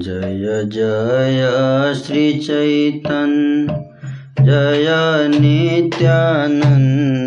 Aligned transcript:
जय 0.05 0.47
जय 0.77 1.43
श्रीचैतन्य 2.05 3.77
जय 4.45 4.89
नित्यानन्द 5.39 7.18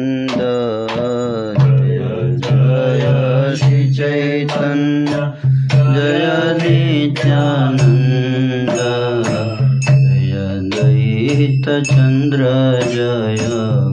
द्वैतचन्द्र 11.63 12.45
जय 12.91 13.41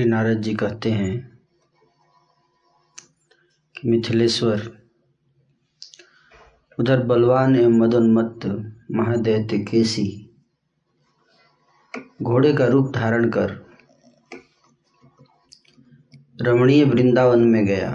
श्री 0.00 0.08
नारद 0.08 0.40
जी 0.42 0.54
कहते 0.54 0.90
हैं 0.90 1.40
कि 3.74 3.88
मिथिलेश्वर, 3.88 4.60
उधर 6.78 7.02
बलवान 7.02 7.56
एवं 7.56 7.76
मदोन्मत्त 7.78 8.46
महादैत्य 8.90 9.58
केसी 9.58 10.06
घोड़े 12.22 12.52
का 12.52 12.66
रूप 12.66 12.90
धारण 12.94 13.28
कर 13.30 13.52
रमणीय 16.42 16.84
वृंदावन 16.84 17.44
में 17.44 17.64
गया 17.66 17.90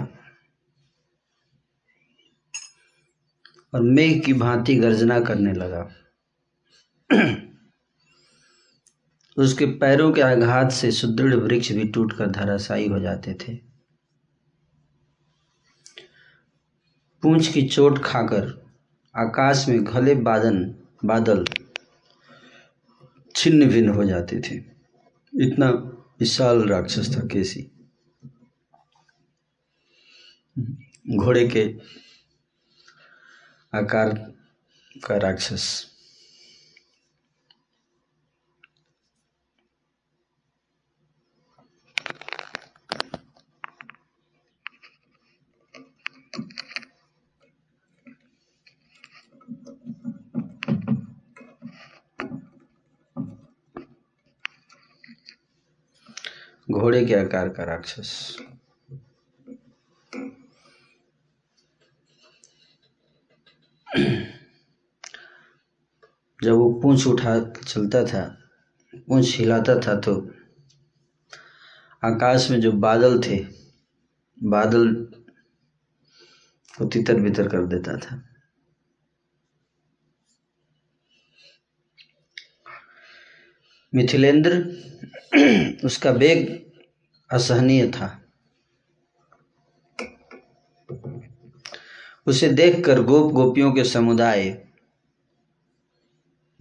और 3.74 3.82
मेघ 3.82 4.24
की 4.24 4.32
भांति 4.32 4.76
गर्जना 4.76 5.20
करने 5.20 5.52
लगा। 5.52 5.82
उसके 9.36 9.66
पैरों 9.66 10.12
के 10.12 10.20
आघात 10.20 10.72
से 10.72 10.90
सुदृढ़ 10.90 11.34
वृक्ष 11.34 11.72
भी 11.72 11.84
टूटकर 11.84 12.26
धराशायी 12.26 12.88
हो 12.88 12.98
जाते 12.98 13.34
थे। 13.34 13.56
पूंछ 17.22 17.52
की 17.52 17.62
चोट 17.62 17.98
खाकर 17.98 18.66
आकाश 19.16 19.68
में 19.68 19.84
घले 19.84 20.14
बादन, 20.14 20.74
बादल 21.04 21.44
छिन्न 23.34 23.68
भिन्न 23.68 23.88
हो 23.88 24.04
जाते 24.04 24.40
थे। 24.40 24.54
इतना 25.46 25.70
विशाल 26.20 26.62
राक्षस 26.68 27.16
था 27.16 27.20
केसी। 27.20 27.70
घोड़े 31.16 31.48
के 31.48 31.74
आकार 33.74 34.32
का 35.04 35.16
राक्षस। 35.16 35.95
घोड़े 56.76 57.04
के 57.06 57.14
आकार 57.14 57.48
का 57.48 57.64
राक्षस। 57.64 58.36
जब 66.42 66.52
वो 66.52 66.80
पूंछ 66.80 67.06
उठा 67.06 67.38
चलता 67.66 68.04
था, 68.04 68.38
पूंछ 68.96 69.38
हिलाता 69.38 69.78
था 69.80 70.00
तो 70.00 70.14
आकाश 72.04 72.50
में 72.50 72.60
जो 72.60 72.72
बादल 72.72 73.20
थे, 73.20 73.46
बादल 74.42 74.94
को 76.78 76.84
तितर 76.84 77.20
बितर 77.20 77.48
कर 77.48 77.66
देता 77.66 77.96
था। 77.96 78.22
मिथिलेंद्र 83.94 84.60
उसका 85.84 86.10
वेग 86.10 86.65
असहनीय 87.30 87.90
था। 87.90 88.22
उसे 92.26 92.48
देखकर 92.48 93.02
गोप 93.02 93.32
गोपियों 93.32 93.72
के 93.72 93.84
समुदाय 93.84 94.68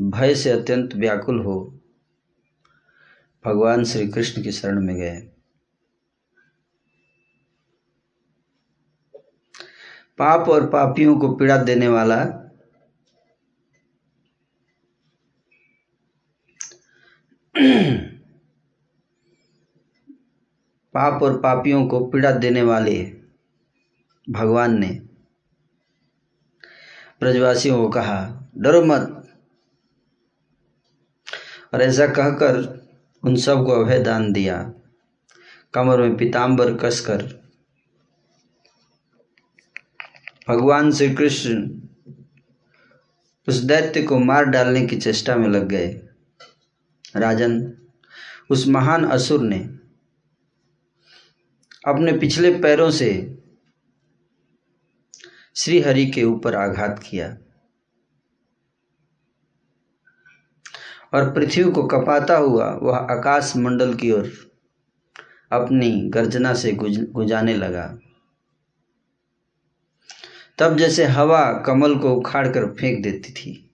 भय 0.01 0.35
से 0.35 0.51
अत्यंत 0.51 0.95
व्याकुल 0.95 1.39
हो 1.39 1.79
भगवान 3.45 3.83
श्री 3.83 4.07
कृष्ण 4.07 4.44
की 4.44 4.51
शरण 4.51 4.81
में 4.81 4.95
गए। 4.95 5.19
पाप 10.18 10.50
और 10.50 10.69
पापियों 10.69 11.19
को 11.19 11.35
पीड़ा 11.35 11.57
देने 11.57 11.88
वाला 11.88 12.23
पाप 20.95 21.24
और 21.24 21.38
पापियों 21.38 21.88
को 21.88 22.06
पीड़ा 22.06 22.31
देने 22.31 22.62
वाले 22.62 23.12
भगवान 24.30 24.80
ने 24.80 25.01
ब्रजवासियों 27.19 27.77
को 27.77 27.89
कहा, 27.89 28.50
डरो 28.57 28.86
मत। 28.86 29.33
और 31.74 31.81
ऐसा 31.81 32.07
कहकर 32.07 32.88
उन 33.24 33.36
सबको 33.36 33.71
अभय 33.71 34.00
दान 34.00 34.33
दिया। 34.33 34.74
कमर 35.74 36.01
में 36.01 36.18
पीताम्बर 36.18 36.77
कसकर 36.77 37.24
भगवान 40.50 40.92
श्री 40.92 41.15
कृष्ण 41.15 41.81
उस 43.47 43.56
दैत्य 43.56 44.03
को 44.03 44.19
मार 44.19 44.45
डालने 44.45 44.88
की 44.88 44.97
चेष्टा 44.97 45.36
में 45.36 45.47
लग 45.47 45.68
गए। 45.68 46.07
राजन, 47.15 47.74
उस 48.50 48.68
महान 48.68 49.06
असुर 49.06 49.42
ने 49.42 49.75
अपने 51.85 52.11
पिछले 52.11 52.51
पैरों 52.51 52.91
से 52.91 53.37
श्री 55.55 55.81
हरि 55.81 56.05
के 56.05 56.23
ऊपर 56.23 56.55
आघात 56.55 57.03
किया 57.09 57.37
और 61.13 61.33
पृथ्वी 61.33 61.71
को 61.71 61.83
कपाता 61.83 62.37
हुआ 62.37 62.79
वह 62.83 62.97
आकाश 62.97 63.55
मंडल 63.57 63.93
की 63.93 64.11
ओर 64.11 64.31
अपनी 65.51 65.91
गर्जना 66.09 66.53
से 66.53 66.71
गुज, 66.71 67.11
गुजाने 67.11 67.55
लगा। 67.55 67.99
तब 70.57 70.77
जैसे 70.77 71.05
हवा 71.05 71.53
कमल 71.65 71.95
को 71.95 72.13
उखाड़ 72.13 72.47
कर 72.47 72.65
फेंक 72.71 73.03
देती 73.03 73.31
थी 73.31 73.71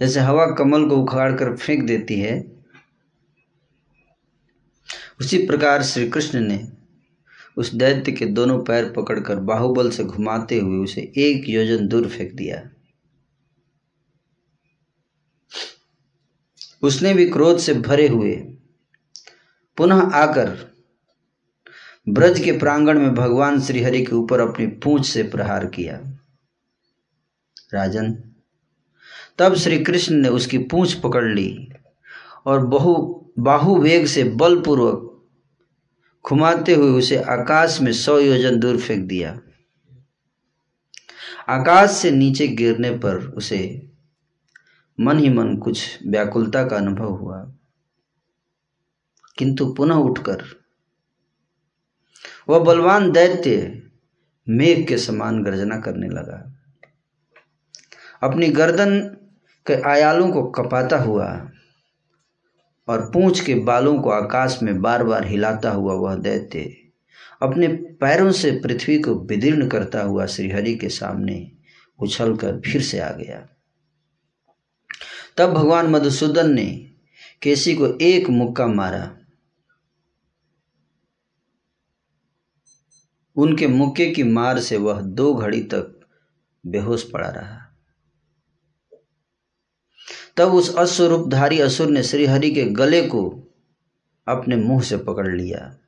जैसे 0.00 0.20
हवा 0.20 0.46
कमल 0.46 0.88
को 0.88 0.96
उखाड़ 0.96 1.32
कर 1.36 1.56
फेंक 1.56 1.84
देती 1.84 2.20
है 2.20 2.55
उसी 5.20 5.38
प्रकार 5.46 5.82
श्री 5.82 6.08
कृष्ण 6.08 6.40
ने 6.40 6.68
उस 7.56 7.74
दैत्य 7.74 8.12
के 8.12 8.26
दोनों 8.26 8.58
पैर 8.64 8.92
पकड़कर 8.92 9.36
बाहुबल 9.36 9.90
से 9.90 10.04
घुमाते 10.04 10.58
हुए 10.58 10.78
उसे 10.78 11.00
एक 11.00 11.48
योजन 11.48 11.86
दूर 11.88 12.08
फेंक 12.08 12.32
दिया। 12.32 12.70
उसने 16.82 17.14
भी 17.14 17.28
क्रोध 17.30 17.58
से 17.58 17.74
भरे 17.74 18.08
हुए 18.08 18.34
पुनः 19.76 19.96
आकर 19.96 20.76
ब्रज 22.08 22.40
के 22.40 22.52
प्रांगण 22.52 22.98
में 22.98 23.14
भगवान 23.14 23.60
श्रीहरि 23.60 24.04
के 24.04 24.14
ऊपर 24.14 24.40
अपनी 24.40 24.66
पूंछ 24.66 25.06
से 25.06 25.22
प्रहार 25.22 25.66
किया। 25.66 25.96
राजन, 27.74 28.12
तब 29.38 29.54
श्री 29.54 29.78
कृष्ण 29.84 30.14
ने 30.14 30.28
उसकी 30.28 30.58
पूंछ 30.58 30.94
पकड़ 30.94 31.24
ली 31.24 31.72
और 32.46 32.66
बहु 32.66 32.94
बाहु 33.38 33.76
वेग 33.78 34.06
से 34.06 34.24
बलपूर्वक 34.24 35.05
घुमाते 36.28 36.74
हुए 36.74 36.90
उसे 36.90 37.16
आकाश 37.16 37.80
में 37.80 37.92
सौ 37.92 38.18
योजन 38.18 38.58
दूर 38.58 38.80
फेंक 38.80 39.08
दिया। 39.08 39.40
आकाश 41.48 41.90
से 41.90 42.10
नीचे 42.10 42.48
गिरने 42.48 42.90
पर 42.90 43.16
उसे 43.16 43.90
मन 45.00 45.18
ही 45.18 45.28
मन 45.28 45.56
कुछ 45.56 45.98
व्याकुलता 46.06 46.68
का 46.68 46.76
अनुभव 46.76 47.10
हुआ। 47.10 47.52
किंतु 49.38 49.74
पुनः 49.74 49.94
उठकर 49.94 50.44
वह 52.48 52.58
बलवान 52.58 53.12
दैत्य 53.12 53.82
मेघ 54.48 54.88
के 54.88 54.98
समान 54.98 55.42
गर्जना 55.42 55.80
करने 55.80 56.08
लगा। 56.08 56.52
अपनी 58.22 58.48
गर्दन 58.48 59.00
के 59.66 59.82
आयालों 59.82 60.32
को 60.32 60.42
कपाता 60.42 60.98
हुआ 60.98 61.50
और 62.88 63.10
पूंछ 63.10 63.40
के 63.40 63.54
बालों 63.54 63.98
को 63.98 64.10
आकाश 64.10 64.58
में 64.62 64.80
बार 64.82 65.04
बार 65.04 65.26
हिलाता 65.26 65.70
हुआ 65.70 65.94
वह 65.94 66.14
दैत्य, 66.14 66.76
अपने 67.42 67.68
पैरों 67.68 68.32
से 68.32 68.50
पृथ्वी 68.50 68.98
को 68.98 69.14
विदीर्ण 69.14 69.68
करता 69.68 70.02
हुआ 70.02 70.26
श्रीहरि 70.26 70.74
के 70.76 70.88
सामने 70.88 71.52
उछलकर 71.98 72.60
फिर 72.60 72.82
से 72.82 72.98
आ 72.98 73.10
गया। 73.10 73.48
तब 75.36 75.52
भगवान 75.52 75.86
मधुसूदन 75.86 76.54
ने 76.54 76.90
केसी 77.42 77.74
को 77.74 77.86
एक 77.86 78.28
मुक्का 78.30 78.66
मारा। 78.66 79.16
उनके 83.36 83.66
मुक्के 83.66 84.10
की 84.10 84.22
मार 84.22 84.60
से 84.60 84.76
वह 84.76 85.00
दो 85.00 85.34
घड़ी 85.34 85.62
तक 85.62 86.00
बेहोश 86.66 87.10
पड़ा 87.10 87.28
रहा। 87.28 87.65
तब 90.36 90.54
उस 90.54 90.76
अश्वरूपधारी 90.76 91.60
असुर 91.60 91.86
ने 91.86 92.02
श्रीहरि 92.02 92.50
के 92.50 92.64
गले 92.64 93.02
को 93.02 93.48
अपने 94.28 94.56
मुँह 94.56 94.82
से 94.82 94.96
पकड़ 94.96 95.36
लिया 95.36 95.78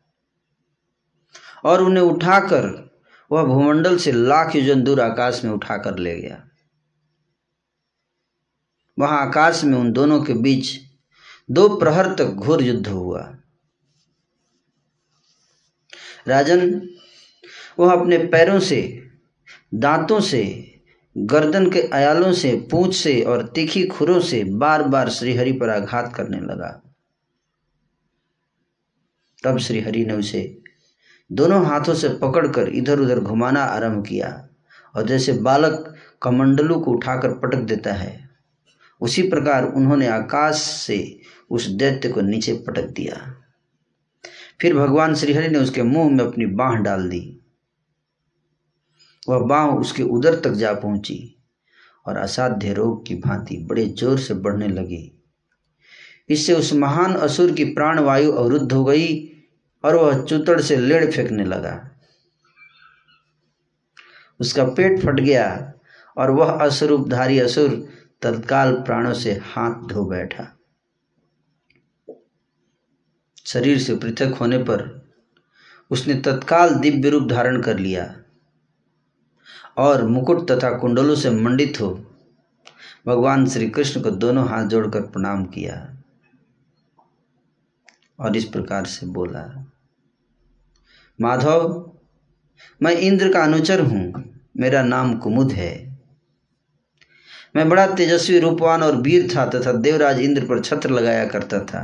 और 1.64 1.82
उन्हें 1.82 2.04
उठाकर 2.04 2.88
वह 3.32 3.42
भूमंडल 3.42 3.96
से 3.98 4.12
लाख 4.12 4.56
योजन 4.56 4.82
दूर 4.82 5.00
आकाश 5.00 5.44
में 5.44 5.52
उठाकर 5.52 5.98
ले 5.98 6.20
गया। 6.20 6.48
वहाँ 8.98 9.26
आकाश 9.26 9.64
में 9.64 9.78
उन 9.78 9.92
दोनों 9.92 10.22
के 10.22 10.34
बीच 10.34 10.80
दो 11.50 11.76
प्रहर 11.76 12.14
तक 12.14 12.24
घोर 12.24 12.62
युद्ध 12.62 12.88
हुआ। 12.88 13.36
राजन, 16.28 16.88
वह 17.78 17.92
अपने 17.92 18.18
पैरों 18.18 18.60
से, 18.60 19.10
दांतों 19.74 20.20
से 20.20 20.74
गर्दन 21.16 21.70
के 21.70 21.80
अयालों 21.80 22.32
से, 22.32 22.68
पूछ 22.70 22.96
से 22.96 23.22
और 23.22 23.46
तीखी 23.46 23.86
खुरों 23.86 24.20
से 24.20 24.44
बार 24.44 24.82
बार 24.82 25.08
श्रीहरि 25.08 25.52
पर 25.52 25.68
आघात 25.68 26.14
करने 26.14 26.40
लगा। 26.40 26.82
तब 29.44 29.58
श्रीहरि 29.58 30.04
ने 30.04 30.14
उसे 30.14 30.62
दोनों 31.32 31.66
हाथों 31.66 31.94
से 31.94 32.08
पकड़कर 32.08 32.68
इधर 32.68 33.00
उधर 33.00 33.20
घुमाना 33.20 33.60
आरंभ 33.60 34.06
किया 34.06 34.48
और 34.96 35.06
जैसे 35.06 35.32
बालक 35.32 35.94
कमंडलू 36.22 36.80
को 36.80 36.90
उठाकर 36.90 37.32
पटक 37.32 37.58
देता 37.58 37.92
है, 37.92 38.28
उसी 39.00 39.22
प्रकार 39.22 39.64
उन्होंने 39.64 40.06
आकाश 40.06 40.54
से 40.54 41.20
उस 41.50 41.66
दैत्य 41.66 42.08
को 42.08 42.20
नीचे 42.20 42.52
पटक 42.52 42.84
दिया। 42.84 43.34
फिर 44.60 44.74
भगवान 44.74 45.14
श्रीहरि 45.14 45.48
ने 45.48 45.58
उसके 45.58 45.82
मुँह 45.82 46.10
में 46.10 46.24
अपनी 46.24 46.46
बाह 46.46 46.74
डाल 46.74 47.08
दी। 47.08 47.37
वह 49.28 49.38
बाह 49.46 49.66
उसके 49.70 50.02
उदर 50.02 50.34
तक 50.40 50.52
जा 50.54 50.72
पहुँची 50.74 51.18
और 52.06 52.16
असाध्य 52.16 52.72
रोग 52.72 53.06
की 53.06 53.14
भांति 53.16 53.56
बड़े 53.70 53.84
ज़ोर 53.88 54.18
से 54.18 54.34
बढ़ने 54.36 54.68
लगी। 54.68 55.04
इससे 56.28 56.54
उस 56.54 56.72
महान 56.74 57.14
असुर 57.16 57.52
की 57.52 57.64
प्राण 57.64 57.98
वायु 57.98 58.32
अवरुद्ध 58.32 58.72
हो 58.72 58.84
गई 58.84 59.16
और 59.84 59.96
वह 59.96 60.22
चुतड़ 60.22 60.60
से 60.60 60.76
लेड़ 60.76 61.10
फेंकने 61.10 61.44
लगा। 61.44 61.74
उसका 64.40 64.64
पेट 64.66 65.00
फट 65.00 65.20
गया 65.20 65.74
और 66.16 66.30
वह 66.30 66.50
असुरूपधारी 66.64 67.38
असुर 67.38 67.70
तत्काल 68.22 68.72
प्राणों 68.82 69.12
से 69.14 69.32
हाथ 69.44 69.86
धो 69.88 70.04
बैठा। 70.04 70.46
शरीर 73.46 73.78
से 73.78 73.96
पृथक 73.96 74.36
होने 74.40 74.58
पर 74.60 74.86
उसने 75.90 76.14
तत्काल 76.20 76.74
दिव्य 76.76 77.10
रूप 77.10 77.28
धारण 77.28 77.60
कर 77.62 77.78
लिया। 77.78 78.04
और 79.78 80.06
मुकुट 80.06 80.50
तथा 80.50 80.70
कुंडलों 80.78 81.14
से 81.14 81.30
मंडित 81.30 81.80
हो, 81.80 81.88
भगवान 83.06 83.46
श्री 83.46 83.68
कृष्ण 83.68 84.00
को 84.00 84.10
दोनों 84.10 84.48
हाथ 84.48 84.64
जोड़कर 84.64 85.00
प्रणाम 85.00 85.44
किया 85.44 85.74
और 88.18 88.36
इस 88.36 88.44
प्रकार 88.44 88.84
से 88.84 89.06
बोला, 89.06 89.44
माधव, 91.18 91.92
मैं 92.80 92.92
इंद्र 92.92 93.32
का 93.32 93.42
अनुचर 93.44 93.80
हूँ, 93.80 94.24
मेरा 94.56 94.82
नाम 94.82 95.16
कुमुद 95.18 95.52
है। 95.52 95.72
मैं 97.56 97.68
बड़ा 97.68 97.86
तेजस्वी, 97.86 98.38
रूपवान 98.38 98.82
और 98.82 98.96
वीर 98.96 99.28
था 99.36 99.46
तथा 99.46 99.72
देवराज 99.72 100.20
इंद्र 100.20 100.46
पर 100.46 100.60
छत्र 100.60 100.90
लगाया 100.90 101.24
करता 101.26 101.60
था। 101.60 101.82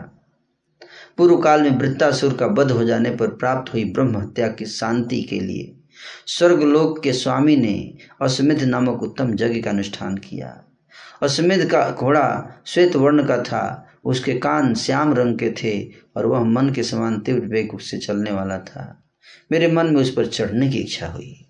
पूर्व 1.16 1.36
काल 1.36 1.62
में 1.62 1.78
वृत्तासुर 1.78 2.34
का 2.34 2.46
वध 2.46 2.70
हो 2.70 2.84
जाने 2.84 3.10
पर 3.10 3.28
प्राप्त 3.34 3.72
हुई 3.74 3.84
ब्रह्म 3.84 4.18
हत्या 4.18 4.48
की 4.48 4.66
शांति 4.66 5.22
के 5.22 5.40
लिए 5.40 5.72
स्वर्गलोक 6.26 7.02
के 7.02 7.12
स्वामी 7.12 7.56
ने 7.56 7.98
अश्वमेध 8.22 8.62
नामक 8.62 9.02
उत्तम 9.02 9.34
यज्ञ 9.34 9.60
का 9.60 9.70
अनुष्ठान 9.70 10.16
किया। 10.16 10.64
अश्वमेध 11.22 11.70
का 11.70 11.90
घोड़ा 11.90 12.48
श्वेत 12.66 12.96
वर्ण 12.96 13.26
का 13.26 13.42
था, 13.42 13.88
उसके 14.04 14.34
कान 14.34 14.74
श्याम 14.74 15.14
रंग 15.14 15.38
के 15.38 15.50
थे 15.50 15.88
और 16.16 16.26
वह 16.26 16.44
मन 16.44 16.70
के 16.70 16.82
समान 16.82 17.20
तीव्र 17.20 17.46
वेग 17.46 17.78
से 17.80 17.98
चलने 17.98 18.30
वाला 18.30 18.58
था। 18.58 19.04
मेरे 19.52 19.72
मन 19.72 19.86
में 19.86 20.00
उस 20.00 20.14
पर 20.14 20.26
चढ़ने 20.26 20.68
की 20.68 20.78
इच्छा 20.78 21.06
हुई। 21.06 21.40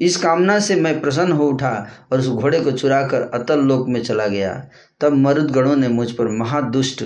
इस 0.00 0.16
कामना 0.16 0.60
से 0.60 0.74
मैं 0.74 1.00
प्रसन्न 1.00 1.32
हो 1.32 1.48
उठा 1.48 1.88
और 2.12 2.18
उस 2.18 2.28
घोड़े 2.28 2.60
को 2.60 2.70
चुराकर 2.70 3.22
अतल 3.22 3.60
लोक 3.60 3.88
में 3.88 4.02
चला 4.02 4.26
गया। 4.26 4.68
तब 5.00 5.12
मरुदगणों 5.12 5.76
ने 5.76 5.88
मुझ 5.88 6.12
पर 6.12 6.28
महादुष्ट 6.28 7.04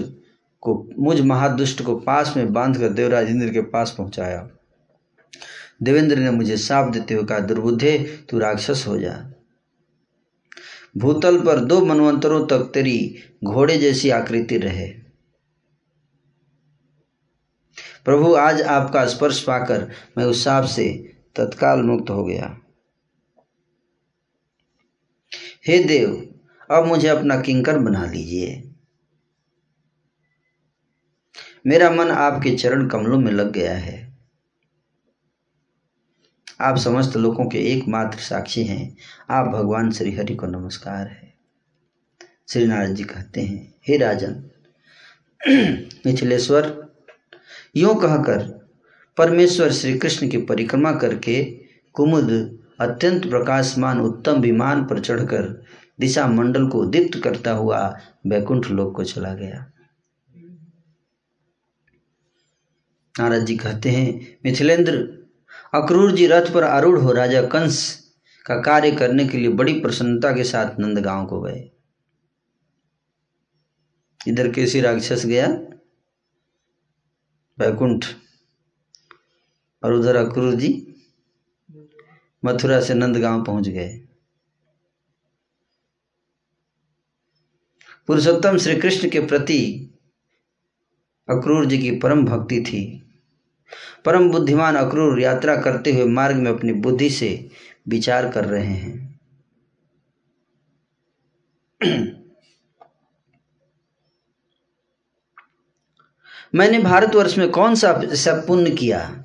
को 0.64 0.88
मुझ 0.98 1.20
महादुष्ट 1.20 1.82
को 1.82 1.96
पास 1.96 2.34
में 2.36 2.52
बांधकर 2.52 2.88
देवराज 2.88 3.28
इंद्र 3.28 3.52
के 3.52 3.60
पास 3.60 3.94
पहुँचाया। 3.98 4.50
देवेंद्र 5.82 6.16
ने 6.16 6.30
मुझे 6.30 6.56
साप 6.56 6.92
देते 6.92 7.14
हुए 7.14 7.24
कहा, 7.24 7.38
दुर्बुद्धे, 7.38 7.98
तू 8.30 8.38
राक्षस 8.38 8.84
हो 8.88 8.98
जा। 8.98 9.30
भूतल 10.96 11.40
पर 11.40 11.60
दो 11.60 11.84
मनवंतरों 11.84 12.46
तक 12.46 12.58
तेरी 12.58 13.16
घोड़े 13.44 13.78
जैसी 13.78 14.10
आकृति 14.10 14.58
रहे। 14.58 14.86
प्रभु, 18.04 18.34
आज 18.34 18.62
आपका 18.62 19.06
स्पर्श 19.06 19.42
पाकर 19.42 19.90
मैं 20.18 20.24
उस 20.24 20.44
साप 20.44 20.64
से 20.64 21.16
तत्काल 21.36 21.82
मुक्त 21.82 22.10
हो 22.10 22.24
गया। 22.24 22.58
हे 25.66 25.84
देव, 25.84 26.34
अब 26.70 26.86
मुझे 26.86 27.08
अपना 27.08 27.40
किंकर 27.40 27.78
बना 27.78 28.06
लीजिए। 28.06 28.73
मेरा 31.66 31.90
मन 31.90 32.10
आपके 32.10 32.50
चरण 32.50 32.88
कमलों 32.88 33.18
में 33.18 33.32
लग 33.32 33.52
गया 33.52 33.76
है। 33.76 34.16
आप 36.60 36.76
समस्त 36.76 37.16
लोगों 37.16 37.44
के 37.44 37.58
एकमात्र 37.58 38.18
साक्षी 38.18 38.64
हैं। 38.64 38.96
आप 39.30 39.46
भगवान 39.46 39.90
श्री 39.90 40.12
हरि 40.12 40.34
को 40.34 40.46
नमस्कार 40.46 41.06
है। 41.06 41.34
श्री 42.48 42.66
नारद 42.66 42.94
जी 42.94 43.04
कहते 43.04 43.40
हैं, 43.40 43.74
हे 43.88 43.96
राजन, 43.96 44.50
मिथिलेश्वर, 46.06 46.94
यूँ 47.76 47.94
कहकर 47.94 48.68
परमेश्वर 49.16 49.72
श्री 49.72 49.98
कृष्ण 49.98 50.28
की 50.28 50.36
परिक्रमा 50.36 50.92
करके 50.92 51.44
कुमुद 51.92 52.58
अत्यंत 52.80 53.26
प्रकाशमान, 53.26 54.00
उत्तम 54.00 54.40
विमान 54.40 54.84
पर 54.84 55.00
चढ़कर 55.00 55.64
दिशा 56.00 56.26
मंडल 56.26 56.68
को 56.68 56.86
दीप्त 56.86 57.20
करता 57.24 57.50
हुआ 57.50 57.98
बैकुंठ 58.26 58.70
लोक 58.70 58.96
को 58.96 59.04
चला 59.04 59.34
गया। 59.34 59.70
नारद 63.20 63.44
जी 63.46 63.56
कहते 63.56 63.90
हैं, 63.90 64.38
मिथिलेंद्र, 64.44 64.96
अक्रूर 65.74 66.12
जी 66.12 66.26
रथ 66.26 66.52
पर 66.54 66.64
आरूढ़ 66.64 66.98
हो 66.98 67.12
राजा 67.12 67.42
कंस 67.42 67.78
का 68.46 68.60
कार्य 68.60 68.90
करने 68.92 69.26
के 69.28 69.38
लिए 69.38 69.48
बड़ी 69.48 69.80
प्रसन्नता 69.80 70.32
के 70.32 70.44
साथ 70.44 70.80
नंदगांव 70.80 71.26
को 71.26 71.40
गए। 71.40 71.70
इधर 74.28 74.50
कैसी 74.52 74.80
राक्षस 74.80 75.26
गया 75.26 75.46
बैकुंठ 77.58 78.04
और 79.82 79.92
उधर 79.92 80.16
अक्रूर 80.16 80.54
जी 80.54 80.70
मथुरा 82.44 82.80
से 82.80 82.94
नंदगांव 82.94 83.44
पहुँच 83.44 83.68
गए। 83.68 83.88
पुरुषोत्तम 88.06 88.58
श्री 88.58 88.76
कृष्ण 88.76 89.10
के 89.10 89.20
प्रति 89.20 89.90
अक्रूर 91.28 91.66
जी 91.66 91.78
की 91.78 91.90
परम 91.90 92.24
भक्ति 92.24 92.60
थी। 92.60 93.03
परम 94.04 94.30
बुद्धिमान 94.30 94.76
अक्रूर 94.76 95.20
यात्रा 95.20 95.56
करते 95.56 95.92
हुए 95.92 96.04
मार्ग 96.04 96.36
में 96.36 96.50
अपनी 96.50 96.72
बुद्धि 96.72 97.10
से 97.10 97.50
विचार 97.88 98.32
कर 98.32 98.44
रहे 98.44 98.66
हैं। 98.66 99.20
मैंने 106.54 106.78
भारतवर्ष 106.78 107.38
में 107.38 107.50
कौन 107.50 107.74
सा 107.74 108.02
ऐसा 108.04 108.34
पुण्य 108.34 108.70
किया? 108.70 109.24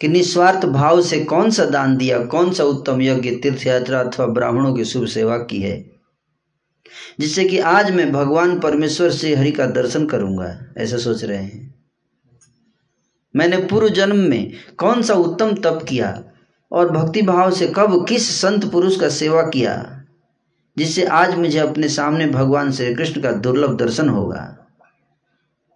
कि 0.00 0.08
निस्वार्थ 0.08 0.66
भाव 0.66 1.02
से 1.02 1.24
कौन 1.24 1.50
सा 1.50 1.64
दान 1.64 1.96
दिया? 1.96 2.24
कौन 2.24 2.52
सा 2.52 2.64
उत्तम 2.64 3.02
यज्ञ 3.02 3.30
तीर्थ 3.30 3.66
यात्रा 3.66 4.00
अथवा 4.00 4.26
ब्राह्मणों 4.26 4.74
की 4.74 4.84
शुभ 4.84 5.06
सेवा 5.06 5.38
की 5.38 5.62
है? 5.62 5.90
जिससे 7.20 7.44
कि 7.44 7.58
आज 7.58 7.90
मैं 7.90 8.12
भगवान 8.12 8.60
परमेश्वर 8.60 9.10
से 9.10 9.34
हरि 9.34 9.52
का 9.52 9.66
दर्शन 9.66 10.06
करूँगा, 10.06 10.74
ऐसा 10.78 10.96
सोच 10.96 11.24
रहे 11.24 11.42
हैं। 11.42 11.75
मैंने 13.36 13.56
पूर्व 13.56 13.88
जन्म 13.88 14.16
में 14.16 14.52
कौन 14.78 15.02
सा 15.02 15.14
उत्तम 15.14 15.54
तप 15.54 15.84
किया 15.88 16.22
और 16.72 16.90
भक्ति 16.90 17.22
भाव 17.22 17.50
से 17.50 17.66
कब 17.66 18.04
किस 18.08 18.40
संत 18.40 18.64
पुरुष 18.72 19.00
का 19.00 19.08
सेवा 19.08 19.42
किया, 19.42 20.04
जिससे 20.76 21.04
आज 21.04 21.36
मुझे 21.38 21.58
अपने 21.58 21.88
सामने 21.88 22.26
भगवान 22.26 22.72
श्री 22.72 22.94
कृष्ण 22.94 23.20
का 23.20 23.32
दुर्लभ 23.32 23.76
दर्शन 23.76 24.08
होगा। 24.08 24.52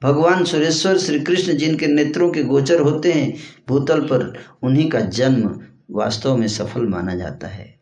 भगवान 0.02 0.44
सुरेश्वर 0.44 0.98
श्री 0.98 1.20
कृष्ण 1.20 1.52
जिनके 1.52 1.86
नेत्रों 1.86 2.30
के 2.30 2.42
गोचर 2.42 2.80
होते 2.80 3.12
हैं, 3.12 3.34
भूतल 3.68 4.00
पर 4.00 4.32
उन्हीं 4.62 4.90
का 4.90 5.00
जन्म 5.00 5.60
वास्तव 5.90 6.36
में 6.36 6.48
सफल 6.48 6.86
माना 6.86 7.14
जाता 7.14 7.46
है। 7.46 7.80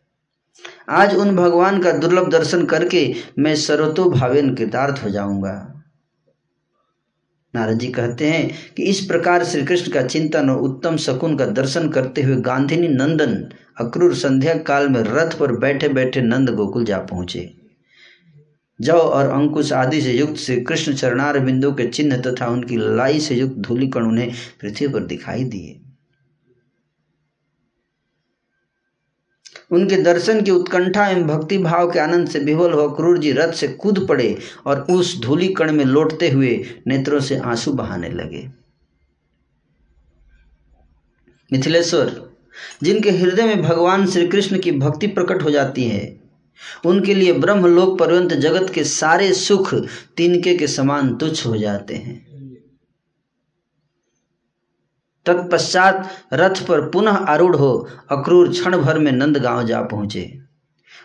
आज 0.89 1.15
उन 1.15 1.35
भगवान 1.35 1.81
का 1.81 1.91
दुर्लभ 1.91 2.29
दर्शन 2.29 2.65
करके 2.65 3.13
मैं 3.39 3.55
सर्वतोभावेन 3.55 4.55
कृतार्थ 4.55 5.03
हो 5.03 5.09
जाऊँगा। 5.09 5.68
नारद 7.53 7.79
जी 7.79 7.87
कहते 7.87 8.27
हैं 8.27 8.49
कि 8.77 8.83
इस 8.83 8.99
प्रकार 9.05 9.43
श्री 9.43 9.61
कृष्ण 9.61 9.91
का 9.91 10.01
चिंतन 10.01 10.49
और 10.49 10.61
उत्तम 10.61 10.97
शकुन 10.97 11.35
का 11.37 11.45
दर्शन 11.45 11.89
करते 11.89 12.21
हुए 12.21 12.35
गांधिनी 12.41 12.87
नंदन 12.87 13.35
अक्रूर 13.79 14.13
संध्या 14.15 14.53
काल 14.67 14.89
में 14.89 15.01
रथ 15.01 15.37
पर 15.39 15.51
बैठे 15.51 15.89
बैठे 15.89 16.21
नंद 16.21 16.49
गोकुल 16.49 16.85
जा 16.85 16.97
पहुँचे। 16.97 17.49
जव 18.79 18.97
और 18.97 19.29
अंकुश 19.29 19.71
आदि 19.73 20.01
से 20.01 20.11
युक्त 20.11 20.35
श्री 20.35 20.61
कृष्ण 20.61 20.93
चरणार 20.93 21.39
बिंदु 21.39 21.71
के 21.71 21.87
चिन्ह 21.87 22.17
तथा 22.21 22.47
उनकी 22.47 22.77
लाई 22.95 23.19
से 23.19 23.35
युक्त 23.35 23.57
धूलिकण 23.57 24.05
उन्हें 24.05 24.31
पृथ्वी 24.61 24.87
पर 24.87 24.99
दिखाई 24.99 25.43
दिए। 25.43 25.79
उनके 29.71 29.95
दर्शन 29.95 30.41
की 30.41 30.51
उत्कंठा 30.51 31.07
एवं 31.07 31.23
भक्ति 31.23 31.57
भाव 31.57 31.91
के 31.91 31.99
आनंद 31.99 32.29
से 32.29 32.39
विह्वल 32.39 32.71
हो 32.71 32.89
क्रूर 32.89 33.17
जी 33.17 33.31
रथ 33.31 33.53
से 33.53 33.67
कूद 33.67 34.05
पड़े 34.07 34.37
और 34.65 34.87
उस 34.89 35.21
धूली 35.21 35.47
कण 35.47 35.71
में 35.71 35.85
लौटते 35.85 36.29
हुए 36.29 36.65
नेत्रों 36.87 37.19
से 37.19 37.37
आँसू 37.37 37.73
बहाने 37.73 38.09
लगे। 38.09 38.49
मिथिलेश्वर, 41.53 42.29
जिनके 42.83 43.11
हृदय 43.11 43.43
में 43.43 43.61
भगवान 43.61 44.07
श्री 44.07 44.27
कृष्ण 44.27 44.59
की 44.59 44.71
भक्ति 44.71 45.07
प्रकट 45.07 45.43
हो 45.43 45.49
जाती 45.49 45.83
है, 45.83 46.19
उनके 46.85 47.13
लिए 47.13 47.33
ब्रह्मलोक 47.33 47.99
पर्यंत 47.99 48.33
जगत 48.33 48.69
के 48.69 48.83
सारे 48.83 49.33
सुख 49.33 49.75
तिनके 50.17 50.57
के 50.57 50.67
समान 50.67 51.15
तुच्छ 51.15 51.45
हो 51.47 51.57
जाते 51.57 51.95
हैं। 51.95 52.28
तत्पश्चात 55.25 56.09
रथ 56.33 56.65
पर 56.67 56.89
पुनः 56.89 57.11
आरूढ़ 57.11 57.55
हो 57.55 57.89
अक्रूर 58.11 58.51
क्षण 58.51 58.77
भर 58.77 58.99
में 58.99 59.11
नंदगांव 59.11 59.63
जा 59.63 59.81
पहुँचे। 59.81 60.39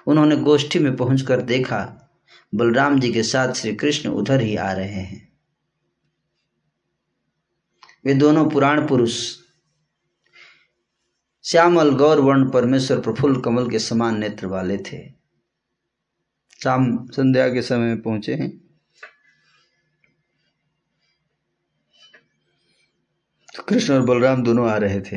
उन्होंने 0.06 0.37
गोष्ठी 0.37 0.78
में 0.78 0.97
पहुंचकर 0.97 1.40
देखा, 1.40 2.11
बलराम 2.54 3.00
जी 3.00 3.12
के 3.12 3.23
साथ 3.23 3.52
श्री 3.52 3.75
कृष्ण 3.75 4.09
उधर 4.09 4.40
ही 4.40 4.56
आ 4.56 4.73
रहे 4.73 4.90
हैं। 4.90 5.33
वे 8.04 8.14
दोनों 8.14 8.50
पुराण 8.50 8.88
पुरुष, 8.88 9.37
श्यामल 11.44 11.90
गौर 11.90 12.21
वर्ण 12.21 12.50
परमेश्वर 12.50 13.00
प्रफुल्ल 13.00 13.40
कमल 13.40 13.71
के 13.71 13.78
समान 13.78 14.18
नेत्र 14.18 14.47
वाले 14.47 14.78
थे। 14.78 15.09
शाम 16.62 17.06
संध्या 17.06 17.49
के 17.49 17.62
समय 17.62 17.87
में 17.87 18.02
पहुँचे 18.02 18.35
हैं। 18.35 18.63
कृष्ण 23.54 23.94
और 23.94 24.00
बलराम 24.00 24.42
दोनों 24.42 24.70
आ 24.70 24.76
रहे 24.76 25.00
थे। 25.00 25.16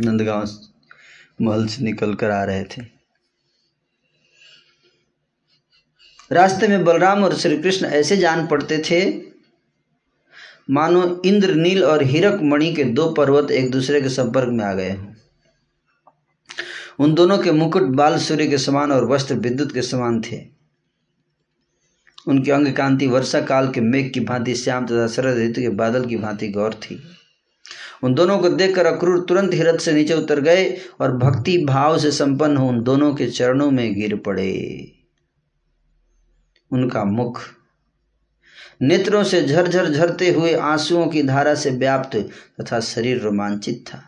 नंदगांव 0.00 0.48
महल 1.42 1.66
से 1.66 1.84
निकल 1.84 2.14
कर 2.14 2.30
आ 2.30 2.44
रहे 2.44 2.64
थे। 2.64 2.82
रास्ते 6.32 6.68
में 6.68 6.84
बलराम 6.84 7.24
और 7.24 7.34
श्री 7.34 7.58
कृष्ण 7.58 7.86
ऐसे 7.86 8.16
जान 8.16 8.46
पड़ते 8.46 8.78
थे, 8.78 9.00
मानो 10.70 11.22
इंद्र, 11.24 11.54
नील 11.54 11.84
और 11.84 12.02
हीरक 12.02 12.40
मणि 12.42 12.72
के 12.74 12.84
दो 12.84 13.12
पर्वत 13.12 13.50
एक 13.50 13.70
दूसरे 13.70 14.00
के 14.00 14.08
संपर्क 14.08 14.48
में 14.48 14.64
आ 14.64 14.72
गए 14.74 14.96
उन 16.98 17.14
दोनों 17.14 17.38
के 17.38 17.52
मुकुट 17.52 17.82
बाल 17.82 18.18
सूर्य 18.18 18.46
के 18.46 18.58
समान 18.58 18.92
और 18.92 19.04
वस्त्र 19.04 19.34
विद्युत 19.34 19.72
के 19.74 19.82
समान 19.82 20.20
थे। 20.20 20.53
उनकी 22.28 22.50
अंग 22.50 22.72
कांति 22.72 23.06
वर्षा 23.06 23.40
काल 23.40 23.70
के 23.72 23.80
मेघ 23.80 24.12
की 24.12 24.20
भांति, 24.20 24.54
श्याम 24.54 24.86
तथा 24.86 25.06
शरद 25.06 25.38
ऋतु 25.38 25.60
के 25.60 25.68
बादल 25.68 26.06
की 26.06 26.16
भांति 26.16 26.48
गौर 26.48 26.74
थी। 26.74 27.02
उन 28.02 28.14
दोनों 28.14 28.38
को 28.38 28.48
देखकर 28.48 28.86
अक्रूर 28.86 29.24
तुरंत 29.28 29.54
हिरत 29.54 29.80
से 29.80 29.92
नीचे 29.92 30.14
उतर 30.14 30.40
गए 30.40 30.76
और 31.00 31.16
भक्ति 31.16 31.58
भाव 31.58 31.98
से 31.98 32.10
संपन्न 32.10 32.56
हो 32.56 32.68
उन 32.68 32.82
दोनों 32.82 33.14
के 33.14 33.26
चरणों 33.26 33.70
में 33.70 33.94
गिर 33.94 34.16
पड़े। 34.16 34.92
उनका 36.70 37.04
मुख 37.04 37.40
नेत्रों 38.82 39.24
से 39.24 39.42
झरझर 39.42 39.90
झरते 39.90 40.30
हुए 40.30 40.54
आंसुओं 40.54 41.06
की 41.06 41.22
धारा 41.22 41.54
से 41.54 41.70
व्याप्त 41.70 42.16
तथा 42.60 42.80
शरीर 42.80 43.20
रोमांचित 43.20 43.84
था। 43.86 44.02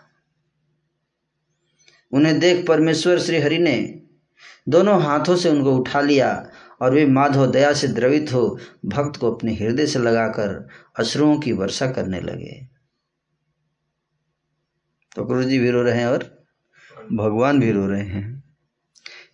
उन्हें 2.12 2.38
देख 2.38 2.66
परमेश्वर 2.66 3.18
श्री 3.18 3.38
हरि 3.38 3.58
ने 3.58 4.02
दोनों 4.68 5.02
हाथों 5.02 5.36
से 5.36 5.48
उनको 5.48 5.76
उठा 5.76 6.00
लिया 6.00 6.50
और 6.80 6.94
वे 6.94 7.06
माधव 7.06 7.50
दया 7.50 7.72
से 7.72 7.88
द्रवित 7.88 8.32
हो 8.32 8.58
भक्त 8.84 9.20
को 9.20 9.32
अपने 9.32 9.54
हृदय 9.54 9.86
से 9.86 9.98
लगाकर 9.98 10.68
अश्रुओं 10.98 11.38
की 11.38 11.52
वर्षा 11.52 11.90
करने 11.90 12.20
लगे। 12.20 12.68
तो 15.16 15.24
गुरु 15.24 15.44
जी 15.44 15.58
भी 15.58 15.70
रो 15.70 15.82
रहे 15.82 15.98
हैं 15.98 16.06
और 16.06 16.46
भगवान 17.12 17.60
भी 17.60 17.72
रो 17.72 17.86
रहे 17.86 18.02
हैं। 18.02 18.44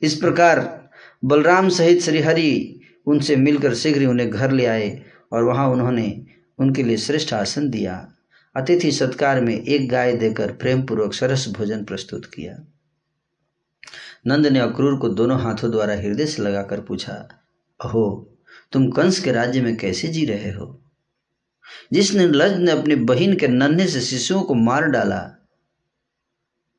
इस 0.02 0.14
प्रकार 0.14 0.88
बलराम 1.24 1.68
सहित 1.68 2.02
श्रीहरि 2.02 2.80
उनसे 3.06 3.36
मिलकर 3.36 3.74
शीघ्र 3.74 4.00
ही 4.00 4.06
उन्हें 4.06 4.30
घर 4.30 4.50
ले 4.50 4.66
आए 4.66 5.02
और 5.32 5.42
वहाँ 5.42 5.68
उन्होंने 5.68 6.26
उनके 6.58 6.82
लिए 6.82 6.96
श्रेष्ठ 6.96 7.32
आसन 7.34 7.70
दिया। 7.70 8.12
अतिथि 8.56 8.92
सत्कार 8.92 9.40
में 9.40 9.54
एक 9.54 9.88
गाय 9.88 10.12
देकर 10.12 10.52
प्रेम 10.52 10.82
पूर्वक 10.82 11.14
सरस 11.14 11.48
भोजन 11.48 11.84
प्रस्तुत 11.84 12.24
किया। 12.24 12.71
नंद 14.26 14.46
ने 14.46 14.58
अक्रूर 14.58 14.98
को 14.98 15.08
दोनों 15.08 15.40
हाथों 15.40 15.70
द्वारा 15.70 15.94
हृदय 15.94 16.26
से 16.26 16.42
लगाकर 16.42 16.80
पूछा, 16.80 17.12
अहो, 17.84 18.36
तुम 18.72 18.90
कंस 18.90 19.20
के 19.20 19.32
राज्य 19.32 19.60
में 19.60 19.76
कैसे 19.76 20.08
जी 20.08 20.24
रहे 20.24 20.50
हो? 20.52 20.82
जिसने 21.92 22.26
लज 22.26 22.56
ने 22.56 22.70
अपनी 22.70 22.94
बहन 22.94 23.36
के 23.36 23.48
नन्हे 23.48 23.86
से 23.86 24.00
शिशुओं 24.00 24.42
को 24.42 24.54
मार 24.54 24.84
डाला, 24.84 25.48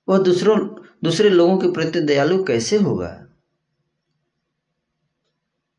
वह 0.09 0.17
दूसरों, 0.17 0.83
दूसरे 1.03 1.29
लोगों 1.29 1.57
के 1.57 1.71
प्रति 1.71 2.01
दयालु 2.01 2.43
कैसे 2.43 2.77
होगा? 2.77 3.19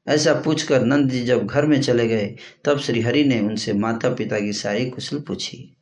ऐसा 0.08 0.34
पूछकर 0.34 0.84
नंद 0.84 1.10
जी 1.10 1.24
जब 1.24 1.46
घर 1.46 1.66
में 1.66 1.82
चले 1.82 2.08
गए, 2.08 2.36
तब 2.64 2.78
श्रीहरि 2.78 3.24
ने 3.24 3.40
उनसे 3.40 3.72
माता 3.72 4.14
पिता 4.14 4.40
की 4.40 4.52
सारी 4.52 4.90
कुशल 4.90 5.20
पूछी। 5.20 5.76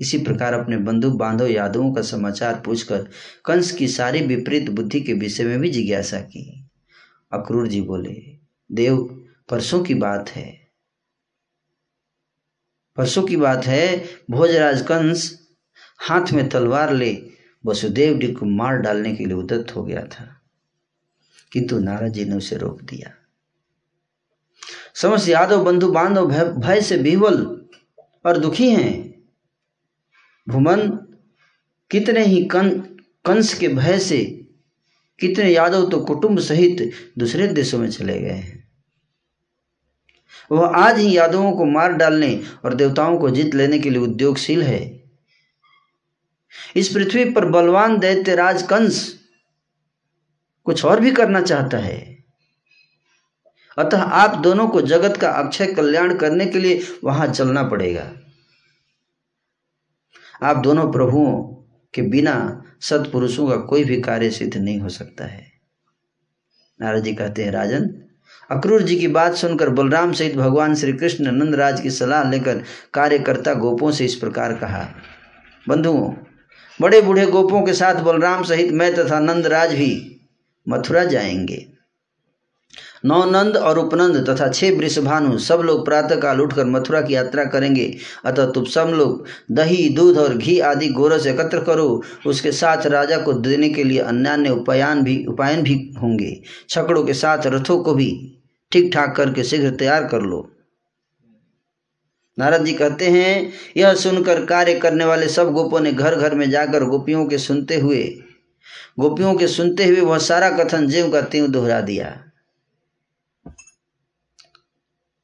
इसी 0.00 0.18
प्रकार 0.18 0.54
अपने 0.54 0.76
बंधु 0.76 1.10
बांधव 1.10 1.46
यादवों 1.46 1.94
का 1.94 2.02
समाचार 2.02 2.62
पूछकर 2.64 3.08
कंस 3.44 3.72
की 3.72 3.88
सारी 3.88 4.20
विपरीत 4.20 4.70
बुद्धि 4.70 5.00
के 5.00 5.12
विषय 5.12 5.44
में 5.44 5.60
भी 5.60 5.70
जिज्ञासा 5.70 6.20
की। 6.20 6.68
अक्रूर 7.32 7.68
जी 7.68 7.80
बोले 7.80 8.38
देव 8.72 9.26
परसों 9.48 9.80
की 9.80 9.94
बात 9.94 10.30
है। 10.30 10.68
परसों 12.96 13.22
की 13.22 13.36
बात 13.36 13.66
है 13.66 14.04
भोजराज 14.30 14.82
कंस 14.82 15.48
हाथ 15.98 16.32
में 16.32 16.48
तलवार 16.48 16.94
ले 16.94 17.22
वसुदेव 17.66 18.18
जी 18.18 18.32
को 18.32 18.46
मार 18.46 18.76
डालने 18.76 19.14
के 19.14 19.24
लिए 19.24 19.34
उदत्त 19.34 19.76
हो 19.76 19.84
गया 19.84 20.02
था। 20.02 20.40
किंतु 21.52 21.78
नारद 21.78 22.12
जी 22.12 22.24
ने 22.24 22.36
उसे 22.36 22.56
रोक 22.56 22.82
दिया। 22.82 23.14
समस्त 24.94 25.28
यादव 25.28 25.64
बंधु 25.64 25.92
बांधव 25.92 26.26
भय, 26.60 26.80
से 26.80 26.96
विवल 26.96 27.64
और 28.26 28.38
दुखी 28.38 28.70
हैं। 28.70 29.09
भूमन 30.50 30.88
कितने 31.90 32.24
ही 32.24 32.42
कं, 32.44 32.70
कंस 33.24 33.54
के 33.54 33.68
भय 33.68 33.98
से 33.98 34.24
कितने 35.18 35.50
यादव 35.50 35.88
तो 35.90 36.00
कुटुंब 36.00 36.38
सहित 36.38 36.90
दूसरे 37.18 37.48
देशों 37.48 37.78
में 37.78 37.90
चले 37.90 38.18
गए 38.20 38.30
हैं। 38.30 38.58
वह 40.50 40.66
आज 40.66 40.98
ही 40.98 41.16
यादवों 41.16 41.52
को 41.52 41.64
मार 41.64 41.92
डालने 41.92 42.42
और 42.64 42.74
देवताओं 42.74 43.18
को 43.18 43.30
जीत 43.30 43.54
लेने 43.54 43.78
के 43.78 43.90
लिए 43.90 44.02
उद्योगशील 44.02 44.62
है। 44.62 44.80
इस 46.76 46.88
पृथ्वी 46.88 47.24
पर 47.24 47.44
बलवान 47.44 47.98
दैत्य 47.98 48.34
राज 48.34 48.62
कंस 48.62 49.02
कुछ 50.66 50.84
और 50.84 51.00
भी 51.00 51.10
करना 51.10 51.40
चाहता 51.40 51.78
है। 51.78 51.98
अतः 53.78 54.02
आप 54.02 54.36
दोनों 54.36 54.68
को 54.68 54.80
जगत 54.82 55.16
का 55.16 55.30
अक्षय 55.30 55.66
कल्याण 55.66 56.16
करने 56.18 56.46
के 56.46 56.58
लिए 56.58 56.82
वहाँ 57.04 57.26
चलना 57.26 57.62
पड़ेगा। 57.62 58.10
आप 60.42 60.56
दोनों 60.56 60.92
प्रभुओं 60.92 61.42
के 61.94 62.02
बिना 62.02 62.64
सत्पुरुषों 62.80 63.48
का 63.48 63.56
कोई 63.56 63.84
भी 63.84 64.00
कार्य 64.00 64.30
सिद्ध 64.30 64.56
नहीं 64.56 64.80
हो 64.80 64.88
सकता 64.88 65.24
है। 65.24 65.52
नारद 66.80 67.02
जी 67.02 67.14
कहते 67.14 67.44
हैं, 67.44 67.50
राजन, 67.50 67.90
अक्रूर 68.50 68.82
जी 68.82 68.96
की 68.96 69.08
बात 69.08 69.34
सुनकर 69.34 69.68
बलराम 69.68 70.12
सहित 70.12 70.36
भगवान 70.36 70.74
श्री 70.74 70.92
कृष्ण 70.92 71.32
नंदराज 71.32 71.80
की 71.80 71.90
सलाह 71.90 72.30
लेकर 72.30 72.62
कार्यकर्ता 72.94 73.54
गोपों 73.54 73.90
से 73.90 74.04
इस 74.04 74.14
प्रकार 74.14 74.52
कहा, 74.52 74.88
बंधुओं, 75.68 76.12
बड़े 76.80 77.00
बूढ़े 77.00 77.26
गोपों 77.26 77.62
के 77.62 77.72
साथ 77.72 77.94
बलराम 77.94 78.42
सहित 78.42 78.72
मैं 78.72 78.94
तथा 78.94 79.20
नंदराज 79.20 79.74
भी 79.74 80.20
मथुरा 80.68 81.04
जाएँगे। 81.04 81.69
नौनंद 83.04 83.56
और 83.56 83.78
उपनंद 83.78 84.16
तथा 84.28 84.48
छह 84.48 84.70
वृषभानु 84.70 85.38
सब 85.38 85.60
लोग 85.60 85.84
प्रातःकाल 85.84 86.40
उठकर 86.40 86.64
मथुरा 86.64 87.00
की 87.00 87.14
यात्रा 87.14 87.44
करेंगे। 87.44 87.86
अतः 88.24 88.50
तुम 88.50 88.64
सब 88.64 88.92
लोग 88.94 89.24
दही, 89.50 89.88
दूध 89.88 90.18
और 90.18 90.36
घी 90.36 90.58
आदि 90.60 90.88
गोरस 90.88 91.26
एकत्र 91.26 91.62
करो। 91.64 92.02
उसके 92.26 92.52
साथ 92.52 92.86
राजा 92.86 93.18
को 93.18 93.32
देने 93.32 93.68
के 93.68 93.84
लिए 93.84 93.98
अन्य 93.98 94.50
उपायन 94.50 95.02
भी 95.02 95.24
उपायन 95.26 95.62
भी 95.62 95.74
होंगे। 96.02 96.40
छकड़ों 96.68 97.04
के 97.04 97.14
साथ 97.14 97.46
रथों 97.46 97.78
को 97.78 97.94
भी 97.94 98.10
ठीक 98.72 98.92
ठाक 98.94 99.16
करके 99.16 99.44
शीघ्र 99.44 99.70
तैयार 99.70 100.04
कर 100.04 100.22
लो। 100.22 100.48
नारद 102.38 102.64
जी 102.64 102.72
कहते 102.72 103.08
हैं, 103.08 103.52
यह 103.76 103.94
सुनकर 103.94 104.44
कार्य 104.44 104.74
करने 104.74 105.04
वाले 105.04 105.28
सब 105.28 105.52
गोपों 105.52 105.80
ने 105.80 105.92
घर 105.92 106.14
घर 106.14 106.34
में 106.34 106.50
जाकर 106.50 106.84
गोपियों 106.84 107.24
के 107.26 107.38
सुनते 107.38 107.76
हुए, 107.76 108.02
गोपियों 108.98 109.34
के 109.34 109.46
सुनते 109.46 109.86
हुए 109.86 110.00
वह 110.00 110.18
सारा 110.18 110.50
कथन 110.50 110.86
जीव 110.86 111.10
का 111.10 111.20
त्यों 111.20 111.50
दोहरा 111.50 111.80
दिया। 111.80 112.16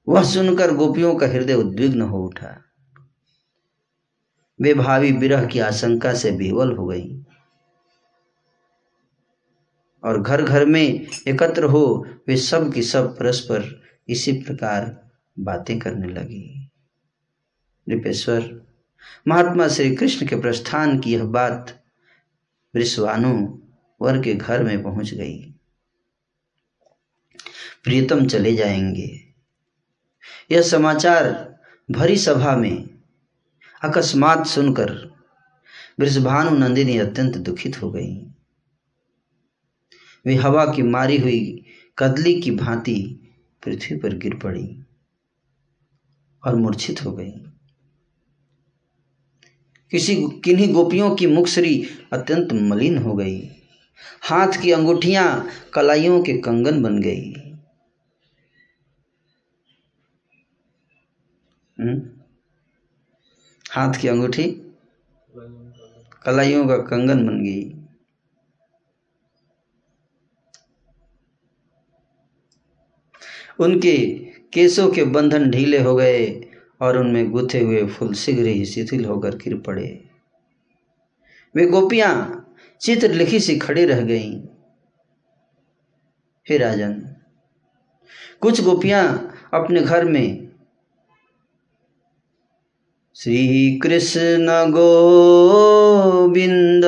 वह 0.09 0.25
सुनकर 0.25 0.75
गोपियों 0.75 1.17
का 1.17 1.26
हृदय 1.26 1.54
उद्विग्न 1.54 2.02
हो 2.02 2.25
उठा। 2.25 2.63
वे 4.61 4.75
भावी 4.75 5.13
विरह 5.13 5.47
की 5.47 5.59
आशंका 5.59 6.15
से 6.15 6.30
बेवल 6.30 6.73
हो 6.73 6.87
गई 6.87 7.25
और 10.04 10.23
घर 10.23 10.43
घर 10.43 10.67
में 10.67 11.07
एकत्र 11.28 11.65
हो 11.65 12.07
वे 12.28 12.37
सब 12.37 12.73
की 12.73 12.83
सब 12.83 13.19
परस्पर 13.19 13.83
इसी 14.09 14.33
प्रकार 14.33 15.11
बातें 15.39 15.78
करने 15.78 16.07
लगी। 16.07 16.71
रिपेश्वर 17.89 18.67
महात्मा 19.28 19.69
श्री 19.69 19.97
कृष्ण 19.97 20.26
के 20.26 20.37
प्रस्थान 20.37 20.99
की 20.99 21.13
यह 21.15 21.25
बात 21.25 21.85
वृषवानु 22.75 23.63
वर 24.00 24.23
के 24.23 24.35
घर 24.35 24.63
में 24.63 24.83
पहुँच 24.83 25.15
गई। 25.15 25.54
प्रियतम 27.85 28.26
चले 28.26 28.57
जाएँगे। 28.57 29.25
यह 30.50 30.63
समाचार 30.63 31.56
भरी 31.91 32.17
सभा 32.17 32.56
में 32.56 32.89
अकस्मात 33.85 34.47
सुनकर 34.47 35.17
वृषभानु 36.00 36.50
नंदिनी 36.50 36.99
अत्यंत 36.99 37.37
दुखित 37.37 37.82
हो 37.82 37.91
गई। 37.91 38.26
वे 40.26 40.35
हवा 40.35 40.65
की 40.65 40.82
मारी 40.82 41.19
हुई 41.19 41.65
कदली 41.99 42.41
की 42.41 42.50
भांति 42.50 43.21
पृथ्वी 43.65 43.97
पर 43.97 44.17
गिर 44.17 44.35
पड़ी 44.35 44.85
और 46.45 46.56
मूर्छित 46.56 47.04
हो 47.04 47.13
गई। 47.13 47.30
किसी 49.91 50.17
किन्हीं 50.17 50.75
गोपियों 50.75 51.17
की 51.17 51.26
मुखसरी 51.26 51.89
अत्यंत 52.13 52.52
मलिन 52.52 52.99
हो 52.99 53.15
गई। 53.15 53.49
हाथ 54.23 54.63
की 54.63 54.73
अंगूठियाँ 54.73 55.49
कलाइयों 55.75 56.23
के 56.23 56.32
कंगन 56.32 56.82
बन 56.82 57.00
गई। 57.00 57.46
हाथ 63.71 64.00
की 64.00 64.08
अंगूठी? 64.08 64.45
कलाइयों 66.23 66.69
का 66.69 66.76
कंगन 66.76 67.26
बन 67.26 67.43
गई। 67.43 67.73
उनके 73.58 73.97
केसों 74.52 74.91
के 74.91 75.04
बंधन 75.04 75.50
ढीले 75.50 75.78
हो 75.78 75.97
गए 75.97 76.50
और 76.80 76.99
उनमें 76.99 77.30
गुथे 77.30 77.60
हुए 77.60 77.86
फूल 77.86 78.15
शीघ्र 78.15 78.47
ही 78.47 78.65
शिथिल 78.65 79.04
होकर 79.04 79.36
गिर 79.36 79.60
पड़े। 79.60 80.08
वे 81.54 81.67
गोपियाँ 81.67 82.43
चित्र 82.80 83.12
लिखी 83.12 83.41
सी 83.41 83.58
खड़ी 83.58 83.84
रह 83.84 84.00
गईं। 84.00 84.41
हे 86.49 86.58
राजन, 86.58 87.17
कुछ 88.41 88.60
गोपियाँ 88.60 89.34
अपने 89.54 89.80
घर 89.80 90.04
में 90.04 90.46
श्री 93.21 93.79
कृष्ण 93.83 94.71
गोविंद 94.71 96.85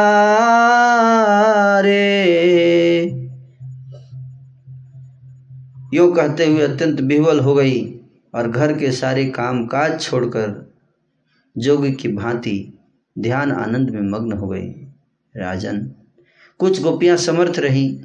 यो 5.94 6.12
कहते 6.12 6.46
हुए 6.46 6.62
अत्यंत 6.62 7.02
विह्वल 7.02 7.40
हो 7.40 7.56
गई 7.56 8.00
और 8.34 8.48
घर 8.48 8.78
के 8.78 8.92
सारे 8.92 9.32
काम 9.32 9.66
काज 9.66 10.02
छोड़कर 10.02 10.74
जोगी 11.58 11.92
की 11.92 12.14
भांति 12.14 12.74
ध्यान 13.16 13.52
आनंद 13.52 13.90
में 13.90 14.12
मग्न 14.12 14.32
हो 14.32 14.48
गई 14.48 14.68
राजन, 15.36 15.92
कुछ 16.60 16.82
गोपियाँ 16.82 17.18
समर्थ 17.18 17.60
रहीं। 17.60 18.00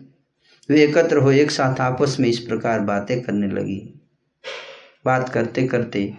वे 0.68 0.85
एकत्र 0.85 1.16
हो 1.16 1.33
एक 1.33 1.50
साथ 1.50 1.81
आपस 1.81 2.16
में 2.20 2.29
इस 2.29 2.38
प्रकार 2.38 2.81
बातें 2.81 3.22
करने 3.22 3.46
लगी। 3.46 3.99
बात 5.04 5.28
करते 5.28 5.66
करते 5.66 6.14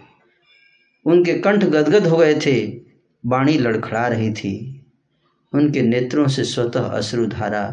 उनके 1.05 1.39
कंठ 1.39 1.63
गदगद 1.63 2.07
हो 2.07 2.17
गए 2.17 2.35
थे। 2.35 2.81
बाणी 3.25 3.57
लड़खड़ा 3.57 4.07
रही 4.07 4.33
थी। 4.33 4.85
उनके 5.53 5.81
नेत्रों 5.81 6.27
से 6.27 6.43
स्वतः 6.43 6.83
अश्रुधारा 6.83 7.69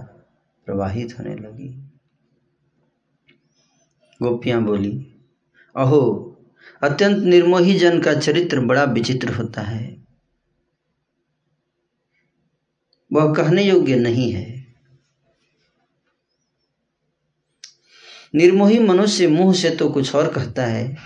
प्रवाहित 0.66 1.18
होने 1.18 1.34
लगी। 1.34 1.68
गोपियाँ 4.22 4.62
बोली, 4.62 5.14
अहो, 5.76 6.24
अत्यंत 6.82 7.18
निर्मोही 7.18 7.78
जन 7.78 8.02
का 8.02 8.14
चरित्र 8.14 8.60
बड़ा 8.60 8.84
विचित्र 8.84 9.34
होता 9.34 9.62
है। 9.62 10.06
वह 13.12 13.34
कहने 13.34 13.62
योग्य 13.62 13.96
नहीं 13.96 14.32
है। 14.32 14.57
निर्मोही 18.34 18.78
मनुष्य 18.78 19.28
मुँह 19.28 19.54
से 19.54 19.70
तो 19.70 19.88
कुछ 19.90 20.14
और 20.14 20.32
कहता 20.32 20.66
है, 20.66 20.96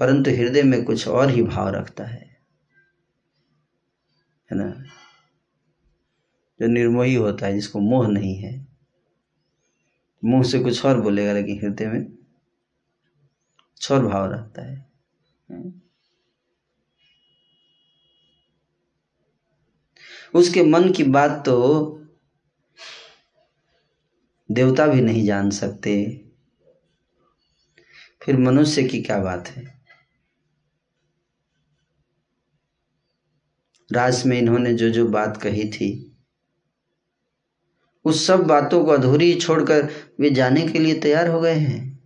परंतु 0.00 0.30
हृदय 0.30 0.62
में 0.62 0.84
कुछ 0.84 1.08
और 1.08 1.30
ही 1.30 1.42
भाव 1.42 1.68
रखता 1.68 2.04
है। 2.04 2.40
है 4.50 4.56
ना? 4.58 4.84
जो 6.60 6.66
निर्मोही 6.66 7.14
होता 7.14 7.46
है, 7.46 7.54
जिसको 7.54 7.80
मोह 7.80 8.08
नहीं 8.08 8.36
है, 8.36 8.68
मुँह 10.24 10.42
से 10.42 10.58
कुछ 10.58 10.84
और 10.84 11.00
बोलेगा, 11.00 11.32
लेकिन 11.32 11.58
हृदय 11.58 11.86
में 11.86 12.04
कुछ 12.04 13.92
और 13.92 14.06
भाव 14.06 14.32
रखता 14.32 14.62
है। 14.62 14.90
उसके 20.34 20.62
मन 20.62 20.92
की 20.92 21.04
बात 21.04 21.42
तो 21.46 21.96
देवता 24.50 24.86
भी 24.86 25.00
नहीं 25.00 25.24
जान 25.24 25.50
सकते। 25.50 26.24
फिर 28.22 28.36
मनुष्य 28.36 28.82
की 28.82 29.02
क्या 29.02 29.18
बात 29.18 29.48
है? 29.48 29.80
रास 33.92 34.26
में 34.26 34.38
इन्होंने 34.38 34.74
जो 34.74 34.90
जो 34.90 35.08
बात 35.08 35.36
कही 35.36 35.70
थी, 35.70 36.16
उस 38.04 38.26
सब 38.26 38.40
बातों 38.40 38.84
को 38.84 38.90
अधूरी 38.90 39.34
छोड़कर 39.34 39.88
वे 40.20 40.30
जाने 40.30 40.68
के 40.68 40.78
लिए 40.78 41.00
तैयार 41.00 41.28
हो 41.28 41.40
गए 41.40 41.54
हैं। 41.54 42.00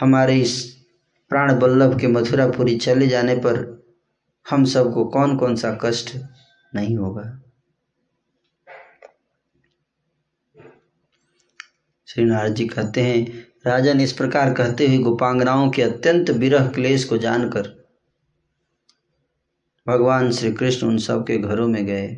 हमारे 0.00 0.40
इस 0.40 0.74
प्राण 1.28 1.58
बल्लभ 1.58 2.00
के 2.00 2.06
मथुरापुरी 2.06 2.76
चले 2.76 3.06
जाने 3.06 3.34
पर 3.36 3.84
हम 4.50 4.64
सबको 4.64 5.04
कौन 5.04 5.36
कौन 5.38 5.56
सा 5.56 5.78
कष्ट 5.82 6.16
नहीं 6.74 6.96
होगा। 6.96 7.42
श्री 12.06 12.24
नारद 12.24 12.54
जी 12.54 12.66
कहते 12.66 13.02
हैं 13.02 13.46
राजन 13.66 14.00
इस 14.00 14.12
प्रकार 14.12 14.54
कहते 14.54 14.86
हुए 14.86 14.98
गोपांगनाओं 14.98 15.70
के 15.70 15.82
अत्यंत 15.82 16.30
विरह 16.30 16.68
क्लेश 16.68 17.04
को 17.04 17.18
जानकर 17.18 17.78
भगवान 19.86 20.32
श्री 20.32 20.52
कृष्ण 20.52 20.86
उन 20.86 20.98
सब 20.98 21.26
के 21.26 21.38
घरों 21.38 21.68
में 21.68 21.86
गए। 21.86 22.08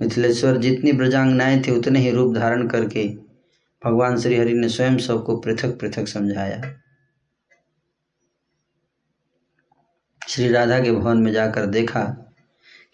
मिथिलेश्वर 0.00 0.56
जितनी 0.56 0.92
ब्रजांगनाएँ 0.92 1.62
थी, 1.62 1.70
उतने 1.70 1.98
ही 1.98 2.10
रूप 2.10 2.34
धारण 2.34 2.68
करके 2.68 3.08
भगवान 3.84 4.18
श्री 4.18 4.36
हरि 4.36 4.52
ने 4.52 4.68
स्वयं 4.68 4.98
सबको 4.98 5.36
पृथक 5.36 5.78
पृथक 5.80 6.08
समझाया। 6.08 6.80
श्री 10.30 10.48
राधा 10.48 10.80
के 10.80 10.92
भवन 10.92 11.18
में 11.18 11.32
जाकर 11.32 11.66
देखा 11.66 12.02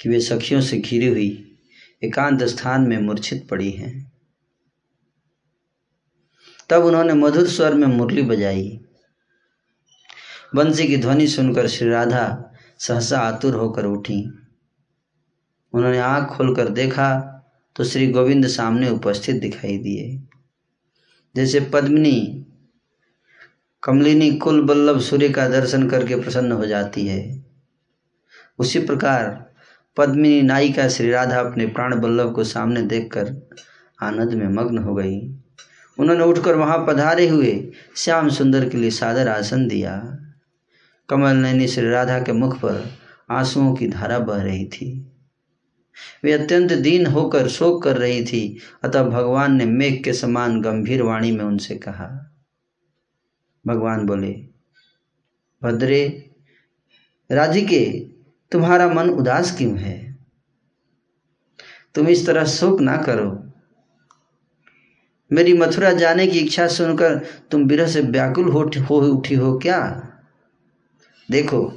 कि 0.00 0.08
वे 0.08 0.20
सखियों 0.20 0.60
से 0.60 0.78
घिरी 0.78 1.06
हुई 1.06 1.58
एकांत 2.04 2.42
स्थान 2.42 2.80
में 2.80 2.98
मूर्छित 2.98 3.48
पड़ी 3.48 3.70
हैं। 3.70 4.12
तब 6.70 6.84
उन्होंने 6.84 7.14
मधुर 7.14 7.46
स्वर 7.46 7.74
में 7.74 7.86
मुरली 7.86 8.22
बजाई। 8.22 8.80
बंसी 10.54 10.88
की 10.88 10.96
ध्वनि 10.96 11.26
सुनकर 11.26 11.68
श्री 11.68 11.88
राधा 11.88 12.52
सहसा 12.78 13.18
आतुर 13.18 13.54
होकर 13.54 13.84
उठी। 13.84 14.22
उन्होंने 15.72 15.98
आँख 15.98 16.28
खोलकर 16.28 16.68
देखा 16.68 17.32
तो 17.76 17.84
श्री 17.84 18.06
गोविंद 18.06 18.46
सामने 18.46 18.90
उपस्थित 18.90 19.36
दिखाई 19.36 19.78
दिए। 19.78 20.22
जैसे 21.36 21.60
पद्मिनी 21.60 22.45
कमलिनी 23.86 24.30
कुल 24.30 24.62
बल्लभ 24.62 25.00
सूर्य 25.00 25.28
का 25.28 25.48
दर्शन 25.48 25.88
करके 25.88 26.16
प्रसन्न 26.16 26.52
हो 26.52 26.66
जाती 26.66 27.06
है। 27.06 27.44
उसी 28.58 28.78
प्रकार 28.78 29.52
पद्मिनी 29.96 30.42
नायिका 30.42 30.88
श्री 30.88 31.10
राधा 31.10 31.40
अपने 31.40 31.66
प्राण 31.66 32.00
बल्लभ 32.00 32.34
को 32.34 32.44
सामने 32.44 32.82
देखकर 32.82 33.48
आनंद 34.02 34.34
में 34.34 34.48
मग्न 34.48 34.78
हो 34.78 34.94
गई। 34.94 35.20
उन्होंने 35.98 36.24
उठकर 36.24 36.54
वहाँ 36.54 36.84
पधारे 36.88 37.28
हुए 37.28 37.72
श्याम 37.96 38.28
सुंदर 38.28 38.68
के 38.68 38.78
लिए 38.78 38.90
सादर 38.90 39.28
आसन 39.28 39.68
दिया। 39.68 40.18
कमल 41.08 41.36
नैनी 41.36 41.68
श्री 41.68 41.88
राधा 41.88 42.18
के 42.18 42.32
मुख 42.32 42.58
पर 42.58 42.90
आंसुओं 43.30 43.74
की 43.74 43.88
धारा 43.88 44.18
बह 44.18 44.42
रही 44.42 44.64
थी। 44.64 45.12
वे 46.24 46.32
अत्यंत 46.32 46.72
दीन 46.72 47.06
होकर 47.06 47.48
शोक 47.48 47.82
कर 47.82 47.96
रही 47.96 48.24
थी, 48.24 48.58
अतः 48.82 49.02
भगवान 49.02 49.56
ने 49.56 49.64
मेघ 49.64 50.04
के 50.04 50.12
समान 50.12 50.60
गंभीर 50.60 51.02
वाणी 51.02 51.32
में 51.32 51.44
उनसे 51.44 51.74
कहा 51.74 52.25
भगवान 53.66 54.06
बोले, 54.06 54.32
भद्रे 55.62 56.32
राधिके 57.30 57.84
तुम्हारा 58.52 58.88
मन 58.88 59.08
उदास 59.10 59.56
क्यों 59.58 59.78
है? 59.78 60.16
तुम 61.94 62.08
इस 62.08 62.26
तरह 62.26 62.44
शोक 62.44 62.80
ना 62.80 62.96
करो। 62.96 63.30
मेरी 65.30 65.52
मथुरा 65.52 65.92
जाने 65.92 66.26
की 66.26 66.38
इच्छा 66.38 66.66
सुनकर 66.66 67.16
तुम 67.50 67.62
विरह 67.62 67.86
से 67.86 68.00
व्याकुल 68.00 68.48
हो, 68.48 68.60
उठी 68.90 69.34
हो 69.34 69.58
क्या? 69.58 69.78
देखो, 71.30 71.72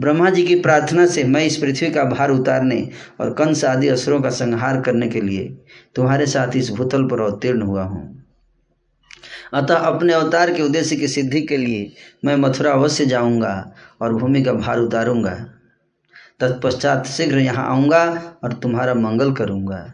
ब्रह्मा 0.00 0.30
जी 0.30 0.42
की 0.42 0.54
प्रार्थना 0.60 1.06
से 1.06 1.24
मैं 1.24 1.44
इस 1.44 1.56
पृथ्वी 1.56 1.90
का 1.90 2.04
भार 2.04 2.30
उतारने 2.30 2.88
और 3.20 3.32
कंस 3.34 3.64
आदि 3.64 3.88
असुरों 3.88 4.20
का 4.22 4.30
संहार 4.30 4.80
करने 4.80 5.08
के 5.08 5.20
लिए 5.20 5.48
तुम्हारे 5.94 6.26
साथ 6.26 6.56
इस 6.56 6.70
भूतल 6.70 7.04
पर 7.08 7.20
अवतीर्ण 7.20 7.62
हुआ 7.62 7.82
हूँ। 7.82 8.21
अतः 9.52 9.74
अपने 9.76 10.12
अवतार 10.12 10.52
के 10.54 10.62
उद्देश्य 10.62 10.96
की 10.96 11.08
सिद्धि 11.08 11.40
के 11.40 11.56
लिए 11.56 11.92
मैं 12.24 12.36
मथुरा 12.36 12.72
अवश्य 12.72 13.06
जाऊँगा 13.06 13.54
और 14.02 14.14
भूमि 14.14 14.42
का 14.42 14.52
भार 14.52 14.78
उतारूँगा। 14.78 15.34
तत्पश्चात 16.40 17.06
शीघ्र 17.06 17.38
यहाँ 17.38 17.66
आऊँगा 17.66 18.04
और 18.44 18.52
तुम्हारा 18.52 18.94
मंगल 18.94 19.32
करूँगा। 19.32 19.92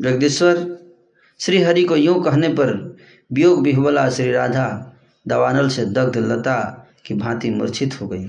जगदीश्वर 0.00 0.64
श्री 1.40 1.62
हरि 1.62 1.84
को 1.84 1.96
यूँ 1.96 2.22
कहने 2.24 2.48
पर 2.48 2.72
वियोग 3.32 3.62
बिहवला 3.62 4.08
श्री 4.10 4.32
राधा, 4.32 4.92
दवानल 5.26 5.68
से 5.68 5.84
दग्ध 5.86 6.16
लता 6.16 6.58
की 7.06 7.14
भांति 7.14 7.50
मूर्छित 7.50 8.00
हो 8.00 8.08
गई। 8.08 8.26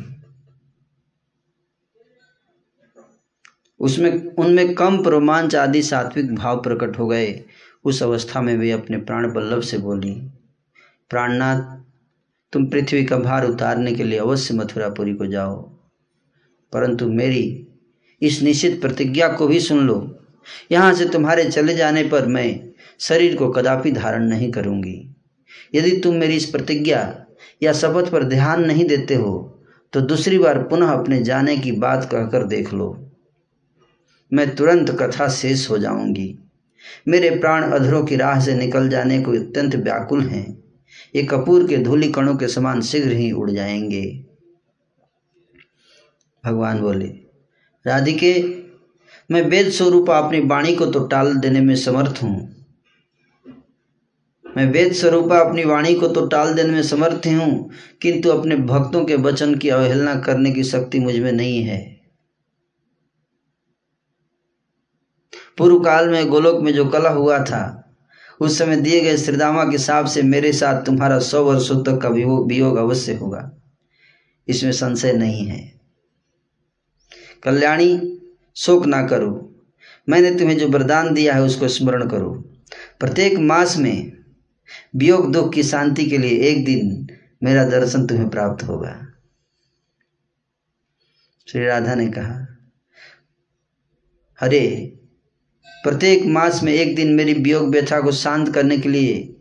उसमें, 3.80 4.36
उनमें 4.36 4.74
कम 4.76 5.02
रोमांच 5.02 5.56
आदि 5.56 5.82
सात्विक 5.82 6.36
भाव 6.36 6.62
प्रकट 6.62 6.98
हो 7.00 7.08
गए। 7.08 7.44
उस 7.86 8.04
अवस्था 8.04 8.42
में 8.42 8.58
वे 8.58 8.72
अपने 8.72 8.98
प्राण 8.98 9.34
बल्लभ 9.34 9.62
से 9.62 9.78
बोली, 9.78 10.12
प्राणनाथ, 11.10 11.62
तुम 12.54 12.66
पृथ्वी 12.66 13.04
का 13.06 13.18
भार 13.18 13.48
उतारने 13.48 13.92
के 13.92 14.04
लिए 14.04 14.20
अवश्य 14.20 14.54
मथुरापुरी 14.54 15.13
को 15.13 15.26
जाओ। 15.26 15.62
परंतु 16.74 17.08
मेरी 17.08 17.68
इस 18.22 18.42
निश्चित 18.42 18.82
प्रतिज्ञा 18.82 19.28
को 19.28 19.48
भी 19.48 19.60
सुन 19.60 19.88
लो। 19.88 20.20
यहाँ 20.72 20.94
से 20.94 21.06
तुम्हारे 21.06 21.44
चले 21.44 21.76
जाने 21.76 22.04
पर 22.04 22.26
मैं 22.26 22.70
शरीर 23.00 23.36
को 23.36 23.52
कदापि 23.52 23.92
धारण 23.92 24.24
नहीं 24.24 24.52
करूँगी। 24.52 25.16
यदि 25.76 25.92
तुम 25.98 26.16
मेरी 26.16 26.36
इस 26.36 26.46
प्रतिज्ञा 26.46 27.26
या 27.63 27.74
शपथ 27.74 28.12
पर 28.12 28.24
ध्यान 28.24 28.66
नहीं 28.66 28.86
देते 28.86 29.16
हो 29.16 29.63
तो 29.94 30.02
दूसरी 30.02 30.38
बार 30.38 30.62
पुनः 30.63 30.88
अपने 30.88 31.22
जाने 31.24 31.58
की 31.58 31.72
बात 31.72 32.10
कहकर 32.12 32.44
देख 32.44 32.74
लो। 32.74 33.07
मैं 34.32 34.56
तुरंत 34.56 34.90
कथा 34.92 35.28
शेष 35.28 35.70
हो 35.70 35.78
जाऊँगी। 35.78 36.38
मेरे 37.08 37.30
प्राण 37.30 37.63
अधरों 37.63 38.06
की 38.06 38.16
राह 38.16 38.40
से 38.40 38.56
निकल 38.56 38.90
जाने 38.90 39.22
को 39.22 39.32
अत्यंत 39.32 39.76
व्याकुल 39.76 40.22
हैं। 40.22 40.63
ये 41.16 41.24
कपूर 41.24 41.68
के 41.68 41.78
धूलि 41.78 42.08
कणों 42.08 42.36
के 42.36 42.48
समान 42.48 42.82
शीघ्र 42.82 43.12
ही 43.12 43.32
उड़ 43.32 43.52
जाएँगे। 43.52 44.04
भगवान 46.44 46.80
बोले, 46.80 47.08
राधिके, 47.86 48.34
मैं 49.32 49.42
वेद 49.42 49.70
स्वरूप 49.70 50.10
अपनी 50.10 50.40
वाणी 50.40 50.76
को 50.76 50.86
तो 50.86 51.08
टाल 51.08 51.36
देने 51.36 51.62
में 51.62 51.76
समर्थ 51.76 52.24
हूँ। 52.24 52.54
मैं 54.46 54.66
वेद 54.72 54.94
स्वरूपा 54.94 55.40
अपनी 55.40 55.63
वाणी 55.63 55.94
को 55.96 56.08
तो 56.08 56.26
टाल 56.28 56.54
देने 56.54 56.72
में 56.72 56.84
समर्थ 56.84 57.28
हूँ, 57.28 57.70
किंतु 58.02 58.30
अपने 58.30 58.56
भक्तों 58.56 59.06
के 59.06 59.16
वचन 59.16 59.56
की 59.56 59.70
अवहेलना 59.70 60.16
करने 60.16 60.52
की 60.52 60.63
शक्ति 60.63 61.00
मुझमें 61.00 61.32
नहीं 61.32 61.63
है। 61.63 61.97
पूर्व 65.58 65.80
काल 65.80 66.10
में 66.10 66.28
गोलोक 66.28 66.62
में 66.62 66.74
जो 66.74 66.86
कला 66.86 67.10
हुआ 67.10 67.43
था, 67.43 67.84
उस 68.39 68.58
समय 68.58 68.76
दिए 68.76 69.02
गए 69.02 69.17
श्रीदामा 69.17 69.63
के 69.63 69.78
साप 69.78 70.06
से 70.06 70.22
मेरे 70.22 70.54
साथ 70.54 70.86
तुम्हारा 70.86 71.20
सौ 71.20 71.43
वर्षों 71.43 71.84
तक 71.84 71.98
का 71.98 72.10
वियोग 72.10 72.78
अवश्य 72.78 73.13
होगा। 73.13 73.52
इसमें 74.48 74.72
संशय 74.72 75.13
नहीं 75.13 75.46
है। 75.46 75.80
कल्याणी, 77.43 78.20
शोक 78.56 78.86
ना 78.86 79.08
करो। 79.08 79.56
मैंने 80.10 80.32
तुम्हें 80.32 80.58
जो 80.58 80.67
वरदान 80.67 81.13
दिया 81.13 81.36
है 81.36 81.41
उसको 81.41 81.67
स्मरण 81.67 82.10
करो। 82.10 82.30
प्रत्येक 83.00 83.38
मास 83.38 83.78
में 83.78 84.17
वियोग 84.96 85.32
दुख 85.32 85.54
की 85.54 85.63
शांति 85.63 86.06
के 86.06 86.17
लिए 86.17 86.39
एक 86.39 86.65
दिन 86.65 87.08
मेरा 87.43 87.63
दर्शन 87.63 88.08
तुम्हें 88.08 88.30
प्राप्त 88.30 88.63
होगा। 88.63 89.08
श्री 91.48 91.65
राधा 91.65 91.96
ने 91.96 92.08
कहा, 92.08 92.58
हरे 94.39 94.97
प्रत्येक 95.88 96.26
मास 96.26 96.63
में 96.63 96.73
एक 96.73 96.95
दिन 96.95 97.13
मेरी 97.15 97.34
वियोग 97.34 97.69
व्यथा 97.69 98.00
को 98.02 98.12
शांत 98.12 98.54
करने 98.54 98.78
के 98.78 98.89
लिए, 98.89 99.36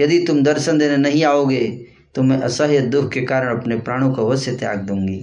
यदि 0.00 0.18
तुम 0.26 0.42
दर्शन 0.42 0.78
देने 0.78 0.96
नहीं 0.96 1.24
आओगे 1.24 1.86
तो 2.14 2.22
मैं 2.22 2.38
असह्य 2.38 2.80
दुख 2.80 3.12
के 3.12 3.20
कारण 3.20 3.60
अपने 3.60 3.76
प्राणों 3.78 4.12
को 4.14 4.26
अवश्य 4.26 4.56
त्याग 4.56 4.78
दूँगी। 4.78 5.20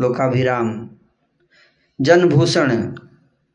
लोकाभिराम। 0.00 0.88
जनभूषण। 2.00 2.94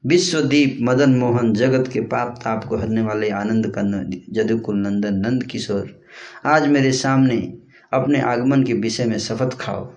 विश्वदीप 0.06 0.78
मदन 0.82 1.16
मोहन 1.16 1.54
जगत 1.54 1.88
के 1.88 2.02
पाप 2.02 2.40
ताप 2.44 2.66
को 2.66 2.78
हरने 2.78 3.02
वाले 3.02 3.30
आनंद 3.30 3.68
कन्न 3.68 4.22
जदुकुल 4.30 4.76
नंदन 4.76 5.16
नंद 5.16 5.44
किशोर, 5.44 6.02
आज 6.46 6.68
मेरे 6.68 6.92
सामने 6.92 7.58
अपने 7.94 8.22
आगमन 8.22 8.64
के 8.64 8.74
विषय 8.74 9.06
में 9.06 9.20
शपथ 9.20 9.58
खाओ। 9.58 9.94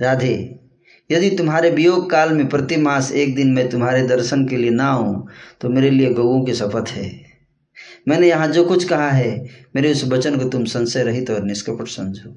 राधे। 0.00 0.36
यदि 1.10 1.30
तुम्हारे 1.30 1.70
वियोग 1.70 2.10
काल 2.10 2.32
में 2.32 2.48
प्रति 2.48 2.76
मास 2.76 3.10
एक 3.12 3.34
दिन 3.34 3.52
मैं 3.52 3.68
तुम्हारे 3.70 4.06
दर्शन 4.06 4.46
के 4.48 4.56
लिए 4.56 4.70
ना 4.70 4.84
आऊँ 4.84 5.26
तो 5.60 5.68
मेरे 5.68 5.90
लिए 5.90 6.12
गऊ 6.14 6.44
की 6.44 6.54
शपथ 6.54 6.88
है। 6.88 7.08
मैंने 8.08 8.28
यहाँ 8.28 8.48
जो 8.48 8.64
कुछ 8.64 8.84
कहा 8.84 9.10
है, 9.10 9.48
मेरे 9.76 9.92
उस 9.92 10.04
वचन 10.04 10.38
को 10.38 10.48
तुम 10.48 10.64
संशय 10.64 11.02
रहित 11.02 11.30
और 11.30 11.42
निष्कपट 11.42 11.88
समझो। 11.88 12.34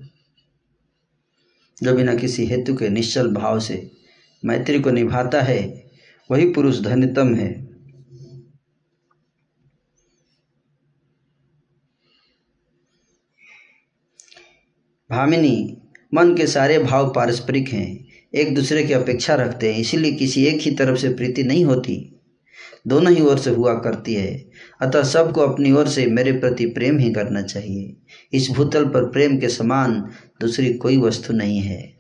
जो 1.77 1.95
बिना 1.95 2.15
किसी 2.15 2.45
हेतु 2.45 2.75
के 2.75 2.89
निश्चल 2.89 3.31
भाव 3.33 3.59
से 3.59 3.91
मैत्री 4.43 4.79
को 4.79 4.91
निभाता 4.91 5.41
है, 5.41 5.61
वही 6.29 6.49
पुरुष 6.53 6.79
धन्यतम 6.79 7.33
है। 7.35 7.51
भामिनी, 15.09 15.77
मन 16.13 16.35
के 16.35 16.47
सारे 16.47 16.79
भाव 16.79 17.13
पारस्परिक 17.13 17.69
हैं। 17.69 18.12
एक 18.35 18.55
दूसरे 18.55 18.83
की 18.83 18.93
अपेक्षा 18.93 19.35
रखते 19.35 19.73
हैं, 19.73 19.79
इसीलिए 19.79 20.11
किसी 20.11 20.45
एक 20.45 20.61
ही 20.61 20.71
तरफ़ 20.71 20.97
से 20.97 21.09
प्रीति 21.09 21.43
नहीं 21.43 21.65
होती। 21.65 22.09
दोनों 22.87 23.13
ही 23.13 23.23
ओर 23.23 23.37
से 23.37 23.49
हुआ 23.49 23.73
करती 23.73 24.13
है। 24.13 24.49
अतः 24.81 25.03
सबको 25.03 25.41
अपनी 25.41 25.71
ओर 25.71 25.87
से 25.87 26.05
मेरे 26.05 26.31
प्रति 26.31 26.65
प्रेम 26.65 26.97
ही 26.97 27.13
करना 27.13 27.41
चाहिए। 27.41 27.95
इस 28.33 28.49
भूतल 28.51 28.85
पर 28.85 29.03
प्रेम 29.05 29.37
के 29.37 29.49
समान 29.49 30.09
दूसरी 30.41 30.73
कोई 30.73 30.97
वस्तु 30.97 31.33
नहीं 31.33 31.59
है। 31.59 31.93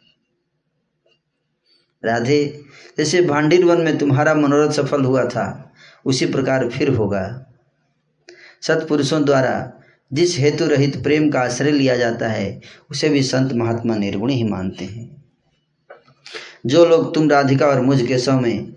राधे, 2.05 2.61
जैसे 2.97 3.21
भांडीर 3.21 3.65
वन 3.65 3.81
में 3.81 3.97
तुम्हारा 3.97 4.33
मनोरथ 4.33 4.71
सफल 4.71 5.01
हुआ 5.01 5.25
था, 5.25 5.73
उसी 6.05 6.25
प्रकार 6.25 6.69
फिर 6.69 6.89
होगा। 6.89 7.53
सत्पुरुषों 8.61 9.25
द्वारा 9.25 9.73
जिस 10.13 10.39
हेतु 10.39 10.65
रहित 10.65 11.03
प्रेम 11.03 11.29
का 11.29 11.41
आश्रय 11.41 11.71
लिया 11.71 11.97
जाता 11.97 12.27
है, 12.27 12.61
उसे 12.91 13.09
भी 13.09 13.23
संत 13.23 13.53
महात्मा 13.53 13.95
निर्गुण 13.95 14.29
ही 14.29 14.43
मानते 14.43 14.85
हैं। 14.85 15.12
जो 16.65 16.85
लोग 16.85 17.15
तुम 17.15 17.29
राधिका 17.29 17.65
और 17.65 17.81
मुझ 17.81 18.07
के 18.07 18.17
सौ 18.17 18.39
में, 18.39 18.75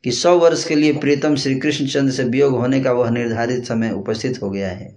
कि 0.04 0.10
सौ 0.10 0.38
वर्ष 0.38 0.64
के 0.64 0.74
लिए 0.74 0.92
प्रीतम 0.92 1.36
श्री 1.36 1.54
कृष्णचंद्र 1.54 2.12
से 2.12 2.24
वियोग 2.24 2.52
होने 2.52 2.80
का 2.80 2.92
वह 2.92 3.10
निर्धारित 3.10 3.66
समय 3.66 3.90
उपस्थित 3.90 4.42
हो 4.42 4.50
गया 4.50 4.70
है। 4.70 4.96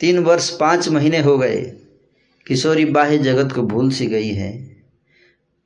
तीन 0.00 0.18
वर्ष 0.18 0.50
पाँच 0.50 0.88
महीने 0.88 1.18
हो 1.18 1.38
गए। 1.38 1.60
किशोरी 2.46 2.84
बाह्य 2.84 3.18
जगत 3.18 3.52
को 3.52 3.62
भूल 3.62 3.90
सी 3.90 4.06
गई 4.06 4.30
है। 4.30 4.71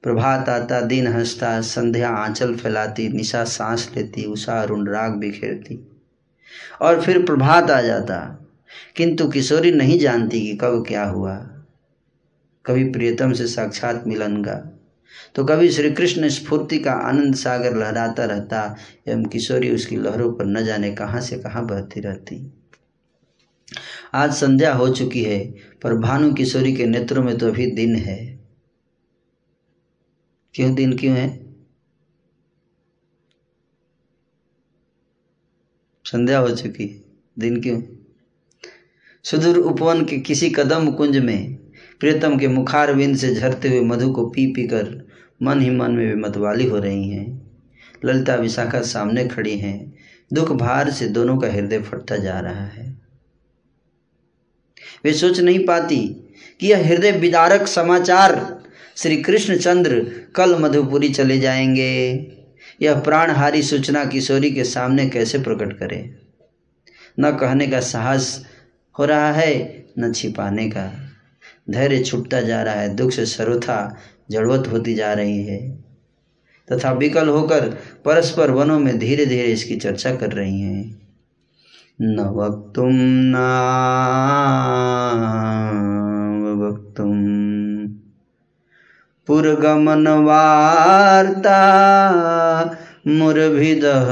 प्रभात 0.07 0.49
आता 0.49 0.81
दिन 0.81 1.07
हंसता, 1.07 1.61
संध्या 1.61 2.09
आंचल 2.09 2.55
फैलाती, 2.57 3.09
निशा 3.09 3.43
सांस 3.45 3.91
लेती, 3.97 4.25
उषा 4.25 4.61
अरुण 4.63 4.87
राग 4.89 5.13
बिखेरती 5.13 5.79
और 6.81 7.01
फिर 7.03 7.23
प्रभात 7.23 7.71
आ 7.71 7.81
जाता, 7.81 8.19
किंतु 8.97 9.29
किशोरी 9.29 9.71
नहीं 9.71 9.99
जानती 9.99 10.41
कि 10.41 10.57
कब 10.57 10.85
क्या 10.89 11.05
हुआ। 11.05 11.35
कभी 12.65 12.85
प्रियतम 12.85 13.33
से 13.33 13.47
साक्षात 13.47 14.05
मिलन 14.07 14.37
का 14.43 14.55
तो 15.35 15.45
कभी 15.45 15.69
श्री 15.71 15.91
कृष्ण 15.91 16.29
स्फूर्ति 16.29 16.79
का 16.79 16.93
आनंद 16.93 17.35
सागर 17.35 17.77
लहराता 17.77 18.25
रहता, 18.25 18.77
एवं 19.09 19.25
किशोरी 19.25 19.71
उसकी 19.71 19.97
लहरों 19.97 20.33
पर 20.33 20.47
न 20.47 20.65
जाने 20.65 20.93
कहाँ 20.93 21.21
से 21.21 21.39
कहाँ 21.39 21.67
बहती 21.67 22.01
रहती। 22.01 22.41
आज 24.15 24.35
संध्या 24.35 24.73
हो 24.75 24.89
चुकी 24.89 25.23
है, 25.23 25.45
पर 25.83 25.95
भानु 25.99 26.33
किशोरी 26.35 26.77
के 26.77 26.87
नेत्रों 26.87 27.25
में 27.25 27.37
तो 27.39 27.49
अभी 27.49 27.71
दिन 27.73 27.97
है। 27.97 28.36
क्यों 30.57 30.75
दिन 30.75 30.97
क्यों 30.97 31.17
है? 31.17 31.55
संध्या 36.05 36.39
हो 36.39 36.51
चुकी 36.51 37.05
दिन 37.39 37.63
क्यों? 37.63 37.83
सुदूर 39.23 39.59
उपवन 39.59 40.05
के 40.05 40.19
किसी 40.19 40.51
कदम 40.51 40.93
कुंज 40.93 41.19
में 41.19 41.55
प्रियतम 42.01 42.39
के 42.39 42.49
मुखार 42.49 42.95
विंद 42.95 43.17
से 43.17 43.35
झरते 43.35 43.69
हुए 43.69 43.81
मधु 43.81 44.13
को 44.13 44.27
पी 44.27 44.47
पी 44.47 44.67
कर 44.67 45.09
मन 45.43 45.61
ही 45.61 45.71
मन 45.71 45.91
में 45.91 46.15
मतवाली 46.15 46.67
हो 46.67 46.79
रही 46.79 47.11
हैं। 47.11 47.51
ललिता 48.05 48.35
विशाखा 48.35 48.81
सामने 48.81 49.29
खड़ी 49.29 49.59
हैं। 49.59 49.95
दुख 50.33 50.53
भार 50.53 50.91
से 50.91 51.09
दोनों 51.09 51.39
का 51.39 51.49
हृदय 51.49 51.83
फटता 51.83 52.17
जा 52.17 52.41
रहा 52.41 52.65
है। 52.65 53.01
वे 55.05 55.13
सोच 55.13 55.41
नहीं 55.41 55.67
पाती 55.67 56.09
कि 56.61 56.67
यह 56.67 56.87
हृदय 56.87 57.13
विदारक 57.13 57.67
समाचार 57.67 58.66
श्री 58.97 59.17
कृष्णचंद्र 59.17 60.07
कल 60.35 60.59
मधुपुरी 60.59 61.09
चले 61.09 61.39
जाएँगे। 61.39 62.13
यह 62.83 63.01
प्राणहारी 63.01 63.63
सूचना 63.63 64.05
किशोरी 64.05 64.51
के 64.51 64.65
सामने 64.65 65.09
कैसे 65.09 65.39
प्रकट 65.39 65.73
करे? 65.79 66.15
न 67.21 67.31
कहने 67.31 67.67
का 67.67 67.81
साहस 67.81 68.47
हो 68.99 69.05
रहा 69.05 69.33
है, 69.33 69.87
न 69.99 70.13
छिपाने 70.13 70.69
का। 70.69 71.11
धैर्य 71.71 72.03
छुटता 72.05 72.41
जा 72.41 72.63
रहा 72.63 72.75
है, 72.75 72.97
दुख 72.97 73.13
से 73.13 73.27
सर्वथा 73.27 73.99
जड़वत 74.31 74.69
होती 74.73 74.95
जा 74.95 75.13
रही 75.13 75.45
है। 75.45 75.85
तथा 76.73 76.93
विकल 76.93 77.29
होकर 77.29 77.69
परस्पर 78.05 78.51
वनों 78.51 78.79
में 78.79 78.99
धीरे 78.99 79.27
धीरे 79.27 79.49
इसकी 79.49 79.77
चर्चा 79.77 80.15
कर 80.15 80.33
रही 80.33 80.61
हैं। 80.61 81.07
न 82.01 82.21
वक्तुम 82.21 82.93
न 82.93 83.35
वक्तुम 86.63 87.36
पुरगमन 89.27 90.09
वार्ता 90.09 91.61
मुरभिदः 93.07 94.07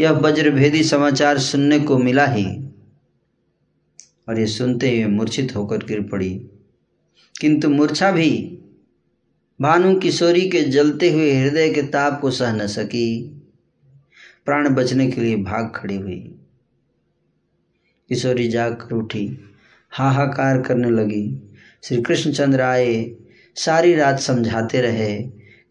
यह 0.00 0.10
वज्रभेदी 0.10 0.84
समाचार 0.84 1.38
सुनने 1.38 1.80
को 1.80 1.98
मिला 1.98 2.26
ही, 2.26 2.46
और 4.28 4.38
ये 4.38 4.46
सुनते 4.46 4.90
हुए 4.90 5.06
मूर्छित 5.06 5.56
होकर 5.56 5.78
गिर 5.78 6.02
पड़ी। 6.02 6.34
किंतु 7.40 7.70
मूर्छा 7.70 8.12
भी, 8.12 8.58
भानु 9.60 9.94
किशोरी 10.00 10.50
के 10.50 10.62
जलते 10.62 11.12
हुए 11.12 11.32
हृदय 11.32 11.70
के 11.70 11.82
ताप 11.82 12.20
को 12.20 12.30
सह 12.30 12.52
न 12.52 12.66
सकी। 12.66 13.24
प्राण 14.46 14.68
बचने 14.68 15.10
के 15.10 15.20
लिए 15.20 15.36
भाग 15.36 15.72
खड़ी 15.76 15.96
हुई। 15.96 16.37
किशोरी 18.08 18.48
जाग 18.48 18.88
उठी, 18.92 19.38
हाहाकार 19.90 20.62
करने 20.62 20.90
लगी। 20.90 21.52
श्री 21.82 22.02
कृष्णचंद्र 22.02 22.60
आए, 22.60 23.10
सारी 23.54 23.94
रात 23.94 24.20
समझाते 24.20 24.80
रहे, 24.80 25.22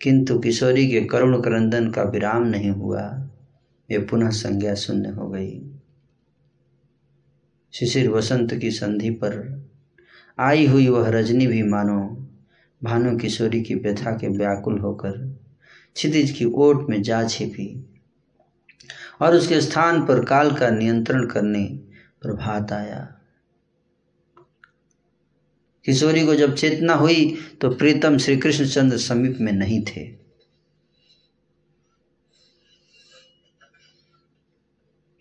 किंतु 0.02 0.40
किशोरी 0.40 0.92
के 0.92 1.02
करुण 1.02 1.42
करंदन 1.42 1.92
का 1.92 2.04
विराम 2.04 2.44
नहीं 2.44 2.70
हुआ। 2.70 3.02
वे 3.90 3.98
पुनः 4.00 4.30
संज्ञा 4.30 4.76
शून्य 4.76 5.10
हो 5.10 5.30
गई। 5.30 5.62
शिशिर 7.74 8.10
वसंत 8.10 8.54
की 8.54 8.72
संधि 8.72 9.10
पर 9.10 9.66
आई 10.40 10.68
हुई 10.68 10.88
वह 10.88 11.10
रजनी 11.10 11.48
भी 11.48 11.64
मानो, 11.64 12.28
भानु 12.84 13.18
किशोरी 13.18 13.62
की 13.62 13.76
व्यथा 13.76 14.12
के 14.12 14.28
व्याकुल 14.28 14.80
होकर 14.80 15.40
क्षितिज 15.96 16.32
की 16.32 16.46
ओट 16.46 16.90
में 16.90 17.02
जा 17.02 17.28
छिपी 17.28 17.86
और 19.22 19.36
उसके 19.36 19.62
स्थान 19.62 20.06
पर 20.06 20.26
काल 20.26 20.52
का 20.52 20.70
नियंत्रण 20.70 21.26
करने 21.26 21.80
प्रभात 22.28 22.72
आया। 22.72 23.14
किशोरी 25.86 26.26
को 26.26 26.36
जब 26.36 26.56
चेतना 26.56 26.94
हुई 26.94 27.42
तो 27.62 27.76
प्रीतम 27.76 28.18
श्री 28.18 28.38
कृष्णचंद्र 28.38 28.98
समीप 28.98 29.38
में 29.42 29.54
नहीं 29.54 29.86
थे। 29.86 30.18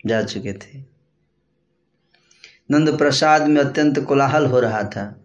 जा 0.05 0.23
चुके 0.23 0.53
थे। 0.53 0.79
नंद 2.71 2.97
प्रसाद 2.97 3.47
में 3.47 3.61
अत्यंत 3.61 3.99
कोलाहल 3.99 4.45
हो 4.45 4.59
रहा 4.59 4.83
था। 4.83 5.23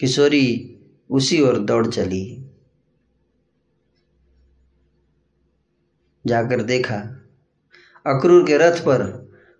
किशोरी 0.00 0.76
उसी 1.10 1.40
ओर 1.40 1.58
दौड़ 1.58 1.86
चली। 1.86 2.50
जाकर 6.26 6.62
देखा 6.62 7.19
अक्रूर 8.06 8.46
के 8.46 8.58
रथ 8.58 8.80
पर 8.80 9.02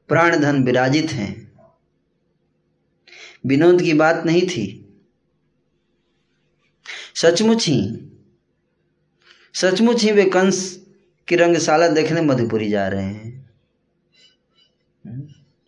प्राणधन 0.08 0.64
विराजित 0.64 1.10
हैं। 1.10 1.52
विनोद 3.46 3.82
की 3.82 3.92
बात 3.92 4.22
नहीं 4.26 4.42
थी। 4.42 4.86
सचमुच 7.14 7.66
ही 7.68 8.06
सचमुच 9.54 10.02
ही 10.02 10.12
वे 10.12 10.24
कंस 10.24 10.86
की 11.28 11.36
रंगशाला 11.36 11.88
देखने 11.88 12.20
मधुपुरी 12.20 12.70
जा 12.70 12.88
रहे 12.88 13.04
हैं। 13.04 13.50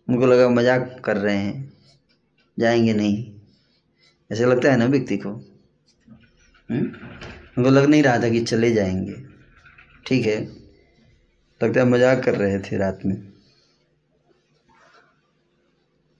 उनको 0.07 0.25
लगा 0.25 0.49
मज़ाक 0.49 1.01
कर 1.05 1.17
रहे 1.17 1.37
हैं। 1.37 1.73
जाएँगे 2.59 2.93
नहीं। 2.93 3.33
ऐसे 4.31 4.45
लगता 4.45 4.71
है 4.71 4.77
ना 4.77 4.85
व्यक्ति 4.85 5.17
को? 5.17 5.29
उनको 6.69 7.69
लग 7.69 7.85
नहीं 7.85 8.03
रहा 8.03 8.19
था 8.19 8.29
कि 8.29 8.41
चले 8.41 8.71
जाएँगे। 8.71 9.15
ठीक 10.05 10.25
है। 10.25 10.62
लगता 11.63 11.79
है 11.79 11.85
मज़ाक 11.85 12.23
कर 12.23 12.35
रहे 12.35 12.59
थे 12.59 12.77
रात 12.77 12.99
में। 13.05 13.15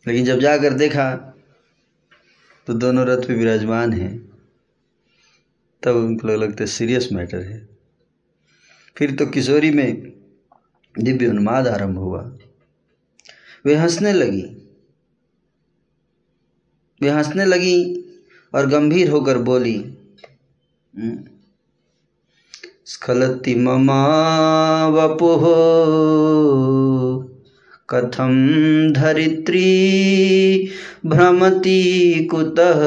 लेकिन 0.06 0.25
जब 0.25 0.39
जाकर 0.39 0.73
देखा 0.73 1.13
तो 2.67 2.73
दोनों 2.73 3.06
रथ 3.08 3.27
पे 3.27 3.34
विराजमान 3.34 3.93
हैं। 3.93 4.17
तब 5.84 5.95
उनको 5.95 6.27
लगता 6.27 6.63
है 6.63 6.67
सीरियस 6.67 7.12
मैटर 7.13 7.41
है। 7.41 7.58
फिर 8.97 9.15
तो 9.15 9.25
किशोरी 9.25 9.71
में 9.71 10.13
दिव्य 10.95 11.27
उन्माद 11.27 11.67
आरंभ 11.67 11.97
हुआ। 11.97 12.21
वे 13.65 13.75
हंसने 13.75 14.13
लगी। 14.13 14.43
वे 17.01 17.10
हंसने 17.10 17.45
लगी 17.45 17.77
और 18.53 18.67
गंभीर 18.67 19.10
होकर 19.10 19.38
बोली 19.38 19.77
स्खलति 22.93 23.56
मम 23.56 23.91
वपुः। 24.93 25.41
कथं 27.89 28.34
धरित्री 28.93 30.69
भ्रमति 31.06 32.27
कुतः 32.32 32.82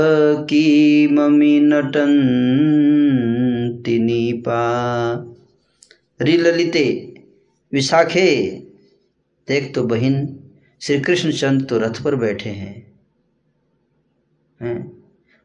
किममि 0.45 1.61
नटन्ति 1.62 3.99
नीपा। 3.99 4.62
री 6.21 6.37
ललिते 6.37 7.14
विशाखे, 7.73 8.62
देख 9.49 9.75
तो 9.75 9.85
बहिन 9.85 10.38
श्री 10.81 11.01
कृष्ण 11.01 11.33
चंद 11.33 11.69
तो 11.69 11.79
रथ 11.79 12.05
पर 12.05 12.14
बैठे 12.14 12.51
हैं। 12.51 12.95
हैं? 14.62 14.92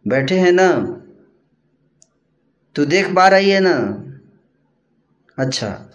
बैठे 0.08 0.36
हैं 0.36 0.52
ना? 0.52 1.02
तू 2.76 2.86
देख 2.86 3.16
पा 3.16 3.28
रही 3.28 3.50
है 3.50 3.60
ना? 3.60 4.08
अच्छा 5.38 5.90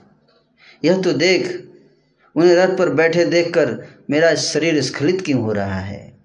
यह 0.85 1.03
तो 1.03 1.13
देख, 1.13 1.69
उन्हें 2.37 2.57
रथ 2.57 2.79
पर 2.79 2.95
बैठे 2.95 3.25
देखकर 3.25 3.87
मेरा 4.11 4.35
शरीर 4.35 4.83
स्खलित 4.83 5.21
क्यों 5.21 5.43
हो 5.43 5.53
रहा 5.53 5.81
है? 5.81 6.19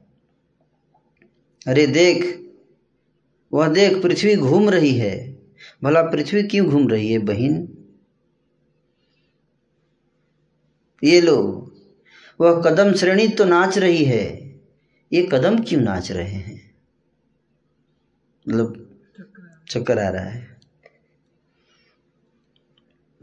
अरे 1.67 1.87
देख, 1.87 2.41
वह 3.53 3.67
देख 3.67 4.03
पृथ्वी 4.03 4.35
घूम 4.35 4.69
रही 4.69 4.97
है। 4.97 5.41
भला 5.83 6.01
पृथ्वी 6.01 6.43
क्यों 6.43 6.67
घूम 6.67 6.87
रही 6.87 7.11
है 7.11 7.19
बहन? 7.19 7.77
ये 11.03 11.21
लो, 11.21 11.71
वह 12.41 12.61
कदम 12.61 12.93
श्रेणी 12.93 13.27
तो 13.27 13.45
नाच 13.45 13.77
रही 13.77 14.05
है। 14.05 14.59
ये 15.13 15.29
कदम 15.31 15.59
क्यों 15.59 15.81
नाच 15.81 16.11
रहे 16.11 16.31
हैं? 16.31 16.75
मतलब 18.47 18.99
चक्कर 19.69 19.99
आ 19.99 20.09
रहा 20.09 20.23
है। 20.23 20.50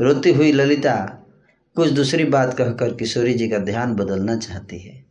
रोती 0.01 0.33
हुई 0.33 0.53
ललिता 0.53 0.95
कुछ 1.77 1.91
दूसरी 1.91 2.25
बात 2.25 2.55
कहकर 2.59 2.95
किशोरी 2.95 3.35
जी 3.35 3.49
का 3.49 3.59
ध्यान 3.59 3.95
बदलना 3.95 4.37
चाहती 4.37 4.79
है। 4.79 5.05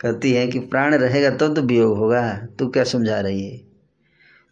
कहती 0.00 0.32
है 0.32 0.46
कि 0.46 0.58
प्राण 0.58 0.94
रहेगा 0.94 1.30
तब 1.30 1.54
तो 1.54 1.62
वियोग 1.62 1.98
होगा। 1.98 2.36
तू 2.36 2.68
क्या 2.68 2.84
समझा 2.84 3.20
रही 3.20 3.50
है? 3.50 3.56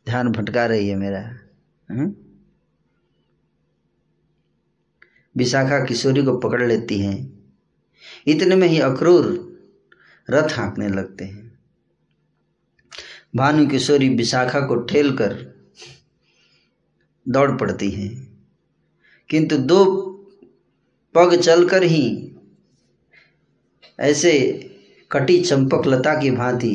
ध्यान 0.06 0.28
भटका 0.28 0.66
रही 0.66 0.88
है 0.88 0.96
मेरा। 0.96 1.38
हम्म? 1.90 2.14
विशाखा 5.36 5.84
किशोरी 5.84 6.22
को 6.22 6.36
पकड़ 6.36 6.62
लेती 6.62 6.98
हैं। 6.98 7.44
इतने 8.26 8.56
में 8.56 8.68
ही 8.68 8.80
अक्रूर 8.80 9.48
रथ 10.30 10.48
हाँकने 10.52 10.88
लगते 10.88 11.24
हैं। 11.24 11.58
भानु 13.36 13.66
किशोरी 13.66 14.08
विशाखा 14.08 14.60
को 14.60 14.76
ठेल 14.76 15.16
कर 15.16 15.54
दौड़ 17.28 17.50
पड़ती 17.50 17.90
हैं। 17.90 18.38
किंतु 19.28 19.56
दो 19.58 20.07
पग 21.18 21.34
चलकर 21.40 21.82
ही 21.82 22.32
ऐसे 24.00 24.32
कटी 25.10 25.40
चंपक 25.40 25.86
लता 25.86 26.20
की 26.20 26.30
भांति 26.30 26.74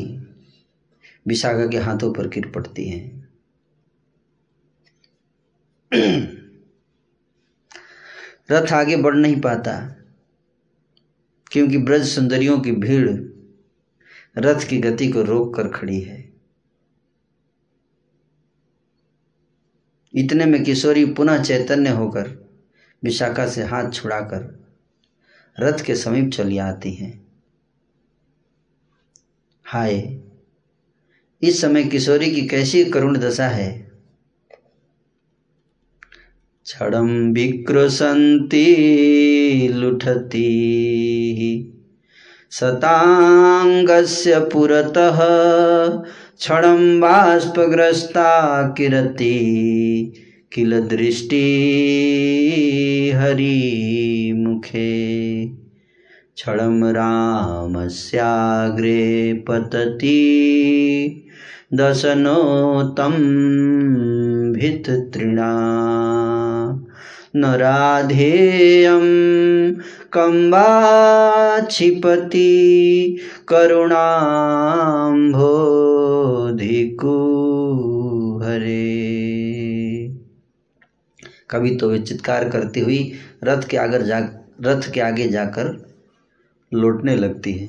विशाखा 1.27 1.67
के 1.67 1.77
हाथों 1.77 2.13
पर 2.13 2.27
गिर 2.27 2.47
पड़ती 2.47 2.89
है। 2.89 3.29
रथ 8.51 8.73
आगे 8.73 8.95
बढ़ 8.95 9.15
नहीं 9.15 9.41
पाता, 9.41 9.95
क्योंकि 11.51 11.77
ब्रज 11.77 12.07
सुंदरियों 12.07 12.59
की 12.59 12.71
भीड़ 12.71 13.09
रथ 14.37 14.67
की 14.67 14.77
गति 14.77 15.07
को 15.07 15.21
रोक 15.21 15.55
कर 15.55 15.67
खड़ी 15.67 16.01
है। 16.01 16.33
इतने 20.13 20.45
में 20.45 20.63
किशोरी 20.63 21.05
पुनः 21.05 21.43
चैतन्य 21.43 21.89
होकर 21.89 22.52
विशाखा 23.03 23.47
से 23.47 23.63
हाथ 23.63 23.91
छुड़ाकर 23.91 24.63
रथ 25.59 25.85
के 25.85 25.95
समीप 25.95 26.31
चली 26.31 26.57
आती 26.57 26.93
हैं। 26.93 27.27
हाय, 29.63 30.19
इस 31.41 31.61
समय 31.61 31.83
किशोरी 31.83 32.31
की 32.31 32.47
कैसी 32.47 32.85
करुण 32.85 33.17
दशा 33.17 33.47
है? 33.47 33.91
क्षणं 36.63 37.33
विकृसन्ति 37.33 38.65
लुठति 39.73 40.49
शताङ्गस्य 42.51 44.39
पुरतः 44.39 45.19
क्षणं 46.37 46.99
बाष्पग्रस्ता 46.99 48.67
किरति 48.67 49.39
किल 50.53 50.79
दृष्टि 50.79 51.45
हरिमुखे 53.15 54.91
क्षणं 56.35 56.91
रामस्याग्रे 56.91 59.43
पतति। 59.47 60.19
दशनोतं 61.73 63.13
भित्तृणा 64.53 65.53
न 67.35 67.45
राधेयं 67.45 69.01
कम्बा 70.13 71.59
क्षिपति 71.59 73.17
हरे 78.43 79.12
कभी 81.53 81.75
तो 81.75 81.89
वे 81.89 81.99
चित्कार 81.99 82.49
करती 82.49 82.79
हुई 82.79 83.19
रथ 83.43 83.67
के 83.69 83.77
आगे 83.77 84.03
जा, 84.03 84.19
रथ 84.61 84.93
के 84.93 84.99
आगे 84.99 85.27
जाकर 85.27 85.93
लौटने 86.73 87.15
लगती 87.15 87.53
है। 87.53 87.67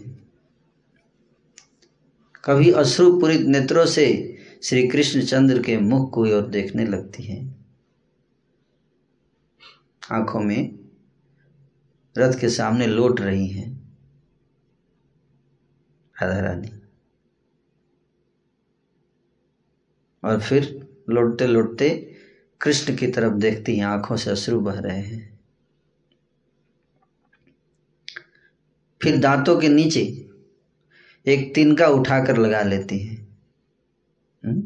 कभी 2.44 2.70
अश्रुपूरित 2.70 3.40
नेत्रों 3.40 3.86
से 3.86 4.36
श्री 4.62 4.88
कृष्ण 4.88 5.22
चंद्र 5.22 5.62
के 5.62 5.76
मुख 5.76 6.14
को 6.14 6.20
ओर 6.20 6.46
देखने 6.46 6.84
लगती 6.86 7.22
है। 7.22 7.54
आँखों 10.12 10.40
में 10.40 10.78
रथ 12.18 12.40
के 12.40 12.48
सामने 12.48 12.86
लौट 12.86 13.20
रही 13.20 13.48
हैं। 13.48 13.96
राधा 16.22 16.40
रानी। 16.40 16.68
और 20.24 20.40
फिर 20.40 20.88
लौटते 21.10 21.46
लौटते 21.46 22.13
कृष्ण 22.64 22.96
की 22.96 23.06
तरफ़ 23.06 23.34
देखती 23.34 23.76
हैं, 23.76 23.86
आँखों 23.86 24.16
से 24.16 24.30
अश्रु 24.30 24.60
बह 24.60 24.80
रहे 24.80 25.00
हैं। 25.00 25.40
फिर 29.02 29.16
दांतों 29.16 29.60
के 29.60 29.68
नीचे 29.68 30.28
एक 31.26 31.54
तिनका 31.54 31.86
उठाकर 31.86 32.36
लगा 32.36 32.62
लेती 32.62 32.98
हैं। 32.98 33.38
हम्म? 34.44 34.60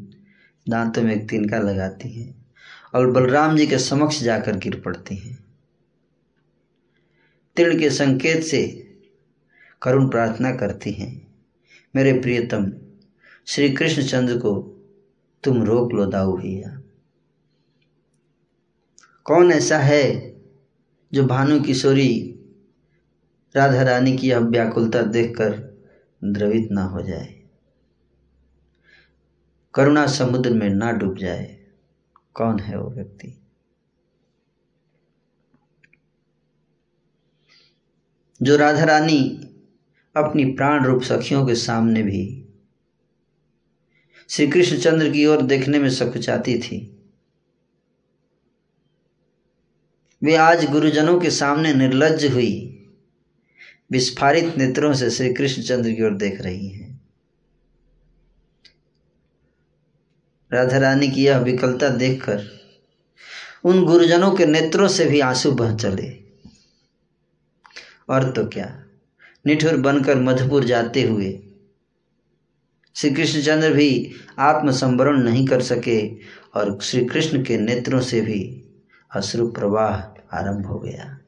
दांतों 0.68 1.02
में 1.02 1.16
एक 1.16 1.28
तिनका 1.28 1.58
लगाती 1.58 2.08
हैं 2.08 2.46
और 2.94 3.10
बलराम 3.10 3.56
जी 3.56 3.66
के 3.66 3.78
समक्ष 3.78 4.20
जाकर 4.20 4.56
गिर 4.56 4.80
पड़ती 4.80 5.16
हैं। 5.16 5.44
तीर्ण 7.56 7.78
के 7.78 7.90
संकेत 7.90 8.42
से 8.42 8.88
करुण 9.82 10.10
प्रार्थना 10.10 10.52
करती 10.52 10.90
हैं, 10.90 11.34
मेरे 11.96 12.12
प्रियतम 12.12 12.72
श्री 13.46 13.72
कृष्ण 13.72 14.02
चंद्र 14.02 14.38
को 14.38 14.80
तुम 15.44 15.62
रोक 15.62 15.92
लो 15.92 16.06
दाऊ 16.06 16.36
भैया। 16.36 16.77
कौन 19.28 19.52
ऐसा 19.52 19.78
है 19.78 20.36
जो 21.12 21.26
भानु 21.26 21.60
किशोरी 21.60 22.34
राधा 23.56 23.82
रानी 23.82 24.16
की 24.16 24.28
यह 24.28 24.38
व्याकुलता 24.38 25.02
देखकर 25.02 25.78
द्रवित 26.24 26.68
ना 26.70 26.82
हो 26.82 27.02
जाए? 27.02 27.40
करुणा 29.74 30.06
समुद्र 30.06 30.50
में 30.50 30.70
ना 30.70 30.92
डूब 30.92 31.16
जाए, 31.16 31.58
कौन 32.34 32.60
है 32.60 32.78
वो 32.78 32.90
व्यक्ति? 32.90 33.40
जो 38.42 38.56
राधा 38.56 38.84
रानी 38.84 39.40
अपनी 40.16 40.44
प्राण 40.44 40.84
रूप 40.84 41.02
सखियों 41.02 41.46
के 41.46 41.54
सामने 41.54 42.02
भी 42.02 42.48
श्री 44.28 44.48
कृष्णचंद्र 44.48 45.10
की 45.10 45.26
ओर 45.26 45.42
देखने 45.42 45.78
में 45.78 45.90
सकुचाती 45.90 46.58
थी 46.58 46.97
वे 50.22 50.36
आज 50.36 50.70
गुरुजनों 50.70 51.20
के 51.20 51.30
सामने 51.30 51.74
निर्लज 51.74 52.24
हुई। 52.24 52.86
विस्फारित 53.90 54.54
नेत्रों 54.58 54.94
से 54.94 55.10
श्री 55.10 55.34
कृष्णचंद्र 55.34 55.92
की 55.92 56.02
ओर 56.02 56.14
देख 56.14 56.40
रही 56.40 56.68
हैं। 56.68 57.00
राधा 60.52 60.78
रानी 60.78 61.08
की 61.08 61.24
यह 61.24 61.38
विकलता 61.38 61.88
देखकर 61.88 62.42
उन 63.64 63.84
गुरुजनों 63.84 64.32
के 64.32 64.46
नेत्रों 64.46 64.88
से 64.88 65.04
भी 65.04 65.20
आँसू 65.20 65.52
बह 65.52 65.76
चले। 65.76 66.20
और 68.08 68.32
तो 68.32 68.46
क्या, 68.46 68.84
निठुर 69.46 69.76
बनकर 69.76 70.16
मधुपुर 70.16 70.64
जाते 70.64 71.02
हुए 71.02 71.40
श्री 72.94 73.10
कृष्णचंद्र 73.10 73.72
भी 73.72 74.10
आत्मसंवरण 74.38 75.22
नहीं 75.22 75.46
कर 75.46 75.62
सके 75.62 76.10
और 76.54 76.80
श्री 76.82 77.04
कृष्ण 77.04 77.44
के 77.44 77.58
नेत्रों 77.58 78.00
से 78.00 78.20
भी 78.20 78.57
अश्रु 79.14 79.48
प्रवाह 79.48 80.22
आरंभ 80.38 80.66
हो 80.66 80.78
गया। 80.78 81.18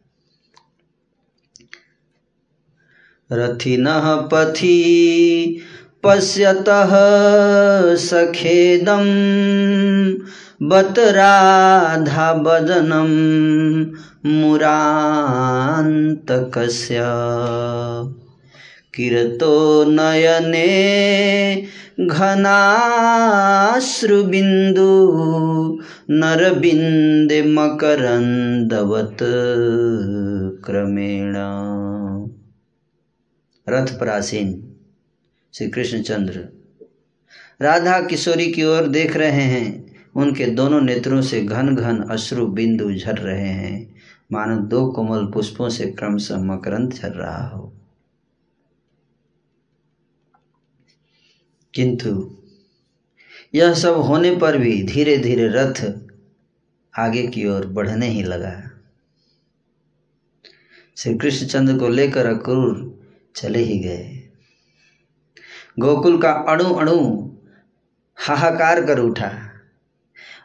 रथिन 3.32 3.84
पथि 4.32 5.60
पश्यतः 6.02 6.90
सखेदं 7.96 9.04
बत 10.62 10.94
राधा 10.98 12.34
बदनं 12.34 13.10
मुरान्तकस्य। 14.30 17.00
किरतो 18.94 19.84
नयने 19.84 20.70
घनाश्रुबिन्दु 22.00 22.80
नरबिन्दे 26.10 27.42
मकरन्दवत् 27.42 29.18
क्रमेण। 30.64 31.34
रथ 33.68 33.98
प्रासीन 33.98 34.74
श्री 35.54 35.68
कृष्णचंद्र 35.68 36.48
राधा 37.62 38.00
किशोरी 38.00 38.52
की 38.52 38.64
ओर 38.64 38.88
देख 38.88 39.16
रहे 39.16 39.30
हैं। 39.30 39.96
उनके 40.16 40.46
दोनों 40.46 40.80
नेत्रों 40.80 41.22
से 41.22 41.40
घन 41.40 41.76
घन 41.76 42.06
अश्रु 42.10 42.46
बिंदु 42.46 42.92
झर 42.92 43.16
रहे 43.16 43.48
हैं। 43.48 43.94
मानो 44.32 44.56
दो 44.56 44.86
कोमल 44.86 45.26
पुष्पों 45.26 45.68
से 45.68 45.86
क्रमशः 45.86 46.36
मकरंद 46.36 46.92
झर 46.92 47.10
रहा 47.10 47.48
हो। 47.48 47.72
किंतु 51.74 52.36
यह 53.54 53.74
सब 53.74 53.94
होने 53.94 54.36
पर 54.36 54.58
भी 54.58 54.82
धीरे 54.82 55.16
धीरे 55.16 55.48
रथ 55.48 55.92
आगे 56.98 57.26
की 57.26 57.46
ओर 57.48 57.66
बढ़ने 57.66 58.06
ही 58.06 58.22
लगा। 58.22 58.62
श्री 60.96 61.18
कृष्णचंद्र 61.18 61.78
को 61.78 61.88
लेकर 61.88 62.26
अक्रूर 62.26 63.00
चले 63.36 63.58
ही 63.58 63.78
गए। 63.78 64.28
गोकुल 65.78 66.22
का 66.22 66.30
अणु 66.30 66.74
अणु 66.74 67.30
हाहाकार 68.16 68.86
कर 68.86 68.98
उठा। 68.98 69.32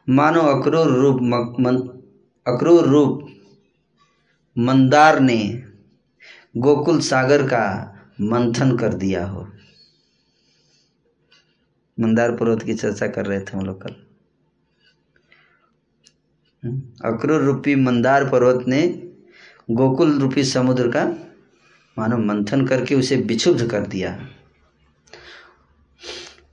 मानो 0.09 0.41
अक्रूर 0.41 0.87
रूप 0.87 1.21
मन, 1.59 1.77
अक्रूर 2.47 2.87
रूप 2.87 3.27
मंदार 4.57 5.19
ने 5.19 5.63
गोकुल 6.57 6.99
सागर 6.99 7.43
का 7.43 7.95
मंथन 8.21 8.77
कर 8.77 8.93
दिया 8.93 9.25
हो। 9.25 9.51
मंदार 11.99 12.31
पर्वत 12.31 12.63
की 12.63 12.73
चर्चा 12.73 13.07
कर 13.07 13.25
रहे 13.25 13.39
थे 13.39 13.57
हम 13.57 13.65
लोग 13.65 13.81
कल। 13.81 13.95
हम्म, 16.63 16.81
अक्रूर 17.05 17.41
रूपी 17.41 17.75
मंदार 17.75 18.29
पर्वत 18.29 18.67
ने 18.67 19.11
गोकुल 19.71 20.19
रूपी 20.19 20.43
समुद्र 20.43 20.87
का 20.87 21.05
मानो 21.97 22.17
मंथन 22.17 22.67
करके 22.67 22.95
उसे 22.95 23.15
विक्षुब्ध 23.15 23.69
कर 23.69 23.79
दिया। 23.79 24.29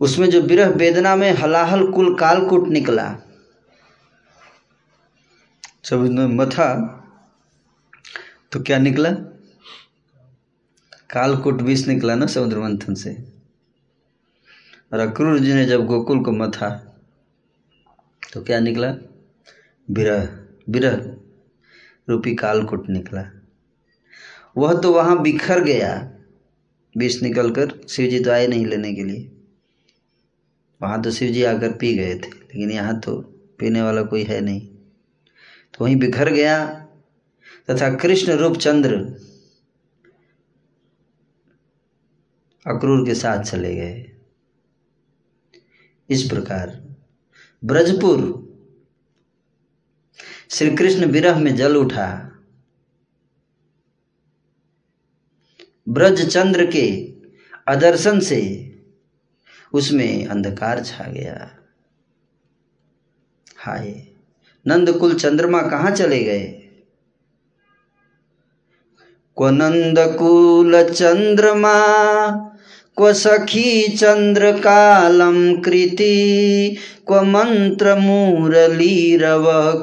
उसमें 0.01 0.31
जो 0.31 0.41
विरह 0.41 0.69
वेदना 0.69 1.17
में 1.17 1.33
हलाहल 1.33 1.91
कुल 1.93 2.15
कालकूट 2.15 2.69
निकला 2.69 3.17
जब 5.85 6.01
उसने 6.01 6.27
मथा 6.27 6.99
तो 8.53 8.63
क्या 8.63 8.79
निकला? 8.79 9.11
कालकूट 11.11 11.63
विष 11.63 11.87
निकला 11.87 12.15
ना 12.15 12.27
समुद्र 12.27 12.59
मंथन 12.59 12.95
से। 12.95 13.32
और 14.93 15.01
अक्रूर 15.01 15.39
जी 15.39 15.53
ने 15.55 15.65
जब 15.67 15.87
गोकुल 15.87 16.23
को 16.25 16.33
मथा 16.33 16.71
तो 18.33 18.43
क्या 18.43 18.61
निकला? 18.61 18.89
विरह 19.89 20.29
विरह 20.69 20.97
रूपी 22.09 22.35
कालकुट 22.35 22.89
निकला। 22.91 23.25
वह 24.57 24.81
तो 24.81 24.93
वहाँ 24.93 25.21
बिखर 25.23 25.61
गया, 25.61 26.13
विष 26.97 27.23
निकलकर 27.23 27.87
शिव 27.89 28.11
जी 28.11 28.21
तो 28.21 28.31
आए 28.31 28.47
नहीं 28.47 28.67
लेने 28.67 28.93
के 28.95 29.05
लिए। 29.05 29.31
वहाँ 30.81 31.03
तो 31.03 31.11
शिव 31.11 31.33
जी 31.33 31.45
आकर 31.45 31.73
पी 31.73 31.95
गए 31.95 32.15
थे, 32.15 32.29
लेकिन 32.29 32.71
यहाँ 32.71 33.01
तो 33.01 33.17
पीने 33.59 33.83
वाला 33.83 34.03
कोई 34.03 34.23
है 34.23 34.41
नहीं। 34.41 34.61
तो 35.75 35.85
वहीं 35.85 35.97
बिखर 35.97 36.31
गया, 36.31 36.65
तथा 37.71 37.95
कृष्ण 37.95 38.33
रूप 38.33 38.57
चंद्र 38.57 38.97
अक्रूर 42.67 43.07
के 43.07 43.15
साथ 43.15 43.43
चले 43.43 43.75
गए। 43.75 44.12
इस 46.13 46.23
प्रकार। 46.23 46.97
ब्रजपुर। 47.65 48.43
श्री 50.51 50.75
कृष्ण 50.77 51.07
विरह 51.07 51.39
में 51.39 51.57
जल 51.57 51.77
उठा। 51.77 52.09
ब्रज 55.89 56.29
चंद्र 56.29 56.67
के 56.67 56.87
अदर्शन 57.69 58.21
से 58.21 58.41
उसमें 59.73 60.27
अंधकार 60.27 60.85
छा 60.85 61.05
गया। 61.05 61.59
हाय, 63.57 64.07
नंदकुल 64.67 65.15
चंद्रमा 65.15 65.63
कहाँ 65.63 65.91
चले 65.91 66.25
गए? 66.25 66.47
क्व 69.37 69.49
नंदकुल 69.49 70.91
चंद्रमा 70.91 71.77
क्व 72.97 73.13
सखी 73.13 73.89
चन्द्रकालं 73.97 75.37
कृति, 75.63 76.17
क्व 77.09 77.21
मन्त्रमुरलीरव 77.27 77.87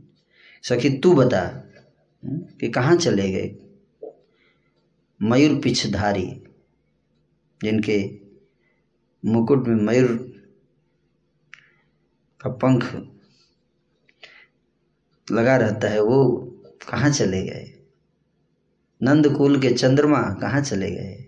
सखी 0.63 0.89
तू 0.89 1.13
बता 1.13 1.41
हम्म, 2.23 2.37
कि 2.37 2.69
कहाँ 2.69 2.95
चले 2.95 3.31
गए? 3.31 3.55
मयूर 5.21 5.61
पिछधारी 5.61 6.41
जिनके 7.63 8.19
मुकुट 9.25 9.67
में 9.67 9.75
मयूर 9.75 10.41
का 12.41 12.49
पंख 12.49 12.83
लगा 15.31 15.57
रहता 15.57 15.87
है, 15.87 16.01
वो 16.01 16.37
कहाँ 16.89 17.09
चले 17.09 17.43
गए? 17.43 17.73
नंदकुल 19.03 19.61
के 19.61 19.69
चंद्रमा 19.69 20.21
कहाँ 20.21 20.61
चले 20.61 20.91
गए? 20.91 21.25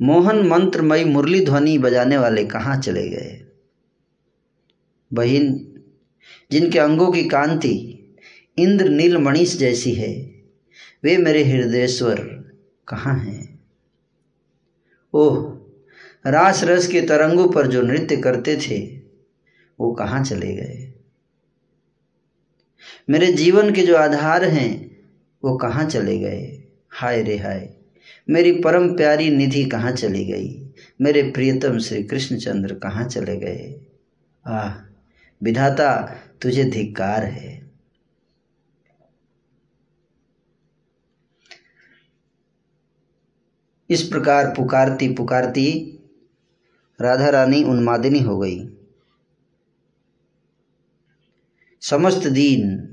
मोहन 0.00 0.48
मंत्रमयी 0.48 1.04
मुरली 1.04 1.44
ध्वनि 1.44 1.78
बजाने 1.78 2.18
वाले 2.18 2.44
कहाँ 2.44 2.80
चले 2.80 3.08
गए? 3.08 3.46
बहिन, 5.12 5.74
जिनके 6.52 6.78
अंगों 6.78 7.12
की 7.12 7.24
कांति 7.24 8.04
इंद्र 8.58 8.88
नील 8.88 9.18
मणिष 9.18 9.56
जैसी 9.56 9.94
है, 9.94 10.42
वे 11.04 11.16
मेरे 11.16 11.44
हृदयेश्वर 11.44 12.20
कहाँ 12.88 13.18
हैं? 13.18 13.64
ओह 15.14 15.58
रास 16.26 16.64
रस 16.64 16.88
के 16.88 17.00
तरंगों 17.00 17.48
पर 17.48 17.66
जो 17.66 17.82
नृत्य 17.82 18.16
करते 18.16 18.56
थे 18.56 19.01
वो 19.80 19.92
कहाँ 19.92 20.24
चले 20.24 20.54
गए? 20.54 20.92
मेरे 23.10 23.32
जीवन 23.32 23.72
के 23.72 23.82
जो 23.82 23.96
आधार 23.96 24.44
हैं, 24.44 24.96
वो 25.44 25.56
कहाँ 25.56 25.84
चले 25.84 26.18
गए? 26.18 26.64
हाय 26.90 27.22
रे 27.22 27.36
हाय, 27.36 27.74
मेरी 28.30 28.52
परम 28.52 28.96
प्यारी 28.96 29.30
निधि 29.30 29.64
कहाँ 29.64 29.92
चली 29.92 30.24
गई? 30.24 30.72
मेरे 31.00 31.22
प्रियतम 31.22 31.78
श्री 31.78 32.02
कृष्णचंद्र 32.02 32.74
कहाँ 32.74 33.08
चले 33.08 33.36
गए? 33.36 33.80
आह, 34.46 34.74
विधाता 35.42 36.18
तुझे 36.42 36.64
धिक्कार 36.64 37.24
है। 37.24 37.70
इस 43.90 44.02
प्रकार 44.02 44.46
पुकारती 44.46 45.14
पुकारती 45.14 45.98
राधा 47.00 47.28
रानी 47.28 47.64
उन्मादिनी 47.64 48.20
हो 48.20 48.38
गई। 48.38 48.71
समस्त 51.82 52.26
दिन, 52.26 52.88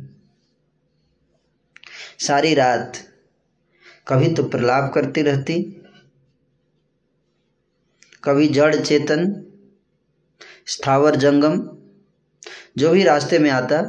सारी 2.20 2.54
रात 2.54 2.98
कभी 4.08 4.34
तो 4.34 4.44
प्रलाप 4.44 4.92
करती 4.94 5.22
रहती, 5.22 5.62
कभी 8.24 8.48
जड़ 8.48 8.76
चेतन, 8.76 9.46
स्थावर 10.68 11.16
जंगम, 11.16 11.60
जो 12.78 12.90
भी 12.90 13.04
रास्ते 13.04 13.40
में 13.40 13.50
आता, 13.50 13.82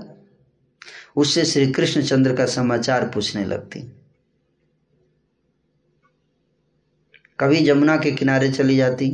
उससे 1.16 1.44
श्री 1.44 1.72
कृष्णचंद्र 1.72 2.36
का 2.36 2.46
समाचार 2.46 3.08
पूछने 3.08 3.44
लगती। 3.44 3.80
कभी 7.40 7.64
जमुना 7.64 7.96
के 7.96 8.10
किनारे 8.12 8.52
चली 8.52 8.76
जाती 8.76 9.10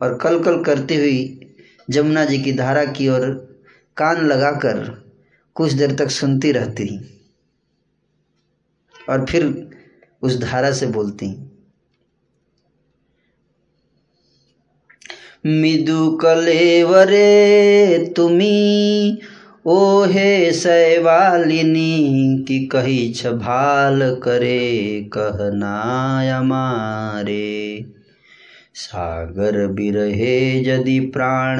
और 0.00 0.18
कल 0.18 0.42
कल 0.42 0.62
करती 0.64 0.96
हुई 0.96 1.52
जमुना 1.90 2.24
जी 2.24 2.38
की 2.38 2.52
धारा 2.52 2.84
की 2.84 3.08
ओर 3.08 3.49
कान 4.00 4.26
लगाकर 4.26 4.78
कुछ 5.54 5.72
देर 5.72 5.94
तक 5.94 6.10
सुनती 6.10 6.52
रहती 6.52 6.88
और 9.08 9.26
फिर 9.26 9.70
उस 10.22 10.40
धारा 10.40 10.72
से 10.72 10.86
बोलती 10.86 11.46
मिदु 15.46 16.10
कलेवरे 16.22 17.24
तुमी 18.16 19.18
ओ 19.66 20.04
हे 20.04 20.52
सैवालिनी, 20.52 22.44
की 22.48 22.66
कही 22.66 23.12
छभाल 23.12 24.00
करे 24.16 25.10
कहना 25.12 26.42
मारे। 26.42 27.84
सागर 28.74 29.66
बिरहे 29.66 30.36
यदि 30.64 31.00
प्राण 31.00 31.58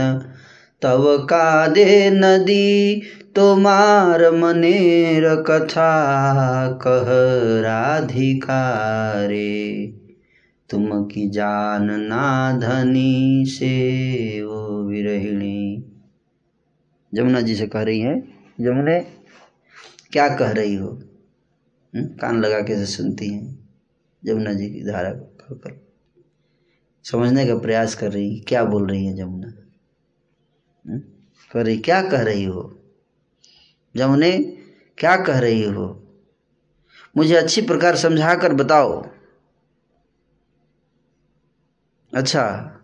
तव 0.83 1.19
का 1.19 1.67
दे 1.67 2.11
नदी 2.11 3.03
तो 3.37 3.57
मनेर 3.57 5.37
कथा, 5.37 6.73
कह 6.73 7.61
राधिकारे। 7.61 9.93
तुम 10.71 11.05
की 11.05 11.31
जान 11.31 11.91
ना 11.91 12.59
धनी 12.59 13.45
से 13.49 14.43
वो 14.43 14.89
विरहिणी। 14.89 15.85
जमुना 17.15 17.41
जी 17.41 17.55
से 17.55 17.67
कह 17.67 17.83
रही 17.83 18.01
है, 18.01 18.25
जमुने, 18.61 19.07
क्या 20.13 20.29
कह 20.29 20.51
रही 20.51 20.75
हो? 20.75 21.03
हुँ? 21.95 21.97
कान 21.97 22.41
लगा 22.41 22.61
के 22.61 22.87
सुनती 22.87 23.29
हैं, 23.29 23.69
जमुना 24.25 24.53
जी 24.53 24.67
की 24.67 24.83
धारा 24.83 25.11
को 25.11 25.71
समझने 27.05 27.47
का 27.47 27.59
प्रयास 27.59 27.95
कर 27.95 28.13
रही 28.13 28.41
क्या 28.41 28.65
बोल 28.65 28.87
रही 28.87 29.07
है 29.07 29.17
जमुना? 29.17 29.60
कह 30.87 31.77
क्या 31.77 32.03
कह 32.03 32.23
रही 32.23 32.45
हो? 32.45 32.79
जमुने 33.97 34.39
क्या 34.99 35.17
कह 35.17 35.39
रही 35.39 35.65
हो? 35.65 36.07
मुझे 37.17 37.35
अच्छी 37.35 37.63
प्रकार 37.63 37.97
समझा 37.97 38.35
कर 38.35 38.53
बताओ। 38.53 39.07
अच्छा। 42.15 42.77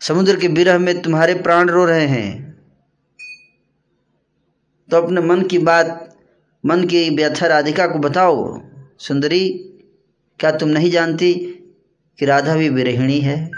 समुद्र 0.00 0.36
के 0.40 0.48
विरह 0.48 0.78
में 0.78 1.02
तुम्हारे 1.02 1.34
प्राण 1.34 1.68
रो 1.70 1.84
रहे 1.84 2.06
हैं। 2.06 2.58
तो 4.90 4.96
अपने 4.96 5.20
मन 5.20 5.42
की 5.42 5.58
बात, 5.58 6.16
मन 6.66 6.84
की 6.84 7.10
व्यथा 7.10 7.46
राधिका 7.46 7.86
को 7.86 7.98
बताओ। 7.98 8.60
सुंदरी, 8.98 9.48
क्या 10.40 10.50
तुम 10.50 10.68
नहीं 10.68 10.90
जानती 10.90 11.34
कि 12.18 12.24
राधा 12.24 12.56
भी 12.56 12.68
विरहिणी 12.68 13.20
है? 13.20 13.57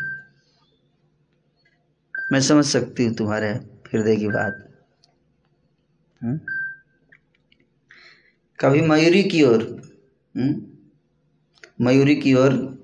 मैं 2.33 2.41
समझ 2.41 2.65
सकती 2.65 3.05
हूँ 3.05 3.15
तुम्हारे 3.15 3.49
हृदय 3.49 4.17
की 4.17 4.29
बात। 4.29 4.69
हुँ? 6.25 6.41
कभी 8.61 8.81
मयूरी 8.81 9.23
की 9.23 9.43
ओर 9.43 9.83
मयूरी 11.81 12.17
की 12.17 12.35
ओर 12.35 12.81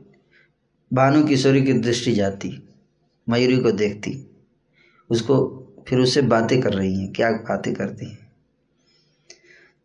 भानु 0.92 1.26
किशोरी 1.26 1.62
की 1.62 1.72
दृष्टि 1.72 2.12
जाती, 2.12 2.68
मयूरी 3.28 3.56
को 3.56 3.72
देखती, 3.72 4.30
उसको 5.10 5.62
फिर 5.88 5.98
उससे 5.98 6.22
बातें 6.22 6.60
कर 6.60 6.72
रही 6.72 7.00
हैं, 7.00 7.12
क्या 7.12 7.30
बातें 7.30 7.74
करती 7.74 8.06
हैं। 8.06 8.26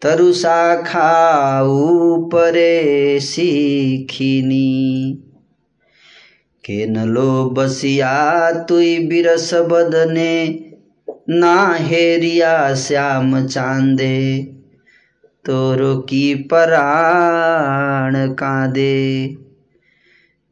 तरु 0.02 0.34
शाखा 0.34 1.64
ऊपरे 1.64 3.20
सीखिनी 3.20 4.68
के 6.66 6.88
नलो 6.88 7.50
बसिया, 7.50 8.52
तुई 8.52 9.08
बिरस 9.08 9.54
बदने। 9.54 10.66
ना 11.30 11.74
हेरिया 11.74 12.76
श्याम 12.76 13.48
चांदे, 13.48 14.44
तोरो 15.46 15.96
की 15.96 16.36
पराण 16.36 18.34
कांदे। 18.34 19.28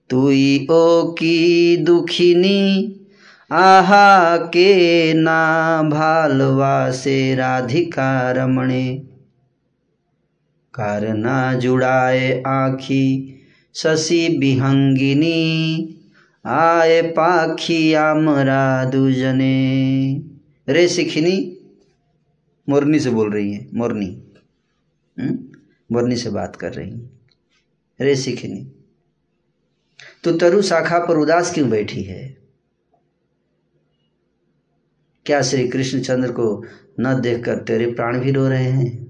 तुई 0.09 0.67
ओ 0.71 1.03
की 1.03 1.77
दुखिनी, 1.77 2.95
आहा 3.51 4.37
के 4.37 5.13
ना 5.13 5.81
भालवा 5.83 6.91
से 6.91 7.35
राधिका 7.35 8.31
रमणे। 8.31 9.01
कारना 10.73 11.53
जुड़ाए 11.53 12.43
आखी, 12.47 13.35
शशि 13.75 14.37
विहंगिनी 14.39 15.95
आए 16.45 17.01
पाखी 17.01 17.93
आमरा 17.93 18.85
दुजने। 18.85 20.21
रे 20.69 20.87
सिखिनी, 20.87 21.57
मोरनी 22.69 22.99
से 22.99 23.09
बोल 23.09 23.33
रही 23.33 23.53
है, 23.53 23.67
मोरनी। 23.73 24.23
मोरनी 25.91 26.15
से 26.15 26.29
बात 26.29 26.55
कर 26.55 26.73
रही 26.73 26.91
है। 26.91 27.09
रे 28.01 28.15
सिखिनी 28.15 28.71
तो 30.23 30.37
तरु 30.37 30.61
शाखा 30.61 30.99
पर 30.99 31.17
उदास 31.17 31.53
क्यों 31.53 31.69
बैठी 31.69 32.03
है? 32.03 32.37
क्या 35.25 35.41
श्री 35.41 35.67
कृष्णचंद्र 35.67 36.31
को 36.31 36.65
न 36.99 37.21
देखकर 37.21 37.57
तेरे 37.57 37.91
प्राण 37.91 38.19
भी 38.19 38.31
रो 38.31 38.47
रहे 38.47 38.71
हैं? 38.71 39.09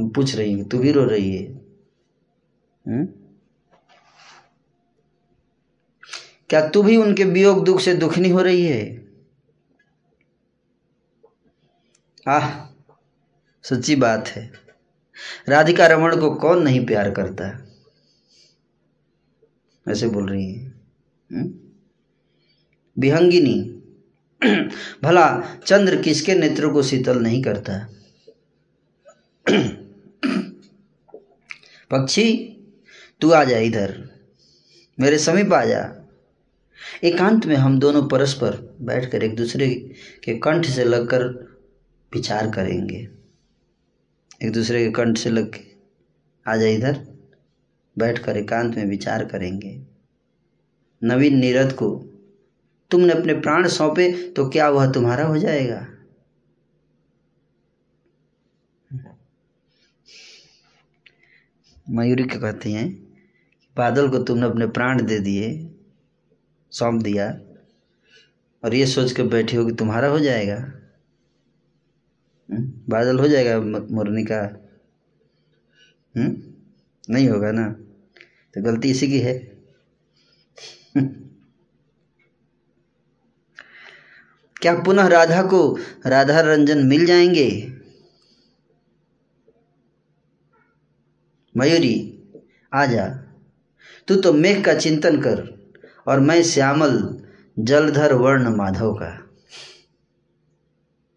पूछ 0.00 0.34
रही 0.34 0.58
है, 0.58 0.64
तू 0.64 0.78
भी 0.78 0.92
रो 0.92 1.04
रही 1.04 1.36
है। 1.36 1.52
हुँ? 2.88 3.17
क्या 6.50 6.68
तू 6.68 6.82
भी 6.82 6.96
उनके 6.96 7.24
वियोग 7.24 7.64
दुख 7.64 7.80
से 7.80 7.94
दुखनी 7.94 8.28
हो 8.28 8.40
रही 8.40 8.66
है? 8.66 9.08
आह, 12.28 12.66
सच्ची 13.62 13.96
बात 13.96 14.28
है। 14.28 14.52
राधिका 15.48 15.86
रमण 15.86 16.20
को 16.20 16.34
कौन 16.34 16.62
नहीं 16.62 16.86
प्यार 16.86 17.10
करता? 17.10 17.64
ऐसे 19.88 20.08
बोल 20.08 20.28
रही 20.28 20.54
है। 20.54 20.74
विहंगिनी। 22.98 23.74
भला 25.02 25.56
चंद्र 25.66 26.02
किसके 26.02 26.34
नेत्र 26.34 26.68
को 26.68 26.82
शीतल 26.82 27.18
नहीं 27.18 27.42
करता? 27.42 27.88
पक्षी, 31.90 32.56
तू 33.20 33.30
आ 33.30 33.44
जा 33.44 33.58
इधर। 33.58 34.08
मेरे 35.00 35.18
समीप 35.18 35.52
आ 35.52 35.64
जा। 35.64 35.97
एकांत 37.04 37.46
में 37.46 37.54
हम 37.56 37.78
दोनों 37.78 38.06
परस्पर 38.08 38.56
बैठकर 38.80 39.22
एक 39.24 39.36
दूसरे 39.36 39.68
के 40.24 40.38
कंठ 40.38 40.66
से 40.66 40.84
लगकर 40.84 41.24
विचार 42.12 42.50
करेंगे। 42.50 43.08
एक 44.42 44.52
दूसरे 44.52 44.84
के 44.84 44.90
कंठ 44.92 45.18
से 45.18 45.30
लग 45.30 45.50
के 45.54 45.60
आ 46.46 46.56
जा 46.56 46.66
इधर, 46.66 47.06
बैठकर 47.96 48.36
एकांत 48.36 48.76
में 48.76 48.86
विचार 48.86 49.24
करेंगे। 49.24 49.80
नवीन 51.02 51.38
नीरद 51.38 51.72
को, 51.72 51.90
तुमने 52.90 53.12
अपने 53.12 53.34
प्राण 53.34 53.68
सौंपे 53.68 54.10
तो 54.32 54.48
क्या 54.48 54.68
वह 54.68 54.90
तुम्हारा 54.92 55.24
हो 55.24 55.38
जाएगा? 55.38 55.86
मयूरी 61.86 62.24
क्या 62.24 62.40
कहती 62.40 62.72
हैं? 62.72 62.88
बादल 63.76 64.08
को 64.08 64.18
तुमने 64.18 64.46
अपने 64.46 64.66
प्राण 64.66 65.02
दे 65.02 65.18
दिए। 65.18 65.50
सौंप 66.70 67.02
दिया। 67.02 67.40
और 68.64 68.74
ये 68.74 68.86
सोच 68.86 69.12
के 69.12 69.22
बैठे 69.22 69.56
होगी 69.56 69.74
तुम्हारा 69.74 70.08
हो 70.08 70.18
जाएगा। 70.18 70.72
बादल 72.88 73.18
हो 73.18 73.28
जाएगा 73.28 73.60
मुरनी 73.94 74.24
का। 74.24 74.40
हुँ? 76.16 76.54
नहीं 77.10 77.28
होगा 77.28 77.52
ना? 77.52 77.68
तो 78.54 78.62
गलती 78.62 78.90
इसी 78.90 79.08
की 79.08 79.18
है। 79.18 79.38
क्या 84.56 84.74
पुनः 84.74 85.06
राधा 85.06 85.42
को 85.42 85.78
राधा 86.06 86.40
रंजन 86.40 86.86
मिल 86.86 87.06
जाएँगे? 87.06 87.72
मयूरी 91.56 92.22
आजा 92.74 93.06
तू 94.08 94.16
तो 94.16 94.32
मेघ 94.32 94.64
का 94.64 94.74
चिंतन 94.74 95.20
कर। 95.20 95.57
और 96.08 96.20
मैं 96.20 96.42
श्यामल 96.42 97.22
जलधर 97.58 98.12
वर्ण 98.12 98.56
माधव 98.56 98.94
का। 98.94 99.26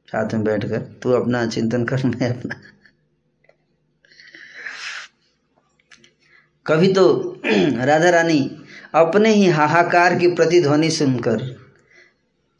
साथ 0.08 0.34
में 0.34 0.44
बैठकर 0.44 0.82
तू 0.82 1.12
अपना 1.12 1.46
चिंतन 1.48 1.86
कर, 1.86 2.06
मैं 2.06 2.40
अपना। 2.40 2.56
कभी 6.68 6.94
तो 6.94 7.36
राधा 7.86 8.10
रानी 8.10 8.66
अपने 8.96 9.34
ही 9.34 9.48
हाहाकार 9.48 10.20
की 10.20 10.28
प्रतिध्वनि 10.28 10.92
सुनकर 10.92 11.70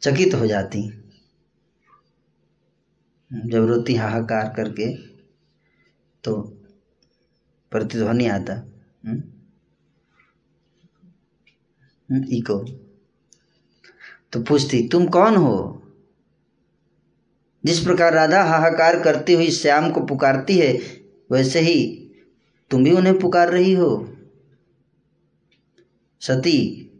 चकित 0.02 0.34
हो 0.34 0.46
जाती। 0.46 1.02
जब 3.32 3.66
रोती 3.66 3.94
हाहाकार 3.94 4.52
करके 4.56 4.96
तो 6.24 6.42
प्रतिध्वनि 7.70 8.26
आता। 8.26 8.62
इको 12.32 12.58
तो 14.32 14.42
पूछती, 14.42 14.88
तुम 14.88 15.06
कौन 15.06 15.36
हो? 15.36 15.82
जिस 17.64 17.80
प्रकार 17.80 18.12
राधा 18.14 18.42
हाहाकार 18.42 19.00
करती 19.02 19.32
हुई 19.32 19.50
श्याम 19.50 19.90
को 19.90 20.00
पुकारती 20.00 20.58
है, 20.58 20.72
वैसे 21.30 21.60
ही 21.60 22.08
तुम 22.70 22.84
भी 22.84 22.90
उन्हें 22.90 23.18
पुकार 23.18 23.50
रही 23.50 23.72
हो। 23.72 24.16
सती, 26.22 26.90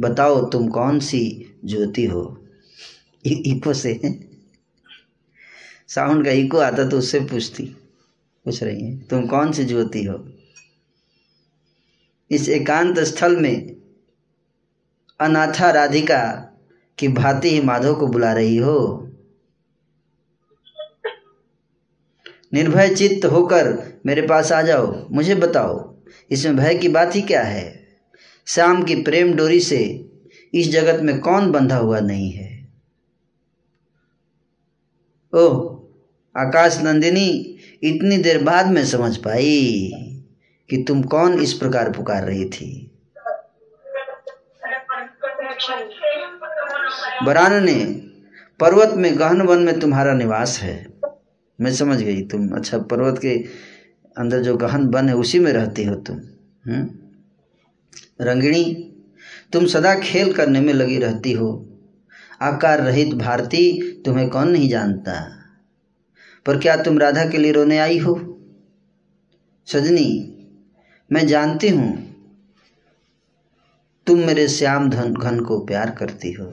बताओ 0.00 0.44
तुम 0.50 0.68
कौन 0.68 1.00
सी 1.00 1.54
ज्योति 1.64 2.04
हो? 2.04 2.44
इको 3.24 3.72
से। 3.74 4.00
साउंड 5.88 6.24
का 6.24 6.30
इको 6.30 6.58
आता 6.58 6.88
तो 6.88 6.98
उससे 6.98 7.20
पूछती, 7.20 7.64
पूछ 8.44 8.62
रही 8.62 8.84
है, 8.84 8.98
तुम 8.98 9.26
कौन 9.26 9.52
सी 9.52 9.64
ज्योति 9.64 10.04
हो? 10.04 10.28
इस 12.30 12.48
एकांत 12.48 12.98
स्थल 12.98 13.36
में 13.36 13.77
अनाथा 15.20 15.70
राधिका 15.70 16.52
की 16.98 17.08
भांति 17.08 17.50
ही 17.50 17.60
माधव 17.60 17.94
को 17.94 18.06
बुला 18.06 18.32
रही 18.32 18.56
हो। 18.56 19.04
निर्भय 22.52 22.94
चित्त 22.94 23.26
होकर 23.26 23.78
मेरे 24.06 24.22
पास 24.22 24.52
आ 24.52 24.62
जाओ, 24.62 25.08
मुझे 25.10 25.34
बताओ, 25.34 25.96
इसमें 26.30 26.56
भय 26.56 26.74
की 26.74 26.88
बात 26.88 27.16
ही 27.16 27.22
क्या 27.22 27.42
है? 27.42 27.88
श्याम 28.46 28.82
की 28.82 28.94
प्रेम 28.94 29.34
डोरी 29.34 29.60
से 29.60 30.10
इस 30.54 30.70
जगत 30.70 31.02
में 31.02 31.20
कौन 31.20 31.52
बंधा 31.52 31.76
हुआ 31.76 32.00
नहीं 32.00 32.30
है? 32.30 32.68
ओह, 35.34 35.78
आकाश 36.36 36.80
नंदिनी, 36.82 37.58
इतनी 37.82 38.16
देर 38.16 38.44
बाद 38.44 38.66
में 38.66 38.84
समझ 38.86 39.16
पाई 39.16 39.90
कि 40.70 40.84
तुम 40.88 41.02
कौन 41.02 41.40
इस 41.40 41.52
प्रकार 41.52 41.92
पुकार 41.92 42.24
रही 42.24 42.44
थी। 42.44 42.87
बरान 47.24 47.64
ने 47.64 47.74
पर्वत 48.60 48.94
में 48.96 49.18
गहन 49.18 49.40
वन 49.42 49.58
में 49.58 49.78
तुम्हारा 49.80 50.12
निवास 50.14 50.58
है। 50.58 50.86
मैं 51.60 51.72
समझ 51.72 52.00
गई, 52.02 52.22
तुम 52.22 52.48
अच्छा 52.48 52.78
पर्वत 52.78 53.18
के 53.18 53.34
अंदर 54.16 54.42
जो 54.42 54.56
गहन 54.56 54.86
वन 54.86 55.08
है, 55.08 55.14
उसी 55.14 55.38
में 55.38 55.52
रहती 55.52 55.84
हो 55.84 55.94
तुम 55.94 56.16
हम्म? 56.66 56.88
रंगिणी, 58.20 58.64
तुम 59.52 59.66
सदा 59.66 59.94
खेल 59.94 60.32
करने 60.32 60.60
में 60.60 60.72
लगी 60.74 60.98
रहती 60.98 61.32
हो। 61.32 61.66
आकार 62.40 62.80
रहित 62.80 63.14
भारती 63.14 63.82
तुम्हें 64.04 64.28
कौन 64.28 64.50
नहीं 64.50 64.68
जानता। 64.68 65.20
पर 66.46 66.58
क्या 66.58 66.76
तुम 66.76 66.98
राधा 66.98 67.24
के 67.24 67.38
लिए 67.38 67.52
रोने 67.52 67.78
आई 67.78 67.98
हो? 67.98 68.14
सजनी, 69.68 70.08
मैं 71.12 71.26
जानती 71.26 71.68
हूँ, 71.68 71.90
तुम 74.06 74.18
मेरे 74.18 74.48
श्याम 74.48 74.90
धन, 74.90 75.14
घन 75.14 75.40
को 75.40 75.58
प्यार 75.58 75.90
करती 75.90 76.32
हो। 76.32 76.52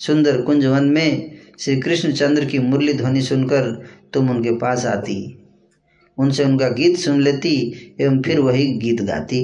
सुंदर 0.00 0.40
कुंजवन 0.42 0.84
में 0.84 1.38
श्री 1.58 1.80
कृष्ण 1.80 2.12
चंद्र 2.12 2.44
की 2.44 2.58
मुरली 2.58 2.92
ध्वनि 2.92 3.22
सुनकर 3.22 3.70
तुम 4.12 4.30
उनके 4.30 4.52
पास 4.58 4.86
आती। 4.86 5.16
उनसे 6.18 6.44
उनका 6.44 6.68
गीत 6.68 6.96
सुन 6.98 7.20
लेती 7.20 7.56
एवं 8.00 8.20
फिर 8.22 8.40
वही 8.40 8.66
गीत 8.78 9.02
गाती। 9.02 9.42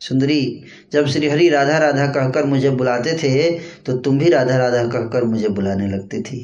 सुंदरी, 0.00 0.64
जब 0.92 1.06
श्री 1.06 1.28
हरि 1.28 1.48
राधा 1.48 1.78
राधा 1.78 2.06
कहकर 2.06 2.44
मुझे 2.44 2.70
बुलाते 2.70 3.16
थे 3.18 3.50
तो 3.86 3.96
तुम 3.98 4.18
भी 4.18 4.30
राधा 4.30 4.56
राधा 4.56 4.84
कहकर 4.88 5.24
मुझे 5.24 5.48
बुलाने 5.48 5.88
लगती 5.88 6.20
थी। 6.22 6.40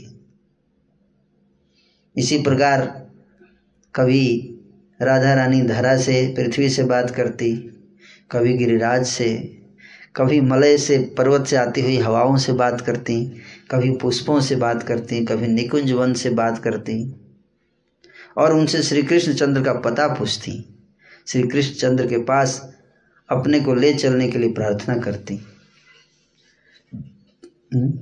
इसी 2.16 2.42
प्रकार 2.42 2.86
कभी 3.94 4.26
राधा 5.00 5.34
रानी 5.34 5.60
धरा 5.62 5.96
से, 5.96 6.26
पृथ्वी 6.36 6.68
से 6.68 6.82
बात 6.84 7.10
करती, 7.10 7.52
कभी 8.30 8.56
गिरिराज 8.56 9.06
से 9.06 9.28
कभी 10.16 10.40
मलय 10.40 10.78
से 10.78 11.14
पर्वत 11.18 11.46
से 11.46 11.56
आती 11.56 11.80
हुई 11.80 11.98
हवाओं 11.98 12.36
से 12.36 12.52
बात 12.52 12.80
करती, 12.80 13.26
कभी 13.70 13.96
पुष्पों 13.96 14.40
से 14.40 14.56
बात 14.56 14.82
करती, 14.82 15.24
कभी 15.24 15.46
निकुंज 15.46 15.92
वन 15.92 16.12
से 16.12 16.30
बात 16.30 16.58
करती। 16.58 17.14
और 18.36 18.54
उनसे 18.54 18.82
श्री 18.82 19.02
कृष्ण 19.02 19.34
चंद्र 19.34 19.62
का 19.62 19.72
पता 19.72 20.08
पूछती। 20.08 20.78
श्री 21.26 21.42
कृष्ण 21.42 21.74
चंद्र 21.74 22.06
के 22.06 22.18
पास 22.18 22.74
अपने 23.28 23.60
को 23.60 23.74
ले 23.74 23.94
चलने 23.94 24.28
के 24.28 24.38
लिए 24.38 24.52
प्रार्थना 24.52 24.96
करती। 24.96 25.40
हम्म? 27.74 28.00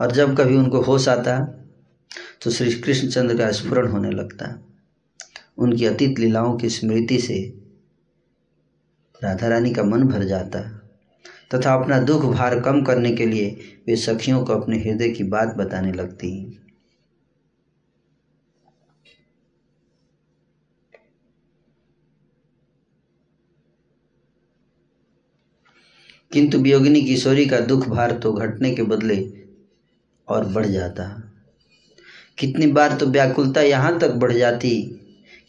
और 0.00 0.12
जब 0.12 0.36
कभी 0.36 0.56
उनको 0.56 0.80
होश 0.80 1.08
आता 1.08 1.64
तो 2.42 2.50
श्री 2.50 2.74
कृष्ण 2.74 3.08
चंद्र 3.08 3.38
का 3.38 3.52
स्फुरण 3.52 3.88
होने 3.88 4.10
लगता। 4.10 4.66
उनकी 5.58 5.86
अतीत 5.86 6.18
लीलाओं 6.18 6.56
की 6.56 6.68
स्मृति 6.68 7.20
से 7.20 7.67
राधा 9.22 9.48
रानी 9.48 9.72
का 9.74 9.82
मन 9.82 10.02
भर 10.02 10.24
जाता। 10.24 10.60
तथा 11.54 11.74
अपना 11.74 11.98
दुख 12.00 12.24
भार 12.24 12.58
कम 12.60 12.82
करने 12.82 13.10
के 13.12 13.26
लिए 13.26 13.50
वे 13.86 13.96
सखियों 13.96 14.44
को 14.44 14.52
अपने 14.52 14.78
हृदय 14.78 15.08
की 15.08 15.24
बात 15.24 15.54
बताने 15.56 15.92
लगती। 15.92 16.30
किंतु 26.32 26.58
वियोगिनी 26.58 27.00
किशोरी 27.02 27.46
का 27.46 27.60
दुख 27.60 27.86
भार 27.88 28.12
तो 28.12 28.32
घटने 28.32 28.70
के 28.74 28.82
बदले 28.82 29.16
और 30.28 30.44
बढ़ 30.44 30.66
जाता। 30.66 31.04
कितनी 32.38 32.66
बार 32.66 32.96
तो 32.96 33.06
व्याकुलता 33.06 33.60
यहाँ 33.60 33.98
तक 33.98 34.10
बढ़ 34.14 34.32
जाती 34.32 34.70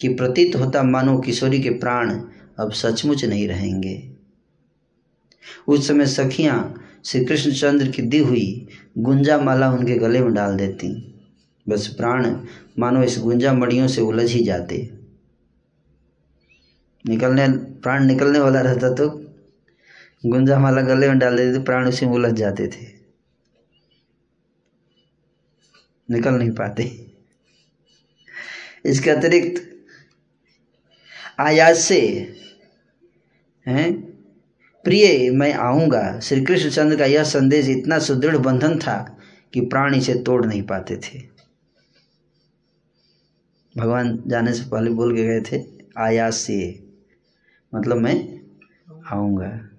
कि 0.02 0.08
प्रतीत 0.10 0.56
होता 0.56 0.84
मानो 0.84 1.18
किशोरी 1.20 1.60
के 1.60 1.70
प्राण 1.70 2.20
अब 2.60 2.72
सचमुच 2.72 3.26
नहीं 3.26 3.48
रहेंगे। 3.48 4.12
उस 5.68 5.88
समय 5.88 6.06
सखियाँ 6.06 6.86
श्री 7.06 7.26
कृष्णचंद्र 7.26 7.92
की 7.92 8.02
दी 8.02 8.18
हुई 8.18 8.68
गुंजा 8.98 9.38
माला 9.38 9.72
उनके 9.72 9.96
गले 9.96 10.20
में 10.20 10.34
डाल 10.34 10.58
देती। 10.58 10.90
बस 11.70 11.88
प्राण 11.88 12.26
मानो 12.80 13.04
इस 13.04 13.18
गुंजा 13.20 13.54
मड़ियों 13.54 13.88
से 13.88 14.02
उलझ 14.02 14.30
ही 14.32 14.44
जाते। 14.44 14.90
निकलने, 17.06 17.48
प्राण 17.80 18.06
निकलने 18.06 18.40
वाला 18.40 18.62
रहता 18.62 18.94
तो 18.94 19.10
गुंजा 20.26 20.60
माला 20.60 20.82
गले 20.82 21.08
में 21.08 21.20
डाल 21.20 21.38
देते 21.38 21.64
प्राण 21.64 21.88
उसी 21.88 22.06
में 22.06 22.14
उलझ 22.14 22.34
जाते 22.34 22.68
थे। 22.68 22.88
निकल 26.10 26.34
नहीं 26.34 26.52
पाते। 26.52 26.84
इसके 28.86 29.10
अतिरिक्त 29.10 29.86
आयास 31.40 31.80
से 31.80 32.00
हैं? 33.70 33.94
प्रिय, 34.84 35.32
मैं 35.32 35.54
आऊँगा। 35.54 36.20
श्री 36.20 36.42
कृष्ण 36.42 36.70
चंद्र 36.70 36.98
का 36.98 37.06
यह 37.06 37.24
संदेश 37.24 37.70
इतना 37.70 38.00
सुदृढ़ 38.00 38.38
बंधन 38.38 38.80
था 38.80 39.18
कि 39.54 39.62
प्राण 39.62 39.96
इसे 39.96 40.14
तोड़ 40.14 40.46
नहीं 40.46 40.64
पाते 40.64 40.98
थे। 40.98 41.20
भगवान 43.78 44.24
जाने 44.28 44.54
से 44.54 44.70
पहले 44.70 44.92
बोल 44.92 45.16
के 45.16 45.24
गए 45.24 45.42
थे, 45.42 45.64
आयास 45.98 46.36
से। 46.36 46.84
मतलब 47.76 47.98
मैं 47.98 48.40
आऊँगा। 49.06 49.70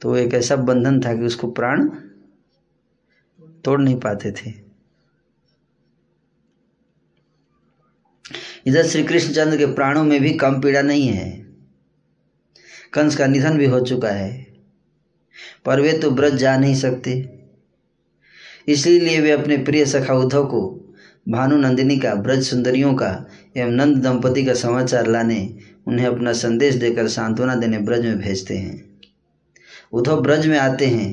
तो 0.00 0.16
एक 0.16 0.34
ऐसा 0.34 0.56
बंधन 0.56 1.00
था 1.00 1.14
कि 1.14 1.22
उसको 1.22 1.50
प्राण 1.50 1.88
तोड़ 3.64 3.80
नहीं 3.80 4.00
पाते 4.00 4.32
थे। 4.32 4.66
इधर 8.66 8.86
श्री 8.86 9.04
कृष्णचंद्र 9.04 9.56
के 9.56 9.66
प्राणों 9.66 10.04
में 10.04 10.20
भी 10.20 10.34
कम 10.34 10.60
पीड़ा 10.60 10.82
नहीं 10.82 11.08
है। 11.08 11.45
कंस 12.92 13.16
का 13.16 13.26
निधन 13.26 13.58
भी 13.58 13.66
हो 13.66 13.80
चुका 13.80 14.08
है, 14.08 14.46
पर 15.64 15.80
वे 15.80 15.92
तो 15.92 16.10
ब्रज 16.10 16.34
जा 16.34 16.56
नहीं 16.58 16.74
सकते। 16.74 17.12
इसलिए 18.68 19.20
वे 19.20 19.30
अपने 19.30 19.56
प्रिय 19.58 19.84
सखा 19.86 20.14
उद्धव 20.14 20.46
को 20.46 20.60
भानु 21.26 21.56
नंदिनी 21.56 21.98
का, 21.98 22.14
ब्रज 22.14 22.42
सुंदरियों 22.44 22.94
का 22.94 23.10
एवं 23.56 23.70
नंद 23.70 24.02
दंपति 24.02 24.44
का 24.44 24.54
समाचार 24.54 25.06
लाने 25.06 25.38
उन्हें 25.86 26.06
अपना 26.06 26.32
संदेश 26.32 26.74
देकर 26.74 27.08
सांत्वना 27.08 27.54
देने 27.54 27.78
ब्रज 27.78 28.04
में 28.04 28.18
भेजते 28.18 28.56
हैं। 28.56 28.84
उद्धव 29.92 30.20
ब्रज 30.20 30.46
में 30.46 30.58
आते 30.58 30.86
हैं। 30.86 31.12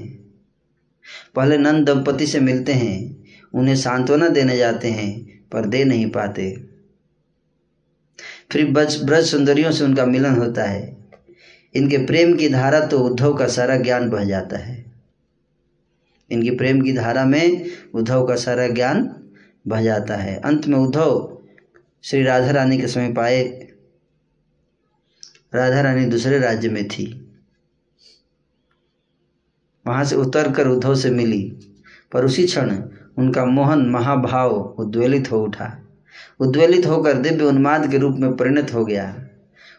पहले 1.36 1.58
नंद 1.58 1.90
दंपति 1.90 2.28
से 2.28 2.40
मिलते 2.40 2.74
हैं, 2.74 3.26
उन्हें 3.54 3.76
सांत्वना 3.76 4.28
देने 4.30 4.58
जाते 4.58 4.90
हैं, 4.90 5.12
पर 5.52 5.66
दे 5.66 5.84
नहीं 5.84 6.10
पाते। 6.10 6.52
फिर 8.52 8.72
ब्रज 8.72 9.26
सुंदरियों 9.26 9.72
से 9.72 9.84
उनका 9.84 10.06
मिलन 10.06 10.36
होता 10.36 10.64
है। 10.64 10.82
इनके 11.76 11.98
प्रेम 11.98 12.38
की 12.38 12.50
धारा 12.50 12.80
तो 12.80 13.00
उद्धव 13.00 13.34
का 13.34 13.48
सारा 13.48 13.78
ज्ञान 13.78 14.10
बह 14.10 14.24
जाता 14.24 14.58
है। 14.58 14.94
इनकी 16.32 16.52
प्रेम 16.52 16.82
की 16.82 16.94
धारा 16.94 17.26
में 17.26 17.66
उद्धव 17.94 18.28
का 18.28 18.36
सारा 18.36 18.68
ज्ञान 18.68 19.16
बह 19.68 19.82
जाता 19.82 20.16
है। 20.16 20.40
अंत 20.40 20.68
में 20.68 20.78
उद्धव 20.78 21.38
श्री 22.04 22.24
राधा 22.24 22.52
रानी 22.52 22.78
के 22.78 22.88
समय 22.88 23.14
पाए 23.14 23.44
राधा 25.56 25.82
रानी 25.82 26.06
दूसरे 26.06 26.40
राज्य 26.40 26.70
में 26.70 26.88
थी। 26.88 27.36
वहाँ 29.88 30.04
से 30.04 30.16
उतर 30.16 30.52
कर 30.52 30.68
उद्धव 30.68 30.96
से 30.96 31.10
मिली। 31.10 31.60
पर 32.12 32.26
उसी 32.26 32.46
क्षण 32.46 32.84
उनका 33.18 33.46
मोहन 33.46 33.90
महाभाव 33.90 34.50
उद्वेलित 34.52 35.32
हो 35.32 35.44
उठा। 35.44 35.80
उद्वेलित 36.40 36.86
होकर 36.86 37.14
दिव्य 37.14 37.44
उन्माद 37.44 37.92
के 37.92 37.98
रूप 37.98 38.18
में 38.18 38.38
परिणत 38.38 38.74
हो 38.74 38.86
गया। 38.86 39.23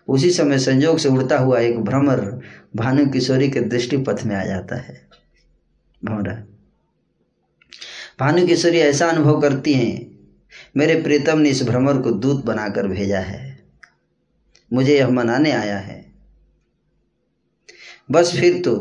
उसी 0.09 0.31
समय 0.31 0.59
संयोग 0.59 0.99
से 0.99 1.09
उड़ता 1.09 1.39
हुआ 1.39 1.59
एक 1.59 1.81
भ्रमर 1.81 2.21
भानु 2.77 3.07
किशोरी 3.07 3.51
के 3.51 3.61
दृष्टि 3.61 3.97
पथ 3.97 4.25
में 4.25 4.37
आ 4.37 4.45
जाता 4.45 4.77
है। 4.77 5.09
भौरा 6.05 6.35
भानु 8.21 8.47
किशोरी 8.47 8.79
ऐसा 8.79 9.09
अनुभव 9.11 9.41
करती 9.41 9.73
हैं 9.73 10.19
मेरे 10.77 11.03
प्रीतम 11.03 11.39
ने 11.39 11.51
इस 11.51 11.63
भ्रमर 11.63 12.01
को 12.03 12.11
दूत 12.11 12.45
बनाकर 12.45 12.89
भेजा 12.89 13.21
है। 13.21 13.65
मुझे 14.73 14.99
यह 14.99 15.09
मनाने 15.09 15.53
आया 15.53 15.79
है। 15.79 16.13
बस 18.11 18.37
फिर 18.37 18.63
तो 18.63 18.75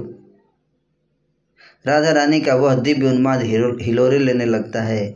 राधा 1.88 2.12
रानी 2.12 2.42
का 2.42 2.56
वह 2.56 2.76
दिव्य 2.76 3.08
उन्माद 3.08 3.42
हिलोरे 3.82 4.20
लेने 4.20 4.46
लगता 4.46 4.82
है। 4.82 5.08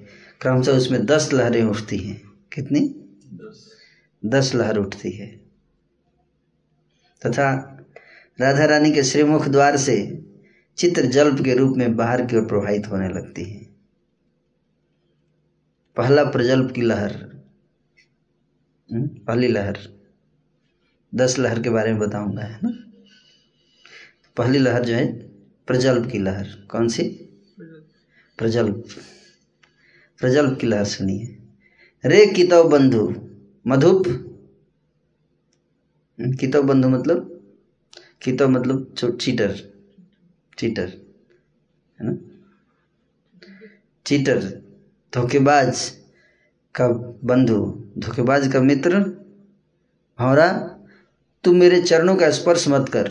क्रमशः 0.41 0.71
उसमें 0.71 1.05
दस 1.05 1.33
लहरें 1.33 1.63
उठती 1.63 1.97
हैं। 1.97 2.21
कितनी? 2.53 2.95
दस 4.25 4.51
लहर 4.55 4.77
उठती 4.77 5.11
है। 5.11 5.46
तथा 7.25 7.77
राधा 8.41 8.65
रानी 8.65 8.91
के 8.91 9.03
श्रीमुख 9.03 9.47
द्वार 9.47 9.77
से 9.77 10.25
चित्र 10.77 11.05
जल्प 11.05 11.43
के 11.43 11.55
रूप 11.55 11.77
में 11.77 11.95
बाहर 11.95 12.25
की 12.25 12.35
ओर 12.35 12.45
प्रवाहित 12.45 12.87
होने 12.87 13.09
लगती 13.09 13.43
है। 13.43 13.63
पहला 15.95 16.23
प्रजल्प 16.23 16.71
की 16.71 16.81
लहर 16.81 17.43
हम्म, 18.91 19.07
पहली 19.07 19.47
लहर 19.47 19.77
दस 21.15 21.39
लहर 21.39 21.61
के 21.61 21.69
बारे 21.69 21.91
में 21.91 21.99
बताऊँगा 21.99 22.41
है 22.41 22.59
ना? 22.63 22.91
पहली 24.37 24.59
लहर 24.59 24.85
जो 24.85 24.93
है 24.93 25.13
प्रजल्प 25.67 26.11
की 26.11 26.19
लहर 26.19 26.47
कौन 26.71 26.87
सी? 26.87 27.03
प्रजल्प। 28.37 28.85
प्रजल्प 30.19 30.57
की 30.61 30.67
लहर 30.67 30.85
सुनिए। 30.85 31.37
रे 32.05 32.25
कितव 32.25 32.69
बंधु 32.69 33.29
मधुप 33.67 34.26
हम्म, 36.19 36.31
कितव 36.31 36.63
बंधु 36.63 36.89
मतलब? 36.89 37.33
कितव 38.21 38.49
मतलब 38.49 39.17
चीटर 39.21 39.51
चीटर 40.57 40.87
है 41.99 42.05
ना? 42.05 42.11
चीटर 44.05 44.39
धोखेबाज 45.13 45.89
का 46.75 46.87
बंधु 47.23 47.57
धोखेबाज 47.97 48.47
का 48.53 48.61
मित्र 48.61 48.99
भौरा 50.19 50.51
तुम 51.43 51.55
मेरे 51.55 51.81
चरणों 51.81 52.15
का 52.15 52.31
स्पर्श 52.31 52.67
मत 52.67 52.89
कर। 52.89 53.07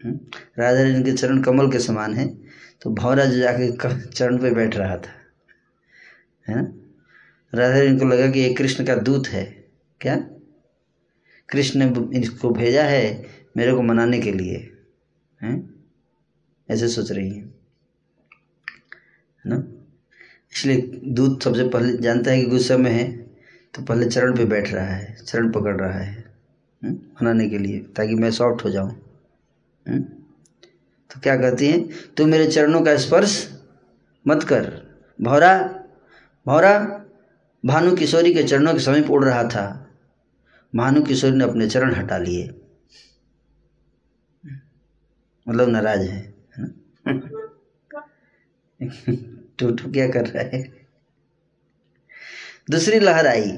राजा 0.00 0.62
राधा 0.62 0.82
रानी 0.82 1.02
के 1.04 1.12
चरण 1.12 1.42
कमल 1.42 1.70
के 1.72 1.78
समान 1.80 2.14
है 2.14 2.26
तो 2.82 2.90
भौरा 2.90 3.24
जो 3.24 3.38
जाके 3.38 3.70
चरण 4.10 4.38
पे 4.38 4.50
बैठ 4.50 4.76
रहा 4.76 4.96
था 4.96 5.10
है 6.48 6.54
ना? 6.54 6.62
राधा 7.54 7.78
रानी 7.78 7.98
को 7.98 8.04
लगा 8.04 8.30
कि 8.30 8.40
ये 8.40 8.54
कृष्ण 8.54 8.84
का 8.86 8.94
दूत 8.94 9.26
है 9.26 9.44
क्या? 10.00 10.33
कृष्ण 11.48 11.90
ने 11.90 12.18
इसको 12.18 12.50
भेजा 12.50 12.84
है 12.84 13.26
मेरे 13.56 13.72
को 13.72 13.82
मनाने 13.82 14.20
के 14.20 14.32
लिए 14.32 14.72
हैं? 15.42 15.74
ऐसे 16.70 16.88
सोच 16.88 17.12
रही 17.12 17.30
है। 17.30 17.54
ना? 19.46 19.62
इसलिए 20.52 21.00
दूध 21.04 21.40
सबसे 21.40 21.68
पहले 21.68 21.96
जानता 21.96 22.30
है 22.30 22.40
कि 22.40 22.46
गुस्से 22.46 22.76
में 22.76 22.90
है 22.90 23.12
तो 23.74 23.82
पहले 23.82 24.06
चरण 24.06 24.36
पे 24.36 24.44
बैठ 24.44 24.72
रहा 24.72 24.86
है 24.86 25.16
चरण 25.26 25.50
पकड़ 25.52 25.76
रहा 25.76 25.98
है 25.98 26.24
हम्म, 26.84 26.94
मनाने 26.94 27.48
के 27.48 27.58
लिए 27.58 27.78
ताकि 27.78 28.14
मैं 28.14 28.30
सॉफ्ट 28.30 28.64
हो 28.64 28.70
जाऊँ 28.70 28.90
हम्म, 29.88 30.00
तो 30.00 31.20
क्या 31.20 31.36
कहती 31.36 31.66
हैं? 31.66 31.88
तू 32.16 32.26
मेरे 32.26 32.46
चरणों 32.46 32.82
का 32.82 32.96
स्पर्श 32.96 33.60
मत 34.26 34.42
कर। 34.42 34.64
भौरा 35.22 35.84
भौरा 36.46 37.04
भानु 37.66 37.96
किशोरी 37.96 38.34
के 38.34 38.42
चरणों 38.42 38.72
के 38.72 38.78
समीप 38.78 39.10
उड़ 39.10 39.24
रहा 39.24 39.44
था। 39.44 39.83
भानु 40.76 41.02
किशोरी 41.02 41.36
ने 41.36 41.44
अपने 41.44 41.68
चरण 41.70 41.94
हटा 41.94 42.18
लिए। 42.18 42.60
मतलब 45.48 45.68
नाराज़ 45.68 46.02
है 46.02 46.34
टूटू 49.58 49.92
क्या 49.92 50.08
कर 50.08 50.26
रहा 50.26 50.42
है? 50.42 50.86
दूसरी 52.70 53.00
लहर 53.00 53.26
आई, 53.26 53.52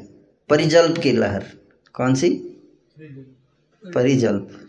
परिजल्प 0.49 0.99
की 0.99 1.12
लहर। 1.12 1.45
कौन 1.93 2.14
सी? 2.14 2.31
परिजल्प। 3.85 4.62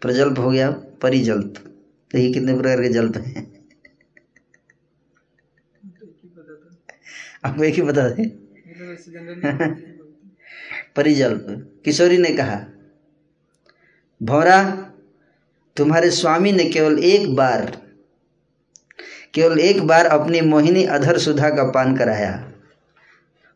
प्रजल्प 0.00 0.38
हो 0.38 0.50
गया 0.50 0.70
परिजल्प। 0.70 1.54
तो 2.10 2.18
ये 2.18 2.32
कितने 2.32 2.54
प्रकार 2.54 2.82
के 2.82 2.88
जल्प 2.88 3.16
हैं। 3.16 3.68
आपको 7.44 7.64
एक 7.64 7.74
ही 7.74 7.82
बता 7.82 8.08
दें। 8.08 9.97
परिजल्प। 10.98 11.46
किशोरी 11.84 12.18
ने 12.18 12.30
कहा, 12.30 12.60
भौरा, 14.22 14.90
तुम्हारे 15.76 16.10
स्वामी 16.10 16.52
ने 16.52 16.64
केवल 16.64 16.98
एक 16.98 17.36
बार, 17.36 17.82
केवल 19.34 19.60
एक 19.60 19.82
बार 19.82 20.06
अपनी 20.06 20.40
मोहिनी 20.40 20.84
अधर 20.84 21.18
सुधा 21.18 21.50
का 21.50 21.64
पान 21.64 21.96
कराया 21.96 22.52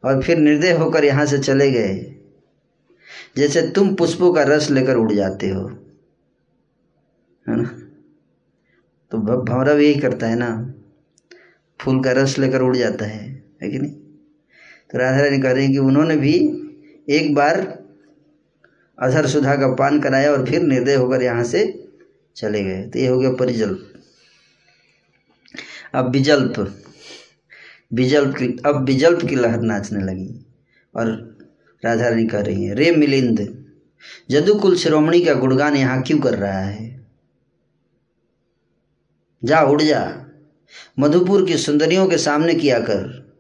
और 0.05 0.23
फिर 0.23 0.39
निर्दय 0.39 0.73
होकर 0.73 1.05
यहाँ 1.05 1.27
से 1.27 1.39
चले 1.39 1.71
गए। 1.71 2.17
जैसे 3.37 3.71
तुम 3.71 3.95
पुष्पों 3.95 4.33
का 4.33 4.43
रस 4.43 4.71
लेकर 4.71 4.97
उड़ 4.97 5.13
जाते 5.13 5.49
हो। 5.49 5.69
है 7.49 7.57
ना? 7.57 7.79
तो 9.11 9.19
भौरव 9.19 9.79
यही 9.79 10.01
करता 10.01 10.27
है 10.27 10.37
ना। 10.37 10.75
फूल 11.81 12.05
का 12.05 12.13
रस 12.13 12.39
लेकर 12.39 12.63
उड़ 12.63 12.77
जाता 12.77 13.05
है 13.05 13.45
है 13.63 13.71
कि 13.71 13.79
नहीं? 13.79 13.93
तो 14.91 14.99
राधा 14.99 15.21
रानी 15.21 15.39
कह 15.39 15.53
रही 15.53 15.65
हैं 15.65 15.73
कि 15.73 15.79
उन्होंने 15.79 16.17
भी 16.17 16.62
एक 17.13 17.35
बार 17.35 17.61
अधर 18.99 19.27
सुधा 19.27 19.55
का 19.57 19.69
पान 19.75 20.01
कराया 20.01 20.33
और 20.33 20.47
फिर 20.47 20.63
निर्दय 20.63 20.95
होकर 20.95 21.23
यहाँ 21.23 21.45
से 21.45 21.63
चले 22.37 22.63
गए। 22.65 22.83
तो 22.83 22.99
ये 22.99 23.07
हो 23.07 23.19
गया 23.19 23.33
परिजल्प। 23.33 23.93
अब 25.95 26.11
विजल्प। 26.11 26.55
विजल्प 27.93 28.37
की 28.37 28.47
अब 28.67 28.85
विजल्प 28.85 29.29
की 29.29 29.37
लहर 29.37 29.61
नाचने 29.61 30.05
लगी 30.05 30.47
और 30.95 31.07
राधा 31.85 32.09
रानी 32.09 32.27
कह 32.27 32.41
रही 32.41 32.65
है, 32.65 32.75
रे 32.75 32.91
मिलिंद, 32.91 33.67
जदुकुल 34.31 34.77
शिरोमणि 34.77 35.21
का 35.21 35.35
गुणगान 35.35 35.77
यहाँ 35.77 36.03
क्यों 36.03 36.19
कर 36.19 36.35
रहा 36.35 36.61
है? 36.61 37.07
जा 39.45 39.61
उड़ 39.61 39.83
जा। 39.83 40.03
मधुपुर 40.99 41.47
की 41.47 41.57
सुंदरियों 41.59 42.07
के 42.07 42.19
सामने 42.19 42.55
किया 42.55 42.79
कर। 42.81 43.33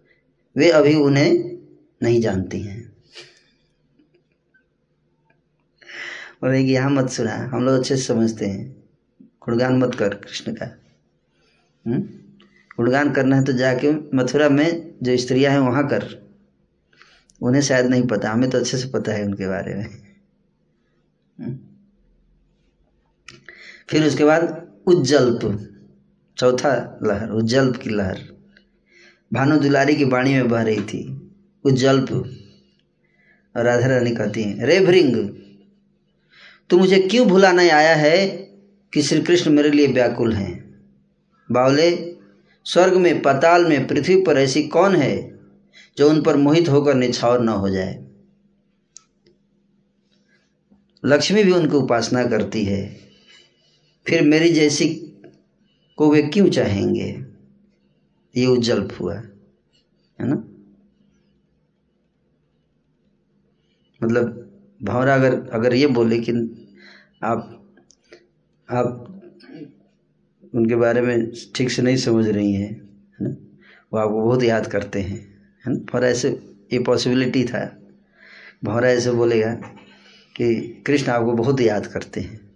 वे 0.56 0.70
अभी 0.70 0.94
उन्हें 0.94 1.32
नहीं 2.02 2.20
जानती 2.20 2.60
हैं। 2.60 2.71
और 6.42 6.54
एक 6.54 6.66
यहाँ 6.66 6.90
मत 6.90 7.10
सुना, 7.10 7.34
हम 7.34 7.64
लोग 7.64 7.78
अच्छे 7.78 7.96
से 7.96 8.02
समझते 8.02 8.46
हैं। 8.46 8.82
गुणगान 9.22 9.76
मत 9.76 9.94
कर, 9.94 10.08
कृष्ण 10.08 10.52
का। 10.52 10.78
हम्म? 11.86 12.00
गुणगान 12.76 13.12
करना 13.12 13.36
है 13.36 13.44
तो 13.44 13.52
जाके 13.52 14.16
मथुरा 14.16 14.48
में 14.48 14.94
जो 15.02 15.16
स्त्रियाँ 15.16 15.52
हैं, 15.52 15.58
वहाँ 15.58 15.88
कर। 15.88 16.30
उन्हें 17.42 17.62
शायद 17.62 17.86
नहीं 17.86 18.06
पता, 18.06 18.30
हमें 18.30 18.50
तो 18.50 18.58
अच्छे 18.58 18.78
से 18.78 18.88
पता 18.88 19.12
है 19.12 19.24
उनके 19.24 19.46
बारे 19.46 19.74
में। 19.74 19.86
हम्म? 21.40 21.58
फिर 23.88 24.06
उसके 24.06 24.24
बाद 24.24 24.72
उज्जल्प, 24.86 25.68
चौथा 26.38 26.98
लहर, 27.02 27.30
उज्जल्प 27.30 27.76
की 27.76 27.90
लहर। 27.90 28.20
भानु 29.32 29.58
दुलारी 29.58 29.96
की 29.96 30.04
वाणी 30.04 30.32
में 30.32 30.48
बह 30.48 30.62
रही 30.62 30.80
थी, 30.80 31.32
उज्जल्प। 31.64 32.12
और 33.56 33.64
राधा 33.64 33.86
रानी 33.86 34.10
कहती 34.10 34.42
हैं, 34.42 34.66
रे 34.66 34.80
भृंग 34.80 35.41
तू 36.72 36.78
मुझे 36.78 36.98
क्यों 36.98 37.28
भुलाने 37.28 37.70
आया 37.70 37.96
है 37.96 38.28
कि 38.92 39.02
श्री 39.02 39.22
कृष्ण 39.22 39.50
मेरे 39.50 39.70
लिए 39.70 39.86
व्याकुल 39.86 40.32
हैं? 40.32 40.80
बावले, 41.50 42.16
स्वर्ग 42.64 42.96
में, 42.96 43.22
पताल 43.22 43.64
में, 43.64 43.86
पृथ्वी 43.86 44.22
पर 44.22 44.38
ऐसी 44.38 44.62
कौन 44.62 44.96
है 44.96 45.40
जो 45.98 46.10
उन 46.10 46.22
पर 46.22 46.36
मोहित 46.36 46.68
होकर 46.68 46.94
निछावर 46.94 47.40
न 47.40 47.48
हो 47.48 47.68
जाए? 47.68 48.04
लक्ष्मी 51.04 51.44
भी 51.44 51.52
उनकी 51.52 51.76
उपासना 51.76 52.26
करती 52.26 52.64
है। 52.64 53.00
फिर 54.06 54.22
मेरी 54.22 54.52
जैसी 54.52 54.94
को 55.96 56.10
वे 56.10 56.22
क्यों 56.22 56.50
चाहेंगे? 56.50 57.24
ये 58.36 58.46
उज्जल 58.46 58.90
हुआ, 59.00 59.14
है 59.14 59.36
ना? 60.20 60.34
मतलब 64.02 64.41
भौरा 64.84 65.14
अगर 65.14 65.48
अगर 65.48 65.74
ये 65.74 65.86
बोले 65.86 66.18
कि 66.18 66.32
आप 67.22 67.66
आप 68.70 69.08
उनके 70.54 70.76
बारे 70.76 71.00
में 71.00 71.32
ठीक 71.54 71.70
से 71.70 71.82
नहीं 71.82 71.96
समझ 71.96 72.28
रही 72.28 72.54
हैं, 72.54 72.72
है 73.20 73.28
ना? 73.28 73.30
वो 73.92 73.98
आपको 73.98 74.22
बहुत 74.22 74.42
याद 74.42 74.66
करते 74.66 75.00
हैं, 75.00 75.18
है 75.66 75.72
ना? 75.72 75.74
भौरा 75.74 76.08
ऐसे, 76.08 76.56
ये 76.72 76.78
पॉसिबिलिटी 76.78 77.44
था। 77.44 77.78
भौरा 78.64 78.88
ऐसे 78.88 79.10
बोलेगा 79.10 79.54
कि 80.36 80.82
कृष्ण 80.86 81.12
आपको 81.12 81.32
बहुत 81.32 81.60
याद 81.60 81.86
करते 81.86 82.20
हैं, 82.20 82.50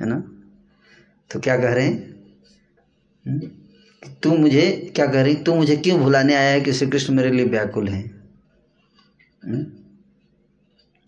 है 0.00 0.08
ना? 0.08 0.30
तो 1.32 1.40
क्या 1.40 1.56
कह 1.56 1.72
रहे 1.72 1.86
हैं? 1.86 2.14
हम्म? 3.26 3.40
तू 4.22 4.36
मुझे 4.36 4.92
क्या 4.94 5.06
कह 5.06 5.22
रही? 5.22 5.34
तू 5.34 5.54
मुझे 5.54 5.76
क्यों 5.76 6.00
भुलाने 6.00 6.34
आया 6.34 6.52
है 6.52 6.60
कि 6.60 6.72
श्री 6.72 6.90
कृष्ण 6.90 7.14
मेरे 7.14 7.30
लिए 7.30 7.44
व्याकुल 7.44 7.88
हैं? 7.88 8.28
हम्म? 9.44 9.66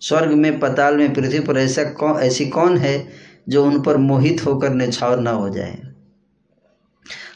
स्वर्ग 0.01 0.33
में, 0.33 0.61
पताल 0.61 0.97
में, 0.97 1.15
पृथ्वी 1.15 1.41
पर 1.41 1.59
ऐसा 1.59 1.85
कौन 1.85 2.21
ऐसी 2.21 2.47
कौन 2.47 2.79
है 2.79 3.09
जो 3.49 3.65
उन 3.65 3.83
पर 3.83 3.97
मोहित 3.97 4.47
होकर 4.47 4.71
निछावर 4.71 5.21
न 5.21 5.27
हो 5.27 5.49
जाए? 5.49 5.83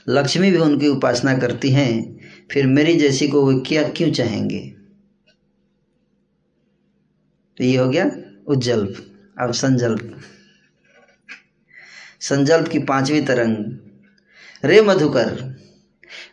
लक्ष्मी 0.08 0.50
भी 0.50 0.56
उनकी 0.56 0.88
उपासना 0.88 1.38
करती 1.38 1.70
हैं, 1.70 2.18
फिर 2.50 2.66
मेरी 2.66 2.94
जैसी 2.94 3.28
को 3.28 3.46
वे 3.46 3.60
क्या, 3.60 3.88
क्यों 3.88 4.12
चाहेंगे? 4.12 4.74
तो 7.58 7.64
ये 7.64 7.76
हो 7.76 7.88
गया 7.88 8.10
उज्जल्प 8.46 9.06
अब 9.38 9.52
संजल्प। 9.52 10.20
संजल्प 12.20 12.68
की 12.68 12.78
पांचवी 12.78 13.20
तरंग। 13.20 13.78
रे 14.64 14.82
मधुकर, 14.82 15.56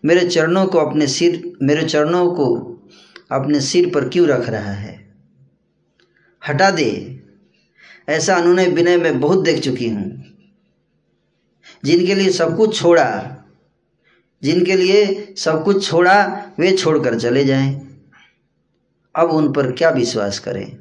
मेरे 0.05 0.27
चरणों 0.27 0.65
को 0.65 0.77
अपने 0.77 1.07
सिर, 1.07 1.53
मेरे 1.63 1.83
चरणों 1.83 2.31
को 2.31 2.55
अपने 3.31 3.61
सिर 3.61 3.91
पर 3.93 4.09
क्यों 4.09 4.27
रख 4.27 4.49
रहा 4.49 4.71
है? 4.71 5.06
हटा 6.47 6.71
दे। 6.71 7.23
ऐसा 8.09 8.35
अनुनय 8.35 8.67
विनय 8.67 8.97
में 8.97 9.19
बहुत 9.19 9.43
देख 9.43 9.63
चुकी 9.63 9.89
हूँ। 9.89 10.23
जिनके 11.83 12.15
लिए 12.15 12.29
सब 12.29 12.57
कुछ 12.57 12.81
छोड़ा, 12.81 13.37
जिनके 14.43 14.75
लिए 14.75 15.33
सब 15.37 15.63
कुछ 15.63 15.89
छोड़ा, 15.89 16.49
वे 16.59 16.71
छोड़कर 16.71 17.19
चले 17.19 17.45
जाएँ। 17.45 18.01
अब 19.15 19.29
उन 19.29 19.53
पर 19.53 19.71
क्या 19.71 19.89
विश्वास 19.89 20.39
करें? 20.39 20.77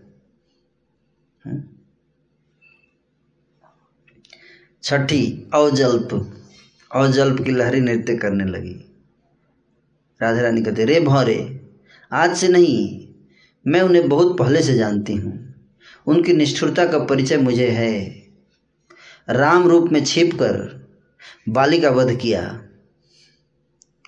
हम्म? 1.47 1.63
छठी, 4.83 5.51
अवजल्प। 5.55 6.43
अवजल्प 6.95 7.45
की 7.45 7.51
लहरी 7.51 7.81
नृत्य 7.81 8.17
करने 8.17 8.45
लगी। 8.45 8.93
राधा 10.23 10.41
रानी 10.41 10.63
कहते, 10.63 10.85
रे 10.85 11.01
भौरे, 11.01 11.69
आज 12.13 12.37
से 12.37 12.49
नहीं, 12.49 13.09
मैं 13.67 13.81
उन्हें 13.81 14.09
बहुत 14.09 14.39
पहले 14.39 14.63
से 14.63 14.75
जानती 14.75 15.15
हूँ। 15.15 15.46
उनकी 16.07 16.33
निष्ठुरता 16.33 16.87
का 16.87 16.99
परिचय 16.99 17.37
मुझे 17.37 17.69
है। 17.69 18.23
राम 19.29 19.69
रूप 19.69 19.89
में 19.93 20.05
छिप 20.05 20.35
कर 20.35 20.87
बाली 21.49 21.81
का 21.81 21.91
वध 21.91 22.17
किया। 22.17 22.43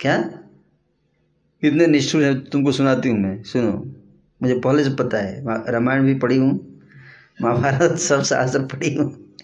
क्या? 0.00 0.18
कितने 1.62 1.86
निष्ठुर 1.86 2.22
है 2.22 2.34
तुमको 2.40 2.72
सुनाती 2.72 3.08
हूँ 3.08 3.18
मैं। 3.18 3.42
सुनो, 3.42 3.72
मुझे 4.42 4.58
पहले 4.58 4.84
से 4.84 4.90
पता 4.90 5.18
है। 5.18 5.44
रामायण 5.72 6.02
भी 6.02 6.14
पढ़ी 6.14 6.36
हूँ। 6.36 6.82
महाभारत 7.42 7.98
सब 7.98 8.22
शास्त्र 8.22 8.60
पढ़ी 8.62 8.94
हूँ। 8.94 9.34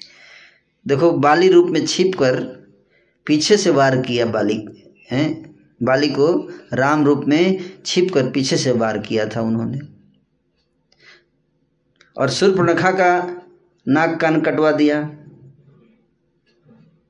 देखो, 0.87 1.11
बाली 1.13 1.49
रूप 1.49 1.71
में 1.71 1.87
छिप 1.87 2.15
कर 2.15 2.41
पीछे 3.27 3.57
से 3.57 3.71
वार 3.71 4.01
किया 4.01 4.27
बाली, 4.27 4.65
हैं? 5.11 5.55
बाली 5.83 6.09
को 6.09 6.51
राम 6.73 7.05
रूप 7.05 7.25
में 7.29 7.61
छिप 7.87 8.11
कर 8.15 8.31
पीछे 8.31 8.57
से 8.57 8.73
वार 8.73 8.99
किया 8.99 9.27
था 9.27 9.41
उन्होंने। 9.41 9.94
और 12.17 12.31
सूर्पणखा 12.31 12.91
का 12.91 13.43
नाक 13.89 14.21
कान 14.21 14.41
कटवा 14.41 14.73
दिया। 14.73 15.03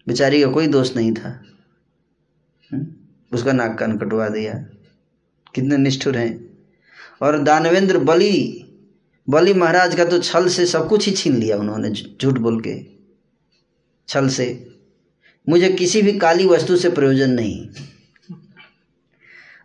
बेचारी 0.09 0.43
का 0.43 0.51
कोई 0.51 0.67
दोष 0.67 0.97
नहीं 0.97 1.13
था। 1.13 1.45
उसका 3.33 3.53
नाक 3.53 3.79
कान 3.79 3.99
कटवा 3.99 4.29
दिया। 4.29 4.55
कितने 5.55 5.77
निष्ठुर 5.77 6.17
हैं। 6.17 6.59
और 7.23 7.43
दानवेंद्र 7.43 7.99
बलि 7.99 8.61
बलि 9.31 9.55
महाराज 9.55 9.95
का 9.95 10.05
तो 10.05 10.19
छल 10.19 10.49
से 10.49 10.67
सब 10.67 10.89
कुछ 10.89 11.07
ही 11.07 11.13
छीन 11.13 11.37
लिया 11.37 11.57
उन्होंने, 11.57 11.91
झूठ 11.91 12.39
बोल 12.39 12.61
के। 12.61 12.87
छल 14.09 14.29
से। 14.29 14.77
मुझे 15.49 15.69
किसी 15.69 16.03
भी 16.03 16.19
काली 16.19 16.47
वस्तु 16.47 16.77
से 16.77 16.91
प्रयोजन 16.91 17.31
नहीं। 17.31 17.69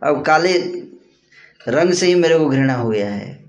अब 0.02 0.24
काले 0.24 0.58
रंग 1.68 1.92
से 1.92 2.06
ही 2.06 2.14
मेरे 2.14 2.38
को 2.38 2.48
घृणा 2.48 2.74
हो 2.74 2.90
गया 2.90 3.14
है। 3.14 3.39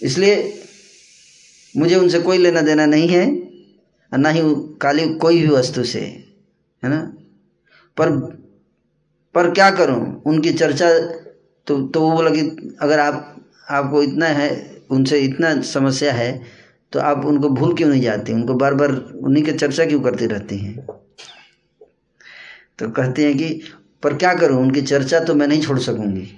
इसलिए 0.00 0.36
मुझे 1.74 1.96
उनसे 1.96 2.18
कोई 2.20 2.38
लेना 2.38 2.60
देना 2.60 2.86
नहीं 2.86 3.08
है, 3.08 3.26
और 4.12 4.18
ना 4.18 4.28
ही 4.28 4.40
काली 4.80 5.06
कोई 5.14 5.40
भी 5.40 5.48
वस्तु 5.48 5.84
से, 5.84 6.00
है 6.82 6.90
ना? 6.90 7.00
पर 7.96 8.10
पर 9.34 9.50
क्या 9.50 9.70
करूँ? 9.70 10.22
उनकी 10.26 10.52
चर्चा 10.52 10.88
तो 11.66 11.80
तो 11.88 12.00
वो 12.00 12.12
बोला 12.12 12.30
कि 12.30 12.76
अगर 12.80 12.98
आप, 13.00 13.36
आपको 13.70 14.02
इतना 14.02 14.26
है, 14.26 14.50
उनसे 14.90 15.20
इतना 15.20 15.60
समस्या 15.62 16.12
है 16.12 16.30
तो 16.92 17.00
आप 17.00 17.24
उनको 17.26 17.48
भूल 17.48 17.74
क्यों 17.76 17.88
नहीं 17.88 18.02
जाती? 18.02 18.32
उनको 18.32 18.54
बार 18.54 18.74
बार 18.74 18.92
उन्हीं 19.24 19.44
की 19.44 19.52
चर्चा 19.52 19.84
क्यों 19.86 20.00
करती 20.00 20.26
रहती 20.26 20.58
हैं? 20.58 20.86
तो 22.78 22.88
कहते 22.90 23.24
हैं 23.24 23.36
कि, 23.38 23.62
पर 24.02 24.16
क्या 24.16 24.34
करूँ? 24.34 24.60
उनकी 24.62 24.82
चर्चा 24.82 25.20
तो 25.20 25.34
मैं 25.34 25.48
नहीं 25.48 25.62
छोड़ 25.62 25.78
सकूँगी। 25.78 26.28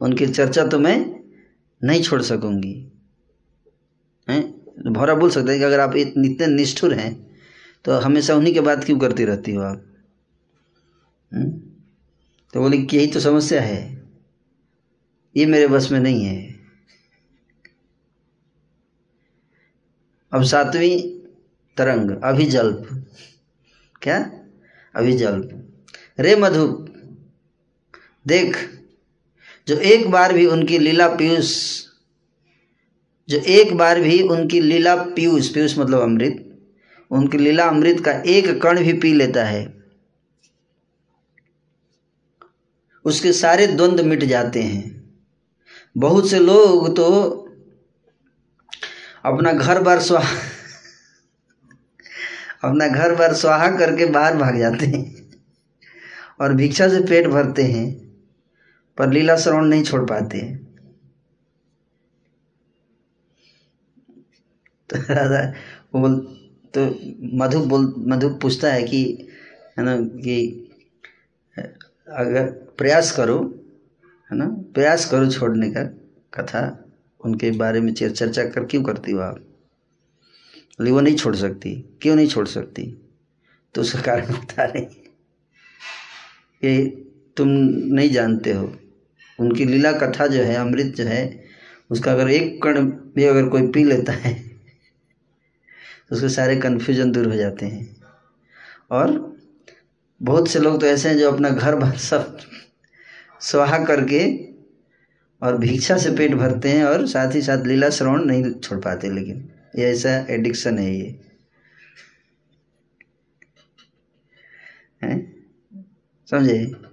उनकी 0.00 0.26
चर्चा 0.26 0.66
तो 0.66 0.78
मैं 0.78 1.20
नहीं 1.84 2.02
छोड़ 2.02 2.22
सकूँगी। 2.22 2.92
हैं? 4.28 4.42
भौरा 4.92 5.14
बोल 5.14 5.30
सकते 5.30 5.50
हैं 5.50 5.58
कि 5.58 5.64
अगर 5.64 5.80
आप 5.80 5.96
इतने 5.96 6.46
निष्ठुर 6.46 6.94
हैं 6.94 7.38
तो 7.84 7.92
हमेशा 7.92 8.34
उन्हीं 8.34 8.54
के 8.54 8.60
बात 8.60 8.84
क्यों 8.84 8.98
करती 8.98 9.24
रहती 9.24 9.54
हो 9.54 9.62
आप? 9.62 9.84
तो 12.54 12.60
बोले 12.60 12.78
कि 12.78 12.96
यही 12.96 13.06
तो 13.06 13.20
समस्या 13.20 13.62
है। 13.62 14.02
ये 15.36 15.46
मेरे 15.46 15.66
बस 15.66 15.88
में 15.92 16.00
नहीं 16.00 16.24
है। 16.24 16.54
अब 20.32 20.42
सातवीं 20.42 21.00
तरंग, 21.76 22.10
अभिजल्प। 22.24 23.06
क्या? 24.02 24.18
अभिजल्प। 24.94 25.76
रे 26.20 26.36
मधु, 26.36 26.88
देख 28.26 28.73
जो 29.68 29.76
एक 29.78 30.10
बार 30.10 30.32
भी 30.32 30.46
उनकी 30.46 30.78
लीला 30.78 31.08
पीयूष, 31.08 31.52
जो 33.28 33.38
एक 33.38 33.76
बार 33.76 34.00
भी 34.00 34.20
उनकी 34.22 34.60
लीला 34.60 34.94
पीयूष 34.96 35.48
पीयूष 35.48 35.78
मतलब 35.78 36.00
अमृत, 36.00 36.58
उनकी 37.10 37.38
लीला 37.38 37.64
अमृत 37.64 38.00
का 38.04 38.12
एक 38.26 38.62
कण 38.62 38.82
भी 38.84 38.92
पी 38.92 39.12
लेता 39.12 39.44
है। 39.44 39.62
उसके 43.04 43.32
सारे 43.32 43.66
द्वंद्व 43.66 44.04
मिट 44.04 44.24
जाते 44.24 44.62
हैं। 44.62 45.04
बहुत 45.96 46.28
से 46.30 46.38
लोग 46.38 46.94
तो 46.96 47.10
अपना 49.24 49.52
घर 49.52 49.80
बार 49.82 50.00
स्वाहा, 50.00 50.36
अपना 52.64 52.88
घर 52.88 53.14
बार 53.14 53.34
स्वाहा 53.34 53.68
करके 53.76 54.06
बाहर 54.06 54.36
भाग 54.36 54.58
जाते 54.58 54.86
हैं 54.86 55.04
और 56.40 56.54
भिक्षा 56.54 56.88
से 56.88 57.00
पेट 57.00 57.26
भरते 57.26 57.62
हैं। 57.62 58.03
पर 58.98 59.12
लीला 59.12 59.36
श्रवण 59.36 59.64
नहीं 59.64 59.82
छोड़ 59.82 60.02
पाते 60.02 60.54
तो 64.90 65.14
राधा 65.14 65.54
वो 65.94 66.00
बोल 66.00 66.40
तो 66.76 66.98
मधु 67.36 67.60
बोल, 67.60 67.94
मधु 67.98 68.28
पूछता 68.28 68.72
है 68.72 68.82
कि, 68.82 69.28
है 69.78 69.84
ना, 69.84 69.96
कि, 69.96 70.68
अगर 72.08 72.46
प्रयास 72.78 73.16
करो, 73.16 73.64
है 74.32 74.36
ना, 74.38 74.46
प्रयास 74.48 75.10
करो 75.10 75.30
छोड़ने 75.30 75.70
का 75.70 75.84
कथा, 76.34 76.84
उनके 77.24 77.50
बारे 77.50 77.80
में 77.80 77.94
चर्चा 77.94 78.44
कर 78.44 78.64
क्यों 78.64 78.82
करती 78.82 79.12
हो 79.12 79.20
आप? 79.20 79.44
वो 80.80 81.00
नहीं 81.00 81.16
छोड़ 81.16 81.36
सकती। 81.36 81.98
क्यों 82.02 82.16
नहीं 82.16 82.28
छोड़ 82.28 82.46
सकती? 82.46 83.10
तो 83.74 83.80
उसका 83.80 84.00
कारण 84.00 84.26
बता 84.26 84.64
रही 84.64 84.84
कि 86.64 86.86
तुम 87.36 87.48
नहीं 87.94 88.10
जानते 88.10 88.52
हो। 88.52 88.76
उनकी 89.38 89.64
लीला 89.64 89.92
कथा 89.92 90.26
जो 90.26 90.42
है, 90.42 90.54
अमृत 90.56 90.94
जो 90.96 91.04
है, 91.04 91.22
उसका 91.90 92.12
अगर 92.12 92.30
एक 92.30 92.62
कण 92.62 92.80
भी 93.14 93.24
अगर 93.24 93.48
कोई 93.48 93.66
पी 93.68 93.84
लेता 93.84 94.12
है 94.14 94.32
तो 96.08 96.14
उसके 96.16 96.28
सारे 96.28 96.56
कन्फ्यूज़न 96.56 97.10
दूर 97.12 97.26
हो 97.26 97.36
जाते 97.36 97.66
हैं। 97.66 97.96
और 98.90 99.12
बहुत 100.20 100.48
से 100.48 100.58
लोग 100.58 100.80
तो 100.80 100.86
ऐसे 100.86 101.08
हैं 101.08 101.18
जो 101.18 101.30
अपना 101.32 101.50
घर 101.50 101.76
भर 101.76 101.96
सब 101.98 102.38
स्वाहा 103.40 103.84
करके 103.84 104.22
और 105.42 105.56
भिक्षा 105.58 105.96
से 105.98 106.10
पेट 106.16 106.34
भरते 106.34 106.68
हैं 106.68 106.84
और 106.84 107.06
साथ 107.06 107.34
ही 107.34 107.42
साथ 107.42 107.66
लीला 107.66 107.90
श्रवण 107.90 108.24
नहीं 108.24 108.52
छोड़ 108.52 108.78
पाते, 108.80 109.10
लेकिन 109.10 109.48
ये 109.76 109.90
ऐसा 109.90 110.14
एडिक्शन 110.30 110.78
है 110.78 110.94
ये। 110.94 111.20
समझे? 116.28 116.83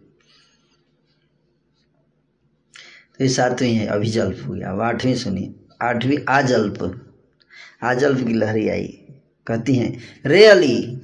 ये 3.21 3.29
सातवीं 3.29 3.75
है 3.75 3.87
अभिजल्प 3.87 4.47
हो 4.47 4.53
गया। 4.53 4.71
अब 4.71 4.81
आठवीं 4.81 5.15
सुनिए। 5.15 5.53
आठवीं 5.81 6.17
आजल्प। 6.29 7.07
आजल्प 7.83 8.27
की 8.27 8.33
लहरी 8.33 8.69
आई। 8.69 8.87
कहती 9.47 9.75
हैं, 9.75 9.99
रे 10.25 10.45
अली। 10.45 11.01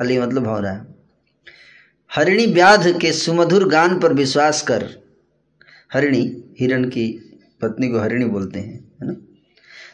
अली 0.00 0.18
मतलब 0.18 0.44
भौरा। 0.44 0.86
हरिणी 2.14 2.46
व्याध 2.46 2.98
के 3.00 3.12
सुमधुर 3.12 3.68
गान 3.68 4.00
पर 4.00 4.12
विश्वास 4.12 4.62
कर। 4.62 4.88
हरिणी, 5.92 6.54
हिरण 6.60 6.84
की 6.84 7.32
पत्नी 7.60 7.88
को 7.88 7.98
हरिणी 7.98 8.24
बोलते 8.24 8.58
हैं, 8.58 8.92
है 9.02 9.06
ना? 9.06 9.12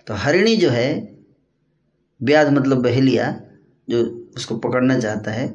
तो 0.07 0.15
हरिणी 0.15 0.57
जो 0.57 0.71
है 0.71 1.17
व्याध 2.23 2.49
मतलब 2.49 2.83
बहेलिया, 2.83 3.41
जो 3.91 4.31
उसको 4.37 4.57
पकड़ना 4.57 4.99
चाहता 4.99 5.31
है। 5.31 5.49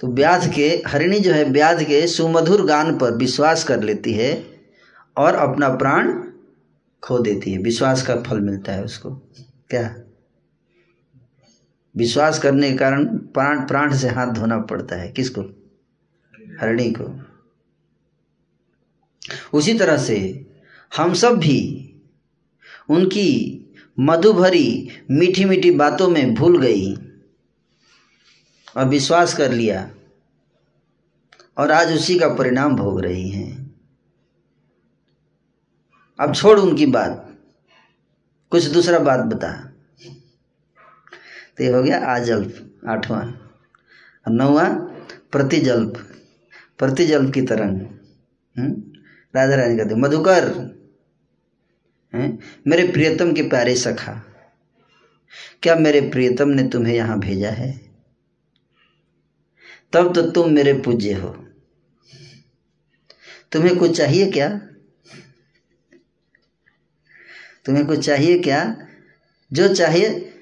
तो 0.00 0.06
व्याध 0.06 0.52
के, 0.54 0.82
हरिणी 0.86 1.20
जो 1.20 1.32
है 1.32 1.44
व्याध 1.44 1.82
के 1.82 2.06
सुमधुर 2.06 2.66
गान 2.66 2.98
पर 2.98 3.12
विश्वास 3.12 3.64
कर 3.64 3.82
लेती 3.82 4.12
है। 4.12 4.57
और 5.18 5.34
अपना 5.34 5.68
प्राण 5.68 6.22
खो 7.02 7.18
देती 7.18 7.52
है। 7.52 7.58
विश्वास 7.58 8.06
का 8.06 8.16
फल 8.16 8.40
मिलता 8.40 8.72
है 8.72 8.84
उसको। 8.84 9.10
क्या? 9.70 9.96
विश्वास 11.96 12.38
करने 12.38 12.70
के 12.70 12.76
कारण 12.76 13.04
प्राण 13.18 13.66
प्राण 13.66 13.96
से 13.96 14.08
हाथ 14.08 14.26
धोना 14.26 14.58
पड़ता 14.58 14.96
है। 14.96 15.08
किसको? 15.08 15.42
हरणी 16.60 16.94
को। 17.00 17.20
उसी 19.52 19.78
तरह 19.78 19.98
से 19.98 20.46
हम 20.96 21.14
सब 21.14 21.38
भी 21.38 21.84
उनकी 22.88 23.64
मधु 24.00 24.32
भरी 24.32 24.88
मीठी 25.10 25.44
मीठी 25.44 25.70
बातों 25.70 26.08
में 26.08 26.34
भूल 26.34 26.62
गई 26.62 26.94
और 28.76 28.84
विश्वास 28.84 29.34
कर 29.34 29.52
लिया 29.52 29.90
और 31.58 31.70
आज 31.70 31.92
उसी 31.92 32.18
का 32.18 32.28
परिणाम 32.28 32.76
भोग 32.76 33.00
रही 33.00 33.30
हैं। 33.30 33.57
अब 36.18 36.34
छोड़ 36.34 36.58
उनकी 36.60 36.86
बात। 36.86 37.24
कुछ 38.52 38.64
दूसरा 38.64 38.98
बात 38.98 39.20
बता। 39.20 39.52
तो 41.58 41.64
ये 41.64 41.70
हो 41.72 41.82
गया 41.82 41.98
आजल्प, 42.06 42.80
आठवां। 42.88 43.26
और 43.26 44.32
नौवां, 44.32 44.74
प्रतिजल्प। 45.32 45.96
प्रतिजल्प 46.78 47.32
की 47.34 47.42
तरंग। 47.42 47.80
राजा 49.34 49.44
राधा 49.46 49.54
रानी 49.56 49.76
कहते 49.76 49.94
मधुकर। 49.94 50.44
हैं 52.14 52.38
मेरे 52.66 52.86
प्रियतम 52.88 53.32
के 53.32 53.42
प्यारे 53.42 53.74
सखा, 53.76 54.12
क्या 55.62 55.74
मेरे 55.74 56.00
प्रियतम 56.00 56.48
ने 56.48 56.68
तुम्हें 56.68 56.94
यहाँ 56.94 57.18
भेजा 57.20 57.50
है? 57.50 57.70
तब 59.92 60.14
तो 60.14 60.22
तुम 60.30 60.50
मेरे 60.50 60.72
पूज्य 60.74 61.12
हो। 61.12 61.28
तुम्हें 63.52 63.76
कुछ 63.78 63.96
चाहिए 63.96 64.30
क्या? 64.30 64.48
तुम्हें 67.68 67.86
कुछ 67.86 68.06
चाहिए 68.06 68.38
क्या? 68.38 68.86
जो 69.52 69.74
चाहिए, 69.74 70.32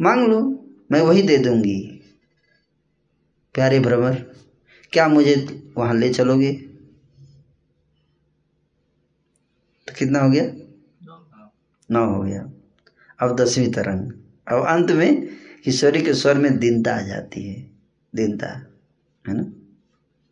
मांग 0.00 0.28
लो, 0.28 0.66
मैं 0.92 1.00
वही 1.00 1.22
दे 1.22 1.38
दूँगी। 1.38 2.00
प्यारे 3.54 3.80
भ्रमर 3.80 4.14
क्या 4.92 5.08
मुझे 5.08 5.62
वहाँ 5.76 5.94
ले 5.94 6.14
चलोगे? 6.14 6.52
तो 9.88 9.94
कितना 9.98 10.18
हो 10.18 10.30
गया? 10.30 10.44
नौ 11.90 12.14
हो 12.14 12.22
गया। 12.22 12.50
अब 13.20 13.36
दसवीं 13.36 13.72
तरंग। 13.72 14.12
अब 14.48 14.64
अंत 14.66 14.90
में 14.90 15.28
किशोरी 15.64 16.02
के 16.02 16.14
स्वर 16.14 16.34
में 16.34 16.58
दीनता 16.58 16.96
आ 16.96 17.00
जाती 17.00 17.48
है। 17.48 17.70
दीनता, 18.14 18.46
है 19.28 19.34
ना? 19.34 19.42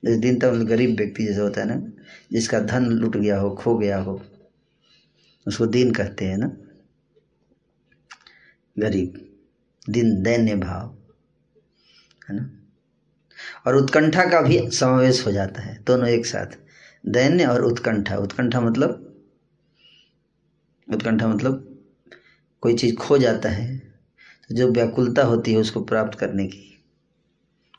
जैसे 0.05 0.19
दीनता 0.19 0.53
मतलब 0.53 0.67
गरीब 0.67 0.97
व्यक्ति 0.97 1.25
जैसा 1.25 1.41
होता 1.41 1.61
है 1.61 1.67
ना, 1.67 2.03
जिसका 2.33 2.61
धन 2.61 2.85
लुट 2.87 3.17
गया 3.17 3.39
हो, 3.39 3.51
खो 3.51 3.79
गया 3.79 3.99
हो। 3.99 4.23
उसको 5.47 5.67
दीन 5.67 5.91
कहते 5.91 6.25
हैं 6.25 6.37
ना। 6.39 6.51
गरीब, 8.79 9.15
दिन 9.91 10.23
दैन्य 10.23 10.55
भाव, 10.55 10.95
है 12.29 12.37
ना। 12.37 12.49
और 13.67 13.77
उत्कंठा 13.77 14.25
का 14.25 14.41
भी 14.41 14.59
समावेश 14.71 15.27
हो 15.27 15.33
जाता 15.33 15.63
है, 15.63 15.77
दोनों 15.87 16.09
एक 16.09 16.27
साथ। 16.27 16.59
दैन्य 17.05 17.47
और 17.47 17.65
उत्कंठा 17.65 18.17
उत्कंठा 18.17 18.61
मतलब 18.61 19.07
उत्कंठा 20.89 21.29
मतलब 21.29 21.67
कोई 22.63 22.75
चीज़ 22.75 22.95
खो 22.97 23.19
जाता 23.19 23.49
है 23.49 23.77
तो 24.49 24.55
जो 24.55 24.69
व्याकुलता 24.69 25.23
होती 25.23 25.53
है 25.53 25.59
उसको 25.59 25.81
प्राप्त 25.81 26.19
करने 26.19 26.47
की। 26.47 26.67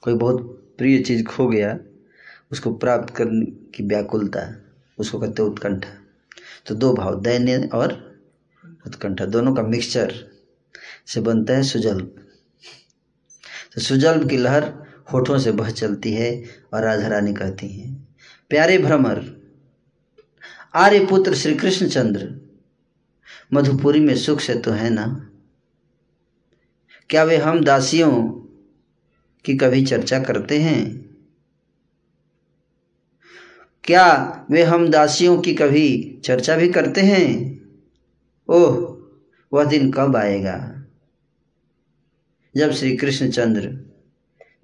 कोई 0.01 0.14
बहुत 0.14 0.41
प्रिय 0.78 0.99
चीज़ 0.99 1.24
खो 1.24 1.47
गया, 1.47 1.78
उसको 2.51 2.72
प्राप्त 2.74 3.14
करने 3.16 3.45
की 3.45 3.84
व्याकुलता, 3.84 4.41
उसको 4.97 5.20
कहते 5.20 5.43
उत्कंठा। 5.43 6.01
तो 6.66 6.76
दो 6.76 6.93
भाव, 6.93 7.22
दैन्य 7.22 7.70
और 7.74 7.93
उत्कंठा। 8.88 9.26
दोनों 9.26 9.53
का 9.55 9.64
मिक्सचर 9.64 10.14
से 11.07 11.22
बनता 11.22 11.53
है 11.53 11.64
सुजल्प। 11.64 12.16
तो 13.76 13.82
सुजल्प 13.82 14.28
की 14.30 14.38
लहर 14.38 14.72
होठों 15.14 15.38
से 15.39 15.51
बह 15.51 15.70
चलती 15.70 16.14
है 16.14 16.43
और 16.74 16.84
राधा 16.84 17.07
रानी 17.07 17.34
कहती 17.34 17.68
हैं, 17.68 18.07
प्यारे 18.49 18.78
भ्रमर, 18.78 19.24
आर्य 20.76 21.05
पुत्र 21.05 21.36
श्री 21.36 21.55
कृष्ण 21.55 21.88
चंद्र, 21.88 22.30
मधुपुरी 23.53 23.99
में 23.99 24.16
सुख 24.16 24.39
से 24.39 24.55
तो 24.55 24.72
है 24.72 24.89
ना? 24.89 25.28
क्या 27.09 27.24
वे 27.24 27.38
हम 27.38 27.64
दासियों 27.64 28.12
की 29.45 29.57
कभी 29.57 29.86
चर्चा 29.86 30.20
करते 30.20 30.59
हैं? 30.59 31.11
क्या 33.84 34.45
वे 34.51 34.63
हम 34.63 34.88
दासियों 34.88 35.41
की 35.41 35.55
कभी 35.55 36.21
चर्चा 36.25 36.55
भी 36.55 36.69
करते 36.69 37.01
हैं? 37.01 37.61
ओह, 38.49 38.97
वह 39.53 39.63
दिन 39.63 39.91
कब 39.91 40.15
आएगा? 40.15 40.86
जब 42.55 42.71
श्री 42.71 42.97
कृष्णचंद्र 42.97 43.91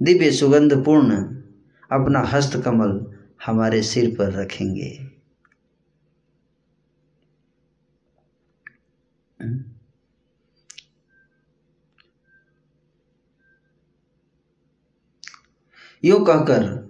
दिव्य 0.01 0.31
सुगंध 0.31 0.85
पूर्ण 0.85 1.15
अपना 1.91 2.19
हस्त 2.19 2.61
कमल 2.65 3.17
हमारे 3.45 3.81
सिर 3.81 4.15
पर 4.19 4.31
रखेंगे। 4.31 5.07
यो 16.05 16.19
कहकर 16.19 16.86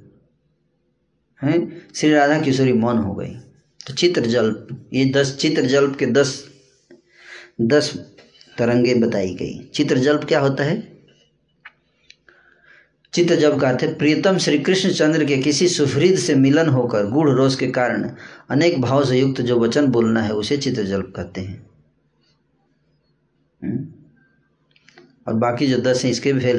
हैं? 1.43 1.87
श्री 1.95 2.11
राधा 2.11 2.41
किशोरी 2.41 2.73
मौन 2.73 2.97
हो 2.97 3.13
गई। 3.13 3.33
तो 3.87 3.93
चित्र 3.93 4.21
जल्प, 4.21 4.89
ये 4.93 5.05
दस, 5.05 5.37
चित्र 5.37 5.61
जल्प 5.61 5.95
के 5.95 6.05
दस 6.05 6.49
दस 7.61 7.97
तरंगे 8.57 8.95
बताई 8.95 9.35
गई। 9.35 9.71
चित्र 9.73 9.97
जल्प 9.97 10.21
क्या 10.23 10.39
होता 10.39 10.63
है? 10.63 10.97
चित्र 13.13 13.35
जब 13.35 13.59
का 13.59 13.69
अर्थ 13.69 13.97
प्रियतम 13.97 14.37
श्री 14.37 14.59
कृष्ण 14.59 14.91
चंद्र 14.91 15.25
के 15.25 15.37
किसी 15.37 15.67
सुहृद 15.67 16.17
से 16.17 16.35
मिलन 16.35 16.67
होकर 16.67 17.05
गूढ़ 17.05 17.29
रोष 17.29 17.55
के 17.55 17.67
कारण 17.67 18.11
अनेक 18.49 18.81
भाव 18.81 19.05
से 19.05 19.19
युक्त 19.19 19.41
जो 19.41 19.59
वचन 19.59 19.87
बोलना 19.87 20.21
है, 20.21 20.31
उसे 20.31 20.57
चित्र 20.57 20.83
जल्प 20.83 21.13
कहते 21.15 21.41
हैं। 21.41 21.69
हम्म? 23.63 23.87
और 25.27 25.33
बाकी 25.33 25.67
जो 25.67 25.77
दस 25.77 26.03
हैं, 26.03 26.11
इसके 26.11 26.33
भी 26.33 26.53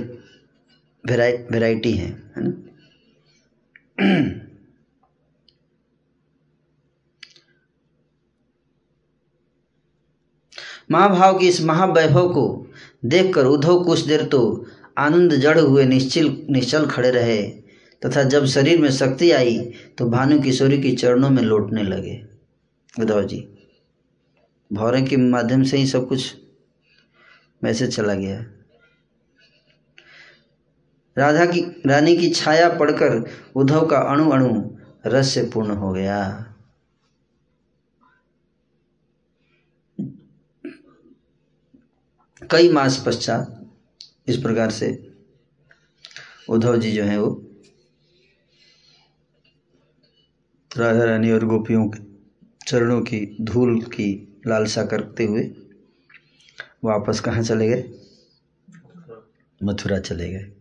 वेराइटी 1.51 1.93
हैं, 1.93 2.33
है 2.37 2.49
ना? 2.49 2.65
महाभाव 10.91 11.39
की 11.39 11.49
इस 11.49 11.61
महावैभव 11.63 12.29
को 12.29 12.67
देखकर 13.05 13.47
उद्धव 13.47 13.83
कुछ 13.85 14.07
देर 14.07 14.23
तो 14.25 14.67
आनंद 14.99 15.35
जड़ 15.35 15.59
हुए 15.59 15.85
निश्चिल, 15.85 16.47
निश्चल 16.51 16.87
खड़े 16.87 17.11
रहे, 17.11 17.43
तथा 18.03 18.23
जब 18.23 18.45
शरीर 18.47 18.81
में 18.81 18.91
शक्ति 18.91 19.31
आई 19.31 19.59
तो 19.99 20.09
भानु 20.11 20.41
किशोरी 20.43 20.79
की 20.83 20.95
चरणों 20.97 21.31
में 21.31 21.43
लौटने 21.43 21.83
लगे। 21.83 22.21
उद्धव 22.95 23.23
जी, 23.23 23.47
भौरे 24.71 25.03
के 25.03 25.17
माध्यम 25.19 25.63
से 25.63 25.77
ही 25.77 25.87
सब 25.87 26.09
कुछ 26.09 26.35
मैसेज 27.63 27.97
चला 27.97 28.15
गया। 28.15 28.45
राधा 31.17 31.45
की, 31.47 31.61
रानी 31.87 32.17
की 32.17 32.31
छाया 32.31 32.69
पड़कर 32.71 33.25
उद्धव 33.57 33.87
का 33.87 33.99
अणु 34.13 34.31
अणु 34.31 34.63
रस 35.07 35.29
से 35.29 35.43
पूर्ण 35.55 35.77
हो 35.77 35.93
गया। 35.93 36.48
कई 42.51 42.73
मास 42.73 43.03
पश्चात 43.07 43.71
इस 44.29 44.37
प्रकार 44.37 44.71
से 44.71 45.13
उद्धव 46.49 46.77
जी 46.77 46.93
जो 46.93 47.05
हैं 47.05 47.19
वो 47.19 47.47
राधा 50.77 51.05
रानी 51.05 51.31
और 51.31 51.45
गोपियों 51.45 51.89
के 51.89 51.99
चरणों 52.67 53.01
की 53.01 53.37
धूल 53.41 53.83
की 53.83 54.39
लालसा 54.47 54.85
करते 54.85 55.25
हुए 55.25 55.51
वापस 56.85 57.21
कहाँ 57.21 57.43
चले 57.43 57.69
गए? 57.69 57.91
मथुरा 59.63 59.99
चले 59.99 60.31
गए। 60.31 60.53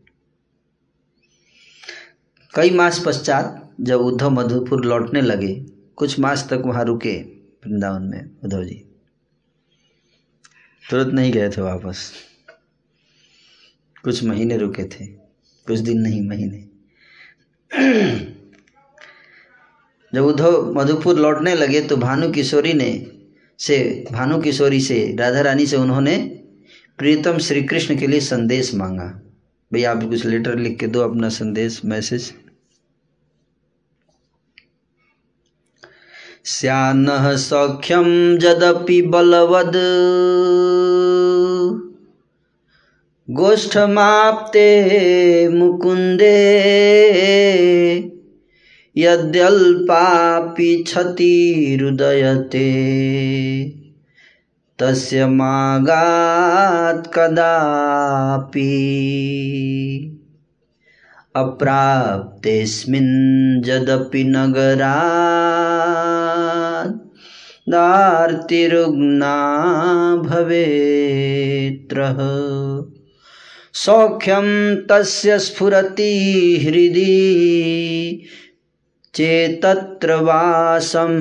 कई 2.53 2.69
मास 2.69 3.03
पश्चात 3.05 3.75
जब 3.81 3.99
उद्धव 3.99 4.29
मधुपुर 4.29 4.85
लौटने 4.85 5.21
लगे, 5.21 5.65
कुछ 5.95 6.19
मास 6.19 6.47
तक 6.49 6.63
वहाँ 6.65 6.85
रुके 6.85 7.21
वृंदावन 7.65 8.01
में 8.01 8.41
उद्धव 8.43 8.63
जी। 8.63 8.83
तुरंत 10.89 11.13
नहीं 11.13 11.31
गए 11.31 11.49
थे 11.49 11.61
वापस। 11.61 12.11
कुछ 14.03 14.23
महीने 14.23 14.57
रुके 14.57 14.83
थे, 14.83 15.05
कुछ 15.67 15.79
दिन 15.79 15.97
नहीं, 15.99 16.21
महीने। 16.29 16.63
जब 20.13 20.25
उद्धव 20.25 20.73
मधुपुर 20.73 21.19
लौटने 21.19 21.55
लगे 21.55 21.81
तो 21.81 21.97
भानु 21.97 22.31
किशोरी 22.31 22.73
ने 22.73 22.89
से, 23.59 24.05
भानु 24.11 24.41
किशोरी 24.41 24.79
से, 24.81 25.15
राधा 25.19 25.41
रानी 25.41 25.65
से 25.65 25.77
उन्होंने 25.77 26.17
प्रियतम 26.97 27.37
श्री 27.37 27.63
कृष्ण 27.63 27.97
के 27.97 28.07
लिए 28.07 28.19
संदेश 28.19 28.73
मांगा। 28.75 29.07
भैया 29.71 29.91
आप 29.91 30.03
कुछ 30.03 30.25
लेटर 30.25 30.57
लिख 30.57 30.79
के 30.79 30.87
दो 30.87 31.01
अपना 31.01 31.29
संदेश 31.29 31.81
मैसेज 31.85 32.33
स्यानः 36.45 37.35
सौख्यं 37.37 38.07
यदपि 38.43 39.01
बलवद्। 39.01 39.75
गोष्ठमाप्ते 43.29 44.69
मुकुन्दे। 45.49 46.35
यद्यल्पापि 48.97 50.83
क्षतिरुदयते 50.87 52.69
तस्य 54.79 55.25
मागात् 55.25 57.13
कदापि 57.13 58.73
अप्राप्तेऽस्मिन् 61.35 63.69
यदपि 63.69 64.23
नगरात् 64.23 67.07
दार्तिरुग्ना 67.69 69.35
भवेत्रः 70.15 72.17
सौख्यं 73.85 74.75
तस्य 74.75 75.39
स्फुरति 75.39 76.57
हृदि, 76.63 78.23
चेतत्र 79.13 80.13
वासं 80.13 81.13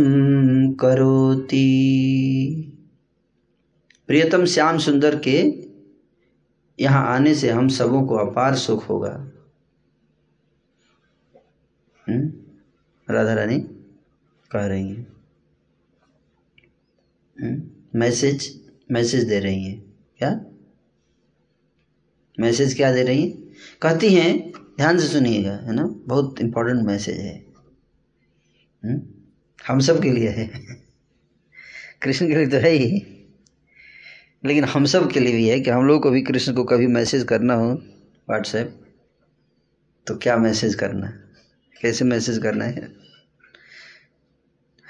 करोति। 0.72 1.66
प्रियतम 4.06 4.44
श्याम 4.44 4.78
सुंदर 4.78 5.18
के 5.18 5.52
यहाँ 6.80 7.06
आने 7.06 7.34
से 7.34 7.50
हम 7.50 7.68
सबों 7.68 8.06
को 8.06 8.14
अपार 8.14 8.54
सुख 8.54 8.88
होगा। 8.88 9.30
हम्म? 12.08 12.32
राधा 13.14 13.34
रानी 13.34 13.58
कह 14.50 14.66
रही 14.66 14.88
हैं। 14.88 15.12
हम्म? 17.42 17.62
मैसेज 17.98 18.60
मैसेज 18.90 19.24
दे 19.24 19.40
रही 19.40 19.64
हैं। 19.64 19.94
क्या? 20.18 20.44
मैसेज 22.40 22.74
क्या 22.74 22.92
दे 22.92 23.02
रही 23.02 23.22
हैं? 23.22 23.32
कहती 23.82 24.14
हैं, 24.14 24.50
ध्यान 24.50 24.98
से 24.98 25.08
सुनिएगा, 25.08 25.52
है 25.52 25.72
ना? 25.72 25.82
बहुत 25.86 26.40
इंपॉर्टेंट 26.40 26.82
मैसेज 26.82 27.16
है। 27.18 27.46
हम्म? 28.84 29.02
हम 29.66 29.80
सब 29.80 30.02
के 30.02 30.12
लिए 30.12 30.28
है। 30.28 30.50
कृष्ण 32.02 32.28
के 32.28 32.34
लिए 32.34 32.46
तो 32.46 32.56
है 32.56 32.70
ही। 32.70 33.06
लेकिन 34.44 34.64
हम 34.64 34.84
सब 34.84 35.10
के 35.10 35.20
लिए 35.20 35.32
भी 35.32 35.48
है 35.48 35.60
कि 35.60 35.70
हम 35.70 35.86
लोग 35.86 36.02
को 36.02 36.10
भी 36.10 36.22
कृष्ण 36.22 36.52
को 36.52 36.64
कभी 36.64 36.86
मैसेज 36.86 37.24
करना 37.24 37.54
हो 37.54 37.72
व्हाट्सएप 38.28 38.80
तो 40.06 40.16
क्या 40.16 40.36
मैसेज 40.36 40.74
करना? 40.74 41.06
है 41.06 41.22
कैसे 41.82 42.04
मैसेज 42.04 42.38
करना 42.38 42.64
है? 42.64 42.96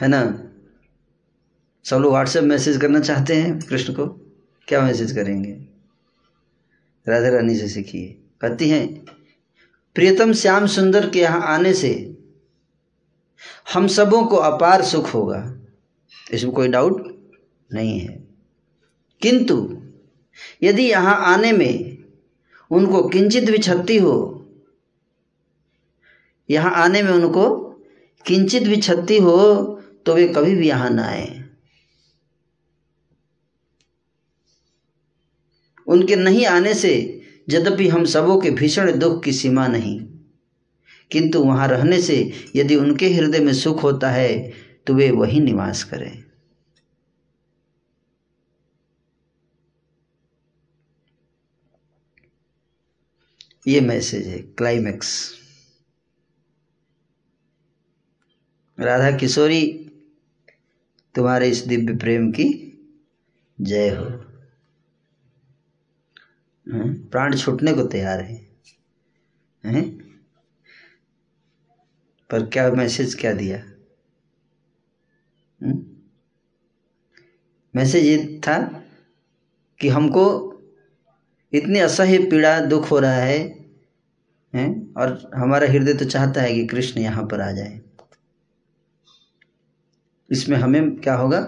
है 0.01 0.09
ना? 0.09 0.51
सब 1.85 1.97
लोग 1.97 2.12
व्हाट्सएप 2.12 2.44
मैसेज 2.44 2.77
करना 2.77 3.01
चाहते 3.01 3.35
हैं 3.35 3.60
कृष्ण 3.60 3.93
को? 3.93 4.06
क्या 4.68 4.81
मैसेज 4.81 5.12
करेंगे? 5.12 5.76
राधा 7.07 7.28
रानी 7.28 7.55
से 7.57 7.69
सीखिए 7.69 8.07
कहती 8.41 8.69
हैं, 8.69 8.87
प्रियतम 9.97 10.33
श्याम 10.33 10.66
सुंदर 10.66 11.09
के 11.11 11.20
यहाँ 11.20 11.43
आने 11.49 11.73
से 11.74 11.93
हम 13.74 13.87
सबों 13.89 14.23
को 14.27 14.37
अपार 14.37 14.83
सुख 14.83 15.12
होगा। 15.15 15.41
इसमें 16.33 16.53
कोई 16.55 16.69
डाउट 16.69 17.03
नहीं 17.70 17.99
है। 18.01 18.15
किंतु 19.23 19.57
यदि 20.62 20.83
यहाँ 20.83 21.16
आने 21.27 21.53
में 21.53 21.97
उनको 22.70 23.03
किंचित 23.09 23.51
भी 23.51 23.59
क्षति 23.59 23.99
हो, 23.99 24.16
यहाँ 26.49 26.73
आने 26.74 27.03
में 27.03 27.12
उनको 27.12 27.49
किंचित 28.27 28.62
भी 28.62 28.77
क्षति 28.77 29.19
हो 29.19 29.65
तो 30.07 30.15
वे 30.15 30.27
कभी 30.28 30.55
भी 30.55 30.69
यहाँ 30.69 30.91
ना 30.91 31.05
आए। 31.05 31.36
उनके 35.87 36.17
नहीं 36.17 36.47
आने 36.47 36.75
से 36.75 37.23
यद्यपि 37.49 37.89
हम 37.89 38.05
सबों 38.05 38.41
के 38.41 38.51
भीषण 38.51 38.99
दुख 38.99 39.25
की 39.25 39.33
सीमा 39.33 39.67
नहीं। 39.67 40.01
किंतु 41.11 41.45
वहाँ 41.45 41.69
रहने 41.69 42.01
से 42.03 42.33
यदि 42.57 42.77
उनके 42.77 43.09
हृदय 43.09 43.41
में 43.41 43.53
सुख 43.55 43.83
होता 43.83 44.11
है 44.11 44.53
तो 44.87 44.95
वे 44.95 45.11
वही 45.11 45.41
निवास 45.41 45.85
करें। 45.85 46.25
ये 53.67 53.81
मैसेज 53.81 54.27
है, 54.27 54.39
क्लाइमैक्स। 54.39 55.35
राधा 58.81 59.11
किशोरी, 59.17 59.91
तुम्हारे 61.15 61.49
इस 61.49 61.59
दिव्य 61.59 61.97
प्रेम 61.97 62.31
की 62.31 62.47
जय 63.61 63.89
हो? 63.89 64.15
प्राण 66.68 67.36
छूटने 67.36 67.72
को 67.72 67.82
तैयार 67.82 68.20
है। 68.20 68.48
हैं? 69.64 69.98
पर 72.30 72.47
क्या 72.47 72.70
मैसेज 72.70 73.14
क्या 73.14 73.32
दिया? 73.32 73.59
हम्म? 75.62 75.86
मैसेज 77.76 78.05
ये 78.05 78.40
था 78.40 78.84
कि 79.80 79.88
हमको 79.88 80.52
इतनी 81.52 81.78
असह्य 81.78 82.18
पीड़ा 82.18 82.60
दुख 82.60 82.90
हो 82.90 82.98
रहा 82.98 83.14
है 83.14 83.38
हैं? 84.55 84.94
और 84.94 85.30
हमारा 85.34 85.66
हृदय 85.66 85.94
तो 85.94 86.05
चाहता 86.05 86.43
है 86.43 86.55
कि 86.55 86.66
कृष्ण 86.66 87.01
यहाँ 87.01 87.24
पर 87.26 87.40
आ 87.40 87.52
जाए। 87.52 87.80
इसमें 90.30 90.56
हमें 90.56 90.97
क्या 90.97 91.14
होगा? 91.14 91.38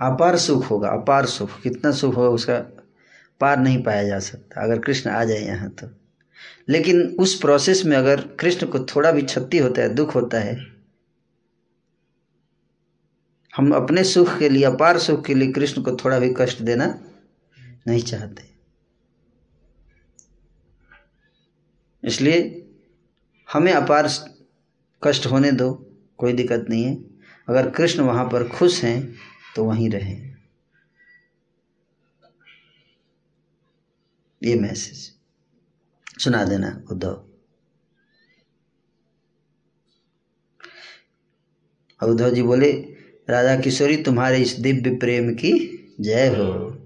अपार 0.00 0.36
सुख। 0.36 0.70
होगा 0.70 0.88
अपार 0.88 1.26
सुख। 1.26 1.60
कितना 1.60 1.90
सुख 1.92 2.16
होगा 2.16 2.28
उसका? 2.28 2.77
पार 3.40 3.58
नहीं 3.58 3.82
पाया 3.82 4.02
जा 4.04 4.18
सकता, 4.18 4.62
अगर 4.62 4.78
कृष्ण 4.78 5.10
आ 5.10 5.24
जाए 5.24 5.38
यहाँ 5.38 5.70
तो। 5.70 5.88
लेकिन 6.68 7.02
उस 7.20 7.40
प्रोसेस 7.40 7.84
में 7.84 7.96
अगर 7.96 8.20
कृष्ण 8.40 8.66
को 8.66 8.78
थोड़ा 8.78 9.12
भी 9.12 9.22
क्षति 9.22 9.58
होता 9.58 9.82
है, 9.82 9.94
दुख 9.94 10.14
होता 10.14 10.40
है, 10.40 10.56
हम 13.56 13.72
अपने 13.72 14.04
सुख 14.04 14.38
के 14.38 14.48
लिए, 14.48 14.64
अपार 14.64 14.98
सुख 14.98 15.24
के 15.24 15.34
लिए 15.34 15.52
कृष्ण 15.52 15.82
को 15.82 15.96
थोड़ा 15.96 16.18
भी 16.18 16.34
कष्ट 16.36 16.62
देना 16.62 16.86
नहीं 17.86 18.02
चाहते। 18.02 18.42
इसलिए 22.04 22.64
हमें 23.52 23.72
अपार 23.72 24.08
कष्ट 25.02 25.26
होने 25.26 25.52
दो, 25.52 25.72
कोई 26.18 26.32
दिक्कत 26.32 26.66
नहीं 26.70 26.84
है। 26.84 26.94
अगर 27.48 27.70
कृष्ण 27.70 28.02
वहाँ 28.02 28.24
पर 28.24 28.48
खुश 28.48 28.82
हैं 28.84 29.14
तो 29.56 29.64
वहीं 29.64 29.90
रहें। 29.90 30.37
ये 34.42 34.54
मैसेज। 34.54 35.12
सुना 36.18 36.44
देना 36.44 36.84
उद्धव। 36.90 37.24
उद्धव 42.02 42.30
जी 42.30 42.42
बोले 42.42 42.72
राधा 43.30 43.60
किशोरी 43.60 44.02
तुम्हारे 44.02 44.38
इस 44.38 44.52
दिव्य 44.52 44.96
प्रेम 44.96 45.34
की 45.34 45.74
जय 46.00 46.28
हो। 46.28 46.78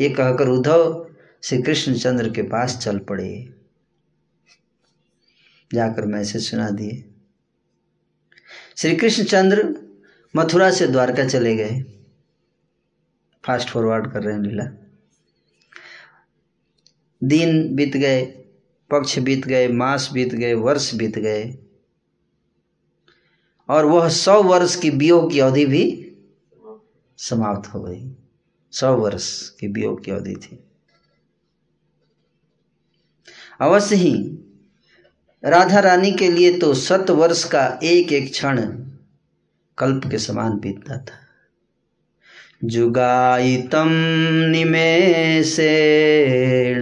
ये 0.00 0.10
कहकर 0.10 0.48
उद्धव 0.48 1.10
श्री 1.42 1.62
कृष्णचंद्र 1.62 2.30
के 2.30 2.42
पास 2.42 2.78
चल 2.78 2.98
पड़े। 2.98 3.54
जाकर 5.74 6.06
मैसेज 6.06 6.50
सुना 6.50 6.70
दिए। 6.70 7.04
श्री 8.76 8.96
कृष्णचंद्र 8.96 9.86
मथुरा 10.36 10.70
से 10.70 10.86
द्वारका 10.86 11.28
चले 11.28 11.56
गए। 11.56 11.80
फास्ट 13.44 13.68
फॉरवर्ड 13.68 14.12
कर 14.12 14.22
रहे 14.22 14.34
हैं 14.34 14.42
लीला। 14.42 14.85
दिन 17.24 17.74
बीत 17.74 17.96
गए, 17.96 18.24
पक्ष 18.90 19.18
बीत 19.18 19.46
गए, 19.46 19.68
मास 19.68 20.10
बीत 20.12 20.34
गए, 20.34 20.54
वर्ष 20.54 20.94
बीत 20.94 21.18
गए। 21.18 21.58
और 23.68 23.84
वह 23.84 24.08
सौ 24.08 24.42
वर्ष 24.42 24.76
की 24.76 24.90
वियोग 24.90 25.32
की 25.32 25.40
अवधि 25.40 25.66
भी 25.66 26.12
समाप्त 27.16 27.74
हो 27.74 27.82
गई। 27.82 28.16
सौ 28.72 28.96
वर्ष 28.96 29.50
की 29.50 29.66
वियोग 29.66 30.04
की 30.04 30.10
अवधि 30.10 30.34
थी। 30.34 30.58
अवश्य 33.60 33.96
ही 33.96 34.38
राधा 35.44 35.80
रानी 35.80 36.12
के 36.12 36.28
लिए 36.28 36.58
तो 36.58 36.74
सत 36.74 37.10
वर्ष 37.10 37.44
का 37.44 37.80
एक 37.82 38.12
एक 38.12 38.30
क्षण 38.32 38.62
कल्प 39.78 40.10
के 40.10 40.18
समान 40.18 40.58
बीतता 40.58 40.98
था। 40.98 41.25
जुगाइतम 42.64 43.88
निमेषेण। 44.50 46.80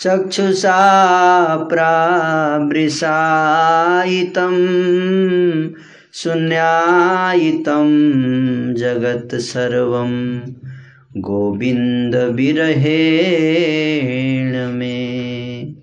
चक्षुषा 0.00 1.56
प्रामृषायितं 1.56 4.54
शून्यायितं 6.12 7.88
जगत् 8.74 9.34
सर्वं। 9.34 10.40
गोविंद 11.16 12.16
बिरहेण 12.16 14.72
में। 14.72 15.74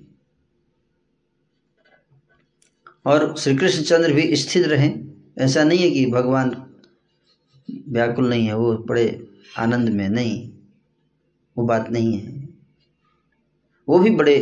और 3.06 3.36
श्री 3.40 3.56
कृष्ण 3.56 3.84
चंद्र 3.84 4.14
भी 4.14 4.36
स्थिर 4.36 4.68
रहे। 4.68 4.92
ऐसा 5.38 5.64
नहीं 5.64 5.80
है 5.80 5.90
कि 5.90 6.06
भगवान 6.06 6.56
व्याकुल 7.70 8.30
नहीं 8.30 8.46
है, 8.48 8.56
वो 8.58 8.74
बड़े 8.78 9.28
आनंद 9.58 9.90
में 9.90 10.08
नहीं, 10.10 10.52
वो 11.58 11.66
बात 11.66 11.90
नहीं 11.90 12.20
है। 12.20 12.50
वो 13.88 14.00
भी 14.00 14.10
बड़े 14.10 14.36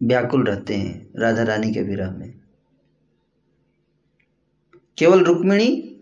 व्याकुल 0.00 0.44
रहते 0.44 0.74
हैं 0.74 1.08
राधा 1.16 1.42
रानी 1.42 1.72
के 1.74 1.82
विरह 1.82 2.10
में। 2.10 2.32
केवल 4.98 5.24
रुक्मिणी, 5.24 5.96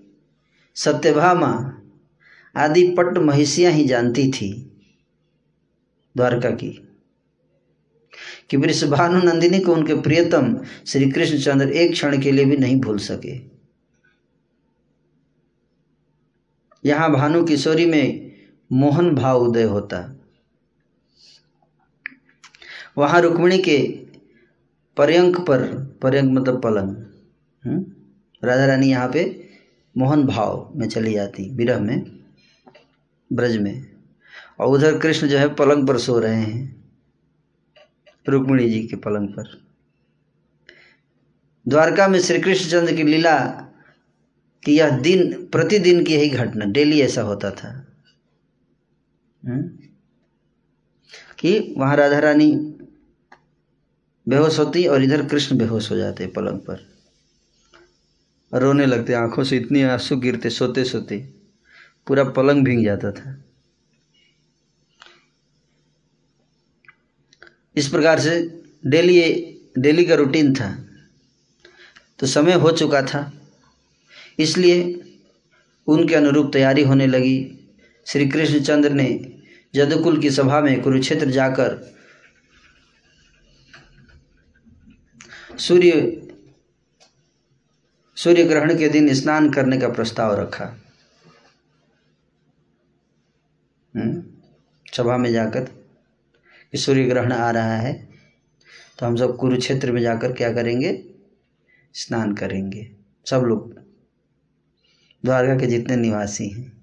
सत्यभामा 0.76 1.52
आदि 2.56 2.88
पट 2.88 3.18
महिषियाँ 3.18 3.72
ही 3.72 3.84
जानती 3.84 4.30
थी 4.32 4.50
द्वारका 6.16 6.50
की, 6.50 6.70
कि 8.50 8.56
वृषभानु 8.56 9.18
नंदिनी 9.22 9.58
को 9.60 9.74
उनके 9.74 9.94
प्रियतम 9.94 10.56
श्री 10.86 11.10
कृष्णचंद्र 11.10 11.68
एक 11.68 11.92
क्षण 11.92 12.20
के 12.22 12.32
लिए 12.32 12.44
भी 12.44 12.56
नहीं 12.56 12.80
भूल 12.80 12.98
सके। 12.98 13.57
यहाँ 16.84 17.10
भानु 17.12 17.44
किशोरी 17.44 17.86
में 17.86 18.36
मोहन 18.72 19.14
भाव 19.14 19.40
उदय 19.40 19.62
होता 19.62 20.14
वहाँ 22.98 23.20
रुक्मिणी 23.20 23.58
के 23.58 23.78
पर्यंक 24.96 25.40
पर, 25.40 25.62
पर्यंक 26.02 26.30
मतलब 26.32 26.62
पलंग 26.62 26.96
हम्म? 27.64 27.84
राधा 28.44 28.66
रानी 28.66 28.90
यहाँ 28.90 29.08
पे 29.08 29.50
मोहन 29.96 30.26
भाव 30.26 30.72
में 30.76 30.88
चली 30.88 31.12
जाती, 31.12 31.50
विरह 31.50 31.80
में, 31.80 32.04
ब्रज 33.32 33.56
में 33.56 33.86
और 34.58 34.66
उधर 34.66 34.98
कृष्ण 34.98 35.28
जो 35.28 35.38
है 35.38 35.54
पलंग 35.54 35.88
पर 35.88 35.98
सो 35.98 36.18
रहे 36.18 36.34
हैं, 36.34 36.84
रुक्मिणी 38.28 38.68
जी 38.70 38.86
के 38.86 38.96
पलंग 38.96 39.28
पर 39.28 39.68
द्वारका 41.66 42.08
में 42.08 42.20
श्री 42.20 42.38
कृष्णचंद्र 42.38 42.94
की 42.96 43.02
लीला 43.02 43.38
कि 44.64 44.72
यह 44.72 44.98
दिन, 44.98 45.46
प्रतिदिन 45.46 46.04
की 46.04 46.14
यही 46.14 46.28
घटना, 46.28 46.64
डेली 46.64 47.00
ऐसा 47.00 47.22
होता 47.22 47.50
था। 47.50 47.86
हुँ? 49.48 49.78
कि 51.38 51.74
वहाँ 51.78 51.96
राधा 51.96 52.18
रानी 52.18 52.56
बेहोश 54.28 54.58
होती 54.58 54.86
और 54.86 55.02
इधर 55.02 55.26
कृष्ण 55.26 55.58
बेहोश 55.58 55.90
हो 55.90 55.96
जाते 55.96 56.26
पलंग 56.26 56.60
पर। 56.60 56.98
रोने 58.54 58.86
लगते, 58.86 59.12
आँखों 59.12 59.44
से 59.44 59.56
इतनी 59.56 59.82
आँसू 59.82 60.16
गिरते, 60.16 60.50
सोते 60.50 60.84
सोते, 60.84 61.18
पूरा 62.06 62.24
पलंग 62.24 62.64
भींग 62.64 62.84
जाता 62.84 63.12
था। 63.12 63.44
इस 67.76 67.88
प्रकार 67.88 68.20
से 68.20 68.62
डेली 68.86 69.44
डेली 69.78 70.04
का 70.04 70.14
रूटीन 70.14 70.54
था। 70.54 70.84
तो 72.18 72.26
समय 72.26 72.52
हो 72.52 72.70
चुका 72.70 73.02
था। 73.02 73.37
इसलिए 74.38 75.00
उनके 75.86 76.14
अनुरूप 76.14 76.50
तैयारी 76.52 76.82
होने 76.82 77.06
लगी। 77.06 77.68
श्री 78.06 78.28
कृष्णचंद्र 78.28 78.90
ने 78.90 79.08
जदकुल 79.74 80.20
की 80.20 80.30
सभा 80.30 80.60
में 80.60 80.80
कुरुक्षेत्र 80.82 81.30
जाकर 81.30 81.94
सूर्य 85.58 85.92
सूर्य 88.16 88.44
ग्रहण 88.44 88.78
के 88.78 88.88
दिन 88.88 89.14
स्नान 89.14 89.50
करने 89.50 89.78
का 89.78 89.88
प्रस्ताव 89.88 90.34
रखा। 90.40 90.64
हम्म? 93.96 94.24
सभा 94.94 95.16
में 95.16 95.32
जाकर 95.32 95.64
कि 96.72 96.78
सूर्य 96.78 97.04
ग्रहण 97.04 97.32
आ 97.32 97.50
रहा 97.50 97.76
है 97.76 98.08
तो 98.98 99.06
हम 99.06 99.16
सब 99.16 99.36
कुरुक्षेत्र 99.36 99.92
में 99.92 100.00
जाकर 100.02 100.32
क्या 100.32 100.52
करेंगे? 100.52 101.04
स्नान 101.94 102.34
करेंगे। 102.34 102.90
सब 103.26 103.40
लोग 103.40 103.77
द्वारका 105.24 105.56
के 105.56 105.66
जितने 105.66 105.96
निवासी 105.96 106.48
हैं। 106.48 106.78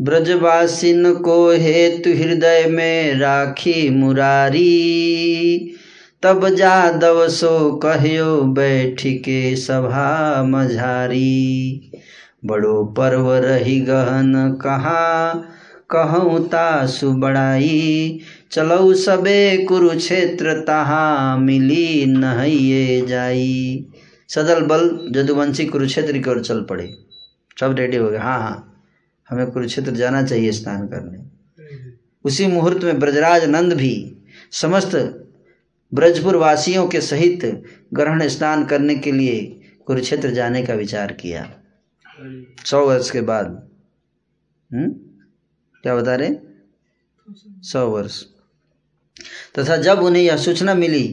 ब्रजवासिन 0.00 1.14
को 1.14 1.50
हेतु 1.50 2.10
हृदय 2.10 2.66
में 2.68 3.14
राखी 3.14 3.90
मुरारी, 3.90 5.74
तब 6.22 6.48
जादव 6.48 7.28
सो 7.28 7.72
कहो 7.72 8.42
बैठ 8.42 9.02
के 9.06 9.56
सभा 9.56 10.42
मझारी। 10.42 11.92
बड़ो 12.44 12.84
पर्व 12.84 13.34
रही 13.34 13.80
गहन 13.80 14.58
कहाँ 14.62 15.50
कहूँ 15.94 16.48
तासु 16.48 17.12
बड़ाई। 17.12 18.20
चलऊ 18.50 18.94
सबे 18.94 19.64
कुरुक्षेत्र, 19.64 20.60
तहाँ 20.60 21.38
मिली 21.38 22.06
नहिए 22.06 23.06
जाई। 23.06 23.86
सदल 24.28 24.60
बल 24.60 25.08
जदुवंशी 25.10 25.66
कुरुक्षेत्र 25.66 26.18
की 26.18 26.30
ओर 26.30 26.40
चल 26.40 26.66
पड़े। 26.70 26.94
सब 27.60 27.76
रेडी 27.78 27.96
हो 27.96 28.10
गए। 28.10 28.18
हाँ 28.18 28.40
हाँ। 28.40 28.70
हमें 29.30 29.50
कुरुक्षेत्र 29.50 29.90
जाना 29.90 30.22
चाहिए 30.22 30.52
स्नान 30.52 30.86
करने। 30.86 31.34
उसी 32.24 32.46
मुहूर्त 32.46 32.84
में 32.84 32.98
ब्रजराज 32.98 33.44
नंद 33.44 33.72
भी 33.72 34.16
समस्त 34.52 35.20
ब्रजपुर 35.94 36.36
वासियों 36.36 36.88
के 36.88 37.00
सहित 37.00 37.62
ग्रहण 37.94 38.28
स्नान 38.28 38.64
करने 38.64 38.94
के 38.94 39.12
लिए 39.12 39.60
कुरुक्षेत्र 39.86 40.30
जाने 40.30 40.62
का 40.62 40.74
विचार 40.74 41.12
किया। 41.12 41.50
सौ 42.66 42.86
वर्ष 42.86 43.10
के 43.10 43.20
बाद। 43.20 43.68
हम्म? 44.72 45.13
क्या 45.84 45.94
बता 45.96 46.14
रहे 46.14 46.30
सौ 47.62 47.86
वर्ष। 47.88 48.22
तथा 49.58 49.76
जब 49.76 49.98
उन्हें 49.98 50.22
यह 50.22 50.36
सूचना 50.36 50.74
मिली 50.74 51.06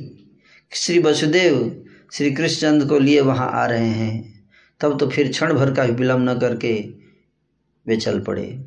कि 0.72 0.78
श्री 0.78 1.00
वसुदेव 1.00 1.86
श्री 2.14 2.32
कृष्णचंद्र 2.32 2.88
को 2.88 3.00
लिए 3.00 3.22
वहाँ 3.22 3.50
आ 3.52 3.66
रहे 3.66 3.90
हैं 3.90 4.44
तब 4.80 5.00
तो 5.00 5.10
फिर 5.10 5.32
क्षण 5.32 5.54
भर 5.54 5.74
का 5.74 5.86
भी 5.86 5.92
विलम्ब 5.92 6.30
न 6.30 6.40
करके 6.40 6.74
वे 7.88 7.98
चल 7.98 8.20
पड़े। 8.20 8.66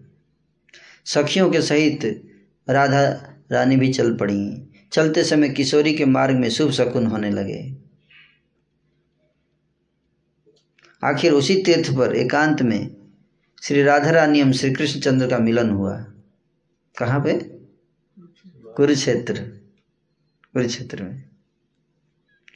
सखियों 1.05 1.51
के 1.51 1.63
सहित 1.63 2.05
राधा 2.69 3.03
रानी 3.53 3.77
भी 3.77 3.93
चल 3.93 4.17
पड़ी। 4.17 4.69
चलते 4.93 5.25
समय 5.25 5.49
किशोरी 5.49 5.95
के 5.95 6.05
मार्ग 6.05 6.37
में 6.37 6.49
शुभ 6.51 6.71
शकुन 6.71 7.07
होने 7.07 7.31
लगे। 7.31 7.77
आखिर 11.03 11.33
उसी 11.33 11.63
तीर्थ 11.63 11.91
पर 11.91 12.17
एकांत 12.17 12.63
में 12.63 12.94
श्री 13.67 13.83
राधा 13.83 14.11
रानी 14.11 14.41
एवं 14.41 14.53
श्री 14.53 14.73
कृष्णचंद्र 14.73 15.27
का 15.27 15.39
मिलन 15.39 15.71
हुआ। 15.71 16.07
कहाँ 16.99 17.21
पे? 17.21 17.33
कुरुक्षेत्र। 18.77 19.35
कुरुक्षेत्र 20.53 21.03
में। 21.03 21.25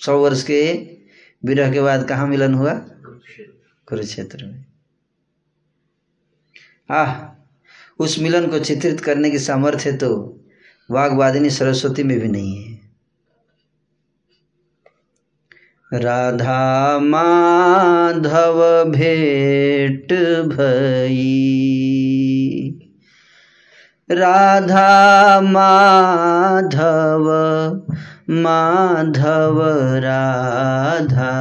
सौ 0.00 0.18
वर्ष 0.18 0.42
के 0.42 0.90
विरह 1.44 1.72
के 1.72 1.80
बाद 1.80 2.08
कहाँ 2.08 2.26
मिलन 2.28 2.54
हुआ? 2.54 2.74
कुरुक्षेत्र 3.86 4.44
में। 4.44 4.64
आह, 6.90 7.36
उस 7.98 8.18
मिलन 8.18 8.46
को 8.46 8.58
चित्रित 8.58 9.00
करने 9.00 9.30
की 9.30 9.38
सामर्थ्य 9.38 9.92
तो 9.92 10.40
वाग्वादिनी 10.90 11.50
सरस्वती 11.50 12.02
में 12.02 12.20
भी 12.20 12.28
नहीं 12.28 12.64
है। 12.64 12.77
राधा 15.94 16.98
माधव 17.02 18.84
भेट 18.90 20.12
भई। 20.46 21.38
राधा 24.10 25.40
माधव 25.40 27.24
माधव 28.30 29.62
राधा 29.96 31.34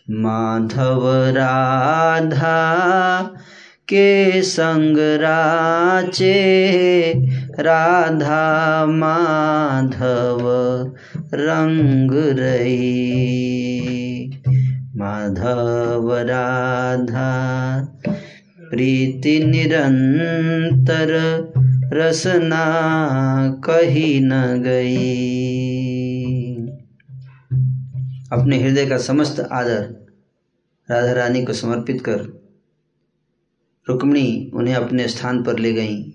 माधव 0.09 1.01
राधा 1.13 2.81
के 3.93 4.41
संग 4.41 4.97
राचे, 4.99 6.33
राधा 7.59 8.85
माधव 8.85 10.39
रंग 11.33 12.11
रही। 12.39 13.01
माधव 14.95 16.17
राधा, 16.17 17.31
प्रीति 18.59 19.39
निरंतर 19.45 21.09
रसना 21.93 22.65
कही 23.69 24.19
न 24.19 24.31
गई। 24.65 25.11
अपने 28.31 28.63
हृदय 28.63 28.85
का 28.85 28.97
समस्त 28.97 29.47
आदर 29.51 29.81
राधा 30.91 31.11
रानी 31.11 31.45
को 31.45 31.53
समर्पित 31.53 32.01
कर 32.01 32.40
रुक्मणी 33.89 34.51
उन्हें 34.53 34.75
अपने 34.75 35.07
स्थान 35.07 35.43
पर 35.43 35.59
ले 35.59 35.73
गईं। 35.73 36.11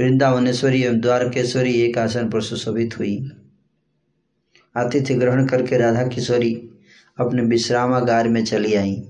वृंदावनेश्वरी 0.00 0.82
एवं 0.82 1.00
द्वारकेश्वरी 1.00 1.72
एक 1.72 1.98
आसन 1.98 2.30
पर 2.30 2.40
सुशोभित 2.40 2.98
हुई। 2.98 3.30
आतिथ्य 4.76 5.14
ग्रहण 5.14 5.46
करके 5.46 5.78
राधा 5.78 6.06
किशोरी 6.06 6.70
अपने 7.20 7.42
विश्रामागार 7.42 8.28
में 8.28 8.44
चली 8.44 8.74
आई। 8.74 9.06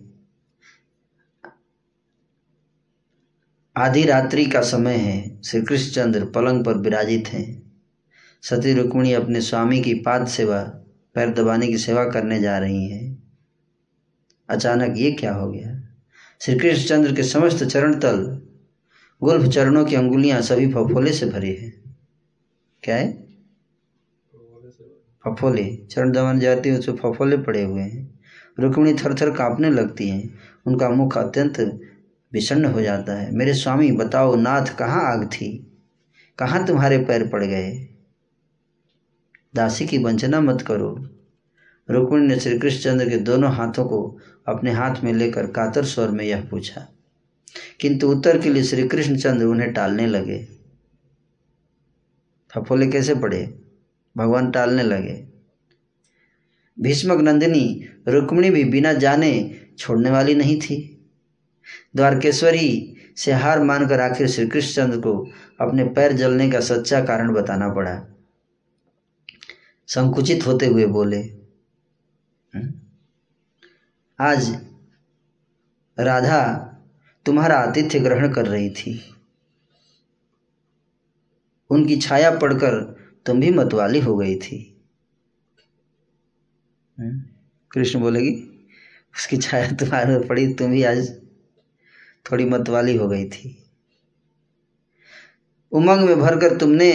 आधी 3.77 4.05
रात्रि 4.05 4.47
का 4.47 4.61
समय 4.61 4.95
है 4.95 5.43
श्री 5.43 5.63
कृष्णचंद्र 5.63 6.25
पलंग 6.25 6.65
पर 6.65 6.79
विराजित 6.79 7.29
हैं। 7.29 7.73
सती 8.43 8.75
रुक्मिणी 8.75 9.13
अपने 9.13 9.41
स्वामी 9.41 9.83
की 9.83 9.95
पाद 9.95 10.27
सेवा, 10.27 10.63
पैर 11.15 11.31
दबाने 11.31 11.67
की 11.67 11.79
सेवा 11.79 12.05
करने 12.05 12.41
जा 12.41 12.59
रही 12.59 12.89
हैं। 12.89 13.23
अचानक 14.49 14.95
ये 14.97 15.13
क्या 15.13 15.35
हो 15.35 15.53
गया? 15.53 15.80
श्री 16.43 16.59
कृष्णचंद्र 16.59 17.15
के 17.15 17.23
समस्त 17.23 17.65
चरण 17.65 18.01
तल, 18.01 18.43
गुल्फ 19.23 19.51
चरणों 19.53 19.85
की 19.85 19.95
अंगुलियाँ 19.95 20.43
सभी 20.43 20.73
फफोले 20.73 21.13
से 21.13 21.27
भरी 21.27 21.55
हैं। 21.55 21.97
क्या 22.83 22.97
है? 22.97 23.29
फफोले। 25.25 25.77
चरण 25.91 26.13
दबाने 26.13 26.41
जाती 26.41 26.69
है, 26.69 26.79
उसमें 26.79 26.97
फफोले 26.97 27.37
पड़े 27.37 27.63
हुए 27.63 27.83
हैं। 27.83 28.21
रुक्मिणी 28.59 28.99
थर 28.99 29.15
थर 29.15 29.31
कांपने 29.31 29.71
लगती 29.71 30.09
हैं। 30.09 30.35
उनका 30.67 30.91
मुख 30.91 31.19
अत्यंत 31.19 31.81
विषण्ण 32.33 32.65
हो 32.65 32.81
जाता 32.81 33.15
है। 33.15 33.35
मेरे 33.35 33.55
स्वामी, 33.55 33.93
बताओ, 33.93 34.37
नाथ 34.37 34.67
कहाँ 34.77 35.13
आग 35.13 35.27
थी? 35.27 35.73
कहाँ 36.39 36.67
तुम्हारे 36.67 36.99
पैर 36.99 37.29
पड़ 37.29 37.45
गए? 37.45 37.89
दासी 39.55 39.87
की 39.87 39.99
वंचना 39.99 40.41
मत 40.41 40.63
करो। 40.63 41.09
रुक्मिणी 41.91 42.27
ने 42.27 42.41
श्री 42.41 42.59
कृष्णचंद्र 42.59 43.09
के 43.09 43.17
दोनों 43.17 43.53
हाथों 43.53 43.85
को 43.85 44.19
अपने 44.51 44.73
हाथ 44.73 45.05
में 45.05 45.13
लेकर 45.13 45.47
कातर 45.47 45.85
स्वर 45.85 46.09
में 46.09 46.25
यह 46.25 46.45
पूछा 46.45 46.89
किंतु 47.81 48.09
उत्तर 48.09 48.39
के 48.39 48.49
लिए 48.49 48.63
श्री 48.63 48.89
कृष्णचंद्र 48.89 49.45
उन्हें 49.45 49.73
टालने 49.73 50.07
लगे। 50.07 50.49
फफोले 52.55 52.87
कैसे 52.87 53.15
पड़े 53.15 53.63
भगवान 54.17 54.51
टालने 54.51 54.83
लगे। 54.83 55.29
भीष्मक 56.81 57.21
नंदिनी 57.21 57.85
रुक्मिणी 58.09 58.51
भी 58.51 58.65
बिना 58.65 58.93
जाने 58.93 59.61
छोड़ने 59.79 60.11
वाली 60.11 60.35
नहीं 60.35 60.61
थी। 60.61 61.09
द्वारकेश्वरी 61.97 62.97
से 63.17 63.33
हार 63.33 63.63
मानकर 63.65 64.01
आखिर 64.01 64.29
श्री 64.29 64.47
कृष्णचंद्र 64.47 65.01
को 65.01 65.31
अपने 65.61 65.85
पैर 65.85 66.13
जलने 66.13 66.51
का 66.51 66.61
सच्चा 66.61 67.05
कारण 67.05 67.33
बताना 67.35 67.69
पड़ा। 67.73 68.07
संकुचित 69.87 70.47
होते 70.47 70.67
हुए 70.67 70.87
बोले। 70.87 71.21
"हम्म, 72.55 72.80
आज 74.21 74.59
राधा 75.99 76.57
तुम्हारा 77.27 77.57
आतिथ्य 77.57 78.01
ग्रहण 78.01 78.33
कर 78.33 78.47
रही 78.47 78.71
थी। 78.71 79.15
उनकी 81.71 81.97
छाया 81.97 82.39
पड़कर 82.39 82.97
तुम 83.27 83.41
भी 83.41 83.51
मतवाली 83.51 84.01
हो 84.01 84.17
गई 84.17 84.37
थी। 84.37 84.83
कृष्ण 87.73 88.01
बोलेगी, 88.01 88.33
उसकी 89.17 89.37
छाया 89.37 89.71
तुम्हारे 89.71 90.19
पड़ी, 90.19 90.55
तुम 90.55 90.71
भी 90.71 90.83
आज 90.83 91.21
थोड़ी 92.33 92.45
मतवाली 92.45 92.97
हो 92.97 93.09
गई 93.09 93.29
थी। 93.29 93.65
उमंग 95.73 96.01
में 96.01 96.21
भरकर 96.21 96.57
तुमने 96.57 96.93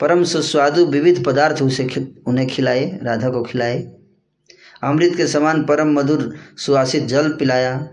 परम 0.00 0.24
सुस्वादु 0.24 0.86
विविध 0.86 1.24
पदार्थ 1.24 1.62
उसे 1.62 1.88
उन्हें 2.26 2.48
खिलाए, 2.48 2.98
राधा 3.02 3.30
को 3.30 3.42
खिलाए। 3.42 3.95
अमृत 4.82 5.16
के 5.16 5.26
समान 5.26 5.64
परम 5.64 5.92
मधुर 5.92 6.36
सुवासित 6.58 7.04
जल 7.04 7.28
पिलाया 7.28 7.88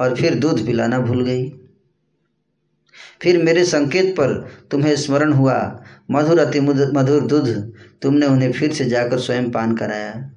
और 0.00 0.16
फिर 0.16 0.34
दूध 0.34 0.66
पिलाना 0.66 0.98
भूल 0.98 1.24
गई। 1.24 1.50
फिर 3.22 3.42
मेरे 3.42 3.64
संकेत 3.64 4.12
पर 4.12 4.48
तुम्हें 4.70 4.96
स्मरण 4.96 5.32
हुआ, 5.32 5.84
मधुर 6.10 6.38
अति 6.38 6.60
मधुर 6.60 7.26
दूध 7.26 7.72
तुमने 8.02 8.26
उन्हें 8.26 8.52
फिर 8.52 8.72
से 8.72 8.84
जाकर 8.84 9.18
स्वयं 9.18 9.50
पान 9.50 9.76
कराया। 9.76 10.30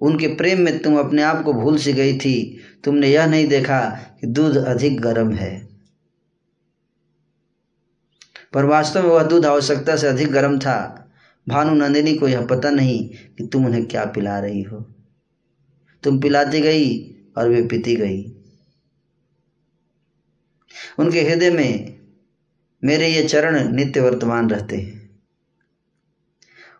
उनके 0.00 0.26
प्रेम 0.26 0.60
में 0.60 0.78
तुम 0.78 0.98
अपने 0.98 1.22
आप 1.22 1.42
को 1.42 1.52
भूल 1.52 1.78
सी 1.78 1.92
गई 1.92 2.18
थी। 2.18 2.60
तुमने 2.84 3.08
यह 3.08 3.26
नहीं 3.26 3.48
देखा 3.48 3.80
कि 4.20 4.26
दूध 4.26 4.56
अधिक 4.56 5.00
गर्म 5.00 5.32
है। 5.32 5.68
पर 8.52 8.64
वास्तव 8.64 9.02
में 9.02 9.10
वह 9.10 9.22
दूध 9.22 9.46
आवश्यकता 9.46 9.96
से 9.96 10.06
अधिक 10.06 10.28
गर्म 10.28 10.58
था। 10.58 11.05
भानु 11.48 11.74
नंदिनी 11.74 12.14
को 12.14 12.28
यह 12.28 12.46
पता 12.46 12.70
नहीं 12.70 13.08
कि 13.08 13.46
तुम 13.46 13.66
उन्हें 13.66 13.86
क्या 13.86 14.04
पिला 14.04 14.38
रही 14.38 14.62
हो। 14.62 14.94
तुम 16.02 16.20
पिलाती 16.20 16.60
गई 16.60 17.14
और 17.38 17.48
वे 17.48 17.62
पीती 17.66 17.96
गई। 17.96 18.32
उनके 20.98 21.22
हृदय 21.22 21.50
में 21.50 22.00
मेरे 22.84 23.08
ये 23.08 23.28
चरण 23.28 23.72
नित्य 23.72 24.00
वर्तमान 24.00 24.50
रहते 24.50 24.76
हैं। 24.76 25.20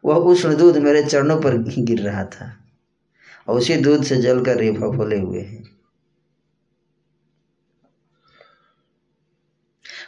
वह 0.05 0.17
उष्ण 0.17 0.57
दूध 0.57 0.77
मेरे 0.77 1.05
चरणों 1.05 1.43
पर 1.43 1.59
गिर 1.59 2.01
रहा 2.01 2.25
था 2.25 2.65
और 3.49 3.59
उसी 3.59 3.77
दूध 3.77 4.05
से 4.05 4.17
जलकर 4.17 4.63
ये 4.63 4.73
फफोले 4.73 5.19
हुए 5.19 5.41
हैं। 5.41 5.77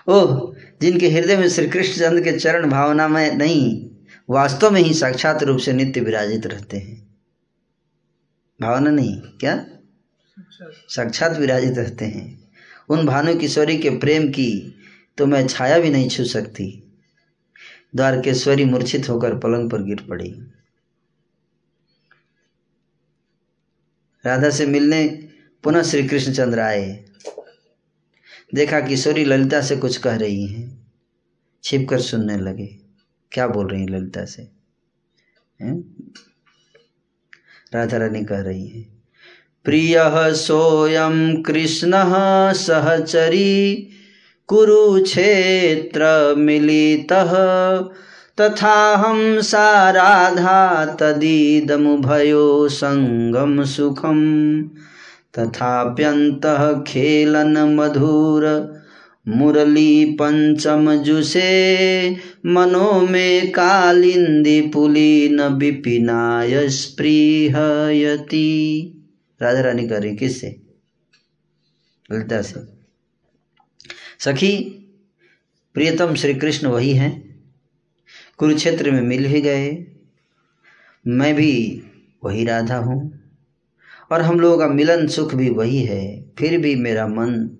ओह, 0.08 0.54
जिनके 0.80 1.08
हृदय 1.08 1.36
में 1.36 1.48
श्री 1.48 1.68
कृष्णचंद्र 1.68 2.22
के 2.22 2.38
चरण 2.38 2.70
भावना 2.70 3.08
में 3.08 3.34
नहीं 3.34 3.87
वास्तव 4.30 4.70
में 4.70 4.80
ही 4.80 4.94
साक्षात 4.94 5.42
रूप 5.42 5.58
से 5.58 5.72
नित्य 5.72 6.00
विराजित 6.00 6.46
रहते 6.46 6.78
हैं। 6.78 7.16
भावना 8.60 8.90
नहीं, 8.90 9.20
क्या? 9.20 9.66
साक्षात 10.88 11.38
विराजित 11.38 11.78
रहते 11.78 12.04
हैं। 12.04 12.50
उन 12.88 13.06
भानु 13.06 13.38
किशोरी 13.38 13.78
के 13.78 13.90
प्रेम 13.90 14.28
की 14.28 14.74
तो 15.18 15.26
मैं 15.26 15.46
छाया 15.48 15.78
भी 15.78 15.90
नहीं 15.90 16.08
छू 16.08 16.24
सकती। 16.24 16.96
द्वारकेश्वरी 17.96 18.64
मूर्छित 18.64 19.08
होकर 19.08 19.38
पलंग 19.38 19.70
पर 19.70 19.82
गिर 19.82 20.06
पड़ी। 20.08 20.30
राधा 24.26 24.50
से 24.50 24.66
मिलने 24.66 25.28
पुनः 25.62 25.82
श्री 25.82 26.08
कृष्णचंद्र 26.08 26.60
आए। 26.60 27.04
देखा 28.54 28.80
किशोरी 28.80 29.24
ललिता 29.24 29.62
से 29.62 29.76
कुछ 29.76 29.96
कह 29.96 30.16
रही 30.16 30.46
हैं। 30.46 30.92
छिपकर 31.64 32.00
सुनने 32.00 32.36
लगे। 32.36 32.87
क्या 33.32 33.46
बोल 33.48 33.66
रही 33.68 33.80
हैं 33.80 33.88
ललिता 33.88 34.24
से? 34.24 34.42
राधा 37.74 37.96
रानी 37.96 38.24
कह 38.24 38.40
रही 38.40 38.66
है, 38.68 38.82
प्रिय 39.64 39.96
सोयम 40.36 41.42
कृष्ण 41.42 41.90
सहचरी 42.54 43.88
कुरुक्षेत्र 44.48 46.34
मिलित 46.38 47.12
तथा 48.40 48.96
हम 48.96 49.40
सा 49.40 49.90
राधा 49.90 50.84
तदीदमुभयो 51.00 52.68
संगम 52.68 53.64
सुखम, 53.64 54.20
तथाप्यन्तः 55.38 56.72
खेलन 56.82 57.58
मधुर 57.74 58.46
मुरली 59.28 60.04
पंचम 60.04 60.94
जुसे, 61.02 62.10
मनो 62.46 63.06
में 63.06 63.50
कालिंदी 63.50 64.60
पुलीन 64.60 65.42
विपिनाय 65.42 66.68
स्पृहयति। 66.68 67.54
राधा 69.42 69.60
रानी 69.60 69.88
कर 69.88 70.02
रही 70.02 70.16
किससे? 70.16 70.56
ललिता 72.12 72.42
से। 72.42 72.60
सखी, 74.18 74.56
प्रियतम 75.74 76.14
श्री 76.14 76.34
कृष्ण 76.34 76.66
वही 76.66 76.92
हैं। 76.92 77.40
कुरुक्षेत्र 78.38 78.90
में 78.90 79.02
मिल 79.02 79.24
ही 79.24 79.40
गए। 79.40 79.86
मैं 81.06 81.34
भी 81.34 81.82
वही 82.24 82.44
राधा 82.44 82.76
हूँ। 82.76 83.18
और 84.12 84.22
हम 84.22 84.40
लोगों 84.40 84.58
का 84.58 84.66
मिलन 84.68 85.06
सुख 85.06 85.34
भी 85.34 85.50
वही 85.50 85.82
है। 85.82 86.24
फिर 86.38 86.60
भी 86.60 86.76
मेरा 86.76 87.06
मन 87.06 87.57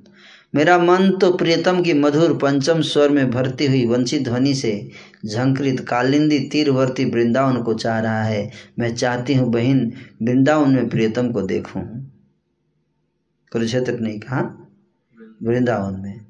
मेरा 0.55 0.79
मन 0.79 1.11
तो 1.11 1.33
प्रियतम 1.33 1.83
की 1.83 1.93
मधुर 1.93 2.37
पंचम 2.37 2.81
स्वर 2.81 3.09
में 3.09 3.31
भरती 3.31 3.67
हुई 3.67 3.87
वंचित 3.87 4.25
ध्वनि 4.25 4.55
से 4.55 4.91
झंकृत 5.27 5.81
कालिंदी 5.81 6.39
तीरवर्ती 6.39 7.05
वृंदावन 7.05 7.63
को 7.63 7.75
चाह 7.75 8.01
रहा 8.01 8.23
है। 8.23 8.51
मैं 8.79 8.95
चाहती 8.97 9.35
हूँ 9.35 9.53
बहन, 9.53 9.93
वृंदावन 10.23 10.71
में 10.71 10.89
प्रियतम 10.89 11.33
को 11.33 11.43
देखूँ। 11.43 11.83
कुरुक्षेत्र 13.53 13.99
ने 13.99 14.19
कहा, 14.19 14.69
वृंदावन 15.43 16.01
में। 16.01 16.27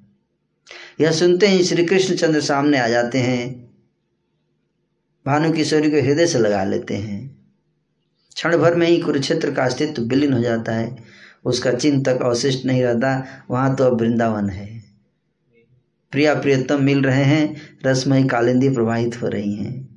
यह 1.01 1.12
सुनते 1.12 1.47
ही 1.47 1.65
श्री 1.65 1.85
कृष्णचंद्र 1.85 2.40
सामने 2.40 2.78
आ 2.78 2.89
जाते 2.89 3.19
हैं। 3.19 3.69
भानु 5.27 5.53
किशोरी 5.53 5.90
को 5.90 5.97
हृदय 5.97 6.27
से 6.27 6.39
लगा 6.39 6.65
लेते 6.65 6.95
हैं। 6.95 7.39
क्षण 8.35 8.57
भर 8.57 8.74
में 8.74 8.86
ही 8.86 8.99
कुरुक्षेत्र 8.99 9.55
का 9.55 9.65
अस्तित्व 9.65 10.03
विलीन 10.03 10.32
हो 10.32 10.40
जाता 10.40 10.73
है। 10.73 11.18
उसका 11.44 11.73
चिन्ह 11.73 12.02
तक 12.02 12.23
अवशिष्ट 12.23 12.66
नहीं 12.66 12.82
रहता, 12.82 13.24
वहाँ 13.51 13.77
तो 13.77 13.85
अब 13.85 14.01
वृंदावन 14.01 14.51
है। 14.51 14.85
प्रिया 16.10 16.35
प्रियतम 16.35 16.82
मिल 16.82 17.02
रहे 17.02 17.24
हैं, 17.24 17.56
रसमयी 17.86 18.28
कालिंदी 18.28 18.69
प्रवाहित 18.69 19.23
हो 19.23 19.28
रही 19.28 19.55
हैं। 19.55 19.89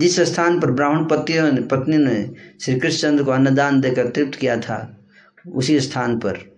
जिस 0.00 0.20
स्थान 0.20 0.60
पर 0.60 0.70
ब्राह्मण 0.70 1.04
पतियों 1.04 1.52
ने 1.52 1.60
पत्नी 1.60 1.98
ने 1.98 2.30
श्री 2.60 2.80
कृष्णचंद्र 2.80 3.24
को 3.24 3.30
अन्नदान 3.30 3.80
देकर 3.80 4.08
तृप्त 4.08 4.38
किया 4.38 4.60
था, 4.60 4.98
उसी 5.54 5.80
स्थान 5.80 6.18
पर 6.18 6.56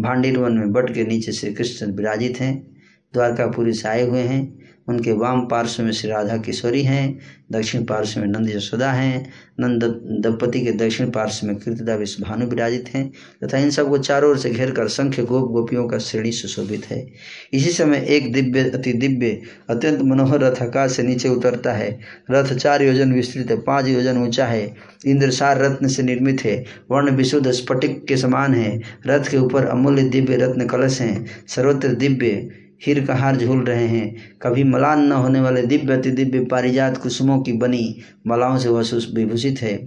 भांडीर 0.00 0.38
वन 0.38 0.52
में 0.52 0.72
बट 0.72 0.94
के 0.94 1.04
नीचे 1.04 1.32
श्री 1.32 1.54
कृष्ण 1.54 1.92
विराजित 1.92 2.40
हैं, 2.40 2.76
द्वारकापुरी 3.14 3.72
से 3.72 3.88
आए 3.88 4.02
हुए 4.06 4.20
हैं। 4.20 4.58
उनके 4.90 5.12
वाम 5.12 5.40
पार्श्व 5.46 5.82
में 5.82 5.92
श्री 5.92 6.10
राधा 6.10 6.36
किशोरी 6.36 6.82
हैं, 6.82 7.18
दक्षिण 7.52 7.84
पार्श्व 7.84 8.20
में 8.20 8.26
नंद 8.26 8.50
यशोदा 8.50 8.92
हैं, 8.92 9.30
नंद 9.60 9.84
दंपति 10.20 10.60
के 10.60 10.72
दक्षिण 10.72 11.10
पार्श्व 11.10 11.46
में 11.46 11.56
कीर्तिदा 11.56 11.94
विश्व 11.94 12.22
भानु 12.22 12.46
विराजित 12.46 12.88
हैं, 12.94 13.12
तथा 13.44 13.58
इन 13.58 13.70
सबको 13.70 13.98
चारों 13.98 14.30
ओर 14.30 14.38
से 14.38 14.50
घेर 14.50 14.70
कर 14.70 14.88
संख्य 14.88 15.22
गोप 15.22 15.50
गोपियों 15.50 15.88
का 15.88 15.98
श्रेणी 15.98 16.32
सुशोभित 16.32 16.86
है। 16.90 17.08
इसी 17.52 17.70
समय 17.70 18.06
एक 18.08 18.32
दिव्य, 18.32 18.70
अति 18.70 18.92
दिव्य, 18.92 19.42
अत्यंत 19.70 20.00
मनोहर 20.02 20.40
रथ 20.40 20.62
आकाश 20.62 20.92
से 20.92 21.02
नीचे 21.02 21.28
उतरता 21.28 21.72
है। 21.72 22.00
रथ 22.30 22.54
चार 22.54 22.82
योजन 22.82 23.12
विस्तृत 23.12 23.50
है 23.50 23.60
पाँच 23.60 23.86
योजन 23.86 24.18
ऊँचा 24.18 24.46
है। 24.46 24.74
इंद्रसार 25.06 25.58
रत्न 25.58 25.88
से 25.88 26.02
निर्मित 26.02 26.44
है। 26.44 26.64
वर्ण 26.90 27.10
विशुद्ध 27.10 27.50
स्फटिक 27.50 28.04
के 28.04 28.16
समान 28.16 28.54
है। 28.54 28.80
रथ 29.06 29.30
के 29.30 29.36
ऊपर 29.36 29.66
अमूल्य 29.66 30.02
दिव्य 30.02 30.36
रत्न 30.36 30.66
कलश 30.66 31.00
हैं। 31.00 31.26
सर्वत्र 31.48 31.88
दिव्य 31.88 32.48
हीर 32.82 33.04
का 33.06 33.14
हार 33.14 33.36
झूल 33.36 33.64
रहे 33.64 33.86
हैं। 33.86 34.38
कभी 34.42 34.64
मलान 34.64 35.06
न 35.06 35.12
होने 35.12 35.40
वाले 35.40 35.62
दिव्य 35.62 35.94
अति 35.94 36.10
दिव्य 36.10 36.44
पारिजात 36.44 36.96
कुसुमों 36.96 37.40
की 37.42 37.52
बनी 37.52 38.02
मालाओं 38.26 38.58
से 38.58 38.68
वह 38.68 38.82
विभूषित 39.14 39.62
है। 39.62 39.78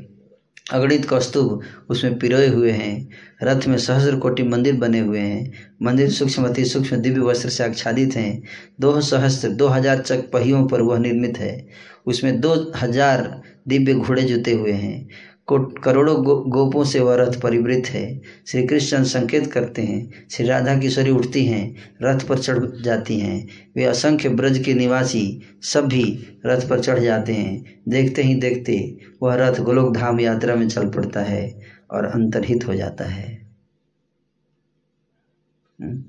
अगणित 0.72 1.06
कौस्तुभ 1.06 1.62
उसमें 1.90 2.18
पिरोए 2.20 2.48
हुए 2.48 2.72
हैं। 2.72 3.10
रथ 3.44 3.68
में 3.68 3.78
सहस्र 3.78 4.16
कोटि 4.16 4.44
मंदिर 4.44 4.76
बने 4.76 5.00
हुए 5.00 5.20
हैं। 5.20 5.52
मंदिर 5.82 6.10
सूक्ष्म 6.10 6.44
अति 6.44 6.66
सूक्ष्म 6.66 6.98
दिव्य 6.98 7.22
वस्त्र 7.22 7.50
से 7.50 7.64
आच्छादित 7.64 8.16
हैं। 8.16 8.42
दो 8.80 9.00
सहस्त्र, 9.02 9.50
दो 9.50 9.68
हज़ार 9.68 10.02
चक 10.02 10.30
पहियों 10.32 10.68
पर 10.68 10.82
वह 10.82 11.00
निर्मित 11.00 11.38
है। 11.38 11.68
उसमें 12.06 12.40
दो 12.42 12.54
हज़ार 12.76 13.42
दिव्य 13.68 13.94
घोड़े 13.94 14.22
जुते 14.22 14.52
हुए 14.52 14.72
हैं। 14.72 15.08
कोट 15.46 15.80
करोड़ों 15.80 16.24
गो, 16.24 16.36
गोपों 16.36 16.84
से 16.84 17.00
वह 17.00 17.16
रथ 17.16 17.42
परिवृत 17.42 17.84
है। 17.88 18.22
श्री 18.48 18.68
कृष्ण 18.68 19.04
संकेत 19.04 19.52
करते 19.52 19.82
हैं 19.82 20.28
श्री 20.32 20.48
राधा 20.48 20.80
किशोरी 20.80 21.12
उठती 21.12 21.46
हैं 21.46 21.76
रथ 22.02 22.20
पर 22.20 22.40
चढ़ 22.40 22.82
जाती 22.82 23.20
हैं। 23.20 23.48
वे 23.76 23.84
असंख्य 23.84 24.30
ब्रज 24.30 24.60
के 24.60 24.74
निवासी 24.74 25.42
सब 25.62 25.86
भी 25.86 26.28
रथ 26.46 26.70
पर 26.70 26.80
चढ़ 26.80 27.00
जाते 27.00 27.34
हैं। 27.34 27.82
देखते 27.88 28.24
ही 28.24 28.36
देखते 28.36 28.98
वह 29.24 29.36
रथ 29.36 29.60
गोलोक 29.60 29.96
धाम 29.96 30.20
यात्रा 30.20 30.56
में 30.56 30.70
चल 30.70 30.90
पड़ता 30.90 31.22
है 31.22 31.62
और 31.92 32.06
अंतर्हित 32.06 32.68
हो 32.68 32.74
जाता 32.74 33.06
है। 33.06 33.48
हम्म? 35.82 36.04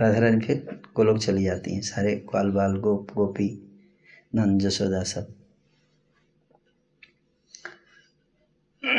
राधा 0.00 0.18
रानी 0.18 0.40
फिर 0.40 0.80
गोलोक 0.96 1.18
चली 1.18 1.44
जाती 1.44 1.74
हैं। 1.74 1.80
सारे 1.80 2.16
ग्वाल 2.16 2.50
बाल 2.50 2.76
गोप 2.76 3.08
गोपी 3.16 3.78
नंद 4.34 4.60
जसोदा 4.60 5.02
सब। 5.02 5.35
तो 8.86 8.92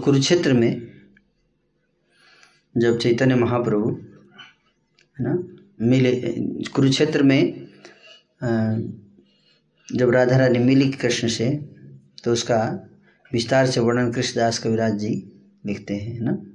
कुरुक्षेत्र 0.00 0.52
में 0.52 0.82
जब 2.76 2.98
चैतन्य 2.98 3.34
महाप्रभु, 3.34 3.90
है 3.90 5.24
ना, 5.24 5.32
मिले, 5.80 6.12
कुरुक्षेत्र 6.74 7.22
में 7.22 7.68
जब 9.88 10.10
राधा 10.10 10.36
रानी 10.36 10.58
मिली 10.58 10.90
कृष्ण 10.92 11.28
से 11.28 11.50
तो 12.24 12.32
उसका 12.32 12.60
विस्तार 13.32 13.66
से 13.66 13.80
वर्णन 13.80 14.12
कृष्णदास 14.12 14.58
कविराज 14.58 14.98
जी 14.98 15.14
लिखते 15.66 15.94
हैं, 15.94 16.14
है 16.14 16.20
ना। 16.20 16.47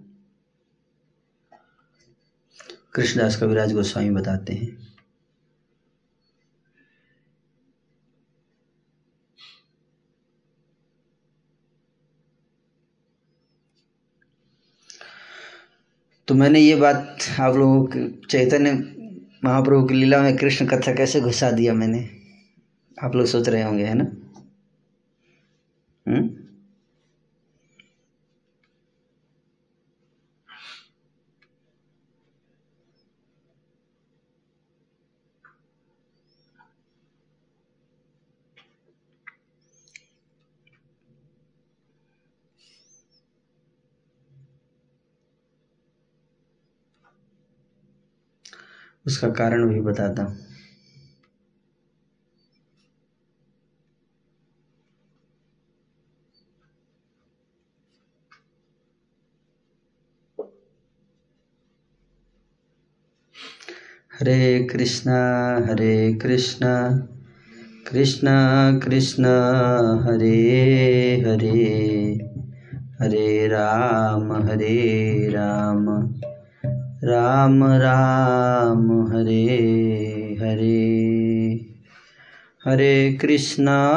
कृष्णदास 2.95 3.35
कविराज 3.35 3.73
गोस्वामी 3.73 4.09
बताते 4.09 4.53
हैं। 4.53 4.77
तो 16.27 16.35
मैंने 16.35 16.59
ये 16.59 16.75
बात 16.75 17.17
आप 17.39 17.55
लोगों 17.55 17.85
के 17.85 18.27
चैतन्य 18.27 18.71
महाप्रभु 19.45 19.87
की 19.87 19.93
लीला 19.93 20.21
में 20.21 20.37
कृष्ण 20.37 20.67
कथा 20.67 20.93
कैसे 20.93 21.21
घुसा 21.21 21.51
दिया 21.51 21.73
मैंने? 21.73 22.09
आप 23.03 23.15
लोग 23.15 23.25
सोच 23.25 23.49
रहे 23.49 23.63
होंगे, 23.63 23.85
है 23.85 23.93
ना? 23.93 24.03
हम्म? 26.07 26.42
उसका 49.07 49.29
कारण 49.29 49.67
भी 49.67 49.81
बताता 49.81 50.23
हूँ। 50.23 50.37
हरे 64.19 64.67
कृष्णा 64.71 65.15
हरे 65.69 66.13
कृष्णा 66.13 66.73
कृष्णा 67.87 68.35
कृष्णा, 68.79 69.31
हरे 70.03 70.37
हरे 71.27 72.13
हरे 73.01 73.47
राम 73.47 74.31
हरे 74.33 75.29
राम। 75.29 75.87
राम 77.05 77.63
राम, 77.63 79.07
हरे 79.07 79.57
हरे। 80.41 80.93
हरे 82.67 83.17
कृष्णा 83.21 83.93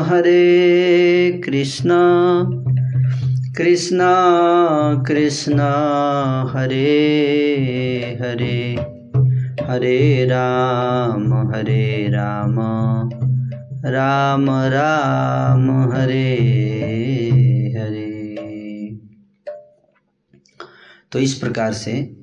हरे 0.00 1.42
कृष्णा। 1.44 2.00
कृष्णा 3.56 4.14
कृष्णा, 5.08 5.72
हरे 6.56 6.86
हरे। 8.20 8.76
हरे 9.64 10.24
राम 10.24 11.50
हरे 11.50 12.06
राम। 12.10 12.56
राम 13.84 14.50
राम, 14.50 15.92
हरे 15.92 16.36
हरे। 17.78 18.36
तो 21.12 21.18
इस 21.18 21.34
प्रकार 21.34 21.72
से 21.72 22.19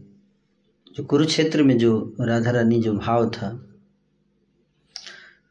जो 0.97 1.03
कुरुक्षेत्र 1.03 1.63
में 1.63 1.77
जो 1.77 2.15
राधा 2.21 2.51
रानी 2.51 2.79
जो 2.81 2.93
भाव 2.93 3.29
था 3.29 3.49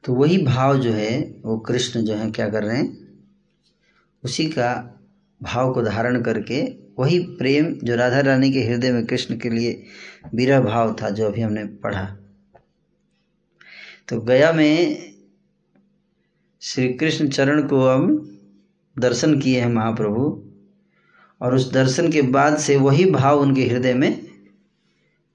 तो 0.05 0.15
वही 0.15 0.39
भाव 0.45 0.79
जो 0.79 0.93
है, 0.93 1.35
वो 1.45 1.59
कृष्ण 1.59 2.03
जो 2.03 2.15
है 2.15 2.31
क्या 2.31 2.49
कर 2.49 2.63
रहे 2.63 2.77
हैं, 2.77 2.97
उसी 4.25 4.47
का 4.47 4.73
भाव 5.41 5.73
को 5.75 5.83
धारण 5.83 6.21
करके 6.23 6.63
वही 6.99 7.19
प्रेम 7.39 7.73
जो 7.85 7.97
राधा 7.97 8.21
रानी 8.21 8.53
के 8.53 8.63
हृदय 8.63 8.93
में 8.93 9.07
कृष्ण 9.07 9.37
के 9.39 9.51
लिए 9.51 9.83
विरह 10.35 10.61
भाव 10.61 10.97
था 11.03 11.11
जो 11.11 11.27
अभी 11.27 11.41
हमने 11.41 11.65
पढ़ा। 11.65 12.05
तो 14.09 14.21
गया 14.21 14.53
में 14.53 15.13
श्री 16.63 16.93
कृष्ण 16.93 17.29
चरण 17.29 17.67
को 17.69 17.89
हम 17.89 18.39
दर्शन 18.99 19.41
किए 19.41 19.61
हैं 19.61 19.73
महाप्रभु, 19.73 20.43
और 21.41 21.55
उस 21.55 21.73
दर्शन 21.73 22.13
के 22.13 22.23
बाद 22.23 22.59
से 22.59 22.77
वही 22.77 23.11
भाव 23.11 23.41
उनके 23.41 23.67
हृदय 23.67 23.95
में 23.95 24.26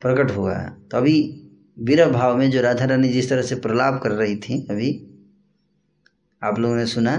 प्रकट 0.02 0.32
हुआ 0.32 0.54
तो 0.60 0.98
अभी 0.98 1.38
विरह 1.80 2.10
भाव 2.10 2.38
में 2.38 2.52
जो 2.52 2.62
राधा 2.62 2.86
रानी 2.86 3.10
जिस 3.10 3.30
तरह 3.30 3.42
से 3.42 3.56
प्रलाप 3.56 4.02
कर 4.04 4.12
रही 4.12 4.36
थी, 4.36 4.68
अभी 4.72 5.08
आप 6.44 6.60
लोगों 6.60 6.76
ने 6.76 6.86
सुना। 6.86 7.18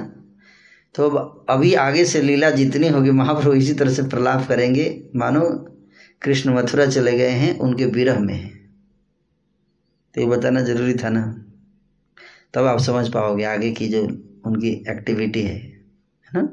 तो 0.95 1.09
अभी 1.51 1.75
आगे 1.75 2.05
से 2.05 2.23
लीला 2.23 2.51
जितनी 2.51 2.89
होगी, 2.89 3.11
महाप्रभु 3.11 3.55
इसी 3.55 3.75
तरह 3.75 3.93
से 3.93 4.03
प्रलाप 4.03 4.49
करेंगे। 4.49 5.11
मानो 5.17 5.43
कृष्ण 6.23 6.55
मथुरा 6.55 6.87
चले 6.87 7.19
गए 7.19 7.31
हैं, 7.31 7.59
उनके 7.59 7.85
विरह 7.85 8.19
में 8.21 8.35
है। 8.35 8.49
तो 10.15 10.21
ये 10.21 10.27
बताना 10.27 10.61
ज़रूरी 10.61 10.95
था 10.95 11.09
ना। 11.09 11.45
तब 12.55 12.65
आप 12.65 12.79
समझ 12.81 13.09
पाओगे 13.13 13.45
आगे 13.45 13.73
की 13.73 13.89
जो 13.89 14.03
उनकी 14.47 14.85
एक्टिविटी 14.89 15.43
है 15.43 15.55
है 15.55 16.31
ना? 16.35 16.49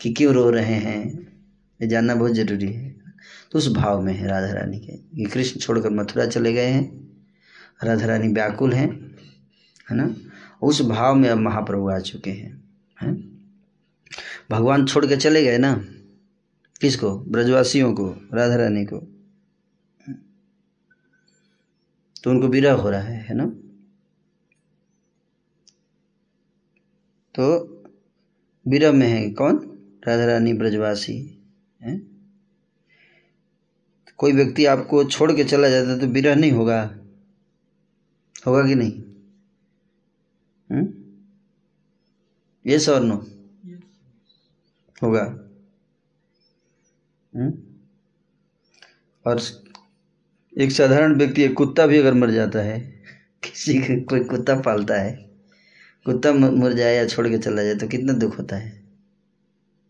कि 0.00 0.12
क्यों 0.12 0.34
रो 0.34 0.50
रहे 0.50 0.74
हैं, 0.74 1.28
ये 1.82 1.88
जानना 1.88 2.14
बहुत 2.14 2.32
ज़रूरी 2.32 2.72
है। 2.72 2.97
तो 3.52 3.58
उस 3.58 3.72
भाव 3.72 4.02
में 4.02 4.14
है 4.14 4.28
राधा 4.28 4.52
रानी 4.52 4.78
के। 4.78 4.92
ये 4.92 5.24
कृष्ण 5.24 5.60
छोड़कर 5.60 5.90
मथुरा 5.90 6.26
चले 6.26 6.52
गए 6.52 6.66
हैं। 6.66 7.08
राधा 7.84 8.06
रानी 8.06 8.28
व्याकुल 8.28 8.72
हैं, 8.72 9.16
है 9.90 9.96
ना? 9.96 10.16
उस 10.62 10.82
भाव 10.82 11.14
में 11.14 11.28
अब 11.28 11.38
महाप्रभु 11.38 11.88
आ 11.88 11.98
चुके 11.98 12.30
हैं 12.30 12.64
हैं? 13.02 13.38
भगवान 14.50 14.86
छोड़ 14.86 15.06
के 15.06 15.16
चले 15.16 15.44
गए 15.44 15.58
ना? 15.58 15.84
किसको? 16.80 17.18
ब्रजवासियों 17.18 17.94
को, 17.94 18.08
राधा 18.34 18.56
रानी 18.56 18.84
को? 18.84 18.98
तो 22.24 22.30
उनको 22.30 22.48
विरह 22.48 22.72
हो 22.72 22.90
रहा 22.90 23.00
है 23.00 23.20
है 23.20 23.34
ना? 23.34 23.46
तो 27.34 27.74
विरह 28.68 28.92
में 28.92 29.08
है 29.08 29.30
कौन? 29.30 29.78
राधा 30.08 30.24
रानी 30.24 30.52
ब्रजवासी, 30.52 31.42
है? 31.82 32.07
कोई 34.18 34.32
व्यक्ति 34.32 34.66
आपको 34.66 35.04
छोड़ 35.04 35.32
के 35.32 35.44
चला 35.44 35.68
जाता 35.68 35.90
है 35.90 36.00
तो 36.00 36.06
विरह 36.06 36.34
नहीं 36.34 36.52
होगा? 36.52 36.94
होगा 38.46 38.66
कि 38.66 38.74
नहीं? 38.74 39.02
ये 42.66 42.90
और 42.90 43.04
नो 43.04 43.16
होगा। 45.02 45.22
हुँ? 47.36 47.78
और 49.26 49.40
एक 50.58 50.72
साधारण 50.72 51.14
व्यक्ति 51.14 51.42
एक 51.42 51.54
कुत्ता 51.54 51.86
भी 51.86 51.98
अगर 51.98 52.14
मर 52.14 52.30
जाता 52.30 52.58
है 52.58 52.80
किसी 53.44 53.78
का 53.78 54.04
कोई 54.04 54.24
कुत्ता 54.24 54.54
पालता 54.60 54.94
है 54.94 55.30
कुत्ता 56.04 56.32
मर 56.32 56.72
जाए 56.72 56.94
या 56.94 57.06
छोड़ 57.06 57.28
के 57.28 57.38
चला 57.38 57.62
जाए 57.62 57.74
तो 57.74 57.88
कितना 57.88 58.12
दुख 58.12 58.38
होता 58.38 58.56
है? 58.56 58.82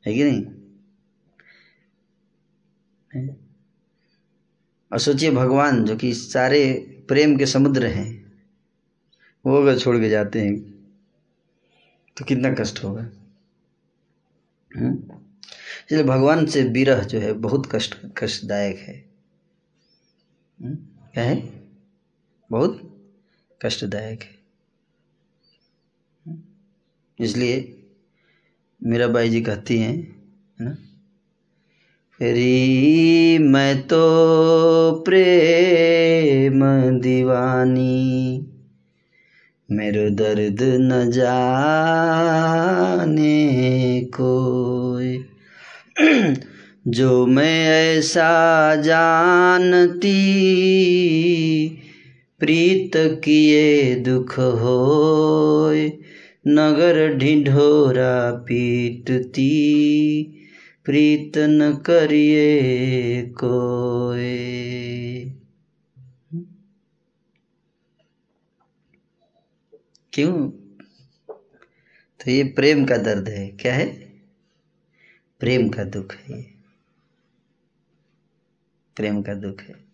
है 0.07 0.15
कि 0.15 0.25
नहीं? 0.25 0.47
है? 3.15 3.48
और 4.93 4.99
सोचिए 4.99 5.31
भगवान, 5.31 5.85
जो 5.85 5.97
कि 5.97 6.15
सारे 6.15 6.75
प्रेम 7.09 7.37
के 7.37 7.47
समुद्र 7.47 7.87
हैं, 7.87 8.09
वो 9.47 9.61
अगर 9.63 9.79
छोड़ 9.79 9.97
के 9.97 10.09
जाते 10.09 10.41
हैं 10.41 10.59
तो 12.17 12.25
कितना 12.25 12.55
कष्ट 12.55 12.85
होगा? 12.85 13.03
इसलिए 14.73 16.03
भगवान 16.03 16.47
से 16.47 16.63
विरह 16.63 17.03
जो 17.03 17.19
है, 17.21 17.33
बहुत 17.33 17.69
कष्ट, 17.73 17.97
कष्टदायक 18.19 18.79
है। 18.79 18.95
क्या 20.63 21.25
है? 21.25 21.37
बहुत 22.51 22.83
कष्टदायक 23.63 24.23
है। 24.23 24.39
इसलिए 27.21 27.75
मेरा 28.83 29.09
बाई 29.09 29.29
जी 29.29 29.41
कहती 29.41 29.79
हैं, 29.79 29.95
है 30.61 30.67
ना 30.67 30.77
री 32.23 33.39
मैं 33.39 33.83
तो 33.83 34.01
प्रेम 35.07 36.61
दीवानी, 37.01 38.47
मेरे 39.71 40.11
दर्द 40.11 40.59
न 40.63 41.11
जाने 41.11 42.01
कोई। 44.01 45.25
जो 46.89 47.27
मैं 47.27 47.67
ऐसा 47.97 48.77
जानती, 48.77 50.19
प्रीत 52.41 52.93
किए 52.97 53.95
दुख 53.95 54.39
होय 54.39 55.93
नगर 56.49 57.15
ढिढोरा 57.17 58.31
पीटती। 58.31 59.55
प्रीत 60.89 61.33
न 61.39 61.77
करिए 61.77 63.23
कोई। 63.31 64.39
क्यों? 70.13 70.51
तो 72.21 72.31
ये 72.31 72.45
प्रेम 72.45 72.85
का 72.85 72.97
दर्द 72.97 73.29
है, 73.29 73.49
क्या 73.49 73.75
है? 73.75 73.87
प्रेम 75.41 75.69
का 75.69 75.85
दुख 75.85 76.15
है 76.15 76.37
ये। 76.37 76.55
प्रेम 78.97 79.23
का 79.23 79.35
दुख 79.35 79.61
है। 79.61 79.85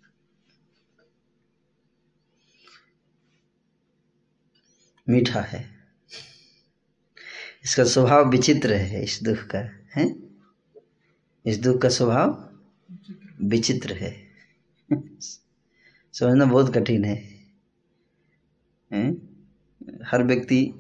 मीठा 5.09 5.41
है। 5.41 5.71
इसका 7.65 7.85
स्वभाव 7.85 8.31
विचित्र 8.31 8.73
है, 8.73 9.05
इस 9.05 9.23
दुख 9.23 9.39
का, 9.39 9.59
है? 10.01 10.24
इस 11.47 11.59
दुख 11.59 11.83
का 11.83 11.89
स्वभाव 11.89 12.55
विचित्र 13.43 13.93
है। 13.93 14.17
समझना 16.13 16.45
बहुत 16.45 16.75
कठिन 16.75 17.05
है? 17.05 17.35
हर 20.05 20.23
व्यक्ति 20.23 20.73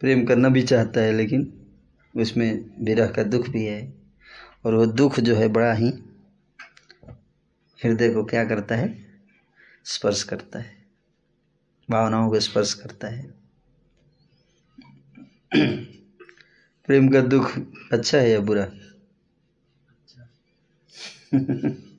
प्रेम 0.00 0.24
करना 0.24 0.48
भी 0.48 0.62
चाहता 0.62 1.00
है, 1.00 1.12
लेकिन 1.12 1.66
उसमें 2.16 2.70
विरह 2.84 3.06
का 3.06 3.22
दुख 3.22 3.48
भी 3.48 3.64
है। 3.64 3.94
और 4.64 4.74
वो 4.74 4.86
दुख 4.86 5.20
जो 5.20 5.36
है 5.36 5.48
बड़ा 5.48 5.72
ही 5.72 5.92
हृदय 7.84 8.14
को 8.14 8.24
क्या 8.24 8.44
करता 8.44 8.74
है? 8.74 9.06
स्पर्श 9.84 10.22
करता 10.22 10.58
है। 10.58 10.86
भावनाओं 11.90 12.30
को 12.30 12.40
स्पर्श 12.40 12.74
करता 12.74 13.08
है। 13.08 13.34
प्रेम 16.86 17.08
का 17.08 17.20
दुख 17.20 17.58
अच्छा 17.92 18.18
है 18.18 18.30
या 18.30 18.40
बुरा? 18.40 18.70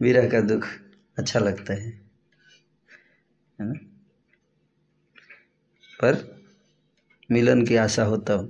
विरह 0.00 0.28
का 0.28 0.40
दुख 0.40 0.66
अच्छा 1.18 1.40
लगता 1.40 1.74
है 1.74 1.92
है 3.58 3.66
ना? 3.66 3.74
पर 6.00 6.16
मिलन 7.30 7.66
की 7.66 7.76
आशा 7.76 8.04
होता 8.04 8.34
हो 8.34 8.48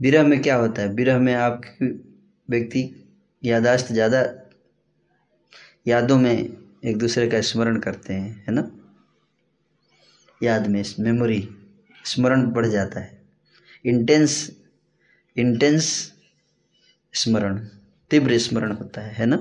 विरह 0.00 0.22
में 0.22 0.42
क्या 0.42 0.56
होता 0.56 0.82
है? 0.82 0.88
विरह 0.88 1.18
में 1.18 1.34
आपकी 1.34 1.86
व्यक्ति 2.50 2.90
यादाश्त 3.44 3.92
ज़्यादा 3.92 4.22
यादों 5.86 6.18
में 6.18 6.32
एक 6.84 6.96
दूसरे 6.98 7.26
का 7.28 7.40
स्मरण 7.40 7.78
करते 7.78 8.12
हैं, 8.12 8.44
है 8.48 8.54
ना? 8.54 8.70
याद 10.42 10.66
में, 10.66 10.82
मेमोरी, 11.00 11.48
स्मरण 12.04 12.46
बढ़ 12.46 12.66
जाता 12.66 13.00
है। 13.00 13.18
इंटेंस 13.84 14.50
इंटेंस 15.36 16.12
स्मरण, 17.14 17.58
तीव्र 18.10 18.38
स्मरण 18.38 18.72
होता 18.72 19.00
है 19.00 19.14
है 19.14 19.26
ना? 19.26 19.36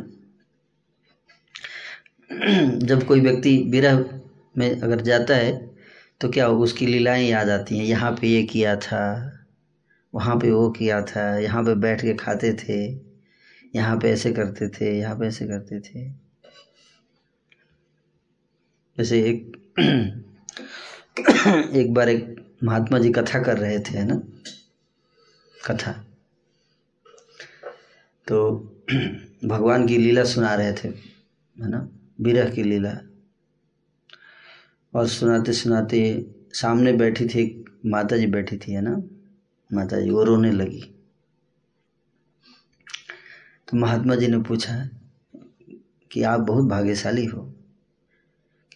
जब 2.85 3.03
कोई 3.07 3.21
व्यक्ति 3.21 3.57
विरह 3.69 4.03
में 4.57 4.81
अगर 4.81 5.01
जाता 5.01 5.35
है 5.35 5.51
तो 6.21 6.29
क्या 6.29 6.45
होगा 6.45 6.63
उसकी 6.63 6.85
लीलाएँ 6.85 7.27
याद 7.29 7.49
आती 7.49 7.77
हैं? 7.77 7.85
यहाँ 7.85 8.11
पे 8.11 8.27
ये 8.27 8.43
किया 8.43 8.75
था, 8.75 9.03
वहाँ 10.13 10.35
पे 10.35 10.51
वो 10.51 10.69
किया 10.69 11.01
था, 11.01 11.37
यहाँ 11.39 11.63
पे 11.63 11.75
बैठ 11.75 12.01
के 12.01 12.13
खाते 12.13 12.53
थे, 12.53 12.77
यहाँ 13.75 13.97
पे 13.97 14.11
ऐसे 14.11 14.31
करते 14.33 14.69
थे, 14.69 14.99
यहाँ 14.99 15.15
पे 15.15 15.27
ऐसे 15.27 15.47
करते 15.47 15.79
थे। 15.79 16.09
जैसे 18.97 19.19
एक 19.21 19.57
एक 21.75 21.93
बार 21.93 22.09
एक 22.09 22.35
महात्मा 22.63 22.99
जी 22.99 23.11
कथा 23.11 23.39
कर 23.43 23.57
रहे 23.57 23.79
थे, 23.79 23.97
है 23.97 24.05
ना? 24.07 24.21
कथा। 25.65 25.91
तो 28.27 28.57
भगवान 29.45 29.87
की 29.87 29.97
लीला 29.97 30.23
सुना 30.23 30.55
रहे 30.55 30.73
थे, 30.73 30.87
है 31.57 31.69
ना? 31.69 31.89
विरह 32.21 32.49
की 32.49 32.63
लीला। 32.63 32.97
और 34.93 35.07
सुनाते 35.07 35.53
सुनाते 35.53 36.25
सामने 36.53 36.93
बैठी 36.93 37.27
थी 37.27 37.65
माता 37.85 38.17
जी 38.17 38.27
बैठी 38.27 38.57
थी, 38.57 38.71
है 38.71 38.81
ना? 38.81 39.03
माता 39.73 40.01
जी 40.01 40.09
वो 40.09 40.23
रोने 40.23 40.51
लगी। 40.51 40.95
तो 43.67 43.77
महात्मा 43.77 44.15
जी 44.15 44.27
ने 44.27 44.39
पूछा 44.39 44.89
कि 46.11 46.23
आप 46.23 46.39
बहुत 46.39 46.65
भाग्यशाली 46.65 47.25
हो 47.25 47.55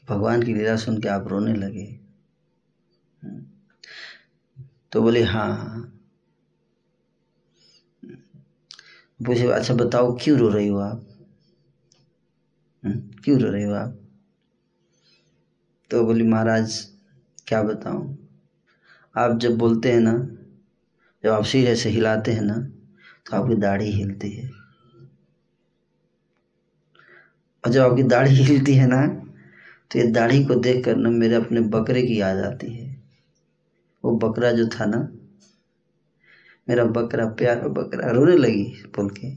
भगवान 0.10 0.44
की 0.44 0.54
लीला 0.54 0.76
सुन 0.76 1.02
के 1.02 1.08
आप 1.08 1.28
रोने 1.28 1.54
लगे। 1.54 2.00
तो 4.92 5.02
बोले 5.02 5.24
हाँ। 5.24 5.99
पूछे 9.20 9.48
अच्छा 9.52 9.74
बताओ 9.74 10.18
क्यों 10.22 10.38
रो 10.40 10.50
रही 10.50 10.68
हो 10.68 10.78
आप? 10.80 11.06
क्यों 13.24 13.40
रो 13.40 13.50
रहे 13.52 13.64
हो 13.64 13.74
आप? 13.74 13.96
तो 15.92 16.04
बोली 16.04 16.24
महाराज 16.24 16.88
क्या 17.48 17.62
बताऊँ? 17.64 18.18
आप 19.16 19.38
जब 19.40 19.58
बोलते 19.58 19.92
हैं 19.92 20.00
ना 20.00 20.14
जब 21.24 21.30
आप 21.30 21.44
सिर 21.44 21.68
ऐसे 21.68 21.90
हिलाते 21.90 22.32
हैं 22.32 22.42
ना 22.42 22.58
तो 23.26 23.36
आपकी 23.38 23.56
दाढ़ी 23.56 23.92
हिलती 23.92 24.30
है। 24.30 24.50
और 27.64 27.72
जब 27.72 27.82
आपकी 27.82 28.04
दाढ़ी 28.04 28.36
हिलती 28.36 28.74
है 28.74 28.88
ना 28.88 29.06
तो 29.92 30.00
ये 30.00 30.06
दाढ़ी 30.12 30.44
को 30.46 30.56
देख 30.56 30.86
कर 30.86 30.96
ना 30.96 31.10
मेरे 31.10 31.36
अपने 31.36 31.62
बकरे 31.62 32.02
की 32.04 32.22
याद 32.22 32.38
आती 32.38 32.74
है। 32.74 33.00
वो 34.04 34.12
बकरा 34.20 34.52
जो 34.52 34.68
था 34.68 34.86
ना 34.86 34.98
मेरा 36.70 36.84
बकरा, 36.84 37.26
प्यारा 37.26 37.68
बकरा, 37.68 38.12
रोने 38.12 38.38
लगी 38.38 38.64
बोल 38.64 39.10
के। 39.10 39.28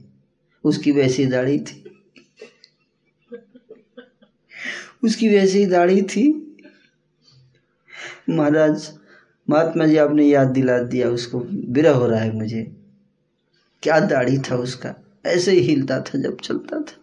उसकी 0.65 0.93
वैसी 0.93 1.27
दाढ़ी 1.27 1.59
थी। 1.59 2.05
उसकी 5.05 5.29
वैसी 5.29 5.67
दाढ़ी 5.67 6.03
थी। 6.03 6.57
महाराज, 8.31 8.99
महात्मा 9.51 9.87
जी, 9.87 9.97
आपने 9.97 10.27
याद 10.27 10.49
दिला 10.49 10.79
दिया, 10.79 11.09
उसको 11.09 11.41
बिरह 11.41 11.91
हो 11.91 12.07
रहा 12.07 12.21
है 12.21 12.33
मुझे। 12.33 12.77
क्या 13.83 14.01
दाढ़ी 14.01 14.39
था 14.39 14.57
उसका? 14.57 14.95
ऐसे 15.27 15.53
ही 15.53 15.61
हिलता 15.61 16.01
था 16.01 16.19
जब 16.19 16.41
चलता 16.41 16.81
था। 16.81 16.99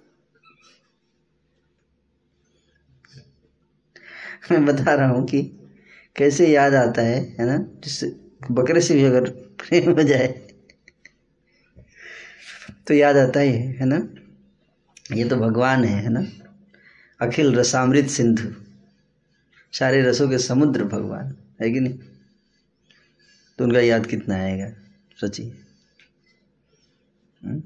मैं 4.52 4.66
बता 4.66 4.94
रहा 4.94 5.10
हूँ 5.10 5.28
कि 5.28 5.70
कैसे 6.16 6.48
याद 6.48 6.74
आता 6.74 7.02
है 7.02 7.36
है 7.40 7.46
ना? 7.46 7.58
जिससे 7.58 8.16
बकरे 8.52 8.82
से 8.82 8.94
भी 8.94 9.04
अगर 9.04 9.49
प्रेम 9.60 9.92
हो 9.92 10.04
जाए। 10.04 10.28
तो 12.88 12.94
याद 12.94 13.18
आता 13.18 13.40
ही 13.40 13.52
है 13.52 13.86
ना? 13.86 14.10
ये 15.16 15.30
तो 15.30 15.36
भगवान 15.36 15.84
है 15.84 16.02
है 16.02 16.10
ना? 16.10 16.26
अखिल 17.22 17.56
रसामृत 17.56 18.08
सिंधु। 18.08 18.54
सारे 19.74 20.02
रसों 20.02 20.30
के 20.30 20.38
समुद्र 20.38 20.84
भगवान, 20.84 21.36
है 21.62 21.72
कि 21.72 21.80
नहीं? 21.80 22.00
तो 23.58 23.64
उनका 23.64 23.80
याद 23.80 24.06
कितना 24.06 24.36
आएगा? 24.36 24.72
सोचिए। 25.22 25.62
हम्म? 27.46 27.64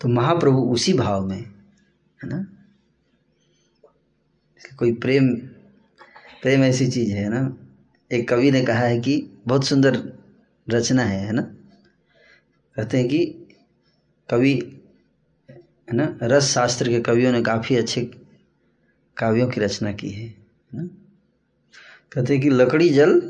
तो 0.00 0.08
महाप्रभु 0.08 0.58
उसी 0.58 0.92
भाव 0.92 1.26
में, 1.26 1.42
है 2.22 2.28
ना? 2.28 2.46
कोई 4.78 4.92
प्रेम 4.92 5.36
प्रेम 6.42 6.62
ऐसी 6.62 6.90
चीज़ 6.90 7.12
है 7.12 7.28
ना? 7.28 7.67
एक 8.10 8.28
कवि 8.28 8.50
ने 8.50 8.62
कहा 8.64 8.80
है 8.80 8.98
कि 9.00 9.16
बहुत 9.46 9.64
सुंदर 9.64 9.96
रचना 10.66 11.02
है 11.02 11.18
है 11.26 11.32
ना? 11.32 11.42
कहते 12.76 12.98
हैं 12.98 13.08
कि 13.08 13.24
कवि, 14.28 14.52
है 15.48 15.96
ना 15.96 16.18
रस 16.22 16.44
शास्त्र 16.44 16.88
के 16.88 17.00
कवियों 17.00 17.32
ने 17.32 17.42
काफ़ी 17.42 17.76
अच्छे 17.76 18.02
काव्यों 19.16 19.48
की 19.48 19.60
रचना 19.60 19.92
की 19.92 20.10
है 20.10 20.28
ना? 20.74 20.88
कहते 22.12 22.32
हैं 22.32 22.42
कि 22.42 22.50
लकड़ी 22.50 22.88
जल 22.90 23.20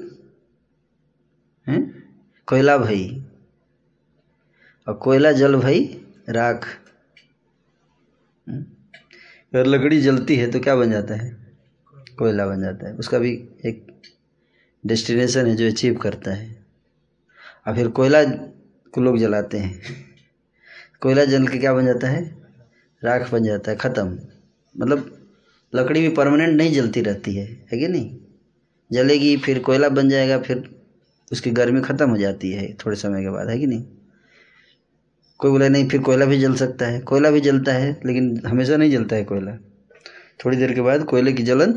कोयला 2.48 2.76
भई, 2.78 3.24
और 4.86 4.94
कोयला 4.94 5.32
जल 5.32 5.56
भई 5.56 5.84
राख? 6.28 6.66
अगर 8.46 9.66
लकड़ी 9.66 10.00
जलती 10.00 10.36
है 10.36 10.50
तो 10.50 10.60
क्या 10.60 10.76
बन 10.76 10.90
जाता 10.90 11.14
है? 11.14 11.36
कोयला 12.18 12.46
बन 12.46 12.60
जाता 12.60 12.88
है। 12.88 12.94
उसका 12.94 13.18
भी 13.18 13.32
एक 13.66 13.86
डेस्टिनेशन 14.89 15.47
है 15.47 15.56
जो 15.56 15.66
अचीव 15.66 15.94
करता 15.94 16.31
है। 16.31 16.66
और 17.66 17.74
फिर 17.74 17.89
कोयला 17.89 18.24
को 18.93 19.01
लोग 19.01 19.19
जलाते 19.19 19.59
हैं। 19.59 19.81
कोयला 21.01 21.24
जल 21.24 21.47
के 21.47 21.59
क्या 21.59 21.74
बन 21.74 21.86
जाता 21.86 22.09
है? 22.09 22.39
राख 23.05 23.32
बन 23.32 23.44
जाता 23.44 23.70
है, 23.70 23.77
ख़त्म। 23.77 24.19
मतलब 24.81 25.28
लकड़ी 25.74 26.01
भी 26.01 26.09
परमानेंट 26.09 26.56
नहीं 26.56 26.73
जलती 26.73 27.01
रहती 27.01 27.35
है 27.35 27.66
है 27.73 27.78
कि 27.78 27.89
नहीं? 27.89 28.16
जलेगी, 28.93 29.36
फिर 29.36 29.59
कोयला 29.59 29.89
बन 29.89 30.09
जाएगा, 30.09 30.39
फिर 30.39 30.81
उसकी 31.32 31.51
गर्मी 31.51 31.81
ख़त्म 31.81 32.10
हो 32.10 32.16
जाती 32.16 32.52
है 32.52 32.73
थोड़े 32.74 32.97
समय 32.97 33.23
के 33.23 33.31
बाद, 33.31 33.48
है 33.48 33.59
कि 33.59 33.66
नहीं? 33.66 33.85
कोई 35.39 35.51
बोला, 35.51 35.69
नहीं, 35.69 35.89
फिर 35.89 36.01
कोयला 36.01 36.24
भी 36.24 36.40
जल 36.40 36.55
सकता 36.55 36.86
है। 36.86 37.01
कोयला 37.01 37.31
भी 37.31 37.40
जलता 37.40 37.73
है, 37.73 38.01
लेकिन 38.06 38.43
हमेशा 38.47 38.77
नहीं 38.77 38.90
जलता 38.90 39.16
है 39.16 39.24
कोयला। 39.24 39.56
थोड़ी 40.44 40.56
देर 40.56 40.73
के 40.73 40.81
बाद 40.81 41.05
कोयले 41.05 41.32
की 41.32 41.43
जलन 41.43 41.73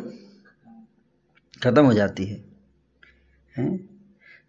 ख़त्म 1.64 1.86
हो 1.86 1.94
जाती 1.94 2.26
है। 2.26 2.51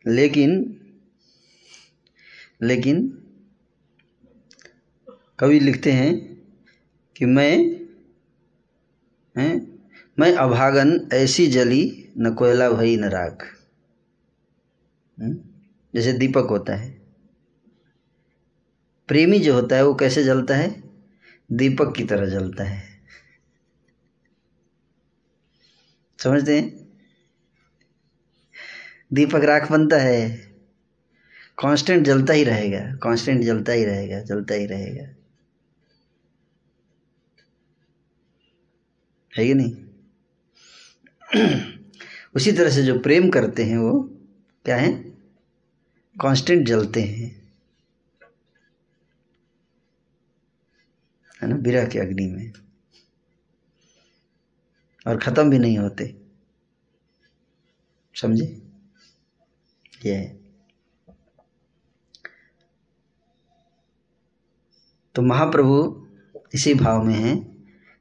लेकिन 0.06 0.78
लेकिन, 2.62 3.22
कवि 5.38 5.60
लिखते 5.60 5.92
हैं 5.92 6.42
कि 7.16 7.24
मैं, 7.24 7.80
हैं? 9.36 9.84
मैं 10.18 10.32
अभागन 10.32 11.08
ऐसी 11.12 11.46
जली, 11.46 12.12
न 12.18 12.34
कोयला 12.34 12.70
भई 12.70 12.96
न 12.96 13.04
राख। 13.04 13.66
हम्म? 15.20 15.40
जैसे 15.94 16.12
दीपक 16.12 16.46
होता 16.50 16.76
है। 16.76 17.02
प्रेमी 19.08 19.38
जो 19.38 19.54
होता 19.54 19.76
है, 19.76 19.84
वो 19.84 19.94
कैसे 19.94 20.24
जलता 20.24 20.56
है? 20.56 20.82
दीपक 21.52 21.94
की 21.96 22.04
तरह 22.04 22.26
जलता 22.26 22.64
है। 22.64 22.82
समझते 26.18 26.60
हैं? 26.60 26.81
दीपक 29.14 29.40
राख 29.40 29.70
बनता 29.72 29.96
है। 29.96 30.52
कांस्टेंट 31.58 32.06
जलता 32.06 32.32
ही 32.32 32.44
रहेगा 32.44 32.96
कांस्टेंट 32.96 33.44
जलता 33.44 33.72
ही 33.72 33.84
रहेगा, 33.84 34.20
जलता 34.20 34.54
ही 34.54 34.66
रहेगा। 34.66 35.14
है 39.38 39.46
कि 39.46 39.54
नहीं? 39.54 39.76
उसी 42.36 42.52
तरह 42.52 42.70
से 42.70 42.82
जो 42.82 42.98
प्रेम 42.98 43.30
करते 43.30 43.64
हैं 43.64 43.78
वो, 43.78 44.02
क्या 44.64 44.76
है? 44.76 44.92
कांस्टेंट 46.20 46.66
जलते 46.66 47.02
हैं। 47.02 47.52
है 51.42 51.48
ना? 51.48 51.56
विरह 51.56 51.86
की 51.86 51.98
अग्नि 51.98 52.26
में। 52.26 52.52
और 55.06 55.18
ख़त्म 55.18 55.50
भी 55.50 55.58
नहीं 55.58 55.78
होते। 55.78 56.14
समझे? 58.14 58.71
ये 60.06 60.14
है। 60.14 60.40
तो 65.14 65.22
महाप्रभु 65.22 66.06
इसी 66.54 66.74
भाव 66.74 67.02
में 67.04 67.14
है 67.14 67.36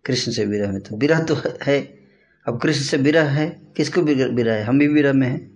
कृष्ण 0.05 0.31
से 0.31 0.45
विरह 0.45 0.71
में। 0.71 0.81
तो 0.81 0.97
विरह 0.97 1.19
तो 1.23 1.35
है। 1.63 1.99
अब 2.47 2.59
कृष्ण 2.61 2.81
से 2.81 2.97
विरह 2.97 3.29
है 3.29 3.61
किसको 3.77 4.01
विरह 4.01 4.53
है? 4.53 4.63
हम 4.63 4.79
भी 4.79 4.87
विरह 4.87 5.13
में 5.13 5.27
हैं। 5.27 5.51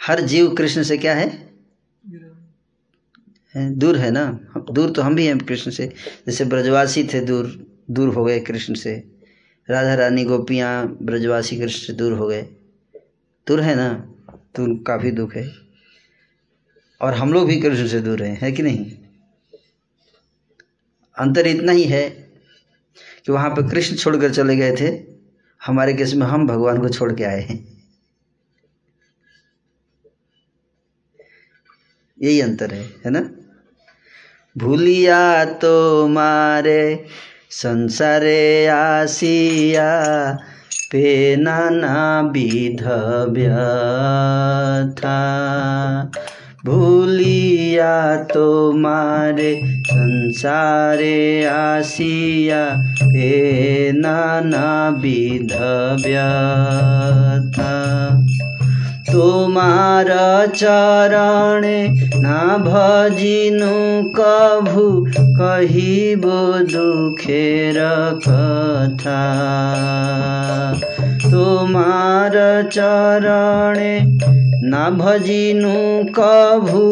हर 0.00 0.20
जीव 0.20 0.54
कृष्ण 0.54 0.82
से 0.82 0.98
क्या 0.98 1.14
है? 1.14 1.28
है 3.54 3.70
दूर 3.70 3.96
है 3.96 4.10
ना? 4.10 4.32
दूर 4.72 4.90
तो 4.90 5.02
हम 5.02 5.14
भी 5.14 5.26
हैं 5.26 5.38
कृष्ण 5.38 5.70
से। 5.70 5.86
जैसे 6.26 6.44
ब्रजवासी 6.44 7.04
थे 7.04 7.20
दूर 7.20 7.46
दूर 7.90 8.08
हो 8.08 8.24
गए 8.24 8.40
कृष्ण 8.40 8.74
से। 8.74 8.94
राधा 9.70 9.94
रानी 9.94 10.24
गोपियाँ 10.24 10.98
ब्रजवासी 11.02 11.56
कृष्ण 11.56 11.86
से 11.86 11.92
दूर 11.92 12.12
हो 12.12 12.26
गए। 12.26 12.42
दूर 13.48 13.60
है 13.60 13.74
ना 13.74 13.88
तो 14.56 14.76
काफ़ी 14.76 15.10
दुख 15.10 15.34
है। 15.34 15.52
और 17.00 17.14
हम 17.14 17.32
लोग 17.32 17.46
भी 17.46 17.60
कृष्ण 17.60 17.86
से 17.86 18.00
दूर 18.00 18.22
हैं, 18.22 18.38
है 18.42 18.52
कि 18.52 18.62
नहीं? 18.62 18.90
अंतर 21.18 21.46
इतना 21.46 21.72
ही 21.72 21.84
है 21.84 22.10
कि 23.26 23.32
वहाँ 23.32 23.50
पर 23.50 23.70
कृष्ण 23.70 23.96
छोड़कर 23.96 24.34
चले 24.34 24.56
गए 24.56 24.76
थे। 24.76 25.14
हमारे 25.66 25.94
केस 25.94 26.14
में 26.14 26.26
हम 26.26 26.46
भगवान 26.46 26.80
को 26.80 26.88
छोड़ 26.88 27.12
के 27.12 27.24
आए 27.24 27.40
हैं। 27.40 27.74
यही 32.22 32.40
अंतर 32.40 32.74
है 32.74 32.82
है 32.82 33.10
ना? 33.10 33.30
भूलिया 34.58 35.44
तो 35.44 36.06
मारे, 36.08 37.06
संसारे 37.50 38.66
आसिया। 38.66 39.90
पे 40.92 41.36
नाना 41.36 42.20
विध 42.34 42.82
व्यथा 43.36 45.18
भूलिया 46.66 47.94
तो 48.24 48.72
मारे 48.78 49.52
संसारे 49.86 51.44
आसिया 51.46 52.64
पे 53.02 53.92
नाना 53.92 54.68
विध 55.02 55.52
व्यथा 56.04 57.72
তোমার 59.14 60.08
চরণে 60.54 61.80
না 62.18 62.42
ভজিনু 62.58 63.74
কভু, 64.16 64.86
কহিব 65.38 66.24
দুঃখের 66.72 67.78
কথা। 68.26 69.24
তোমার 71.30 72.34
চরণে 72.70 73.94
না 74.64 74.84
ভজিনু 74.90 75.76
কভু, 76.14 76.84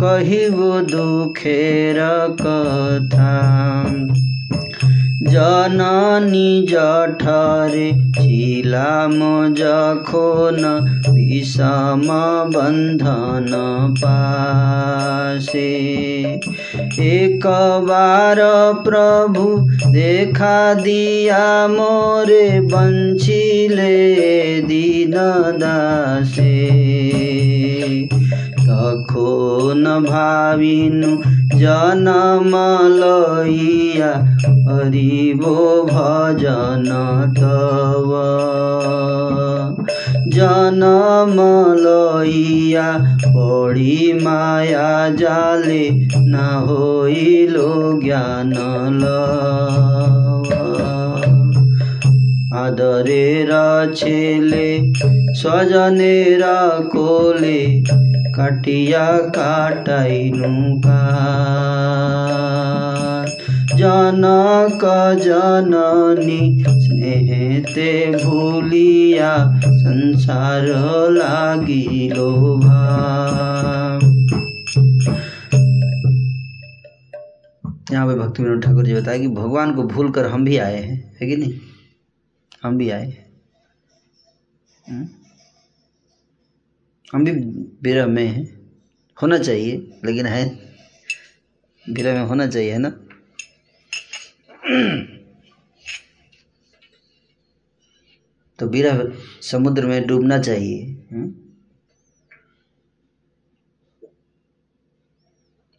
কহিব 0.00 0.56
দুঃখের 0.90 1.98
কথা। 2.36 3.32
জননী 5.20 6.50
জঠরে 6.66 7.88
ছিলাম 8.20 9.16
যখন 9.54 10.58
বিষম 11.14 12.06
বন্ধন 12.52 13.50
পাশে। 14.00 15.72
একবার 17.16 18.38
প্রভু 18.84 19.44
দেখা 19.92 20.74
দিয়া 20.84 21.46
মোরে 21.76 22.60
বঞ্চিলে 22.60 23.98
দিন 24.68 25.14
দাসে 25.58 26.58
তখন 28.80 29.84
ভাবিনু, 30.06 31.12
জনম 31.58 32.52
লইয়া 33.00 34.12
হরিব 34.66 35.42
ভজন 35.90 36.88
তব। 37.38 38.10
জনম 40.28 41.36
লইয়া 41.84 42.88
পড়ি 43.34 43.96
মায়া 44.24 44.92
জালে, 45.20 45.84
না 46.32 46.48
হইল 46.60 47.56
জ্ঞান 48.04 48.54
আদরেরা 52.54 53.68
ছেলে, 53.94 54.68
স্বজনেরা 55.34 56.58
কোলে 56.92 57.60
कटिया 58.40 59.18
काटैनुगा 59.18 61.00
जाना 63.76 64.68
का 64.68 65.14
जननी, 65.14 66.64
स्नेहते 66.68 68.16
भूलिया, 68.24 69.60
संसार 69.60 70.62
लागिलो 71.10 72.60
यहाँ 77.92 78.06
पे 78.06 78.14
भक्ति 78.14 78.42
विनोद 78.42 78.62
ठाकुर 78.62 78.84
जी 78.84 78.94
बताया 78.94 79.18
कि 79.18 79.28
भगवान 79.28 79.74
को 79.74 79.82
भूलकर 79.82 80.26
हम 80.26 80.44
भी 80.44 80.56
आए 80.56 80.76
हैं, 80.76 81.14
है 81.20 81.26
कि 81.26 81.36
नहीं? 81.36 81.52
हम 82.62 82.78
भी 82.78 82.90
आए 82.90 83.06
हैं। 83.06 83.26
हम्म? 84.88 85.08
हम 87.12 87.24
भी 87.24 87.30
विरह 87.82 88.06
में 88.06 88.26
हैं। 88.26 88.60
होना 89.22 89.38
चाहिए, 89.38 90.00
लेकिन 90.04 90.26
है 90.26 90.70
विरह 91.90 92.14
में 92.14 92.20
होना 92.20 92.46
चाहिए, 92.46 92.72
है 92.72 92.78
ना? 92.78 92.88
तो 98.58 98.66
विरह 98.66 99.12
समुद्र 99.42 99.86
में 99.86 100.06
डूबना 100.06 100.38
चाहिए 100.38 100.84
हम्म? 101.12 101.34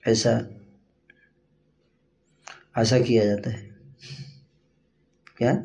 ऐसा 0.07 0.49
आशा 2.77 2.99
किया 2.99 3.25
जाता 3.25 3.49
है। 3.49 3.75
क्या? 5.37 5.63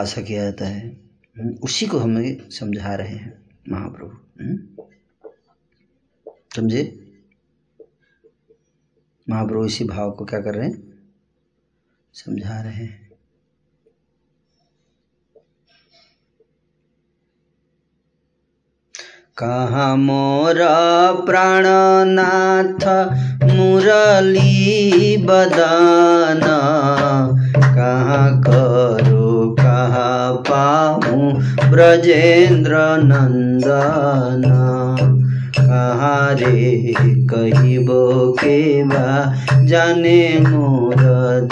आशा 0.00 0.22
किया 0.22 0.44
जाता 0.44 0.64
है। 0.64 1.01
उसी 1.40 1.86
को 1.86 1.98
हमें 1.98 2.50
समझा 2.50 2.94
रहे 2.94 3.16
हैं, 3.16 3.42
महाप्रभु। 3.68 4.44
हम्म? 4.44 4.84
समझे? 6.56 7.12
महाप्रभु 9.28 9.66
इसी 9.66 9.84
भाव 9.84 10.12
को 10.12 10.24
क्या 10.24 10.40
कर 10.40 10.54
रहे 10.54 10.68
हैं? 10.68 11.02
समझा 12.12 12.62
रहे 12.62 12.72
हैं। 12.72 13.01
कहाँ 19.38 19.96
मोर 19.96 20.58
प्राणनाथ 21.26 22.84
मुरली 23.44 25.16
बदन? 25.16 26.40
कहाँ 27.56 28.40
करो? 28.40 29.56
कहाँ 29.60 30.32
पाऊँ 30.32 31.32
ब्रजेंद्र 31.70 32.76
नंदन 33.02 34.42
कहाँ 35.72 36.34
रे 36.34 36.94
कहिबो 37.00 38.32
के 38.32 38.84
बा 38.84 39.34
जाने 39.64 40.38
मोर 40.38 40.96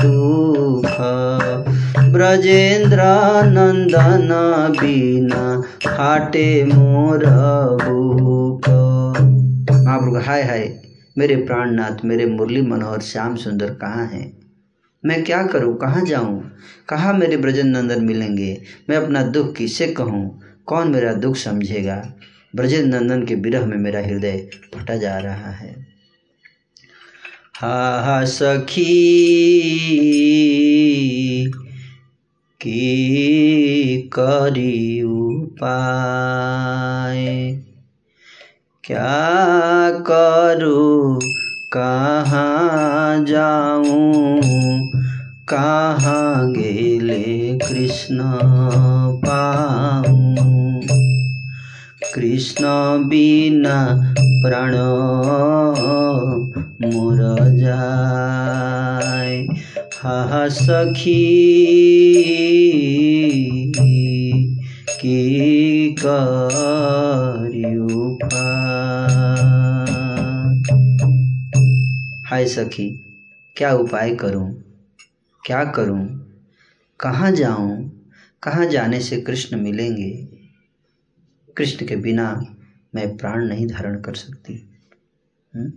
दुख। 0.02 0.90
ब्रजेंद्र 2.12 2.98
नंदन 3.44 4.28
बिना 4.80 5.60
फाटे 5.96 6.64
मोर 6.64 7.18
बुक। 7.82 8.68
महाप्रभु, 9.86 10.16
हाय 10.16 10.42
हाय। 10.42 10.80
मेरे 11.18 11.36
प्राणनाथ, 11.36 12.04
मेरे 12.04 12.26
मुरली 12.26 12.62
मनोहर, 12.62 13.00
श्याम 13.00 13.36
सुंदर 13.36 13.66
कहाँ 13.66 14.06
हैं? 14.06 14.32
मैं 15.04 15.24
क्या 15.24 15.42
करूँ? 15.42 15.76
कहाँ 15.76 16.04
जाऊँ? 16.04 16.50
कहाँ 16.88 17.14
मेरे 17.14 17.36
ब्रजन 17.36 17.66
नंदन 17.66 18.04
मिलेंगे? 18.04 18.62
मैं 18.90 18.96
अपना 18.96 19.22
दुख 19.22 19.54
किससे 19.54 19.86
कहूँ? 19.86 20.40
कौन 20.66 20.88
मेरा 20.88 21.12
दुख 21.12 21.36
समझेगा? 21.36 22.14
ब्रजन 22.56 22.88
नंदन 22.88 23.24
के 23.24 23.34
विरह 23.34 23.66
में 23.66 23.76
मेरा 23.76 24.00
हृदय 24.00 24.48
फटा 24.74 24.96
जा 24.96 25.18
रहा 25.18 25.44
है। 25.50 25.86
हा 27.60 28.00
हा, 28.00 28.24
सखी, 28.24 29.10
की 32.60 34.10
करी 34.12 35.02
उपाय? 35.02 37.58
क्या 38.84 39.90
करूँ? 39.90 41.20
कहाँ 41.72 43.24
जाऊँ? 43.24 44.40
कहाँ 45.48 46.52
गेले 46.52 47.58
कृष्ण 47.58 48.20
पाऊँ? 49.26 50.49
कृष्ण 52.14 52.64
बिना 53.08 54.12
प्राण, 54.16 54.76
मोर 56.86 57.50
जाय। 57.50 59.46
हा 60.02 60.48
सखी, 60.48 61.32
की 65.00 65.96
करियो 66.06 68.18
हाय 72.30 72.46
सखी, 72.46 73.04
क्या 73.56 73.72
उपाय 73.72 74.14
करूँ? 74.14 74.64
क्या 75.46 75.64
करूँ? 75.64 76.26
कहाँ 77.00 77.32
जाऊँ? 77.32 77.90
कहाँ 78.42 78.66
जाने 78.66 79.00
से 79.00 79.16
कृष्ण 79.16 79.56
मिलेंगे? 79.56 80.29
कृष्ण 81.60 81.86
के 81.86 81.96
बिना 81.96 82.46
मैं 82.94 83.16
प्राण 83.16 83.48
नहीं 83.48 83.66
धारण 83.66 84.00
कर 84.00 84.14
सकती 84.14 84.68
हुँ? 85.56 85.72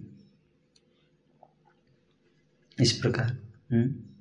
इस 2.82 2.92
प्रकार 2.92 3.38
हुँ? 3.72 4.12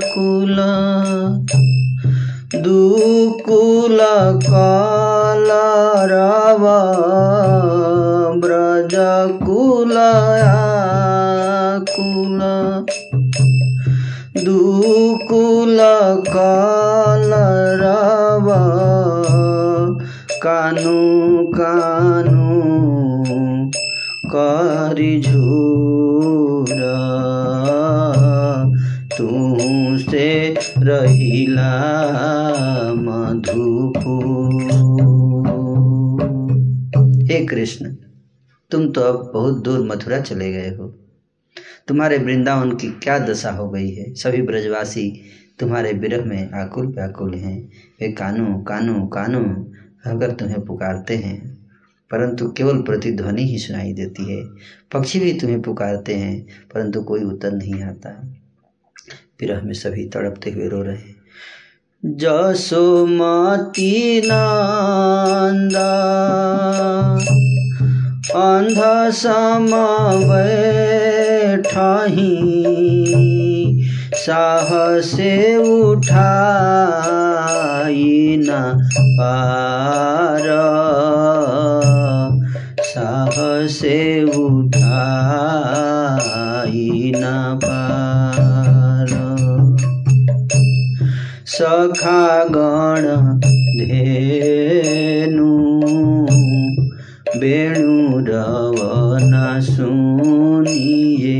कुल 0.03 0.57
दुकुल 2.65 3.99
कलरव 4.45 5.53
ब्रज 8.43 8.95
कुलया 9.43 10.55
कुल 11.91 12.39
दुकुल 14.45 15.79
कलरव 16.29 17.39
कानु 20.43 20.99
कानु 21.55 22.49
करि 24.33 25.13
झूर 26.19 26.67
तू 29.17 29.57
से 30.11 30.55
रहिला 30.77 31.99
हे 37.25 37.45
कृष्ण, 37.45 37.95
तुम 38.71 38.91
तो 38.91 39.01
अब 39.01 39.31
बहुत 39.33 39.63
दूर 39.63 39.87
मथुरा 39.87 40.19
चले 40.19 40.51
गए 40.51 40.69
हो। 40.69 40.95
तुम्हारे 41.87 42.17
वृंदावन 42.17 42.71
की 42.71 42.87
क्या 42.87 43.19
दशा 43.19 43.51
हो 43.51 43.69
गई 43.69 43.89
है? 43.89 44.13
सभी 44.13 44.41
ब्रजवासी 44.41 45.21
तुम्हारे 45.59 45.93
विरह 45.93 46.25
में 46.25 46.51
आकुल 46.51 46.87
व्याकुल 46.87 47.33
हैं। 47.33 47.69
वे 48.01 48.11
कानू 48.11 48.63
कानू 48.63 49.07
कानू, 49.07 49.71
अगर 50.05 50.31
तुम्हें 50.31 50.65
पुकारते 50.65 51.15
हैं। 51.15 51.58
परंतु 52.11 52.51
केवल 52.51 52.81
प्रतिध्वनि 52.81 53.43
ही 53.43 53.57
सुनाई 53.57 53.93
देती 53.93 54.33
है। 54.33 54.47
पक्षी 54.93 55.19
भी 55.19 55.33
तुम्हें 55.33 55.61
पुकारते 55.61 56.15
हैं, 56.15 56.47
परंतु 56.73 57.01
कोई 57.01 57.23
उत्तर 57.23 57.51
नहीं 57.51 57.83
आता। 57.83 58.33
विरह 59.41 59.61
में 59.61 59.73
सभी 59.73 60.05
तड़पते 60.05 60.51
हुए 60.51 60.67
रो 60.67 60.83
रहे 60.83 61.19
जसोमती 62.05 64.21
नंदा 64.25 66.19
अंध 68.35 69.11
सम 69.11 69.67
बैठाही, 70.29 72.37
साहसे 74.13 75.57
उठाई 75.57 78.37
न 78.37 78.79
पार। 79.19 81.18
से 83.68 83.98
उठाई 84.24 84.82
न 87.16 87.24
पार 87.64 89.12
सखा 91.54 92.44
गण 92.54 93.04
धेनु 93.78 95.50
वेणु 97.40 98.18
रवन 98.28 99.32
सुनिए 99.62 101.36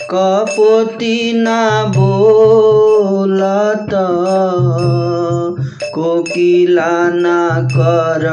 কপতি 0.10 1.18
না 1.45 1.64
বোলত 1.95 3.94
কোকিলা 5.95 6.95
না 7.23 7.41
কর 7.76 8.26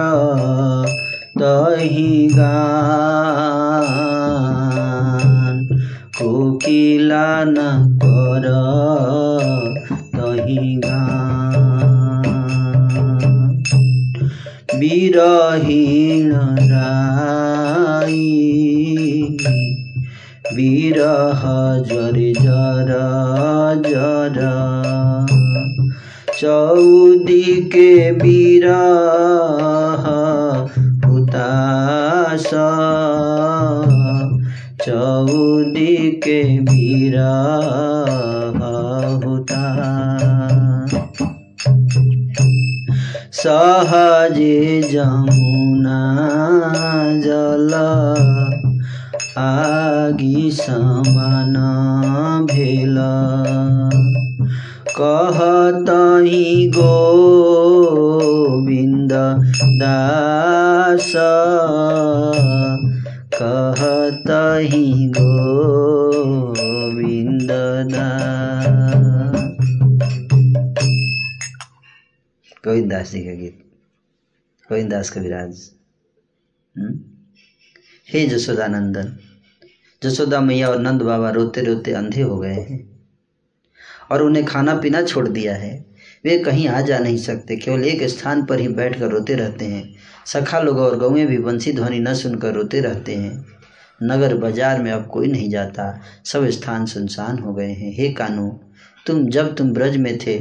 তহি 1.41 2.15
গান 2.37 3.87
কোকিলা 6.19 7.31
না 7.57 7.71
কর 8.03 8.47
তহি 10.17 10.67
গান 10.81 12.27
বিরহীন 14.81 16.31
রাই 16.71 18.23
বিরহ 20.56 21.42
জরে 21.88 22.32
জর 22.44 22.90
জর 23.92 24.38
চৌদিকে 26.40 27.92
বিরহ 28.22 30.04
হুতাস 31.04 32.50
চৌদিকে 34.86 36.40
বিরহ 36.68 37.74
হুতাস 39.24 39.92
सहजे 43.36 44.82
जमुना 44.84 46.00
जल 47.24 47.72
आगी 49.39 50.51
समान 50.51 51.55
भेल। 52.47 52.97
कहतही 55.01 56.69
गोविन्द 56.69 59.13
दास। 59.81 61.13
कहतही 63.35 65.09
गोविन्द 65.09 67.51
गोविंद 72.67 72.91
दास 72.91 73.13
जी 73.13 73.21
का 73.21 73.35
गीत 73.35 73.65
गोविंद 74.69 74.91
दास 74.91 75.11
कविराज 75.11 75.71
हम्म? 76.79 76.99
हे 78.09 78.27
जसोदानंदन 78.27 79.19
जसोदा 80.03 80.41
मैया 80.41 80.69
और 80.69 80.81
नंद 80.81 81.03
बाबा 81.03 81.31
रोते 81.31 81.63
रोते 81.63 81.93
अंधे 81.93 82.23
हो 82.23 82.39
गए 82.39 82.55
हैं 82.55 82.85
और 84.11 84.23
उन्हें 84.23 84.45
खाना 84.45 84.75
पीना 84.75 85.03
छोड़ 85.03 85.29
दिया 85.29 85.55
है। 85.55 85.75
वे 86.25 86.37
कहीं 86.39 86.69
आ 86.69 86.81
जा 86.81 86.99
नहीं 86.99 87.17
सकते, 87.19 87.57
केवल 87.57 87.85
एक 87.85 88.03
स्थान 88.03 88.45
पर 88.45 88.61
ही 88.61 88.69
बैठकर 88.69 89.11
रोते 89.11 89.35
रहते 89.35 89.65
हैं। 89.65 89.85
सखा 90.27 90.59
लोग 90.61 90.79
और 90.79 90.97
गौएँ 90.99 91.27
भी 91.27 91.39
बंसी 91.39 91.73
ध्वनि 91.73 91.99
न 92.01 92.15
सुनकर 92.15 92.55
रोते 92.55 92.81
रहते 92.81 93.15
हैं। 93.15 93.45
नगर 94.01 94.37
बाज़ार 94.37 94.83
में 94.83 94.91
अब 94.93 95.07
कोई 95.07 95.29
नहीं 95.29 95.49
जाता, 95.51 96.01
सब 96.25 96.49
स्थान 96.51 96.87
सुनसान 96.87 97.39
हो 97.39 97.55
गए 97.55 97.71
हैं। 97.71 97.93
हे 97.93 98.13
कानू 98.13 98.49
तुम 99.07 99.27
जब 99.29 99.55
तुम 99.55 99.73
ब्रज 99.73 99.97
में 99.97 100.17
थे, 100.19 100.39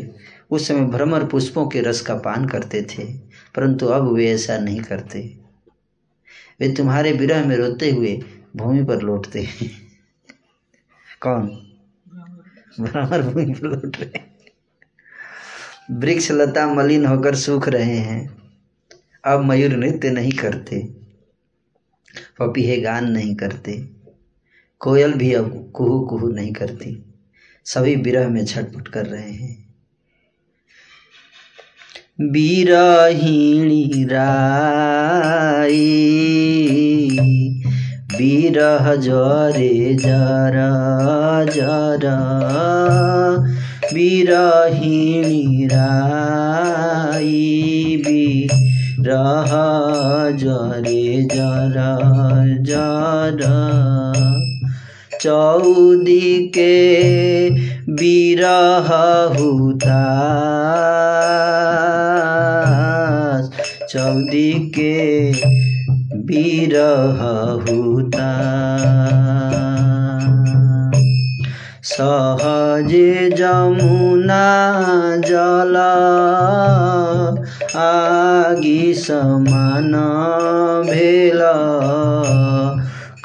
उस 0.52 0.68
समय 0.68 0.86
भ्रमर 0.88 1.26
पुष्पों 1.26 1.68
के 1.68 1.82
रस 1.82 2.02
का 2.02 2.16
पान 2.16 2.48
करते 2.48 2.82
थे, 2.82 3.04
परंतु 3.56 3.88
अब 3.88 4.12
वे 4.14 4.30
ऐसा 4.32 4.58
नहीं 4.58 4.80
करते। 4.80 5.20
वे 6.60 6.74
तुम्हारे 6.74 7.12
विरह 7.12 7.46
में 7.46 7.56
रोते 7.58 7.90
हुए 7.92 8.20
भूमि 8.56 8.84
पर 8.84 9.02
लौटते 9.02 9.42
हैं। 9.42 9.72
कौन? 11.22 11.74
भ्रमर 12.80 13.22
भूमि 13.22 13.54
पर 13.54 13.68
लौट 13.68 13.98
रहे। 13.98 14.36
वृक्ष 15.92 16.32
लता 16.32 16.74
मलिन 16.74 17.06
होकर 17.06 17.36
सूख 17.36 17.70
रहे 17.70 17.84
हैं। 17.84 18.38
अब 19.26 19.44
मयूर 19.44 19.72
नृत्य 19.72 20.12
नहीं 20.12 20.32
करते। 20.32 20.94
पपीहे 22.40 22.78
गान 22.78 23.12
नहीं 23.12 23.36
करते। 23.36 23.90
कोयल 24.80 25.14
भी 25.14 25.34
अब 25.34 25.72
कुहू 25.76 26.06
कुहू 26.06 26.28
नहीं 26.28 26.54
करती। 26.54 27.14
सभी 27.66 27.96
विरह 27.96 28.30
में 28.30 28.46
छटपट 28.46 28.88
कर 28.88 29.06
रहे 29.06 29.32
हैं। 29.32 29.76
बिरहिणी 32.22 34.06
राई। 34.06 35.86
बिरह 38.18 38.86
जरे 39.06 39.94
जरा 40.04 40.70
जरा 41.56 42.18
बिरहिणी 43.94 45.68
राई 45.72 47.42
बिरह 48.06 49.52
जरे 50.44 51.04
जरा 51.34 51.92
जरा 52.70 53.58
चौदी 55.22 56.32
के 56.58 56.74
बिरह 58.00 58.90
हुतास 59.36 60.30
चौदी 63.92 64.52
के 64.78 64.94
बिरह 66.26 67.62
हुतास 67.62 68.86
सहजे 71.84 73.30
जमुना 73.30 74.64
जल, 75.18 75.76
आगी 77.78 78.94
समान 78.94 79.92
भेल। 80.90 81.40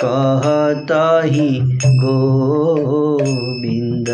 कहतही 0.04 1.76
गोविंद 1.86 4.08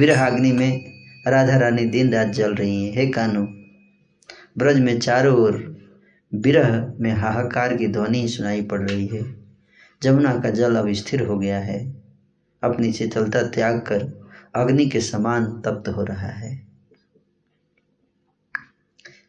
विरहाग्नि 0.00 0.52
में 0.52 0.84
राधा 1.28 1.56
रानी 1.56 1.86
दिन 1.86 2.14
रात 2.14 2.28
जल 2.28 2.54
रही 2.54 2.84
हैं। 2.84 2.96
हे 2.96 3.06
कानू 3.06 3.63
ब्रज 4.58 4.80
में 4.80 5.00
चारों 5.00 5.36
ओर 5.36 5.76
विरह 6.34 6.92
में 7.00 7.12
हाहाकार 7.12 7.76
की 7.76 7.86
ध्वनि 7.86 8.28
सुनाई 8.28 8.62
पड़ 8.62 8.90
रही 8.90 9.06
है। 9.06 9.36
जमुना 10.02 10.40
का 10.40 10.50
जल 10.50 10.76
अब 10.76 10.92
स्थिर 10.92 11.22
हो 11.22 11.38
गया 11.38 11.58
है। 11.58 12.02
अपनी 12.62 12.92
शीतलता 12.92 13.42
त्याग 13.42 13.80
कर 13.80 14.30
अग्नि 14.54 14.86
के 14.86 15.00
समान 15.00 15.44
तप्त 15.44 15.88
हो 15.88 16.04
रहा 16.04 16.26
है। 16.26 16.62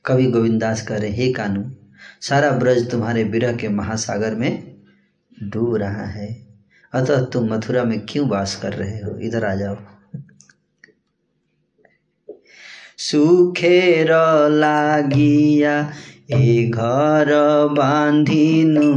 कवि 0.06 0.26
गोविंदास 0.26 0.88
कह 0.88 0.98
रहे 0.98 1.12
हे 1.12 1.34
कानू, 1.34 1.72
सारा 2.22 2.52
ब्रज 2.52 2.92
तुम्हारे 2.92 3.24
विरह 3.24 3.56
के 3.56 3.70
महासागर 3.70 4.36
में 4.36 4.76
डूब 5.44 5.76
रहा 5.76 6.06
है। 6.06 6.48
अतः 6.94 7.26
तुम 7.26 7.54
मथुरा 7.54 7.84
में 7.84 8.00
क्यों 8.00 8.30
वास 8.30 8.56
कर 8.56 8.74
रहे 8.74 8.98
हो? 8.98 9.20
इधर 9.20 9.46
आ 9.46 9.56
जाओ। 9.56 9.78
सुखेर 12.98 14.10
लागिया 14.60 15.80
ए 16.34 16.72
घर 16.74 17.32
बांधिनु 17.78 18.92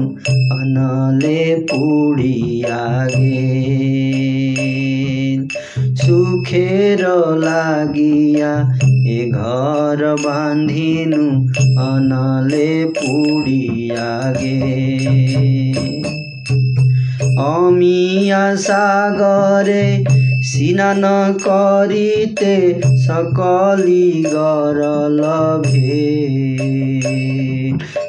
अनले 0.57 1.55
पुड़ी 1.71 2.63
आगे 2.73 3.47
सुख 6.03 6.39
दुखेर 6.49 7.01
लागिया 7.45 8.53
ए 9.13 9.19
घर 9.31 10.05
बाँधिनु 10.21 11.25
अनले 11.85 12.85
पुडियागे 12.99 14.57
अमिया 17.47 18.43
सागरे 18.65 19.85
सिनान 20.51 21.03
करिते 21.47 22.57
सकली 23.09 24.23
गरल 24.27 25.21
भे 25.67 26.01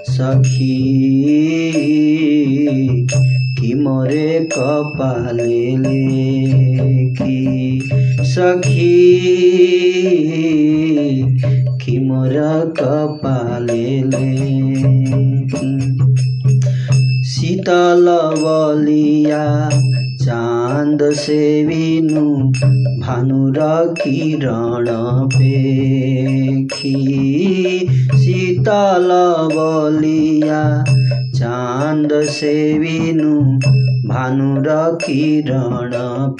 सखी 0.10 0.78
कि 3.60 3.74
मरे 3.84 4.28
कपालेले 4.54 6.02
कि 7.20 7.80
सखी 8.34 8.90
कि 11.82 11.98
मर 12.10 12.36
कपालेले 12.80 14.28
शीतल 17.32 18.06
बलिया 18.44 19.46
चाँद 20.30 21.14
सेविनु 21.14 22.22
भानु 23.02 23.52
र 23.52 23.60
किरण 23.94 24.86
पेखी 25.28 26.94
शीतल 28.18 29.10
बलिया 29.54 30.84
चाँद 31.40 32.14
सेविनु 32.30 33.34
भानु 34.10 34.56
र 34.60 34.78
किरण 35.06 35.92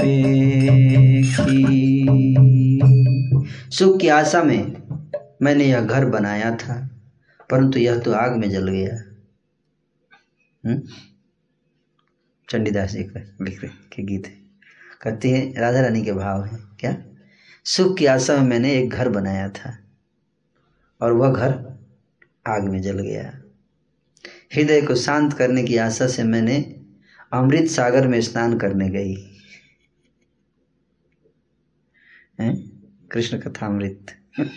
पेखी 0.02 1.64
सुख 3.72 4.00
की 4.00 4.08
आशा 4.08 4.44
में 4.44 4.74
मैंने 5.42 5.66
यह 5.66 5.82
घर 5.82 6.06
बनाया 6.06 6.52
था, 6.52 6.90
परंतु 7.52 7.80
यह 7.80 7.98
तो 7.98 8.14
आग 8.14 8.38
में 8.38 8.50
जल 8.50 8.68
गया। 8.68 8.96
हम्म? 10.66 10.82
चंडीदास 12.50 12.92
जी 12.92 13.04
का 13.04 13.46
लिख 13.46 13.62
रहे, 13.62 13.72
के 13.94 14.04
गीत 14.04 14.28
है। 14.28 14.34
कहते 15.02 15.30
हैं, 15.30 15.54
राधा 15.58 15.82
रानी 15.82 16.02
के 16.02 16.12
भाव 16.12 16.46
है, 16.46 16.60
क्या? 16.80 17.04
सुख 17.66 17.98
की 17.98 18.06
आशा 18.06 18.38
में 18.38 18.50
मैंने 18.50 18.74
एक 18.74 18.90
घर 18.90 19.10
बनाया 19.10 19.50
था, 19.50 19.78
और 21.02 21.12
वह 21.12 21.34
घर 21.34 21.80
आग 22.48 22.64
में 22.64 22.82
जल 22.82 23.00
गया। 23.00 23.42
हृदय 24.56 24.82
को 24.82 24.96
शांत 24.96 25.34
करने 25.34 25.64
की 25.64 25.78
आशा 25.78 26.08
से 26.08 26.24
मैंने 26.24 26.82
अमृत 27.34 27.70
सागर 27.70 28.08
में 28.08 28.22
स्नान 28.22 28.60
करने 28.60 28.90
गई। 28.90 29.16
हैं? 32.40 32.84
कृष्ण 33.12 33.40
कथामृत। 33.40 34.06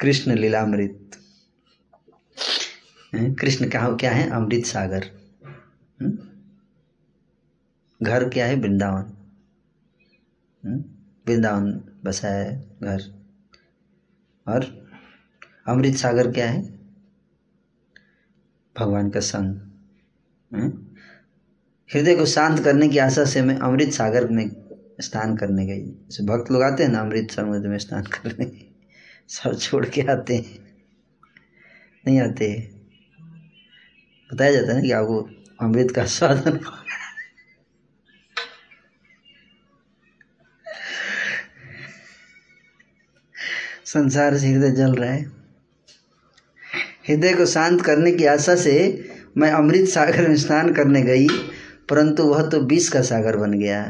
कृष्ण 0.00 0.34
लीलामृत। 0.34 1.10
कृष्ण 3.14 3.68
कहा, 3.68 3.88
क्या 3.88 4.12
है? 4.12 4.30
अमृत 4.30 4.64
सागर? 4.64 5.23
घर 8.02 8.28
क्या 8.28 8.46
है? 8.46 8.54
वृंदावन। 8.54 9.02
हम्म? 10.64 10.84
वृंदावन 11.28 11.80
बसा 12.04 12.28
है 12.28 12.70
घर। 12.82 13.24
और 14.48 14.88
अमृत 15.66 15.94
सागर 15.94 16.30
क्या 16.30 16.50
है? 16.50 16.62
भगवान 18.78 19.10
का 19.10 19.20
संग। 19.20 19.56
हम्म? 20.52 20.84
हृदय 21.94 22.16
को 22.16 22.26
शांत 22.26 22.64
करने 22.64 22.88
की 22.88 22.98
आशा 22.98 23.24
से 23.24 23.42
मैं 23.42 23.56
अमृत 23.56 23.88
सागर 23.88 24.28
में 24.28 24.50
स्नान 25.00 25.36
करने 25.36 25.66
गई। 25.66 25.86
जैसे 25.86 26.24
भक्त 26.24 26.50
लोग 26.50 26.62
आते 26.62 26.82
हैं 26.82 26.90
ना, 26.90 27.00
अमृत 27.00 27.30
समुद्र 27.30 27.68
में 27.68 27.78
स्नान 27.78 28.02
करने। 28.02 28.74
सब 29.28 29.58
छोड़ 29.58 29.86
के 29.86 30.02
आते 30.02 30.36
हैं। 30.36 30.76
नहीं 32.06 32.20
आते। 32.20 32.74
बताया 34.32 34.52
जाता 34.52 34.68
है 34.68 34.74
ना 34.74 34.80
कि 34.80 34.90
आपको 34.90 35.43
अमृत 35.60 35.90
का 35.90 36.04
स्वादन 36.04 36.58
संसार 43.84 44.36
से 44.38 44.46
हृदय 44.46 44.70
जल 44.70 44.94
रहा 44.94 45.10
है। 45.10 45.22
हृदय 47.08 47.34
को 47.34 47.46
शांत 47.46 47.82
करने 47.82 48.12
की 48.12 48.24
आशा 48.24 48.54
से 48.56 48.74
मैं 49.36 49.50
अमृत 49.50 49.88
सागर 49.88 50.28
में 50.28 50.36
स्नान 50.36 50.72
करने 50.74 51.02
गई, 51.02 51.28
परंतु 51.88 52.22
वह 52.22 52.48
तो 52.48 52.60
विष 52.60 52.88
का 52.88 53.02
सागर 53.02 53.36
बन 53.36 53.52
गया। 53.52 53.82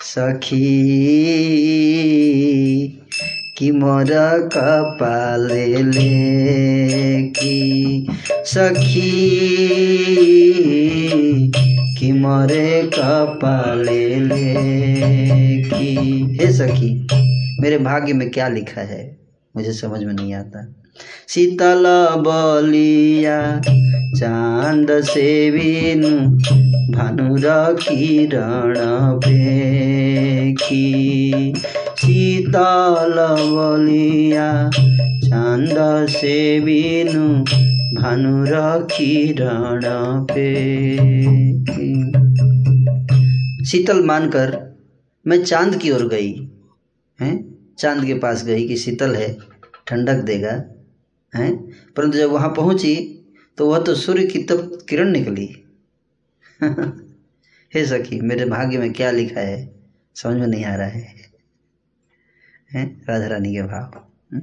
सखी 0.00 0.66
कि 3.60 3.70
मोर 3.70 4.06
कपाले 4.56 5.82
की 7.22 8.06
सखी, 8.30 9.20
कि 11.98 12.12
मोरे 12.12 12.90
कपाले 12.94 14.20
की 15.60 15.96
हे 16.40 16.52
सखी, 16.52 17.06
मेरे 17.60 17.78
भाग्य 17.78 18.12
में 18.12 18.30
क्या 18.30 18.48
लिखा 18.48 18.80
है? 18.80 19.18
मुझे 19.56 19.72
समझ 19.72 20.04
में 20.04 20.14
नहीं 20.14 20.34
आता। 20.34 20.74
शीतल 21.28 21.84
बलिया, 22.18 23.60
चाँद 24.20 25.00
सेविनु 26.90 26.98
भानुर 26.98 27.74
किरण 27.74 28.74
पेखी 29.18 31.54
शीतल 31.98 33.36
बलिया 33.40 34.70
चाँद 35.24 36.08
सेविनु 36.08 37.44
भानुर 38.02 38.88
किरण 38.92 39.80
पे 40.24 40.96
शीतल 43.64 44.04
मानकर 44.04 44.76
मैं 45.26 45.44
चाँद 45.44 45.76
की 45.76 45.90
ओर 45.90 46.08
गई। 46.08 46.50
हैं? 47.20 47.56
चाँद 47.78 48.04
के 48.04 48.14
पास 48.14 48.44
गई 48.44 48.68
कि 48.68 48.76
शीतल 48.76 49.14
है, 49.14 49.36
ठंडक 49.86 50.12
देगा। 50.12 50.64
हैं? 51.34 51.72
परंतु 51.96 52.18
जब 52.18 52.30
वहाँ 52.30 52.48
पहुँची 52.48 53.16
तो 53.58 53.70
वह 53.70 53.78
तो 53.78 53.94
सूर्य 53.94 54.26
की 54.26 54.38
तप 54.38 54.86
किरण 54.88 55.10
निकली। 55.10 55.64
हे 57.74 57.86
सखी, 57.86 58.20
मेरे 58.20 58.44
भाग्य 58.44 58.78
में 58.78 58.92
क्या 58.92 59.10
लिखा 59.10 59.40
है? 59.40 59.74
समझ 60.14 60.36
में 60.36 60.46
नहीं 60.46 60.64
आ 60.64 60.74
रहा 60.74 60.86
है। 60.86 61.14
हैं? 62.72 63.02
राधा 63.08 63.26
रानी 63.26 63.54
के 63.54 63.62
भाव। 63.62 64.04
हम्म? 64.32 64.42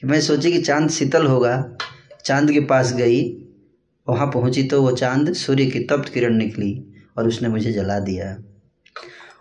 कि 0.00 0.06
मैं 0.06 0.20
सोची 0.20 0.52
कि 0.52 0.58
चाँद 0.58 0.90
शीतल 0.90 1.26
होगा, 1.26 1.76
चाँद 2.24 2.50
के 2.50 2.60
पास 2.60 2.94
गई, 2.94 3.44
वहाँ 4.08 4.26
पहुँची 4.26 4.62
तो 4.62 4.82
वो 4.82 4.92
चाँद 4.92 5.32
सूर्य 5.32 5.66
की 5.66 5.78
तप्त 5.78 6.12
किरण 6.12 6.34
निकली 6.34 6.84
और 7.18 7.28
उसने 7.28 7.48
मुझे 7.48 7.72
जला 7.72 7.98
दिया। 7.98 8.38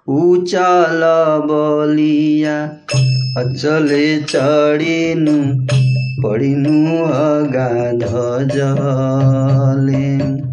उचाल 0.08 1.02
बलिया 1.44 2.86
अचले 3.38 4.24
चढिनु, 4.24 5.68
पढिनु 6.24 8.48
जले 8.48 10.53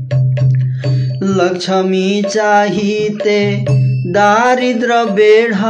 लक्ष्मी 1.22 2.22
चाहिते 2.22 3.66
दारिद्र 4.10 5.04
बेढाल। 5.04 5.60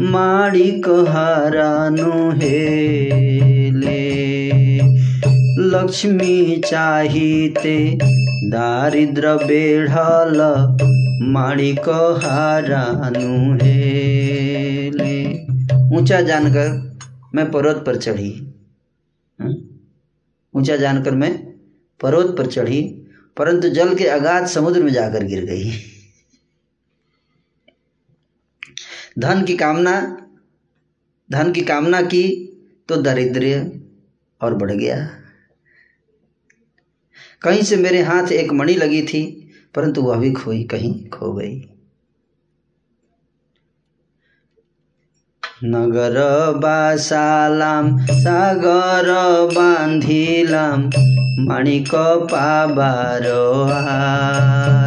माडिक 0.00 0.88
हारानु 0.88 2.30
हेले। 2.30 4.14
लक्ष्मी 5.58 6.62
चाहिते 6.66 7.98
दारिद्र 8.50 9.34
बेढल। 9.34 10.66
माडिक 11.22 11.88
हारानु 12.24 13.54
हेले। 13.54 15.24
ऊँचा 15.96 16.20
जानकर 16.20 16.96
मैं 17.34 17.50
पर्वत 17.50 17.84
पर 17.86 17.96
चढ़ी। 17.96 18.54
हम्म? 19.40 19.54
ऊँचा 20.60 20.76
जानकर 20.76 21.10
मैं 21.10 21.53
पर्वत 22.04 22.34
पर 22.38 22.46
चढ़ी, 22.46 22.82
परंतु 23.36 23.68
जल 23.68 23.94
के 23.94 24.06
अगाध 24.08 24.46
समुद्र 24.46 24.82
में 24.82 24.92
जाकर 24.92 25.24
गिर 25.24 25.44
गई। 25.44 25.72
धन 29.18 29.44
की 29.44 29.56
कामना, 29.56 30.00
धन 31.30 31.52
की 31.52 31.60
कामना 31.60 32.00
की 32.02 32.24
तो 32.88 32.96
दारिद्र्य 32.96 33.80
और 34.40 34.54
बढ़ 34.54 34.72
गया। 34.72 34.96
कहीं 37.42 37.62
से 37.62 37.76
मेरे 37.76 38.02
हाथ 38.02 38.32
एक 38.32 38.52
मणि 38.52 38.74
लगी 38.74 39.02
थी, 39.02 39.22
परंतु 39.74 40.02
वह 40.02 40.16
भी 40.16 40.32
खोई 40.32 40.62
कहीं 40.64 41.08
खो 41.08 41.32
गई। 41.32 41.54
नगर 45.64 46.18
बासालाम, 46.58 47.98
सागर 48.06 49.10
बांधिलाम 49.54 50.90
মাণিক 51.47 51.91
পাবার 52.31 53.25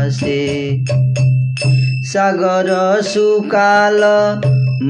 আসে 0.03 0.43
সাগর 2.13 2.69
সুকাল 3.13 4.03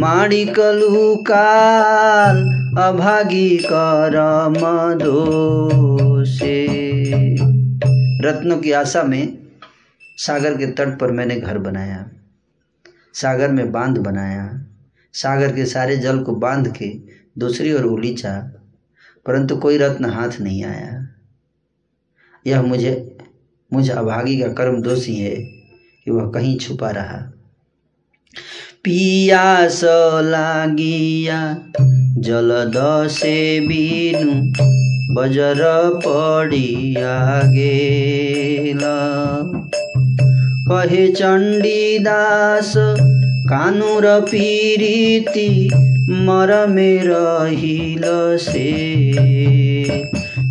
মাণিক 0.02 0.58
লুকাল 0.80 2.38
अभागी 2.76 3.48
करम 3.62 4.54
दोषे 4.98 6.54
रत्नों 8.22 8.56
की 8.58 8.72
आशा 8.72 9.02
में 9.04 9.38
सागर 10.18 10.56
के 10.56 10.66
तट 10.72 10.98
पर 11.00 11.10
मैंने 11.10 11.36
घर 11.36 11.58
बनाया 11.58 12.04
सागर 13.14 13.50
में 13.50 13.70
बांध 13.72 13.98
बनाया 13.98 14.46
सागर 15.14 15.54
के 15.54 15.66
सारे 15.66 15.96
जल 15.96 16.22
को 16.24 16.34
बांध 16.36 16.72
के 16.76 16.88
दूसरी 17.38 17.72
ओर 17.72 17.84
उलीचा 17.86 18.34
परंतु 19.26 19.56
कोई 19.56 19.78
रत्न 19.78 20.10
हाथ 20.10 20.40
नहीं 20.40 20.64
आया 20.64 20.90
यह 22.47 22.61
मुझे, 22.61 23.17
मुझ 23.73 23.89
अभागी 23.89 24.41
का 24.41 24.47
कर्म 24.47 24.81
दोषी 24.81 25.15
है 25.15 25.35
कि 26.05 26.11
वह 26.11 26.31
कहीं 26.31 26.57
छुपा 26.57 26.89
रहा। 26.89 27.33
पियास 28.83 29.81
लागिया 30.23 31.57
जलद 32.17 33.07
से 33.07 33.59
बिनु, 33.59 34.31
बजर 35.15 35.91
पड़िया 36.07 37.41
गेल। 37.45 38.79
कहे 40.69 41.07
चण्डीदास 41.07 42.73
कानुर 43.47 44.21
पीरीति 44.21 45.69
मर 46.09 46.67
मेर 46.67 47.11
हिल 47.49 48.01
से। 48.37 49.13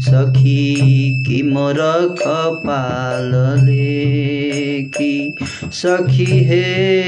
सखी 0.00 0.74
कि 1.24 1.42
मोर 1.42 1.76
कपाल 2.22 3.60
लेखी? 3.64 5.36
सखी 5.64 6.44
हे 6.44 7.02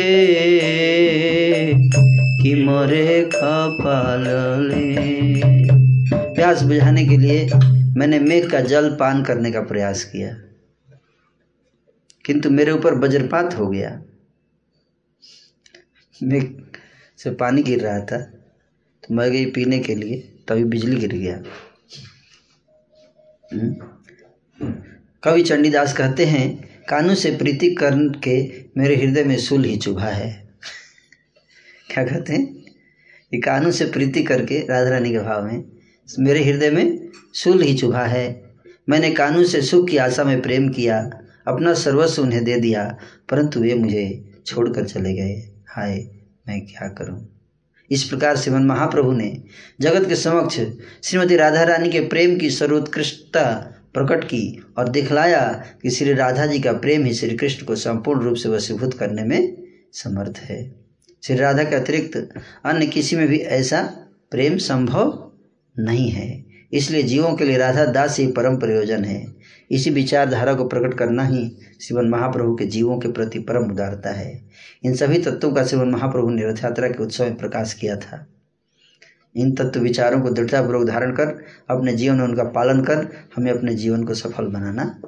कि 2.42 2.54
मोरे 2.54 3.30
कपाल 3.34 4.24
प्यास 6.34 6.62
बुझाने 6.62 7.04
के 7.04 7.16
लिए 7.16 7.50
मैंने 7.96 8.18
मेघ 8.18 8.50
का 8.50 8.60
जल 8.60 8.88
पान 8.90 9.22
करने 9.22 9.52
का 9.52 9.60
प्रयास 9.60 10.04
किया। 10.04 10.28
किंतु 12.26 12.50
मेरे 12.50 12.72
ऊपर 12.72 12.94
वज्रपात 12.94 13.58
हो 13.58 13.66
गया। 13.66 14.00
मेघ 16.22 16.44
से 17.18 17.30
पानी 17.30 17.62
गिर 17.62 17.80
रहा 17.80 18.00
था 18.00 18.18
तो 19.02 19.14
मैं 19.14 19.30
गई 19.32 19.44
पीने 19.46 19.78
के 19.78 19.94
लिए, 19.94 20.18
तभी 20.48 20.64
बिजली 20.64 20.96
गिर 20.96 21.12
गया। 21.12 21.42
कवि 25.22 25.42
चंडीदास 25.42 25.92
कहते 25.96 26.24
हैं 26.24 26.48
कानू 26.88 27.14
से 27.14 27.30
प्रीति 27.36 27.70
करके 27.74 28.36
मेरे 28.76 28.96
हृदय 28.96 29.24
में 29.24 29.36
सुल 29.36 29.64
ही 29.64 29.76
चुभा 29.76 30.08
है। 30.08 30.30
क्या 31.90 32.04
कहते 32.04 32.32
हैं? 32.32 32.46
कि 33.32 33.38
कानू 33.40 33.70
से 33.72 33.84
प्रीति 33.84 34.22
करके 34.22 34.58
राधा 34.66 34.90
रानी 34.90 35.10
के 35.10 35.18
भाव 35.18 35.44
में 35.44 35.64
मेरे 36.18 36.44
हृदय 36.44 36.70
में 36.70 37.08
सुल 37.34 37.62
ही 37.62 37.74
चुभा 37.74 38.04
है। 38.04 38.26
मैंने 38.88 39.10
कानू 39.10 39.44
से 39.44 39.62
सुख 39.62 39.88
की 39.88 39.96
आशा 39.96 40.24
में 40.24 40.40
प्रेम 40.42 40.68
किया, 40.68 40.98
अपना 41.46 41.74
सर्वस्व 41.74 42.22
उन्हें 42.22 42.44
दे 42.44 42.56
दिया, 42.56 42.84
परंतु 43.28 43.60
वे 43.60 43.74
मुझे 43.74 44.34
छोड़कर 44.46 44.84
चले 44.84 45.12
गए। 45.12 45.57
हाय, 45.70 46.08
मैं 46.48 46.66
क्या 46.66 46.88
करूँ? 46.88 47.40
इस 47.90 48.04
प्रकार 48.04 48.36
श्रीमन 48.36 48.62
महाप्रभु 48.62 49.12
ने 49.12 49.42
जगत 49.80 50.08
के 50.08 50.16
समक्ष 50.16 50.60
श्रीमती 51.04 51.36
राधा 51.36 51.62
रानी 51.62 51.88
के 51.88 52.00
प्रेम 52.00 52.38
की 52.38 52.50
सर्वोत्कृष्टता 52.50 53.44
प्रकट 53.94 54.24
की 54.24 54.66
और 54.78 54.88
दिखलाया 54.88 55.64
कि 55.82 55.90
श्री 55.90 56.12
राधा 56.12 56.46
जी 56.46 56.58
का 56.60 56.72
प्रेम 56.72 57.04
ही 57.04 57.14
श्री 57.14 57.36
कृष्ण 57.36 57.66
को 57.66 57.76
संपूर्ण 57.76 58.20
रूप 58.20 58.36
से 58.36 58.48
वशीभूत 58.48 58.94
करने 58.94 59.24
में 59.24 59.62
समर्थ 59.92 60.38
है। 60.38 60.74
श्री 61.22 61.36
राधा 61.36 61.64
के 61.64 61.76
अतिरिक्त 61.76 62.34
अन्य 62.64 62.86
किसी 62.86 63.16
में 63.16 63.28
भी 63.28 63.38
ऐसा 63.38 63.82
प्रेम 64.30 64.56
संभव 64.56 65.32
नहीं 65.78 66.10
है। 66.10 66.44
इसलिए 66.72 67.02
जीवों 67.02 67.34
के 67.34 67.44
लिए 67.44 67.58
राधा 67.58 67.84
दास 67.84 68.18
ही 68.18 68.26
परम 68.26 68.56
प्रयोजन 68.56 69.04
है। 69.04 69.37
इसी 69.70 69.90
विचारधारा 69.90 70.54
को 70.54 70.64
प्रकट 70.64 70.94
करना 70.94 71.24
ही 71.24 71.56
श्रीमन 71.80 72.08
महाप्रभु 72.08 72.56
के 72.56 72.66
जीवों 72.66 72.98
के 72.98 73.12
प्रति 73.12 73.38
परम 73.38 73.70
उदारता 73.70 74.10
है। 74.10 74.42
इन 74.84 74.94
सभी 74.94 75.18
तत्वों 75.18 75.52
का 75.52 75.64
श्रीमन 75.64 75.88
महाप्रभु 75.88 76.30
ने 76.30 76.42
रथ 76.42 76.56
यात्रा 76.64 76.88
के 76.88 77.02
उत्सव 77.02 77.24
में 77.24 77.36
प्रकाश 77.36 77.74
किया 77.74 77.96
था। 77.96 78.26
इन 79.36 79.52
तत्व 79.52 79.80
विचारों 79.80 80.20
को 80.20 80.30
दृढ़तापूर्वक 80.30 80.86
धारण 80.86 81.12
कर, 81.12 81.26
अपने 81.70 81.92
जीवन 81.92 82.16
में 82.16 82.24
उनका 82.24 82.44
पालन 82.44 82.84
कर, 82.84 83.08
हमें 83.36 83.52
अपने 83.52 83.74
जीवन 83.74 84.04
को 84.04 84.14
सफल 84.14 84.44
बनाना 84.44 85.00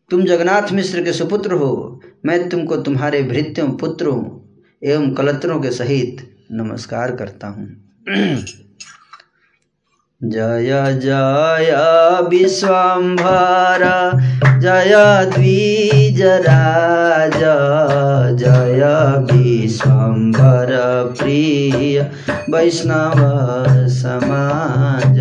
तुम 0.09 0.25
जगन्नाथ 0.25 0.71
मिश्र 0.71 1.03
के 1.03 1.13
सुपुत्र 1.13 1.53
हो। 1.53 2.01
मैं 2.25 2.49
तुमको 2.49 2.77
तुम्हारे 2.77 3.23
भृत्यों, 3.23 3.71
पुत्रों 3.71 4.39
एवं 4.83 5.13
कलत्रों 5.13 5.61
के 5.61 5.71
सहित 5.71 6.35
नमस्कार 6.51 7.15
करता 7.15 7.47
हूँ। 7.47 7.95
जय 10.23 10.99
जय 10.99 12.27
विश्वम्भर। 12.29 14.11
जय 14.59 15.31
द्विजराज। 15.31 17.39
जय 18.39 18.79
विश्वम्भर 19.69 20.69
प्रिय 21.19 22.01
वैष्णव 22.49 23.19
समाज। 23.89 25.17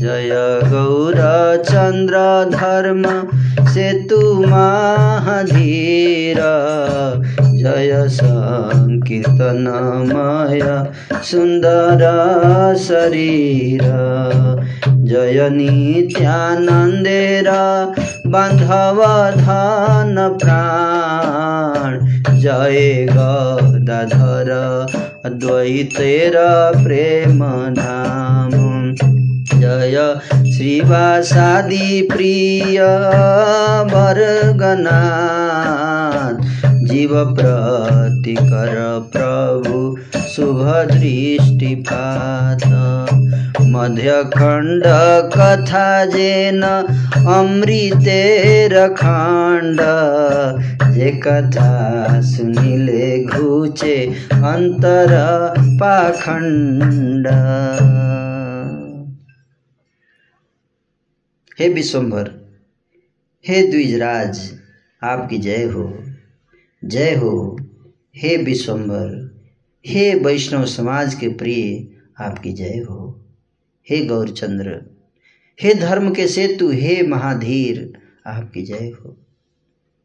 जय 0.00 0.30
गौरचन्द्र 0.64 2.16
धर्म 2.50 3.04
सेतु 3.66 4.20
महाधीर। 4.46 6.40
जय 7.40 8.08
सङ्कीर्तनमय 8.08 9.04
सुन्दर 11.22 12.02
शरीर। 12.78 13.82
जय 14.88 15.48
नित्यानन्देर 15.52 17.48
बान्धव 18.26 19.02
धन 19.40 20.38
प्राण। 20.42 21.98
जय 22.38 23.06
गदाधर, 23.10 24.86
अद्वैतेर 25.24 26.32
प्रेम 26.76 27.44
धाम। 27.74 28.66
जय 29.60 30.20
श्रीवासादि 30.52 32.08
प्रिय 32.12 32.80
वर्गनाथ 33.92 34.76
जीव 36.86 37.10
प्रतिकर 37.14 38.72
प्रभु 39.12 39.96
शुभ 40.36 40.66
दृष्टिपात 40.92 42.64
मध्यखण्ड 43.60 44.82
कथा 45.34 46.04
जेन 46.04 46.62
अमृतेर 47.26 48.88
खण्ड 48.88 49.80
जे 50.94 51.10
कथा 51.10 52.20
सुनिले 52.20 53.24
घुचे 53.24 54.06
अन्तर 54.32 55.16
पाखण्ड। 55.60 57.26
हे 61.60 61.68
विश्वम्भर 61.68 62.30
हे 63.48 63.66
द्विजराज, 63.70 64.52
आपकी 65.02 65.38
जय 65.38 65.64
हो। 65.64 66.04
जय 66.84 67.14
हो, 67.14 67.58
हे 68.16 68.36
विश्वम्भर 68.36 69.25
हे 69.86 70.14
वैष्णव 70.14 70.66
समाज 70.66 71.14
के 71.14 71.28
प्रिय, 71.28 71.88
आपकी 72.20 72.52
जय 72.52 72.86
हो। 72.88 73.20
हे 73.90 74.04
गौरचंद्र, 74.04 74.96
हे 75.62 75.74
धर्म 75.74 76.14
के 76.14 76.28
सेतु, 76.28 76.70
हे 76.70 77.02
महाधीर, 77.02 77.92
आपकी 78.26 78.62
जय 78.62 78.92
हो। 79.00 79.16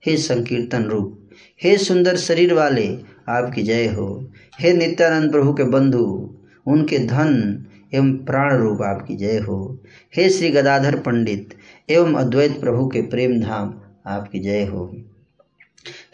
हे 0.05 0.17
संकीर्तन 0.17 0.83
रूप, 0.83 1.29
हे 1.63 1.77
सुंदर 1.77 2.17
शरीर 2.17 2.53
वाले, 2.53 2.97
आपकी 3.29 3.63
जय 3.63 3.87
हो। 3.87 4.31
हे 4.59 4.73
नित्यानंद 4.73 5.31
प्रभु 5.31 5.53
के 5.53 5.63
बंधु, 5.63 6.35
उनके 6.67 6.99
धन 6.99 7.65
एवं 7.93 8.13
प्राण 8.13 8.57
रूप, 8.57 8.81
आपकी 8.81 9.15
जय 9.15 9.39
हो। 9.39 9.83
हे 10.15 10.29
श्री 10.29 10.49
गदाधर 10.49 10.99
पंडित 10.99 11.57
एवं 11.89 12.13
अद्वैत 12.13 12.59
प्रभु 12.59 12.87
के 12.87 13.01
प्रेम 13.01 13.39
धाम, 13.39 13.81
आपकी 14.07 14.39
जय 14.39 14.65
हो। 14.65 14.97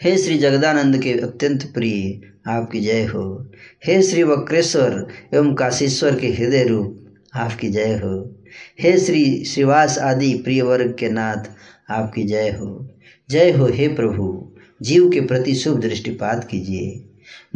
हे 0.02 0.18
श्री 0.18 0.38
जगदानंद 0.38 1.02
के 1.02 1.12
अत्यंत 1.12 1.74
प्रिय, 1.74 2.20
आपकी 2.46 2.80
जय 2.80 3.04
हो। 3.04 3.50
हे 3.86 4.02
श्री 4.02 4.22
वक्रेश्वर 4.22 5.06
एवं 5.34 5.54
काशीश्वर 5.54 6.14
के 6.14 6.26
हृदय 6.26 6.64
रूप, 6.64 7.06
आपकी 7.34 7.68
जय 7.68 7.96
हो। 7.96 8.36
हे 8.80 8.98
श्री 8.98 9.44
श्रीवास 9.44 9.98
आदि 9.98 10.34
प्रिय 10.34 10.62
वर्ग 10.62 10.96
के 10.98 11.08
नाथ, 11.08 11.50
आपकी 11.90 12.22
जय 12.22 12.50
हो। 12.50 12.88
जय 13.30 13.50
हो 13.50 13.66
हे 13.66 13.88
प्रभु, 13.88 14.52
जीव 14.82 15.10
के 15.10 15.20
प्रति 15.20 15.54
शुभ 15.54 15.80
दृष्टिपात 15.80 16.48
कीजिए। 16.50 17.04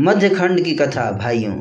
मध्यखंड 0.00 0.64
की 0.64 0.74
कथा, 0.74 1.10
भाइयों। 1.10 1.56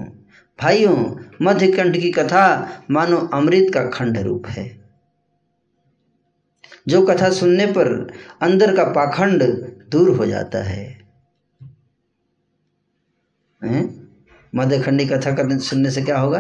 भाइयों, 0.62 1.16
मध्यखंड 1.42 1.98
की 1.98 2.12
कथा 2.12 2.70
मानो 2.92 3.18
अमृत 3.18 3.74
का 3.74 3.84
खंड 3.84 4.18
रूप 4.18 4.48
है। 4.48 4.82
जो 6.88 7.02
कथा 7.02 7.30
सुनने 7.30 7.66
पर 7.66 8.12
अंदर 8.42 8.76
का 8.76 8.84
पाखंड 8.84 9.44
दूर 9.90 10.10
हो 10.10 10.26
जाता 10.26 10.64
है। 10.64 11.01
मध्यखंडी 14.56 15.06
कथा 15.06 15.32
करने 15.32 15.60
सुनने 15.60 15.92
से 15.92 16.02
क्या 16.02 16.20
होगा? 16.20 16.40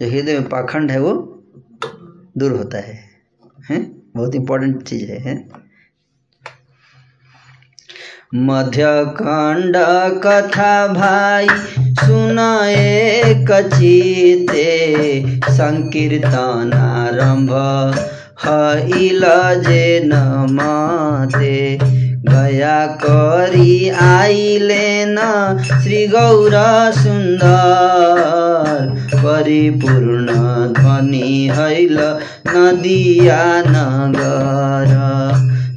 जो 0.00 0.10
हृदय 0.10 0.32
में 0.32 0.48
पाखंड 0.48 0.90
है 0.90 1.00
वो 1.00 1.12
दूर 2.38 2.52
होता 2.52 2.78
है। 2.78 2.98
हैं? 3.70 4.02
बहुत 4.16 4.34
इंपॉर्टेंट 4.34 4.82
चीज़ 4.82 5.10
है, 5.10 5.18
है? 5.18 5.66
मध्यखंड 8.34 9.76
कथा 10.24 10.86
भाई 10.88 11.46
सुन 11.80 12.38
एक 12.68 13.70
चिते। 13.74 14.86
संकीर्तन 15.50 16.72
आरंभ 16.74 17.50
हईल 18.44 19.24
जे 19.62 20.00
न 20.04 20.12
गौर 26.08 26.92
सुन्दर 26.92 29.10
परिपूर्ण 29.14 30.26
ध्वनि 30.72 31.50
हैल 31.52 32.18
नदिया 32.48 33.62
नगर। 33.66 35.06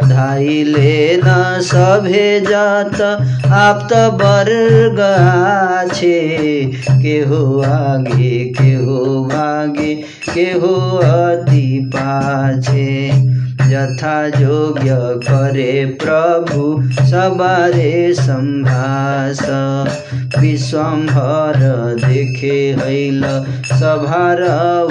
धाइले 0.09 1.17
न 1.17 1.59
सभे 1.61 2.39
जात, 2.39 3.25
आप्त 3.51 3.93
वर्ग 3.93 5.15
आछे। 5.19 6.71
के 6.89 7.19
हो 7.19 7.61
आगे 7.61 8.45
के 8.45 8.63
हो 8.63 9.25
भागे 9.25 10.03
के 10.33 10.41
हो 10.41 10.97
अति 10.97 11.91
पाछे। 11.95 13.38
यथा 13.61 14.25
योग्य 14.41 14.95
करे 15.23 15.85
प्रभु, 16.03 16.61
सबारे 17.05 18.13
सम्भास 18.13 19.41
विश्वम्भर 20.39 21.57
देखे 22.05 22.57
हैल, 22.79 23.23
सभार 23.71 24.41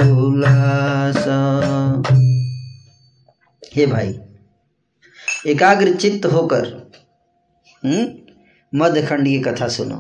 उल्लास 0.03 1.25
हे 3.77 3.87
भाई, 3.87 4.19
एकाग्र 5.47 5.95
चित्त 5.95 6.27
होकर 6.27 6.77
मध्यखंड 8.73 9.27
की 9.27 9.39
कथा 9.41 9.69
सुनो 9.69 9.97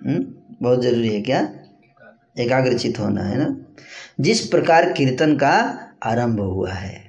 हुँ? 0.00 0.18
बहुत 0.62 0.82
ज़रूरी 0.82 1.08
है 1.08 1.20
क्या 1.20 1.40
एकाग्रचित 2.38 2.98
होना 2.98 3.22
है 3.22 3.38
ना 3.38 3.54
जिस 4.20 4.46
प्रकार 4.48 4.92
कीर्तन 4.92 5.36
का 5.36 5.54
आरंभ 6.02 6.40
हुआ 6.40 6.72
हुँ? 6.72 7.01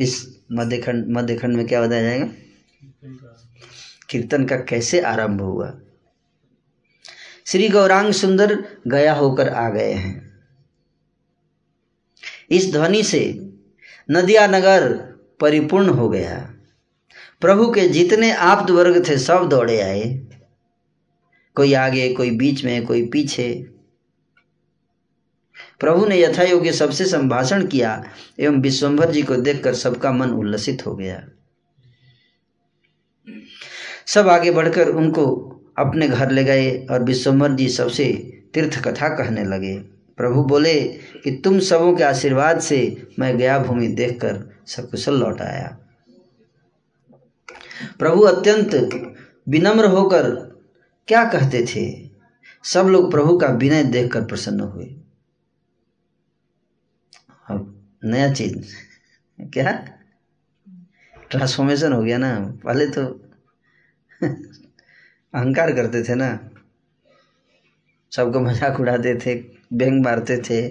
इस 0.00 0.40
मध्यखंड 0.52 1.06
मध्यखंड 1.08 1.56
में 1.56 1.66
क्या 1.66 1.82
बताया 1.82 2.02
जाएगा? 2.02 2.28
कीर्तन 4.10 4.44
का 4.44 4.56
कैसे 4.56 5.00
आरंभ 5.00 5.40
हुआ? 5.40 5.80
श्री 7.46 7.68
गौरांग 7.68 8.12
सुंदर 8.12 8.64
गया 8.88 9.14
होकर 9.14 9.48
आ 9.48 9.70
गए 9.70 9.92
हैं। 9.92 10.30
इस 12.50 12.72
ध्वनि 12.72 13.02
से 13.02 13.50
नदिया 14.10 14.46
नगर 14.46 14.92
परिपूर्ण 15.40 15.88
हो 15.88 16.08
गया। 16.08 16.54
प्रभु 17.40 17.72
के 17.72 17.88
जितने 17.88 18.32
आप्त 18.32 18.70
वर्ग 18.70 19.08
थे 19.08 19.18
सब 19.18 19.48
दौड़े 19.48 19.80
आए। 19.80 20.26
कोई 21.54 21.74
आगे, 21.74 22.14
कोई 22.14 22.30
बीच 22.30 22.64
में, 22.64 22.86
कोई 22.86 23.06
पीछे। 23.06 23.79
प्रभु 25.80 26.06
ने 26.06 26.20
यथा 26.20 26.42
योग्य 26.42 26.72
सबसे 26.72 27.04
संभाषण 27.04 27.66
किया 27.66 28.04
एवं 28.38 28.60
विश्वम्भर 28.60 29.10
जी 29.10 29.22
को 29.22 29.36
देखकर 29.36 29.74
सबका 29.74 30.12
मन 30.12 30.30
उल्लसित 30.30 30.86
हो 30.86 30.94
गया। 30.96 31.22
सब 34.06 34.28
आगे 34.28 34.50
बढ़कर 34.50 34.88
उनको 34.88 35.26
अपने 35.78 36.08
घर 36.08 36.30
ले 36.30 36.44
गए 36.44 36.86
और 36.90 37.02
विश्वम्भर 37.02 37.52
जी 37.52 37.68
सबसे 37.68 38.04
तीर्थ 38.54 38.82
कथा 38.84 39.08
कहने 39.08 39.44
लगे। 39.44 39.78
प्रभु 40.16 40.44
बोले 40.44 40.80
कि 41.24 41.30
तुम 41.44 41.58
सबों 41.58 41.96
के 41.96 42.04
आशीर्वाद 42.04 42.60
से 42.60 43.08
मैं 43.18 43.36
गया 43.38 43.58
भूमि 43.58 43.88
देखकर 43.88 44.62
सकुशल 44.66 45.14
लौट 45.14 45.40
आया। 45.40 45.76
प्रभु 47.98 48.20
अत्यंत 48.20 48.74
विनम्र 49.48 49.84
होकर 49.84 50.30
क्या 51.08 51.24
कहते 51.24 51.64
थे? 51.66 52.10
सब 52.64 52.86
लोग 52.86 53.10
प्रभु 53.10 53.38
का 53.38 53.46
विनय 53.46 53.84
देखकर 53.84 54.24
प्रसन्न 54.24 54.60
हुए 54.60 54.84
अब 57.50 57.89
नया 58.04 58.32
चीज़। 58.32 58.74
क्या? 59.40 59.72
ट्रांसफॉर्मेशन 61.30 61.92
हो 61.92 62.02
गया 62.02 62.18
ना। 62.18 62.58
पहले 62.64 62.86
तो 62.86 63.04
अहंकार 65.34 65.72
करते 65.72 66.02
थे 66.02 66.14
ना। 66.14 66.50
सबको 68.12 68.40
मज़ाक 68.40 68.80
उड़ाते 68.80 69.14
थे 69.14 69.34
व्यंग 69.72 70.04
मारते 70.04 70.36
थे। 70.38 70.68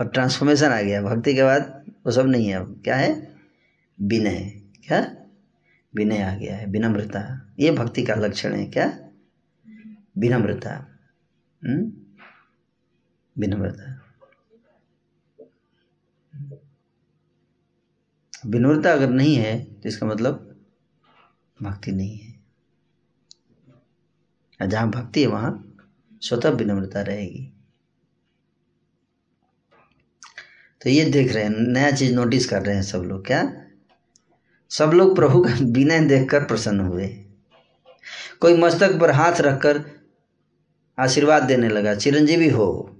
और 0.00 0.08
ट्रांसफॉर्मेशन 0.08 0.66
आ 0.66 0.82
गया। 0.82 1.02
भक्ति 1.02 1.34
के 1.34 1.42
बाद 1.42 1.84
वो 2.06 2.12
सब 2.12 2.26
नहीं 2.26 2.48
है 2.48 2.54
अब। 2.54 2.80
क्या 2.84 2.96
है? 2.96 3.36
विनय। 4.02 4.62
क्या? 4.86 5.16
विनय 5.94 6.22
आ 6.22 6.34
गया 6.36 6.56
है। 6.56 6.66
विनम्रता। 6.66 7.54
ये 7.60 7.70
भक्ति 7.70 8.02
का 8.02 8.14
लक्षण 8.14 8.52
है। 8.52 8.66
क्या? 8.66 8.98
विनम्रता। 10.18 10.98
हम्म? 11.64 11.92
विनम्रता। 13.38 13.93
विनम्रता 18.46 18.92
अगर 18.92 19.10
नहीं 19.10 19.36
है 19.36 19.64
तो 19.64 19.88
इसका 19.88 20.06
मतलब 20.06 20.56
भक्ति 21.62 21.92
नहीं 21.92 22.18
है। 22.18 22.34
जहाँ 24.68 24.90
भक्ति 24.90 25.20
है, 25.20 25.26
वहाँ 25.26 25.76
स्वतः 26.22 26.48
विनम्रता 26.48 27.02
रहेगी। 27.02 27.50
तो 30.82 30.90
ये 30.90 31.04
देख 31.04 31.32
रहे 31.32 31.44
हैं, 31.44 31.50
नया 31.50 31.90
चीज़ 31.90 32.14
नोटिस 32.14 32.46
कर 32.46 32.62
रहे 32.62 32.74
हैं 32.74 32.82
सब 32.82 32.98
लोग, 32.98 33.26
क्या? 33.26 33.66
सब 34.70 34.90
लोग 34.94 35.16
प्रभु 35.16 35.44
का 35.44 35.54
विनय 35.62 36.00
देखकर 36.00 36.44
प्रसन्न 36.44 36.80
हुए। 36.80 37.08
कोई 38.40 38.56
मस्तक 38.56 39.00
पर 39.00 39.10
हाथ 39.10 39.40
रखकर 39.40 39.84
आशीर्वाद 40.98 41.42
देने 41.42 41.68
लगा, 41.68 41.94
चिरंजीवी 41.94 42.48
हो। 42.48 42.96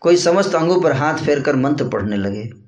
कोई 0.00 0.16
समस्त 0.16 0.54
अंगों 0.54 0.82
पर 0.82 0.92
हाथ 0.92 1.18
फेर 1.18 1.42
कर 1.42 1.56
मंत्र 1.56 1.88
पढ़ने 1.88 2.16
लगे? 2.16 2.67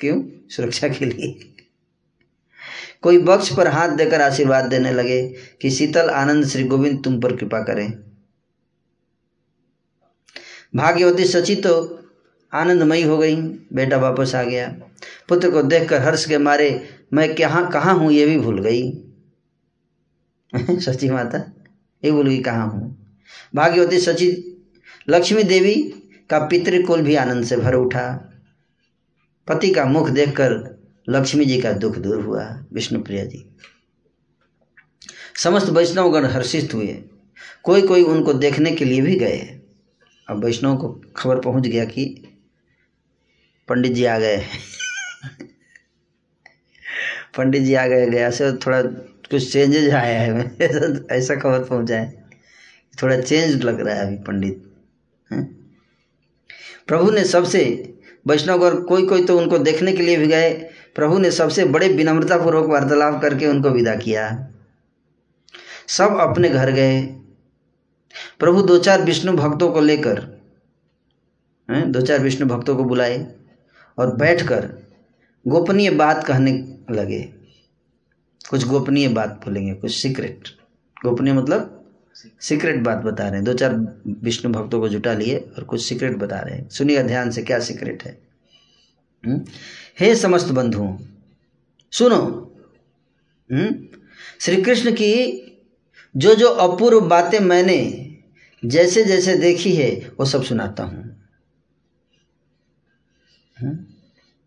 क्यों? 0.00 0.22
सुरक्षा 0.50 0.88
के 0.88 1.04
लिए। 1.04 1.54
कोई 3.02 3.18
बक्ष 3.18 3.56
पर 3.56 3.68
हाथ 3.68 3.88
देकर 3.88 4.20
आशीर्वाद 4.20 4.64
देने 4.64 4.92
लगे 4.92 5.34
कि 5.62 5.70
शीतल 5.70 6.10
आनंद 6.10 6.46
श्री 6.46 6.64
गोविंद 6.64 7.04
तुम 7.04 7.20
पर 7.20 7.36
कृपा 7.36 7.60
करें। 7.60 7.92
भाग्यवती 10.76 11.24
सची 11.24 11.56
तो 11.56 12.00
आनंदमयी 12.52 13.02
हो 13.02 13.18
गई, 13.18 13.36
बेटा 13.72 13.96
वापस 13.96 14.34
आ 14.34 14.42
गया। 14.42 14.68
पुत्र 15.28 15.50
को 15.50 15.62
देखकर 15.62 16.02
हर्ष 16.02 16.24
के 16.24 16.38
मारे, 16.38 16.88
मैं 17.12 17.34
कहाँ 17.34 17.70
कहाँ 17.70 17.94
हूँ 17.94 18.12
ये 18.12 18.26
भी 18.26 18.38
भूल 18.38 18.62
गई? 18.62 18.92
सची 20.80 21.10
माता, 21.10 21.52
ये 22.04 22.10
भूल 22.10 22.28
गई, 22.28 22.42
कहाँ 22.42 22.68
हूँ? 22.68 23.08
भाग्यवती 23.54 24.00
सची 24.00 24.44
लक्ष्मी 25.08 25.42
देवी 25.42 25.74
का 26.30 26.38
पितृकुल 26.38 27.02
भी 27.02 27.14
आनंद 27.14 27.44
से 27.44 27.56
भर 27.56 27.74
उठा। 27.74 28.24
पति 29.48 29.70
का 29.70 29.84
मुख 29.84 30.10
देखकर 30.10 30.78
लक्ष्मी 31.08 31.44
जी 31.44 31.60
का 31.60 31.72
दुख 31.72 31.98
दूर 31.98 32.24
हुआ, 32.24 32.64
विष्णु 32.72 33.02
प्रिया 33.02 33.24
जी। 33.24 33.56
समस्त 35.36 35.68
वैष्णवगण 35.68 36.24
हर्षित 36.24 36.74
हुए। 36.74 37.04
कोई 37.62 37.82
कोई 37.82 38.02
उनको 38.02 38.32
देखने 38.32 38.70
के 38.70 38.84
लिए 38.84 39.00
भी 39.00 39.16
गए। 39.16 39.60
अब 40.28 40.44
वैष्णव 40.44 40.76
को 40.76 41.02
खबर 41.16 41.40
पहुँच 41.40 41.66
गया 41.66 41.84
कि 41.84 42.04
पंडित 43.68 43.92
जी 43.92 44.04
आ 44.04 44.18
गए 44.18 44.36
पंडित 47.36 47.62
जी 47.62 47.74
आ 47.74 47.86
गए, 47.86 48.06
गया 48.06 48.30
से 48.30 48.52
थोड़ा 48.52 48.82
कुछ 49.30 49.52
चेंजेज 49.52 49.90
आया 49.90 50.20
है। 50.20 50.56
ऐसा 51.10 51.34
खबर 51.34 51.64
पहुँचा 51.64 51.96
है 51.96 52.30
थोड़ा 53.02 53.20
चेंज 53.20 53.62
लग 53.62 53.80
रहा 53.80 53.94
है 53.94 54.06
अभी 54.06 54.16
पंडित? 54.16 54.64
प्रभु 56.86 57.10
ने 57.10 57.24
सबसे 57.24 57.94
वैष्णव 58.28 58.64
और 58.64 58.80
कोई 58.82 59.06
कोई 59.06 59.24
तो 59.24 59.38
उनको 59.38 59.58
देखने 59.58 59.92
के 59.92 60.02
लिए 60.02 60.16
भी 60.16 60.26
गए। 60.26 60.50
प्रभु 60.96 61.18
ने 61.18 61.30
सबसे 61.30 61.64
बड़े 61.66 61.88
विनम्रतापूर्वक 61.88 62.68
वार्तालाप 62.70 63.20
करके 63.22 63.46
उनको 63.46 63.70
विदा 63.70 63.94
किया। 63.96 64.26
सब 65.88 66.16
अपने 66.20 66.48
घर 66.48 66.70
गए। 66.70 67.00
प्रभु 68.38 68.62
दो 68.62 68.78
चार 68.78 69.02
विष्णु 69.02 69.32
भक्तों 69.32 69.70
को 69.72 69.80
लेकर 69.80 70.20
दो 71.68 72.00
चार 72.00 72.20
विष्णु 72.20 72.46
भक्तों 72.48 72.76
को 72.76 72.84
बुलाए 72.84 73.26
और 73.98 74.14
बैठकर 74.16 74.68
गोपनीय 75.46 75.90
बात 75.90 76.24
कहने 76.26 76.52
लगे। 76.90 77.20
कुछ 78.50 78.66
गोपनीय 78.66 79.08
बात 79.08 79.40
बोलेंगे, 79.44 79.74
कुछ 79.74 79.92
सीक्रेट 79.92 80.48
गोपनीय 80.96 81.32
मतलब 81.32 81.77
सीक्रेट 82.40 82.76
बात 82.76 82.98
बता 82.98 83.24
रहे 83.24 83.34
हैं। 83.34 83.44
दो 83.44 83.52
चार 83.52 84.02
विष्णु 84.06 84.52
भक्तों 84.52 84.80
को 84.80 84.88
जुटा 84.88 85.14
लिए 85.14 85.36
और 85.36 85.64
कुछ 85.64 85.84
सीक्रेट 85.84 86.16
बता 86.16 86.40
रहे 86.40 86.56
हैं। 86.56 86.68
सुनिए 86.68 87.02
ध्यान 87.02 87.30
से 87.30 87.42
क्या 87.42 87.58
सीक्रेट 87.58 88.04
है। 88.04 88.20
हुँ? 89.26 89.46
हे 90.00 90.16
समस्त 90.16 90.48
बंधुओं 90.48 90.98
सुनो। 91.90 92.18
हम्म? 93.52 93.86
श्री 94.40 94.62
कृष्ण 94.62 94.92
की 94.92 95.44
जो 96.16 96.34
जो 96.34 96.48
अपूर्व 96.48 97.00
बातें 97.00 97.40
मैंने 97.40 98.08
जैसे 98.64 99.04
जैसे 99.04 99.36
देखी 99.36 99.72
है, 99.72 100.12
वो 100.20 100.24
सब 100.24 100.42
सुनाता 100.42 100.82
हूँ। 100.82 101.18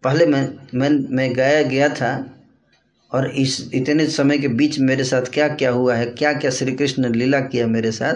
पहले 0.03 0.26
मैं 0.26 0.68
मैं 0.73 0.89
मैं 0.89 1.34
गया 1.34 1.64
गया 1.64 1.89
था 1.89 2.40
और 3.11 3.31
इस, 3.31 3.71
इतने 3.73 4.07
समय 4.07 4.38
के 4.38 4.47
बीच 4.47 4.79
मेरे 4.79 5.03
साथ 5.03 5.21
क्या 5.21 5.47
क्या 5.47 5.71
हुआ 5.71 5.95
है? 5.95 6.05
क्या 6.05 6.33
क्या 6.33 6.51
श्री 6.51 6.71
कृष्ण 6.71 7.01
ने 7.01 7.09
लीला 7.09 7.39
किया 7.39 7.67
मेरे 7.67 7.91
साथ? 7.91 8.15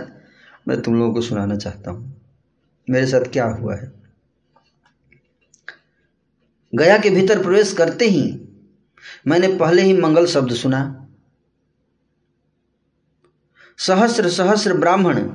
मैं 0.68 0.82
तुम 0.82 0.96
लोगों 0.96 1.14
को 1.14 1.22
सुनाना 1.22 1.56
चाहता 1.56 1.92
हूँ। 1.92 2.22
मेरे 2.90 3.08
साथ 3.08 3.22
क्या 3.22 3.46
हुआ 3.46 3.76
है? 3.76 3.92
गया 6.76 6.98
के 6.98 7.10
भीतर 7.10 7.44
प्रवेश 7.44 7.74
करते 7.74 8.06
ही 8.06 8.42
मैंने 9.28 9.48
पहले 9.48 9.82
ही 9.82 9.94
मंगल 9.94 10.26
शब्द 10.26 10.54
सुना। 10.54 11.08
सहस्र 13.78 14.30
सहस्र 14.30 14.74
ब्राह्मण 14.74 15.32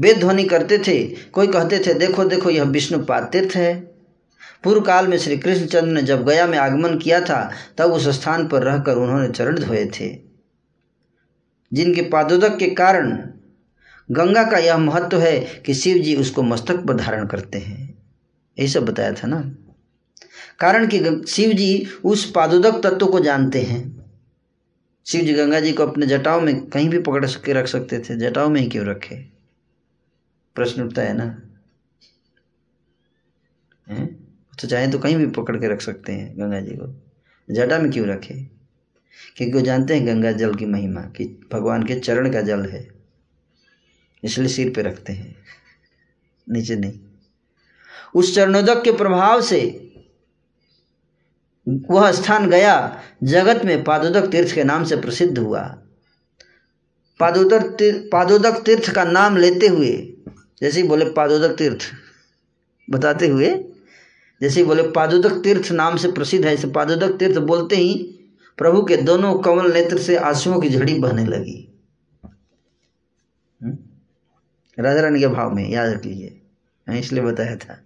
वेद 0.00 0.18
ध्वनि 0.18 0.44
करते 0.44 0.78
थे। 0.78 1.06
कोई 1.06 1.46
कहते 1.46 1.78
थे, 1.78 1.94
देखो 1.94 2.24
देखो, 2.24 2.50
यह 2.50 2.62
विष्णुपाद 2.62 3.28
तीर्थ 3.32 3.56
है। 3.56 3.93
पूर्व 4.64 4.80
काल 4.80 5.08
में 5.08 5.18
श्री 5.18 5.38
कृष्णचंद्र 5.38 5.88
ने 5.88 6.02
जब 6.02 6.28
गया 6.28 6.46
में 6.46 6.58
आगमन 6.58 6.98
किया 6.98 7.20
था, 7.20 7.52
तब 7.78 7.92
उस 7.92 8.08
स्थान 8.08 8.48
पर 8.48 8.62
रहकर 8.62 8.96
उन्होंने 8.96 9.28
चरण 9.28 9.58
धोए 9.58 9.86
थे। 9.86 10.18
जिनके 11.72 12.02
पादोदक 12.02 12.56
के 12.56 12.66
कारण 12.66 13.28
गंगा 14.10 14.44
का 14.44 14.58
यह 14.58 14.78
महत्व 14.78 15.20
है 15.20 15.40
कि 15.40 15.74
शिव 15.74 15.98
जी 15.98 16.16
उसको 16.16 16.42
मस्तक 16.42 16.76
पर 16.76 16.96
धारण 16.96 17.26
करते 17.26 17.58
हैं। 17.58 17.98
यही 18.58 18.68
सब 18.68 18.84
बताया 18.84 19.12
था 19.12 19.26
ना? 19.26 19.54
कारण 20.58 20.88
कि 20.94 21.26
शिव 21.28 21.52
जी 21.52 21.86
उस 22.04 22.30
पादोदक 22.30 22.80
तत्व 22.82 23.06
को 23.06 23.20
जानते 23.20 23.62
हैं। 23.62 24.04
शिव 25.06 25.24
जी 25.24 25.32
गंगा 25.32 25.60
जी 25.60 25.72
को 25.72 25.82
अपने 25.82 26.06
जटाओं 26.06 26.40
में 26.40 26.66
कहीं 26.66 26.88
भी 26.88 26.98
पकड़ 26.98 27.26
के 27.26 27.52
रख 27.52 27.66
सकते 27.66 27.98
थे। 27.98 28.16
जटाओं 28.16 28.48
में 28.48 28.60
ही 28.60 28.68
क्यों 28.68 28.86
रखे? 28.86 29.16
प्रश्न 30.54 30.82
उठता 30.82 31.02
है 31.02 31.16
ना 31.16 31.42
है? 33.88 34.24
तो 34.60 34.68
चाहे 34.68 34.88
तो 34.88 34.98
कहीं 34.98 35.16
भी 35.16 35.26
पकड़ 35.26 35.56
के 35.56 35.68
रख 35.68 35.80
सकते 35.80 36.12
हैं 36.12 36.38
गंगा 36.38 36.60
जी 36.60 36.70
को। 36.70 37.02
जटा 37.50 37.78
में 37.78 37.92
क्यों 37.92 38.06
रखे? 38.06 38.34
क्योंकि 39.36 39.52
वो 39.52 39.60
जानते 39.60 39.94
हैं 39.94 40.06
गंगा 40.06 40.32
जल 40.32 40.54
की 40.54 40.66
महिमा, 40.66 41.00
कि 41.00 41.48
भगवान 41.52 41.82
के 41.82 41.94
चरण 41.94 42.32
का 42.32 42.40
जल 42.40 42.60
है। 42.60 42.88
इसलिए 44.24 44.48
सिर 44.48 44.72
पे 44.76 44.82
रखते 44.82 45.12
हैं। 45.12 45.36
नीचे 46.50 46.76
नहीं। 46.76 47.00
उस 48.14 48.34
चरणोदक 48.34 48.82
के 48.82 48.92
प्रभाव 48.92 49.42
से 49.42 49.80
वह 51.90 52.12
स्थान 52.12 52.50
गया, 52.50 53.02
जगत 53.22 53.64
में 53.64 53.84
पादोदक 53.84 54.26
तीर्थ 54.26 54.54
के 54.54 54.64
नाम 54.64 54.84
से 54.84 54.96
प्रसिद्ध 54.96 55.38
हुआ। 55.38 55.78
पादोदक 57.20 57.62
तीर्थ 57.62 57.98
पादोदक 58.12 58.62
तीर्थ 58.66 58.94
का 58.94 59.04
नाम 59.04 59.36
लेते 59.36 59.66
हुए, 59.66 60.16
जैसे 60.60 60.82
ही 60.82 60.88
बोले 60.88 61.04
पादोदक 61.04 61.56
तीर्थ, 61.56 61.78
बताते 62.90 63.26
हुए 63.28 63.64
जैसे 64.40 64.64
बोले, 64.64 64.82
पादुदक 64.82 65.42
तीर्थ 65.44 65.70
नाम 65.72 65.96
से 65.96 66.12
प्रसिद्ध 66.12 66.44
है, 66.44 66.54
इसे 66.54 66.68
पादोदक 66.68 67.18
तीर्थ 67.18 67.38
बोलते 67.38 67.76
ही 67.76 67.94
प्रभु 68.58 68.82
के 68.84 68.96
दोनों 68.96 69.38
कमल 69.38 69.72
नेत्र 69.72 69.98
से 69.98 70.16
आंसुओं 70.16 70.60
की 70.60 70.68
झड़ी 70.68 70.98
बहने 70.98 71.24
लगी। 71.24 71.60
राजा 74.78 75.00
रानी 75.00 75.20
के 75.20 75.26
भाव 75.26 75.54
में, 75.54 75.68
याद 75.70 75.90
रख 75.90 76.04
लीजिए 76.04 76.98
इसलिए 76.98 77.22
बताया 77.22 77.56
था। 77.56 77.80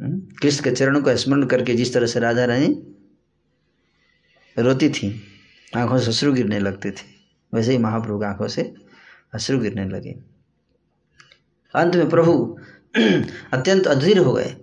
कृष्ण 0.00 0.64
के 0.64 0.70
चरणों 0.70 1.02
का 1.02 1.14
स्मरण 1.16 1.46
करके 1.46 1.74
जिस 1.74 1.92
तरह 1.94 2.06
से 2.06 2.20
राजा 2.20 2.44
रानी 2.44 2.68
रोती 4.58 4.88
थी, 4.88 5.08
आँखों 5.76 5.98
से 5.98 6.10
अश्रु 6.10 6.32
गिरने 6.32 6.58
लगते 6.58 6.90
थे, 6.90 7.04
वैसे 7.54 7.72
ही 7.72 7.78
महाप्रभु 7.78 8.22
आँखों 8.24 8.48
से 8.48 8.74
अश्रु 9.34 9.58
गिरने 9.58 9.88
लगे। 9.88 10.14
अंत 11.74 11.96
में 11.96 12.08
प्रभु 12.08 12.58
अत्यंत 13.52 13.86
अधीर 13.86 14.18
हो 14.18 14.32
गए। 14.32 14.54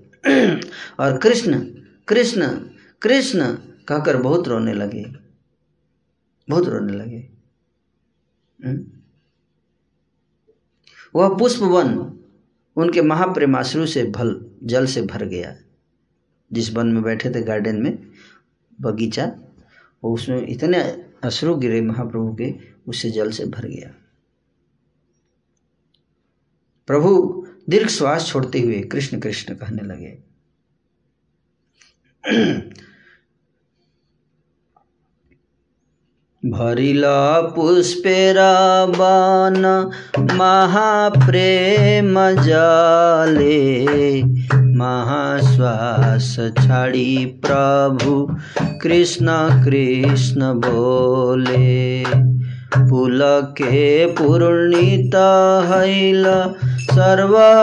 और 1.00 1.18
कृष्ण 1.18 1.66
कृष्ण 2.08 2.70
कृष्ण 3.02 3.56
कहकर 3.88 4.18
बहुत 4.18 4.48
रोने 4.48 4.74
लगे। 4.74 5.06
बहुत 6.50 6.68
रोने 6.68 6.94
लगे। 6.94 7.30
वह 11.16 11.38
पुष्प 11.38 11.60
वन, 11.60 12.20
उनके 12.76 13.02
महाप्रेमाश्रु 13.02 13.86
से 13.86 14.04
भल, 14.04 14.52
जल 14.64 14.86
से 14.86 15.02
भर 15.02 15.26
गया। 15.26 15.56
जिस 16.54 16.74
वन 16.74 16.88
में 16.88 17.04
बैठे 17.04 17.30
थे 17.30 17.42
गार्डन 17.42 17.82
में, 17.82 18.12
बगीचा, 18.82 19.36
वो 20.04 20.14
उसमें 20.14 20.48
इतने 20.48 20.80
अश्रु 21.24 21.56
गिरे 21.56 21.82
महाप्रभु 21.82 22.36
के, 22.36 22.56
उससे 22.88 23.12
जल 23.12 23.32
से 23.32 23.46
भर 23.46 23.68
गया। 23.68 23.94
प्रभु 26.88 27.43
दीर्घ 27.70 27.88
श्वास 27.90 28.28
छोड़ते 28.28 28.60
हुए 28.60 28.82
कृष्ण 28.82 29.20
कृष्ण 29.20 29.54
कहने 29.54 29.82
लगे। 29.82 30.18
भरिला 36.44 37.42
पुष्पेरा 37.42 38.86
बान, 38.86 39.66
महाप्रेम 40.38 42.16
जाले, 42.44 44.24
महाश्वास 44.78 46.36
छाड़ी 46.58 47.26
प्रभु, 47.26 48.40
कृष्ण 48.82 49.28
कृष्ण 49.66 50.54
बोले। 50.54 52.04
पुलके 52.78 54.06
पूर्णित 54.18 55.16
हैल 55.72 56.26
सर्वकालेवार 56.92 57.54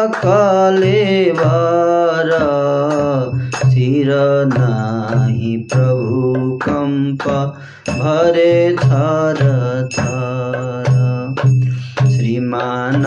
स्थिर 3.57 4.11
नाही 4.53 5.57
प्रभु 5.73 6.59
कंप 6.65 7.23
भरे 7.89 8.55
थर 8.82 9.41
श्रीमान 12.12 13.05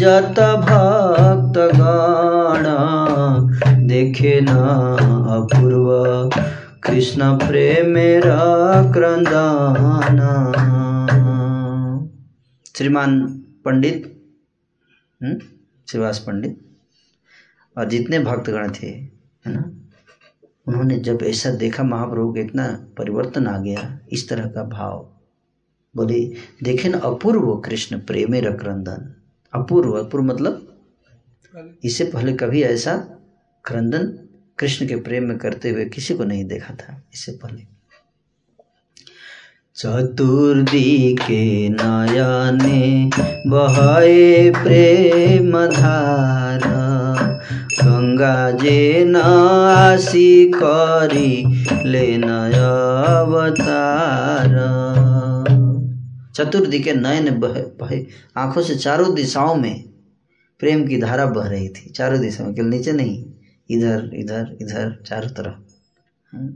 जत 0.00 0.40
भक्त 0.66 1.58
गण 1.80 2.66
देखे 3.88 4.40
न 4.40 4.48
अपूर्व। 5.36 5.88
कृष्ण 6.84 7.36
प्रेमेर 7.38 8.22
क्रंदन 8.94 10.20
श्रीमान 12.76 13.20
पंडित 13.64 14.06
हम्म, 15.20 15.38
श्रीवास 15.88 16.18
पंडित 16.26 16.58
और 17.76 17.88
जितने 17.88 18.18
भक्तगण 18.18 18.72
थे 18.72 18.86
है 18.86 19.52
ना 19.52 19.62
उन्होंने 20.66 20.96
जब 20.98 21.18
ऐसा 21.22 21.50
देखा, 21.50 21.82
महाप्रभु 21.82 22.32
का 22.32 22.40
इतना 22.40 22.66
परिवर्तन 22.98 23.46
आ 23.46 23.58
गया, 23.58 23.98
इस 24.12 24.28
तरह 24.28 24.46
का 24.46 24.64
भाव, 24.64 25.08
बोले, 25.96 26.34
देखे 26.62 26.88
न, 26.88 26.92
अपूर्व 26.92 27.56
कृष्ण, 27.56 27.98
प्रेमे 27.98 28.40
क्रंदन 28.40 29.14
अपूर्व 29.52 29.92
अपूर्व 29.92 30.24
मतलब? 30.24 30.66
इससे 31.84 32.04
पहले 32.04 32.32
कभी 32.32 32.62
ऐसा 32.62 32.96
क्रंदन 33.64 34.06
कृष्ण 34.58 34.86
के 34.86 34.96
प्रेम 34.96 35.24
में 35.24 35.38
करते 35.38 35.70
हुए 35.70 35.84
किसी 35.84 36.14
को 36.14 36.24
नहीं 36.24 36.44
देखा 36.44 36.74
था 36.74 37.02
इससे 37.14 37.32
पहले। 37.32 37.66
चतुर्दी 39.76 41.16
के 41.20 41.68
नया 41.68 42.50
ने 42.50 43.10
बहाए 43.46 44.50
प्रेम 44.50 45.66
धारा 45.66 46.80
गंगा 47.82 48.50
जे 48.50 49.04
न 49.04 49.16
आसी 49.16 50.52
करी 50.54 51.64
लेन 51.86 52.22
अवतार 52.22 53.60
चतुर्दी 56.36 56.80
के 56.80 56.92
नयन 56.92 57.40
बह 57.40 57.48
बहे, 57.48 58.06
आँखों 58.36 58.62
से 58.62 58.74
चारों 58.74 59.14
दिशाओं 59.14 59.54
में 59.54 59.84
प्रेम 60.58 60.86
की 60.86 61.00
धारा 61.00 61.26
बह 61.26 61.48
रही 61.48 61.68
थी। 61.68 61.90
चारों 61.90 62.20
दिशाओं 62.20 62.46
में, 62.46 62.56
केवल 62.56 62.68
नीचे 62.68 62.92
नहीं, 62.92 63.24
इधर 63.70 64.10
इधर 64.14 64.56
इधर, 64.62 65.02
चारों 65.06 65.28
तरफ़। 65.28 65.74
हम्म। 66.36 66.54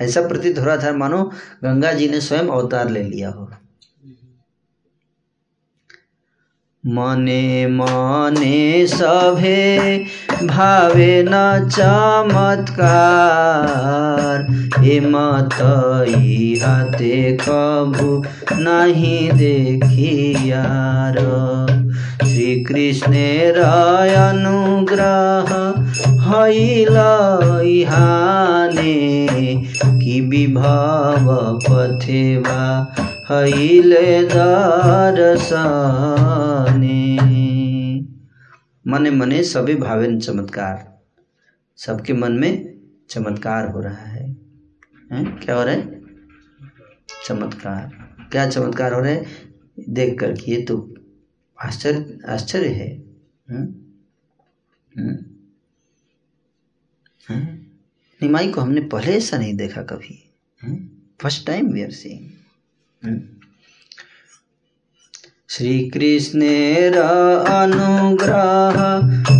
ऐसा 0.00 0.20
प्रतीत 0.28 0.58
हो 0.58 0.64
रहा 0.64 0.76
था, 0.76 0.92
मानो 0.92 1.24
गंगा 1.64 1.92
जी 1.92 2.08
ने 2.08 2.20
स्वयं 2.20 2.48
अवतार 2.48 2.90
ले 2.90 3.02
लिया 3.02 3.30
हो। 3.30 3.50
मने 6.86 7.66
मने 7.66 8.86
सभे 8.86 10.04
भावे 10.42 11.24
न 11.28 11.68
चमत्कार। 11.72 14.46
हिमत 14.78 15.54
हाथे 16.62 17.32
कभु 17.32 18.24
नहीं 18.52 19.32
देखियार 19.32 21.18
श्री 22.24 22.64
कृष्णेर 22.64 23.58
अनुग्रह 24.16 25.74
हैल 26.20 26.96
इहाने। 27.68 29.24
कि 29.84 30.20
विभव 30.20 31.58
पथेवा 31.70 32.94
हैले 33.30 34.22
दरसने 34.28 35.24
मने 38.86 39.10
मने 39.10 39.42
सभी 39.44 39.74
भावेन 39.74 40.20
चमत्कार। 40.20 41.02
सबके 41.76 42.12
मन 42.12 42.32
में 42.32 42.78
चमत्कार 43.10 43.68
हो 43.68 43.80
रहा 43.80 43.96
है। 43.96 44.36
हैं? 45.12 45.40
क्या 45.40 45.54
हो 45.56 45.64
रहा 45.64 45.74
है? 45.74 46.02
चमत्कार। 47.26 47.90
क्या 48.32 48.50
चमत्कार 48.50 48.94
हो 48.94 49.00
रहा 49.00 49.10
है? 49.10 49.26
देख 49.88 50.20
कर 50.20 50.36
ये 50.48 50.62
तो 50.62 50.94
आश्चर्य 51.62 52.18
आश्चर्य? 52.28 52.68
हैं? 52.68 53.64
निमाई 58.22 58.52
को 58.52 58.60
हमने 58.60 58.80
पहले 58.80 59.16
ऐसा 59.16 59.38
नहीं 59.38 59.54
देखा 59.54 59.82
कभी। 59.82 60.30
First 61.20 61.46
time 61.46 61.72
we 61.72 61.82
are 61.82 61.90
seeing 61.90 62.30
Shri 65.48 65.90
कृष्णेर 65.90 66.98
अनुग्रह 66.98 68.78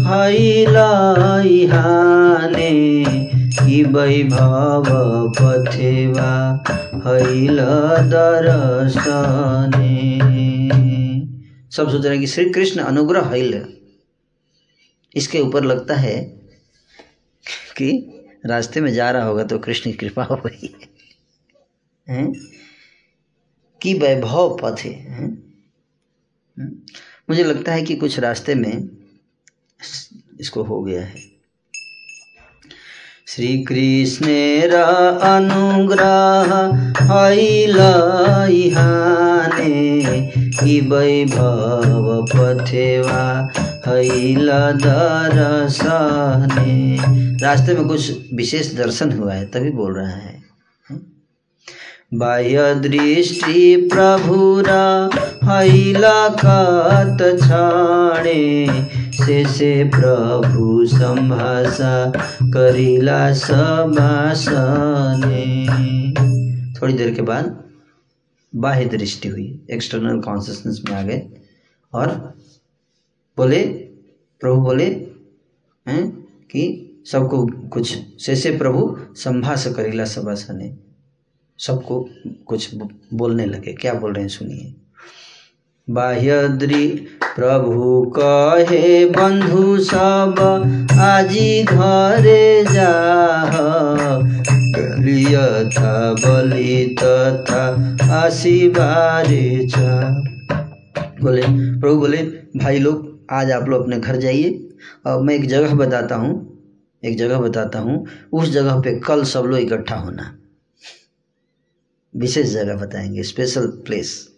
हैलाइहाने 0.08 3.04
कि 3.50 3.84
वैभव 3.84 4.84
पथेवा 5.40 6.64
हैल 7.06 7.60
दर्शने। 8.10 9.94
सब 11.70 11.90
सोच 11.90 12.06
रहे 12.06 12.18
कि 12.18 12.26
श्री 12.26 12.50
कृष्ण 12.50 12.80
अनुग्रह 12.80 13.24
हैल 13.24 13.64
इसके 15.14 15.40
ऊपर 15.40 15.64
लगता 15.64 15.94
है 15.94 16.44
कि 17.76 18.10
रास्ते 18.46 18.80
में 18.80 18.94
जा 18.94 19.10
रहा 19.10 19.24
होगा 19.24 19.44
तो 19.44 19.58
कृष्ण 19.58 19.90
की 19.90 19.96
कृपा 19.96 20.24
हो 20.24 20.36
गई 20.36 20.74
है? 22.08 22.32
कि 23.84 23.94
वैभव 23.94 24.58
पथ, 24.62 24.84
है? 24.84 25.28
मुझे 27.30 27.44
लगता 27.44 27.72
है 27.72 27.82
कि 27.82 27.96
कुछ 27.96 28.18
रास्ते 28.18 28.54
में 28.54 28.88
इसको 30.40 30.62
हो 30.62 30.82
गया 30.82 31.00
है। 31.00 31.34
श्री 33.26 33.62
कृष्णेर 33.62 34.74
अनुग्रह 34.74 36.54
हैलाइहाने 37.12 37.94
ई 40.64 40.80
वैभव 40.80 42.26
पथेवा 42.34 43.50
हैल 43.86 44.50
दरसने 44.84 46.96
रास्ते 47.42 47.74
में 47.74 47.88
कुछ 47.88 48.12
विशेष 48.34 48.74
दर्शन 48.74 49.12
हुआ 49.12 49.34
है, 49.34 49.46
तभी 49.46 49.70
बोल 49.70 49.96
रहा 49.96 50.08
है। 50.08 50.43
बाह्य 52.18 52.74
दृष्टि 52.74 53.88
प्रभुर 53.92 54.70
हैल 55.44 56.02
कत 56.44 57.40
क्षणे 57.40 58.88
से 59.12 59.44
से 59.44 59.84
प्रभु 59.84 60.86
संभाषा, 60.86 62.12
करिला 62.42 63.32
सबासने 63.32 64.44
थोड़ी 66.74 66.94
देर 66.94 67.14
के 67.14 67.22
बाद 67.22 67.64
बाह्य 68.56 68.84
दृष्टि 68.84 69.28
हुई 69.28 69.60
एक्सटर्नल 69.70 70.20
कॉन्सियसनेस 70.20 70.82
में 70.88 70.96
आ 70.96 71.02
गए। 71.02 71.22
और 71.92 72.08
बोले, 73.36 73.62
प्रभु 74.40 74.60
बोले, 74.60 74.86
हैं, 75.88 76.10
कि 76.50 76.90
सबको 77.06 77.68
कुछ, 77.68 77.98
से 78.22 78.36
से 78.36 78.58
प्रभु 78.58 78.96
संभाष 79.14 79.66
करिला 79.66 80.04
सबासने 80.04 80.93
सबको 81.58 82.08
कुछ 82.46 82.70
बोलने 83.14 83.46
लगे। 83.46 83.72
क्या 83.72 83.94
बोल 83.94 84.12
रहे 84.12 84.22
हैं? 84.22 84.28
सुनिए। 84.28 84.74
बाह्य 85.90 86.48
द्रि 86.48 86.86
प्रभु 87.36 88.12
कहे, 88.18 89.04
बंधु 89.06 89.78
सब 89.78 90.34
आजी 91.00 91.64
घरे 91.64 92.64
जा 92.64 92.92
बलि 96.14 96.96
तथा 97.02 97.96
आशीबारे 98.14 99.68
बोले, 101.22 101.42
प्रभु 101.80 101.96
बोले, 101.96 102.18
भाई 102.56 102.78
लोग, 102.78 103.18
आज 103.30 103.50
आप 103.50 103.68
लोग 103.68 103.82
अपने 103.82 103.98
घर 103.98 104.16
जाइए। 104.16 104.68
और 105.06 105.22
मैं 105.22 105.34
एक 105.34 105.48
जगह 105.48 105.74
बताता 105.74 106.14
हूँ, 106.14 106.62
एक 107.04 107.18
जगह 107.18 107.38
बताता 107.38 107.78
हूँ, 107.78 108.06
उस 108.32 108.50
जगह 108.50 108.80
पे 108.80 108.98
कल 109.00 109.24
सब 109.24 109.40
लोग 109.40 109.58
इकट्ठा 109.58 109.96
होना। 109.96 110.38
विशेष 112.16 112.46
जगह 112.46 112.76
बताएँगे 112.76 113.22
स्पेशल 113.22 113.66
प्लेस 113.66 114.28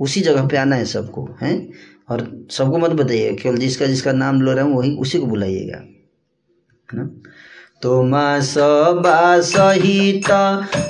उसी 0.00 0.20
जगह 0.20 0.46
पे 0.46 0.56
आना 0.56 0.76
है 0.76 0.84
सबको, 0.84 1.36
हैं? 1.42 1.72
और 2.08 2.46
सबको 2.50 2.78
मत 2.78 2.90
बताइएगा, 2.90 3.42
केवल 3.42 3.56
जिसका 3.56 3.86
जिसका 3.86 4.12
नाम 4.12 4.42
लो 4.42 4.52
रहा 4.52 4.64
हूँ, 4.64 4.76
वही 4.76 4.96
उसी 4.96 5.18
को 5.18 5.26
बुलाइएगा, 5.26 5.76
है 5.76 6.98
ना? 6.98 7.10
तो 7.82 8.02
सबा 8.42 9.40
सहित 9.40 10.24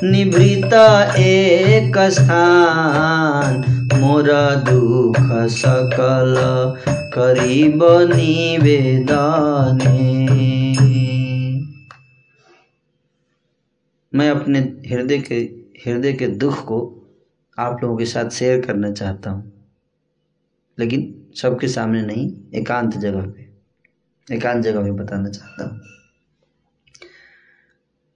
निवृत्त 0.05 0.75
एक 1.19 2.11
स्थान, 2.11 3.55
मोर 4.01 4.31
दुख 4.71 5.49
सकल 5.51 6.35
करीब 7.15 7.81
निवेदने। 8.15 9.15
मैं 14.15 14.31
अपने 14.31 14.59
हृदय 14.59 15.19
के 15.19 15.64
हृदय 15.87 16.13
के 16.13 16.27
दुख 16.27 16.65
को 16.65 17.01
आप 17.59 17.81
लोगों 17.83 17.97
के 17.97 18.05
साथ 18.05 18.31
शेयर 18.31 18.61
करना 18.61 18.93
चाहता 18.93 19.31
हूँ। 19.31 19.53
लेकिन 20.79 21.25
सबके 21.37 21.69
सामने 21.69 22.03
नहीं, 22.03 22.33
एकांत 22.55 22.97
जगह 22.97 23.21
पे, 23.21 23.49
एकांत 24.35 24.65
जगह 24.65 24.83
पे 24.83 24.91
बताना 24.91 25.29
चाहता 25.29 25.65
हूँ। 25.65 25.81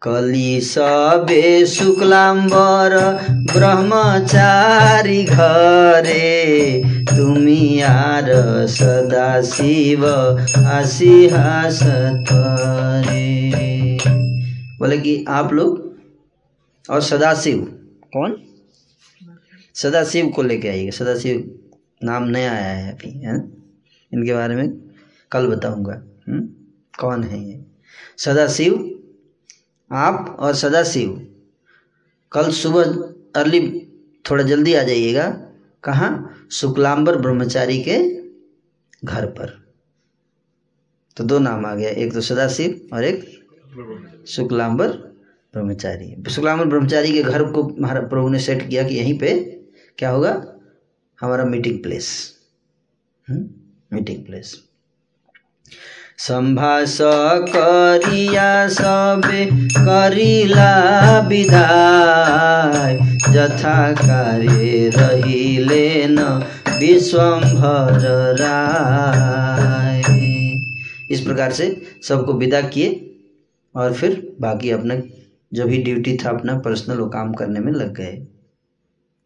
कली 0.03 0.61
सबे 0.61 1.67
शुक्लाम्बर 1.67 3.19
ब्रह्मचारी 3.33 5.25
घरे, 5.25 6.83
तुमी 7.05 7.81
आर 7.81 8.27
सदा 8.67 9.43
शिव 9.43 10.07
आसिहास 10.67 11.83
तरे। 12.33 13.49
बोले 14.79 14.99
कि 14.99 15.25
आप 15.29 15.53
लोग 15.53 15.88
और 16.91 17.01
सदाशिव। 17.03 17.65
कौन? 18.13 18.37
सदाशिव। 19.75 20.29
को 20.29 20.43
लेके 20.43 20.69
आइएगा। 20.69 20.91
सदाशिव 20.91 21.59
नाम 22.05 22.25
नया 22.25 22.53
आया 22.53 22.75
है 22.75 22.93
अभी 22.93 23.11
है 23.11 23.37
इनके 24.13 24.35
बारे 24.35 24.55
में 24.57 24.69
कल 25.33 25.47
बताऊँगा। 25.47 26.03
कौन 27.01 27.23
है 27.25 27.49
ये? 27.49 27.65
सदाशिव 28.19 28.75
आप 29.91 30.37
और 30.41 30.55
सदाशिव। 30.55 31.11
कल 32.33 32.51
सुबह 32.53 32.85
अर्ली 33.41 33.61
थोड़ा 34.31 34.45
जल्दी 34.45 34.75
आ 34.75 34.83
जाइएगा। 34.83 35.31
कहाँ? 35.85 36.11
शुक्लाम्बर 36.53 37.17
ब्रह्मचारी 37.17 37.83
के 37.89 37.99
घर 39.05 39.27
पर। 39.27 39.57
तो 41.17 41.25
दो 41.25 41.39
नाम 41.39 41.67
आ 41.67 41.75
गया 41.75 41.91
एक 41.91 42.13
तो 42.13 42.21
सदाशिव 42.21 42.89
और 42.93 43.05
एक 43.05 44.27
शुक्लांबर 44.27 45.08
ब्रह्मचारी। 45.55 46.15
शुक्लांबर 46.31 46.65
ब्रह्मचारी 46.65 47.13
के 47.13 47.23
घर 47.23 47.43
को 47.45 47.63
महाराज 47.81 48.09
प्रभु 48.11 48.29
ने 48.29 48.39
सेट 48.39 48.69
किया 48.69 48.83
कि 48.83 48.95
यहीं 48.95 49.19
पे 49.19 49.35
क्या 49.99 50.11
होगा? 50.11 50.33
हमारा 51.19 51.45
मीटिंग 51.45 51.83
प्लेस 51.83 52.09
मीटिंग 53.29 54.25
प्लेस 54.25 54.55
संभाष 56.19 56.97
करिया 57.01 58.69
सबे 58.69 59.45
करिला 59.73 60.73
विदाय, 61.29 62.97
जथा 63.33 63.93
कार्य 63.95 64.91
रहिले 64.97 66.07
न 66.09 66.19
विश्वम्भर 66.79 68.01
राय। 68.41 70.03
इस 71.11 71.21
प्रकार 71.21 71.53
से 71.53 71.71
सबको 72.03 72.33
विदा 72.33 72.61
किए 72.69 72.89
और 73.75 73.93
फिर 73.93 74.37
बाकी 74.41 74.71
अपना 74.71 74.95
जो 75.53 75.65
भी 75.65 75.83
ड्यूटी 75.83 76.17
था 76.17 76.31
अपना 76.31 76.59
पर्सनल 76.59 76.99
वो 76.99 77.09
काम 77.09 77.33
करने 77.33 77.61
में 77.61 77.73
लग 77.73 77.95
गए। 77.95 78.27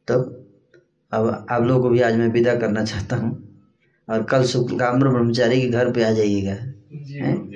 तब 0.08 0.38
अब 1.12 1.46
आप 1.50 1.62
लोगों 1.62 1.82
को 1.82 1.88
भी 1.88 2.00
आज 2.00 2.14
मैं 2.14 2.28
विदा 2.28 2.54
करना 2.54 2.84
चाहता 2.84 3.16
हूँ। 3.16 3.60
और 4.08 4.22
कल 4.22 4.44
शुक्लाम्र 4.44 5.08
ब्रह्मचारी 5.08 5.62
के 5.62 5.68
घर 5.68 5.92
पे 5.92 6.04
आ 6.04 6.10
जाइएगा। 6.10 6.52
हैं? 6.52 7.52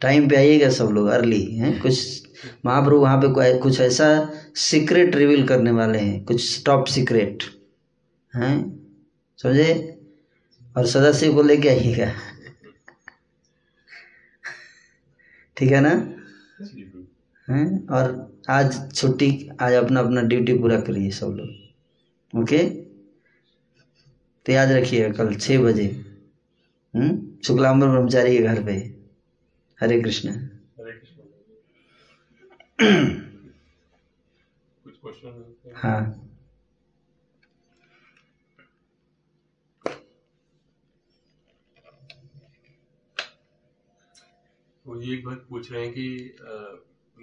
टाइम 0.00 0.28
पे 0.28 0.36
आइएगा 0.36 0.70
सब 0.70 0.84
लोग 0.84 1.06
अर्ली 1.06 1.44
हैं? 1.44 1.80
कुछ 1.80 2.22
महाप्रभु 2.64 2.96
वहाँ 2.96 3.18
पे 3.18 3.32
कोई 3.32 3.58
कुछ 3.58 3.80
ऐसा 3.80 4.30
सीक्रेट 4.54 5.16
रिवील 5.16 5.46
करने 5.46 5.70
वाले 5.70 5.98
हैं। 5.98 6.24
कुछ 6.24 6.64
टॉप 6.66 6.86
सीक्रेट 6.86 7.42
हैं? 8.34 8.80
समझे? 9.42 9.98
और 10.76 10.86
सदाशिव 10.86 11.34
को 11.34 11.42
लेके 11.42 11.68
आइएगा। 11.68 12.12
ठीक 15.56 15.72
है 15.72 15.80
ना? 15.80 16.19
हैं 17.50 17.86
और 17.88 18.08
आज 18.50 18.94
छुट्टी 18.94 19.28
आज 19.60 19.72
अपना 19.74 20.00
अपना 20.00 20.22
ड्यूटी 20.22 20.58
पूरा 20.58 20.80
करिए 20.80 21.10
सब 21.10 21.36
लोग। 21.36 22.40
ओके 22.42 22.58
तो 24.46 24.52
याद 24.52 24.70
रखिएगा 24.70 25.12
कल 25.16 25.34
छः 25.36 25.62
बजे 25.62 25.88
शुक्लाम्बर 27.46 27.86
ब्रह्मचारी 27.86 28.36
के 28.36 28.42
घर 28.44 28.62
पे। 28.64 28.72
हरे 29.78 30.00
कृष्ण। 30.02 30.30
हरे 30.30 30.92
कृष्ण। 30.92 31.18
हाँ? 35.76 36.00
वो 44.86 45.00
ये 45.00 45.14
एक 45.14 45.24
बात 45.24 45.44
पूछ 45.50 45.70
रहे 45.72 45.84
हैं 45.84 45.92
कि 45.92 46.36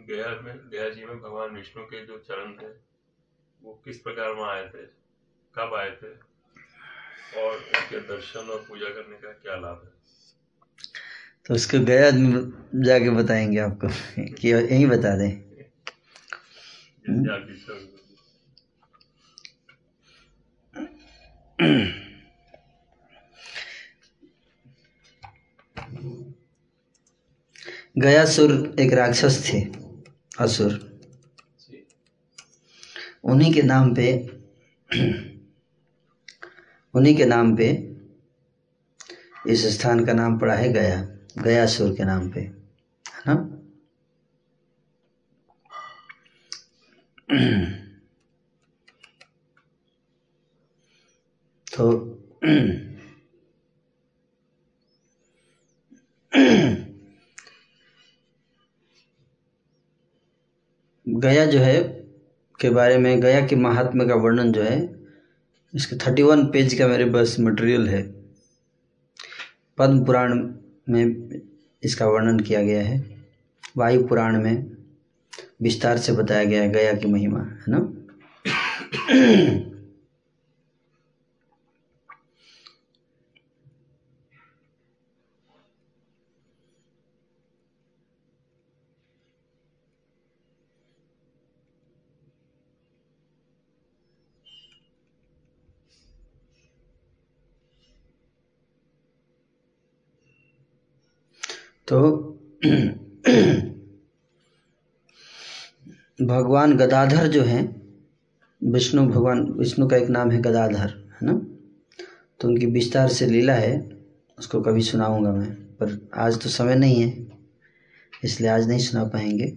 गया 0.05 0.41
में 0.41 0.69
गया 0.69 0.89
जी 0.89 1.05
में 1.05 1.19
भगवान 1.19 1.49
विष्णु 1.49 1.83
के 1.83 2.05
जो 2.05 2.17
चरण 2.17 2.51
थे 2.51 2.67
वो 3.63 3.81
किस 3.85 3.97
प्रकार 3.97 4.31
वहाँ 4.31 4.55
आए 4.55 4.67
थे? 4.67 4.83
कब 5.55 5.73
आए 5.73 5.91
थे? 5.91 6.27
और 7.41 7.57
उनके 7.57 7.99
दर्शन 7.99 8.39
और 8.39 8.65
पूजा 8.69 8.89
करने 8.89 9.17
का 9.17 9.31
क्या 9.31 9.55
लाभ 9.55 9.81
है? 9.85 9.91
तो 11.45 11.53
उसको 11.53 11.79
गया 11.79 12.11
जाके 12.83 13.09
बताएँगे 13.09 13.59
आपको 13.59 13.87
कि 14.33 14.49
यहीं 14.49 14.87
बता 14.87 15.17
दें। 15.17 15.47
तरह- 17.51 17.97
गयासुर 27.97 28.75
एक 28.79 28.93
राक्षस 28.93 29.49
थे। 29.53 29.86
असुर। 30.39 31.01
उन्हीं 33.23 33.53
के 33.53 33.61
नाम 33.61 33.95
पे, 33.95 34.27
उन्हीं 36.95 37.15
के 37.17 37.25
नाम 37.25 37.55
पे 37.55 37.95
इस 39.47 39.65
स्थान 39.65 40.05
का 40.05 40.13
नाम 40.13 40.37
पड़ा 40.39 40.53
है 40.53 40.73
गया 40.73 41.01
गया 41.37 41.65
सुर 41.65 41.95
के 41.95 42.03
नाम 42.03 42.29
पे, 42.29 42.39
है 42.39 43.23
ना? 43.27 43.35
तो 51.73 52.03
गया 61.19 61.45
जो 61.45 61.59
है 61.59 61.83
के 62.59 62.69
बारे 62.69 62.97
में, 62.97 63.19
गया 63.21 63.47
के 63.47 63.55
महात्म्य 63.55 64.05
का 64.05 64.15
वर्णन 64.15 64.51
जो 64.51 64.61
है, 64.61 64.95
इसके 65.75 65.95
थर्टी 65.95 66.23
वन 66.23 66.45
पेज 66.45 66.73
का 66.73 66.87
मेरे 66.87 67.05
पास 67.05 67.35
मटेरियल 67.39 67.87
है। 67.87 68.01
पद्म 69.77 70.05
पुराण 70.05 70.49
में 70.89 71.41
इसका 71.83 72.07
वर्णन 72.07 72.39
किया 72.39 72.63
गया 72.63 72.83
है। 72.83 73.05
वायु 73.77 74.07
पुराण 74.07 74.43
में 74.43 74.71
विस्तार 75.61 75.97
से 75.97 76.11
बताया 76.11 76.43
गया 76.43 76.61
है 76.61 76.69
गया 76.69 76.93
की 76.93 77.07
महिमा, 77.07 77.39
है 77.39 77.65
ना? 77.67 77.79
तो 101.87 102.01
भगवान 106.21 106.77
गदाधर 106.77 107.27
जो 107.27 107.43
हैं, 107.43 107.81
विष्णु 108.63 109.07
भगवान, 109.07 109.41
विष्णु 109.51 109.87
का 109.87 109.97
एक 109.97 110.09
नाम 110.09 110.31
है 110.31 110.41
गदाधर, 110.41 111.11
है 111.13 111.19
ना? 111.21 111.33
तो 112.39 112.47
उनकी 112.47 112.65
विस्तार 112.65 113.07
से 113.07 113.25
लीला 113.25 113.53
है, 113.53 113.97
उसको 114.39 114.61
कभी 114.61 114.81
सुनाऊँगा 114.81 115.31
मैं, 115.31 115.51
पर 115.51 116.09
आज 116.13 116.43
तो 116.43 116.49
समय 116.49 116.75
नहीं 116.75 117.01
है, 117.01 117.27
इसलिए 118.23 118.49
आज 118.49 118.67
नहीं 118.67 118.79
सुना 118.79 119.03
पाएँगे। 119.03 119.47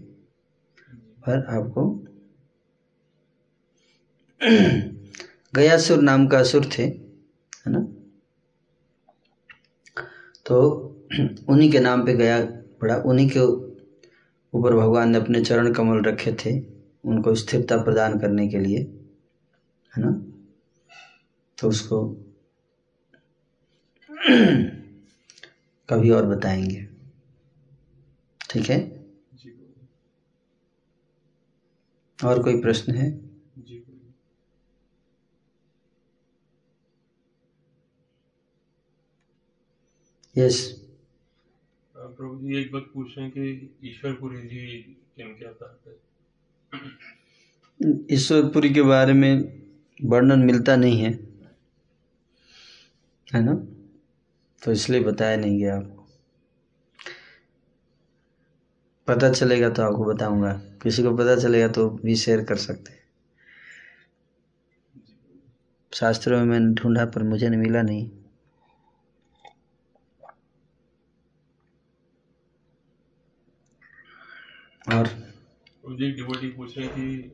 पर 1.28 1.46
आपको 1.48 2.06
गयासुर 5.54 6.02
नाम 6.02 6.26
का 6.26 6.38
असुर 6.38 6.70
थे, 6.78 6.82
है 6.82 7.72
ना? 7.72 7.80
तो 10.46 10.86
उन्हीं 11.48 11.70
के 11.72 11.78
नाम 11.80 12.06
पे 12.06 12.14
गया 12.14 12.40
पड़ा। 12.80 12.96
उन्हीं 12.96 13.28
के 13.28 13.40
ऊपर 14.54 14.74
भगवान 14.74 15.10
ने 15.10 15.18
अपने 15.18 15.40
चरण 15.44 15.72
कमल 15.72 16.02
रखे 16.02 16.32
थे 16.32 16.60
उनको 17.04 17.34
स्थिरता 17.34 17.76
प्रदान 17.76 18.18
करने 18.18 18.48
के 18.48 18.58
लिए 18.58 18.78
है 19.96 20.02
ना? 20.02 20.10
तो 21.58 21.68
उसको 21.68 22.06
कभी 25.88 26.10
और 26.10 26.26
बताएँगे। 26.26 26.86
ठीक 28.50 28.70
है? 28.70 29.00
और 32.24 32.42
कोई 32.42 32.60
प्रश्न 32.62 32.94
है? 32.94 33.30
यस 40.36 40.79
प्रभु 42.20 42.38
जी 42.38 42.60
एक 42.60 42.72
बात 42.72 42.82
पूछ 42.94 43.18
रहे 43.18 43.26
हैं 43.26 43.34
कि 43.34 43.78
ईश्वरपुरी 43.84 44.38
जी 44.38 44.96
किन 45.16 45.26
क्या 45.26 45.52
था 45.52 45.80
ईश्वरपुरी 48.10 48.74
के 48.74 48.82
बारे 48.82 49.12
में 49.12 49.62
वर्णन 50.04 50.38
मिलता 50.38 50.76
नहीं 50.76 51.00
है। 51.00 51.12
है 53.34 53.42
ना? 53.44 53.54
तो 54.64 54.72
इसलिए 54.72 55.00
बताया 55.00 55.36
नहीं 55.36 55.58
गया 55.58 55.76
आपको। 55.76 56.08
पता 59.06 59.30
चलेगा 59.30 59.70
तो 59.70 59.82
आपको 59.82 60.04
बताऊँगा। 60.04 60.52
किसी 60.52 61.02
को 61.02 61.16
पता 61.16 61.36
चलेगा 61.36 61.68
तो 61.68 61.90
भी 61.90 62.16
शेयर 62.16 62.44
कर 62.44 62.56
सकते 62.56 62.92
हैं। 62.92 63.00
शास्त्रों 65.94 66.38
में 66.38 66.46
मैंने 66.46 66.74
ढूंढा 66.74 67.04
पर 67.04 67.22
मुझे 67.22 67.48
नहीं 67.48 67.60
मिला 67.60 67.82
नहीं। 67.82 68.10
और 74.92 75.06
जी 75.98 76.10
डिवोटी 76.10 76.48
पूछ 76.50 76.78
रहे 76.78 76.88
कि 76.88 77.32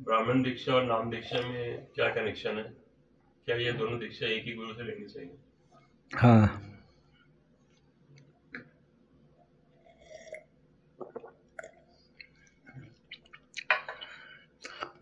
ब्राह्मण 0.00 0.42
दीक्षा 0.42 0.74
और 0.74 0.84
नाम 0.84 1.10
दीक्षा 1.10 1.40
में 1.48 1.86
क्या 1.94 2.08
कनेक्शन 2.08 2.50
है? 2.50 2.62
क्या 3.46 3.56
ये 3.56 3.72
दोनों 3.72 3.98
दीक्षा 3.98 4.26
एक 4.26 4.44
ही 4.44 4.52
गुरु 4.52 4.74
से 4.74 4.84
लेनी 4.84 5.06
चाहिए? 5.06 5.30
हाँ। 6.16 6.60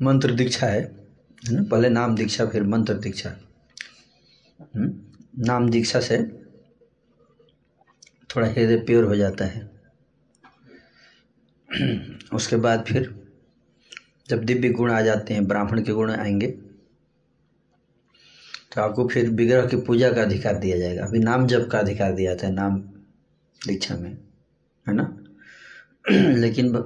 मंत्र 0.02 0.32
दीक्षा 0.32 0.66
है 0.66 0.80
है 0.80 1.54
ना? 1.54 1.62
पहले 1.70 1.88
नाम 1.88 2.14
दीक्षा 2.14 2.46
फिर 2.46 2.62
मंत्र 2.62 2.94
दीक्षा। 2.94 3.30
हम्म, 4.76 4.92
नाम 5.38 5.68
दीक्षा 5.68 6.00
से 6.00 6.18
थोड़ा 8.30 8.46
हृदय 8.48 8.76
प्योर 8.76 9.04
हो 9.04 9.16
जाता 9.16 9.44
है। 9.44 9.81
उसके 12.34 12.56
बाद 12.56 12.84
फिर 12.88 13.14
जब 14.28 14.44
दिव्य 14.44 14.68
गुण 14.68 14.90
आ 14.92 15.00
जाते 15.00 15.34
हैं, 15.34 15.46
ब्राह्मण 15.46 15.82
के 15.82 15.92
गुण 15.92 16.10
आएँगे 16.10 16.46
तो 18.72 18.80
आपको 18.80 19.08
फिर 19.08 19.30
विग्रह 19.30 19.66
की 19.66 19.76
पूजा 19.76 20.12
का 20.12 20.22
अधिकार 20.22 20.58
दिया 20.58 20.78
जाएगा। 20.78 21.04
अभी 21.04 21.18
नाम 21.18 21.46
जप 21.46 21.68
का 21.72 21.78
अधिकार 21.78 22.12
दिया 22.12 22.36
था, 22.36 22.50
नाम 22.50 22.78
दीक्षा 23.66 23.96
में, 23.96 24.18
है 24.88 24.94
ना? 24.94 25.18
लेकिन 26.38 26.76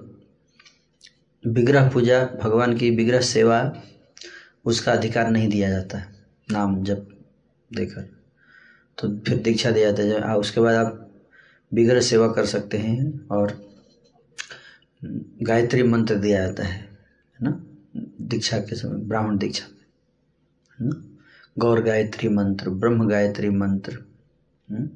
विग्रह 1.47 1.89
पूजा, 1.89 2.25
भगवान 2.43 2.77
की 2.77 2.91
विग्रह 2.91 3.21
सेवा, 3.21 3.83
उसका 4.65 4.93
अधिकार 4.93 5.31
नहीं 5.31 5.49
दिया 5.49 5.71
जाता 5.71 5.99
है 5.99 6.27
नाम 6.53 6.83
जप 6.85 7.09
देकर। 7.73 8.03
तो 8.99 9.19
फिर 9.19 9.39
दीक्षा 9.39 9.71
दिया 9.71 9.91
जाता 9.91 10.29
है। 10.29 10.37
उसके 10.37 10.61
बाद 10.61 10.75
आप 10.75 11.11
विग्रह 11.75 12.01
सेवा 12.01 12.29
कर 12.29 12.47
सकते 12.47 12.79
हैं 12.79 13.27
और 13.27 13.66
गायत्री 15.43 15.83
मंत्र 15.83 16.15
दिया 16.15 16.47
जाता 16.47 16.65
है 16.65 16.75
है 16.75 17.39
ना? 17.41 17.61
दीक्षा 18.21 18.59
के 18.59 18.77
समय 18.77 18.97
ब्राह्मण 18.97 19.39
दीक्षा 19.39 19.67
में 19.71 19.77
है 20.79 20.87
ना? 20.89 21.03
गौर 21.59 21.81
गायत्री 21.81 22.29
मंत्र 22.29 22.71
ब्रह्म 22.71 23.09
गायत्री 23.09 23.51
मंत्र 23.51 24.05
हम्म, 24.71 24.89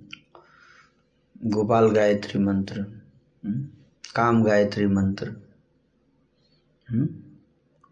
गोपाल 1.51 1.91
गायत्री 1.91 2.41
मंत्र 2.41 2.81
हम्म, 2.81 3.65
काम 4.15 4.45
गायत्री 4.45 4.87
मंत्र 4.87 5.37
हम्म, 6.91 7.09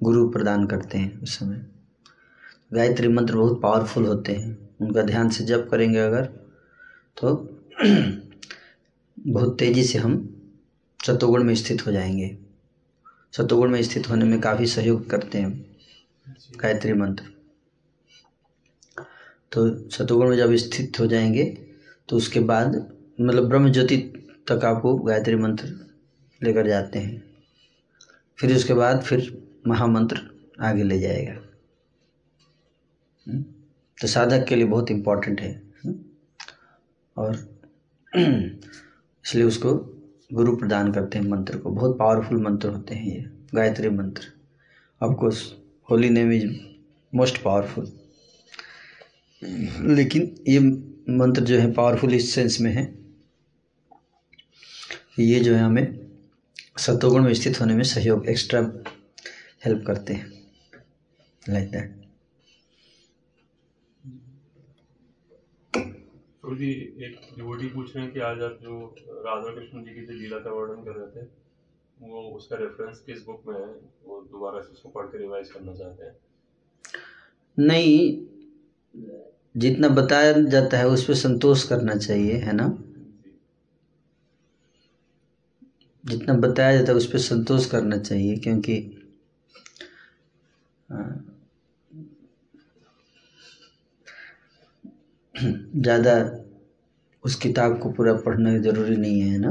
गुरु 0.02 0.28
प्रदान 0.28 0.66
करते 0.66 0.98
हैं 0.98 1.20
उस 1.20 1.38
समय। 1.38 1.66
गायत्री 2.72 3.08
मंत्र 3.08 3.36
बहुत 3.36 3.60
पावरफुल 3.60 4.06
होते 4.06 4.32
हैं। 4.32 4.68
उनका 4.80 5.02
ध्यान 5.02 5.28
से 5.28 5.44
जप 5.44 5.68
करेंगे 5.70 5.98
अगर 5.98 6.26
तो 7.16 7.34
बहुत 9.26 9.58
तेज़ी 9.58 9.84
से 9.84 9.98
हम 9.98 10.27
सतोगुण 11.06 11.44
में 11.44 11.54
स्थित 11.54 11.86
हो 11.86 11.92
जाएँगे। 11.92 12.38
सतोगुण 13.32 13.70
में 13.70 13.82
स्थित 13.82 14.08
होने 14.10 14.24
में 14.24 14.40
काफ़ी 14.40 14.66
सहयोग 14.66 15.10
करते 15.10 15.38
हैं। 15.38 15.76
गायत्री 16.56 16.92
मंत्र। 16.92 17.24
तो 19.52 19.90
सतोगुण 19.90 20.28
में 20.28 20.36
जब 20.36 20.54
स्थित 20.54 21.00
हो 21.00 21.06
जाएँगे 21.06 21.44
तो 22.08 22.16
उसके 22.16 22.40
बाद 22.40 22.92
मतलब 23.20 23.48
ब्रह्म 23.48 23.72
ज्योति 23.72 23.96
तक 24.48 24.64
आपको 24.64 24.98
गायत्री 24.98 25.36
मंत्र 25.36 25.94
लेकर 26.42 26.66
जाते 26.66 26.98
हैं। 26.98 27.36
फिर 28.38 28.56
उसके 28.56 28.74
बाद 28.74 29.02
फिर 29.02 29.48
महामंत्र 29.66 30.30
आगे 30.60 30.82
ले 30.82 30.98
जाएगा। 30.98 31.32
हम्म? 33.28 33.42
तो 34.00 34.06
साधक 34.06 34.44
के 34.44 34.56
लिए 34.56 34.64
बहुत 34.64 34.90
इम्पोर्टेंट 34.90 35.40
है। 35.40 35.62
हम्म? 35.84 36.00
और 37.16 37.58
इसलिए 39.26 39.44
उसको 39.44 39.94
गुरु 40.30 40.56
प्रदान 40.56 40.92
करते 40.92 41.18
हैं 41.18 41.26
मंत्र 41.26 41.58
को। 41.58 41.70
बहुत 41.70 41.96
पावरफुल 41.98 42.42
मंत्र 42.42 42.68
होते 42.68 42.94
हैं 42.94 43.06
ये, 43.06 43.24
गायत्री 43.54 43.90
मंत्र। 43.90 44.32
Of course 45.00 45.42
holy 45.90 46.10
name 46.10 46.32
is 46.32 46.46
most 47.12 47.42
powerful 47.42 47.92
लेकिन 49.96 50.34
ये 50.48 50.58
मंत्र 51.18 51.42
जो 51.42 51.58
है 51.58 51.70
पावरफुल 51.72 52.14
इस 52.14 52.34
सेंस 52.34 52.60
में 52.60 52.72
है। 52.72 52.82
ये 55.18 55.40
जो 55.40 55.54
है 55.54 55.62
हमें 55.62 55.98
सत्वगुण 56.78 57.24
में 57.24 57.32
स्थित 57.34 57.60
होने 57.60 57.74
में 57.74 57.82
सहयोग 57.84 58.26
एक्स्ट्रा 58.28 58.60
हेल्प 59.64 59.84
करते 59.86 60.14
हैं। 60.14 60.30
लाइक 61.48 61.70
दैट 61.70 62.07
जी, 66.54 66.94
एक 66.98 67.20
डिवोटी 67.36 67.66
पूछ 67.66 67.96
रहे 67.96 68.04
हैं 68.04 68.14
कि 68.14 68.20
आज 68.20 68.42
आप 68.42 68.58
जो 68.62 68.96
राधा 69.10 69.54
कृष्ण 69.54 69.84
जी 69.84 69.94
की 69.94 70.06
जो 70.06 70.12
लीला 70.12 70.38
का 70.38 70.50
वर्णन 70.50 70.84
कर 70.84 70.90
रहे 70.90 71.22
थे, 71.22 71.26
वो 72.00 72.22
उसका 72.22 72.56
रेफरेंस 72.56 72.98
किस 72.98 73.24
बुक 73.26 73.42
में 73.48 73.54
है? 73.54 73.66
वो 74.06 74.20
दोबारा 74.20 74.60
से 74.60 74.72
उसको 74.72 74.88
पढ़ 74.88 75.06
के 75.06 75.18
रिवाइज 75.18 75.52
करना 75.52 75.74
चाहते 75.74 76.04
हैं। 76.04 76.16
नहीं, 77.58 78.26
जितना 79.56 79.88
बताया 79.88 80.32
जाता 80.32 80.78
है 80.78 80.88
उस 80.88 81.04
पर 81.04 81.14
संतोष 81.14 81.68
करना 81.68 81.94
चाहिए, 81.94 82.32
है 82.32 82.52
ना? 82.52 82.78
जितना 86.06 86.34
बताया 86.34 86.76
जाता 86.76 86.92
है 86.92 86.98
उस 86.98 87.12
पर 87.12 87.18
संतोष 87.18 87.66
करना 87.66 87.98
चाहिए, 87.98 88.36
क्योंकि 88.36 88.94
ज़्यादा 95.76 96.12
उस 97.24 97.34
किताब 97.34 97.78
को 97.78 97.90
पूरा 97.90 98.12
पढ़ना 98.12 98.58
ज़रूरी 98.58 98.96
नहीं 98.96 99.20
है 99.20 99.38
ना? 99.38 99.50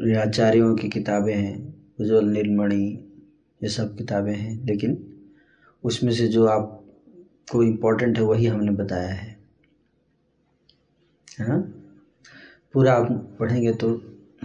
ये 0.00 0.14
आचार्यों 0.14 0.76
की 0.76 0.88
किताबें 0.88 1.34
हैं, 1.34 1.74
उज्ज्वल 2.00 2.24
नीलमणि 2.24 3.08
ये 3.62 3.68
सब 3.68 3.96
किताबें 3.96 4.34
हैं, 4.34 4.66
लेकिन 4.66 5.14
उसमें 5.84 6.12
से 6.12 6.28
जो 6.28 6.46
आपको 6.46 7.62
इम्पोर्टेंट 7.62 8.18
है 8.18 8.24
वही 8.24 8.46
हमने 8.46 8.72
बताया 8.72 9.08
है। 9.08 9.38
है 11.40 11.48
ना? 11.48 11.56
पूरा 12.72 12.94
आप 12.94 13.36
पढ़ेंगे 13.40 13.72
तो 13.72 13.90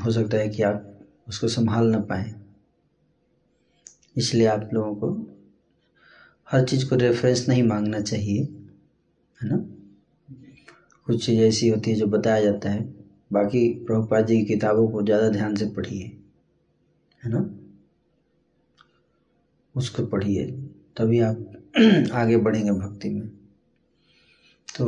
हो 0.05 0.11
सकता 0.11 0.37
है 0.37 0.49
कि 0.49 0.63
आप 0.63 0.99
उसको 1.27 1.47
संभाल 1.47 1.87
ना 1.87 1.99
पाए। 1.99 2.35
इसलिए 4.17 4.47
आप 4.47 4.69
लोगों 4.73 4.95
को 4.95 5.37
हर 6.51 6.65
चीज़ 6.65 6.89
को 6.89 6.95
रेफरेंस 6.95 7.45
नहीं 7.49 7.63
मांगना 7.63 8.01
चाहिए। 8.01 8.56
है 9.41 9.49
ना? 9.49 9.57
कुछ 11.05 11.25
चीज़ 11.25 11.41
ऐसी 11.41 11.67
होती 11.67 11.91
है 11.91 11.97
जो 11.97 12.07
बताया 12.07 12.41
जाता 12.41 12.69
है। 12.69 12.95
बाकी 13.33 13.73
प्रभुपाद 13.87 14.25
जी 14.25 14.37
की 14.37 14.45
किताबों 14.45 14.87
को 14.89 15.03
ज़्यादा 15.03 15.29
ध्यान 15.29 15.55
से 15.55 15.65
पढ़िए, 15.65 16.03
है 17.23 17.31
ना? 17.31 17.49
उसको 19.75 20.05
पढ़िए, 20.05 20.45
तभी 20.97 21.19
आप 21.19 21.61
आगे 22.11 22.37
बढ़ेंगे 22.37 22.71
भक्ति 22.71 23.09
में। 23.09 23.27
तो 24.77 24.85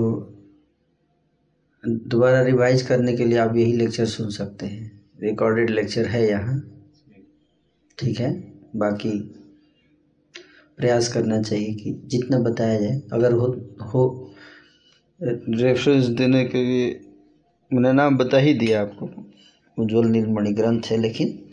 दोबारा 1.83 2.41
रिवाइज 2.41 2.81
करने 2.81 3.17
के 3.17 3.25
लिए 3.25 3.37
आप 3.37 3.55
यही 3.55 3.73
लेक्चर 3.73 4.05
सुन 4.05 4.29
सकते 4.29 4.65
हैं। 4.65 5.01
रिकॉर्डेड 5.21 5.69
लेक्चर 5.69 6.05
है 6.05 6.27
यहाँ, 6.27 6.59
ठीक 7.97 8.19
है? 8.19 8.33
बाकी 8.75 9.09
प्रयास 10.77 11.13
करना 11.13 11.41
चाहिए 11.41 11.73
कि 11.73 12.01
जितना 12.05 12.39
बताया 12.39 12.79
जाए, 12.79 13.01
अगर 13.13 13.31
हो 13.31 13.47
हो 13.93 14.28
रेफरेंस 15.23 16.05
देने 16.05 16.45
के 16.45 16.63
लिए 16.63 16.99
मैंने 17.73 17.93
नाम 17.93 18.17
बता 18.17 18.37
ही 18.37 18.53
दिया 18.53 18.81
आपको। 18.81 19.09
उज्ज्वल 19.77 20.05
नीलमणि 20.07 20.51
ग्रंथ 20.51 20.81
है 20.85 20.97
लेकिन, 20.97 21.49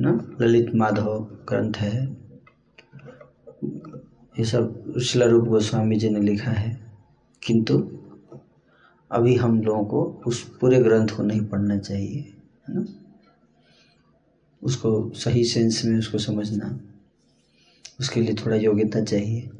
ना, 0.00 0.36
ललित 0.40 0.74
माधव 0.74 1.28
ग्रंथ 1.48 1.72
है। 1.76 2.16
ये 4.38 4.44
सब 4.44 4.98
शिला 4.98 5.26
रूप 5.26 5.44
गोस्वामी 5.44 5.96
जी 5.96 6.10
ने 6.10 6.20
लिखा 6.20 6.50
है। 6.50 6.92
किंतु, 7.42 7.98
अभी 9.10 9.34
हम 9.34 9.62
लोगों 9.62 9.84
को 9.84 10.22
उस 10.26 10.58
पूरे 10.58 10.82
ग्रंथ 10.82 11.08
को 11.08 11.22
नहीं 11.22 11.44
पढ़ना 11.44 11.78
चाहिए, 11.78 12.20
है 12.68 12.74
ना? 12.74 12.86
उसको 14.62 15.10
सही 15.10 15.44
सेंस 15.44 15.84
में 15.84 15.98
उसको 15.98 16.18
समझना, 16.18 16.80
उसके 18.00 18.20
लिए 18.20 18.34
थोड़ा 18.34 18.56
योग्यता 18.56 19.04
चाहिए। 19.04 19.50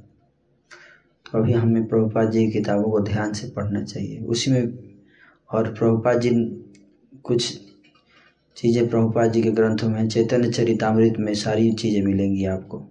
अभी 1.35 1.53
हमें 1.53 1.89
प्रभुपाद 1.89 2.31
जी 2.31 2.47
की 2.47 2.53
किताबों 2.53 2.91
को 2.91 3.01
ध्यान 3.01 3.33
से 3.33 3.51
पढ़ना 3.51 3.85
चाहिए। 3.85 4.21
उसी 4.21 4.51
में 4.51 4.79
और 5.53 5.75
प्रभुपाद 5.75 6.21
जी 6.21 6.31
कुछ 7.23 7.61
चीज़ें 8.57 8.91
प्रभुपाद 8.91 9.33
जी 9.33 9.43
के 9.43 9.51
ग्रंथों 9.51 9.89
में 9.89 10.09
चैतन्य 10.09 10.51
चरितमृत 10.51 11.15
में 11.19 11.35
सारी 11.35 11.73
चीज़ें 11.73 12.03
मिलेंगी 12.03 12.45
आपको। 12.45 12.87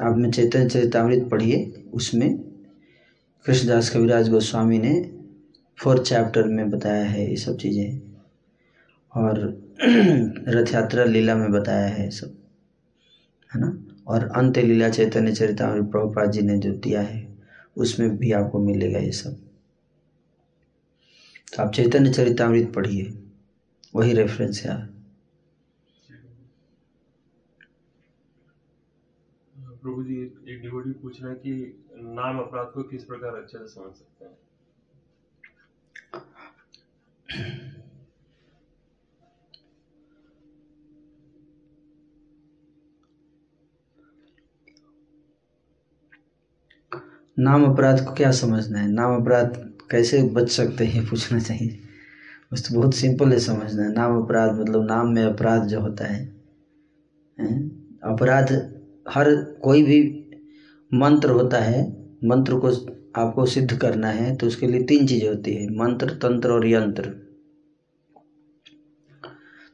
आप 0.00 0.16
में 0.16 0.30
चैतन्य 0.30 0.68
चरितमृत 0.68 1.28
पढ़िए, 1.30 1.72
उसमें 1.94 2.38
कृष्णदास 3.46 3.90
कविराज 3.90 4.28
गोस्वामी 4.28 4.78
ने 4.78 5.12
फोर्थ 5.78 6.02
चैप्टर 6.02 6.44
में 6.44 6.70
बताया 6.70 7.04
है 7.04 7.30
ये 7.30 7.36
सब 7.36 7.56
चीज़ें। 7.56 8.00
और 9.16 9.62
रथ 10.48 10.74
यात्रा 10.74 11.04
लीला 11.04 11.36
में 11.36 11.50
बताया 11.50 11.86
है 11.86 12.10
सब। 12.10 12.34
है 13.54 13.60
ना? 13.60 13.85
और 14.06 14.28
अंत्य 14.36 14.62
लीला 14.62 14.88
चैतन्य 14.90 15.32
चरितामृत 15.32 15.90
प्रभुपाद 15.90 16.30
जी 16.30 16.42
ने 16.42 16.58
जो 16.58 16.72
दिया 16.74 17.00
है, 17.02 17.26
उसमें 17.76 18.16
भी 18.16 18.32
आपको 18.32 18.58
मिलेगा 18.58 18.98
ये 18.98 19.12
सब। 19.12 19.36
तो 21.52 21.62
आप 21.62 21.72
चैतन्य 21.72 22.12
चरितामृत 22.12 22.72
पढ़िए, 22.74 23.12
वही 23.94 24.12
रेफरेंस 24.12 24.62
है। 24.62 24.76
प्रभु 29.82 30.02
जी, 30.02 30.14
एक 30.48 30.62
डिवोटी 30.62 30.90
पूछ 30.92 31.22
रहे 31.22 31.30
हैं 31.32 31.40
कि 31.40 31.52
नाम 31.96 32.38
अपराध 32.38 32.66
को 32.66 32.82
किस 32.82 33.04
प्रकार 33.04 33.34
अच्छे 33.34 33.58
से 33.58 33.66
समझ 33.66 33.94
सकते 33.94 34.24
हैं? 34.24 34.36
नाम 47.36 47.64
अपराध 47.64 48.04
को 48.04 48.12
क्या 48.14 48.30
समझना 48.32 48.78
है? 48.78 48.88
नाम 48.88 49.14
अपराध 49.14 49.56
कैसे 49.90 50.22
बच 50.34 50.48
सकते 50.50 50.84
हैं 50.84 51.04
पूछना 51.06 51.38
चाहिए। 51.38 51.78
बस 52.52 52.68
तो 52.68 52.74
बहुत 52.74 52.94
सिंपल 52.94 53.32
है 53.32 53.38
समझना 53.38 53.82
है। 53.82 53.92
नाम 53.92 54.16
अपराध 54.22 54.52
मतलब 54.52 54.86
नाम 54.86 55.08
में 55.08 55.22
अपराध 55.24 55.66
जो 55.68 55.80
होता 55.80 56.04
है, 56.04 56.22
है? 57.38 57.58
अपराध 58.04 58.52
हर 59.08 59.34
कोई 59.62 59.82
भी 59.82 60.00
मंत्र 60.92 61.30
होता 61.30 61.58
है 61.58 61.82
मंत्र 62.24 62.58
को 62.58 62.70
आपको 63.20 63.46
सिद्ध 63.46 63.76
करना 63.78 64.08
है 64.08 64.34
तो 64.36 64.46
उसके 64.46 64.66
लिए 64.66 64.82
तीन 64.84 65.06
चीज़ें 65.06 65.28
होती 65.28 65.54
है 65.54 65.68
मंत्र 65.76 66.10
तंत्र 66.22 66.52
और 66.52 66.66
यंत्र। 66.66 67.08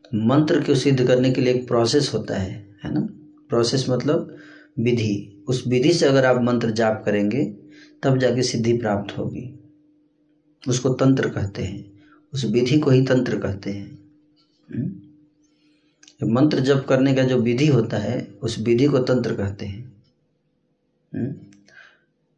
तो 0.05 0.27
मंत्र 0.27 0.61
को 0.61 0.75
सिद्ध 0.75 1.07
करने 1.07 1.31
के 1.31 1.41
लिए 1.41 1.55
एक 1.55 1.67
प्रोसेस 1.69 2.11
होता 2.15 2.37
है 2.37 2.53
है 2.85 2.93
ना? 2.95 3.01
प्रोसेस 3.51 3.87
मतलब 3.91 4.37
विधि। 4.79 5.45
उस 5.49 5.65
विधि 5.67 5.93
से 5.93 6.07
अगर 6.07 6.25
आप 6.25 6.43
मंत्र 6.43 6.71
जाप 6.71 7.03
करेंगे, 7.07 7.45
तब 8.03 8.19
जाके 8.19 8.43
सिद्धि 8.43 8.73
प्राप्त 8.73 9.19
होगी। 9.19 9.59
उसको 10.69 10.89
तंत्र 10.89 11.29
कहते 11.29 11.63
हैं। 11.63 11.93
उस 12.33 12.45
विधि 12.45 12.79
को 12.79 12.91
ही 12.91 13.05
तंत्र 13.05 13.39
कहते 13.39 13.71
हैं। 13.71 13.99
हम्म? 14.75 16.35
मंत्र 16.35 16.61
जप 16.61 16.87
करने 16.89 17.15
का 17.15 17.23
जो 17.23 17.37
विधि 17.37 17.67
होता 17.67 17.97
है, 17.97 18.35
उस 18.43 18.59
विधि 18.59 18.87
को 18.87 18.99
तंत्र 18.99 19.35
कहते 19.35 19.67
हैं। 19.67 19.93
हम्म? 21.15 21.35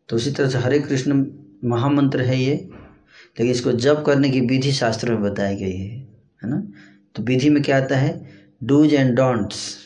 तो 0.08 0.16
उसी 0.16 0.30
तरह 0.30 0.48
से 0.48 0.58
हरे 0.58 0.78
कृष्ण 0.78 1.26
महामंत्र 1.64 2.20
है 2.20 2.42
ये। 2.42 2.54
लेकिन 2.54 3.50
इसको 3.50 3.72
जप 3.72 4.04
करने 4.06 4.30
की 4.30 4.40
विधि 4.40 4.72
शास्त्र 4.72 5.10
में 5.10 5.22
बताई 5.22 5.56
गई 5.56 5.76
है 5.76 5.96
है 6.44 6.50
ना? 6.50 6.66
तो 7.14 7.22
विधि 7.22 7.50
में 7.50 7.62
क्या 7.62 7.82
आता 7.82 7.96
है? 7.96 8.30
डूज 8.64 8.94
एंड 8.94 9.16
डोंट्स 9.16 9.83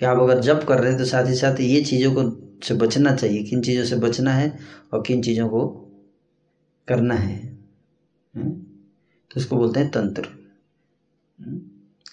क्या 0.00 0.10
आप 0.10 0.18
अगर 0.18 0.40
जब 0.40 0.64
कर 0.64 0.78
रहे 0.78 0.88
हैं 0.88 0.98
तो 0.98 1.04
साथ 1.04 1.26
ही 1.26 1.34
साथ 1.34 1.60
ये 1.60 1.84
चीज़ों 1.84 2.12
को 2.14 2.50
से 2.66 2.74
बचना 2.74 3.16
चाहिए, 3.16 3.42
किन 3.42 3.62
चीज़ों 3.62 3.84
से 3.84 3.96
बचना 3.96 4.32
है 4.32 4.58
और 4.92 5.02
किन 5.06 5.22
चीज़ों 5.22 5.48
को 5.48 5.68
करना 6.88 7.14
है। 7.14 7.58
हम्म? 8.36 8.50
तो 9.30 9.40
इसको 9.40 9.56
बोलते 9.56 9.80
हैं 9.80 9.90
तंत्र। 9.90 10.28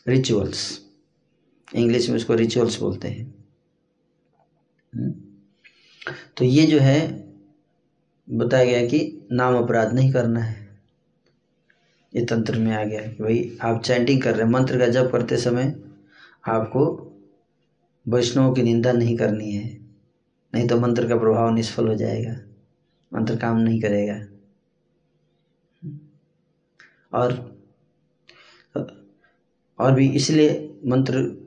रिचुअल्स 0.07 0.81
इंग्लिश 1.75 2.09
में 2.09 2.15
उसको 2.15 2.35
रिचुअल्स 2.35 2.79
बोलते 2.79 3.07
हैं। 3.07 3.45
हम्म? 4.95 5.13
तो 6.37 6.45
ये 6.45 6.65
जो 6.65 6.79
है, 6.79 7.29
बताया 8.29 8.65
गया 8.65 8.87
कि 8.87 9.27
नाम 9.31 9.55
अपराध 9.55 9.93
नहीं 9.93 10.13
करना 10.13 10.39
है। 10.39 10.79
ये 12.15 12.25
तंत्र 12.25 12.59
में 12.59 12.75
आ 12.75 12.83
गया 12.83 13.01
कि 13.01 13.23
भाई 13.23 13.57
आप 13.61 13.81
चैंटिंग 13.83 14.21
कर 14.21 14.35
रहे 14.35 14.45
हैं, 14.45 14.53
मंत्र 14.53 14.79
का 14.79 14.87
जप 14.87 15.09
करते 15.11 15.37
समय 15.37 15.75
आपको 16.47 17.03
वैष्णवों 18.07 18.53
की 18.53 18.63
निंदा 18.63 18.91
नहीं 18.91 19.17
करनी 19.17 19.51
है, 19.51 19.79
नहीं 20.55 20.67
तो 20.67 20.79
मंत्र 20.79 21.07
का 21.07 21.17
प्रभाव 21.17 21.53
निष्फल 21.53 21.87
हो 21.87 21.95
जाएगा, 21.95 22.37
मंत्र 23.13 23.35
काम 23.35 23.57
नहीं 23.57 23.81
करेगा। 23.81 24.25
और 27.13 27.57
और 29.79 29.93
भी 29.93 30.09
इसलिए 30.09 30.79
मंत्र 30.85 31.43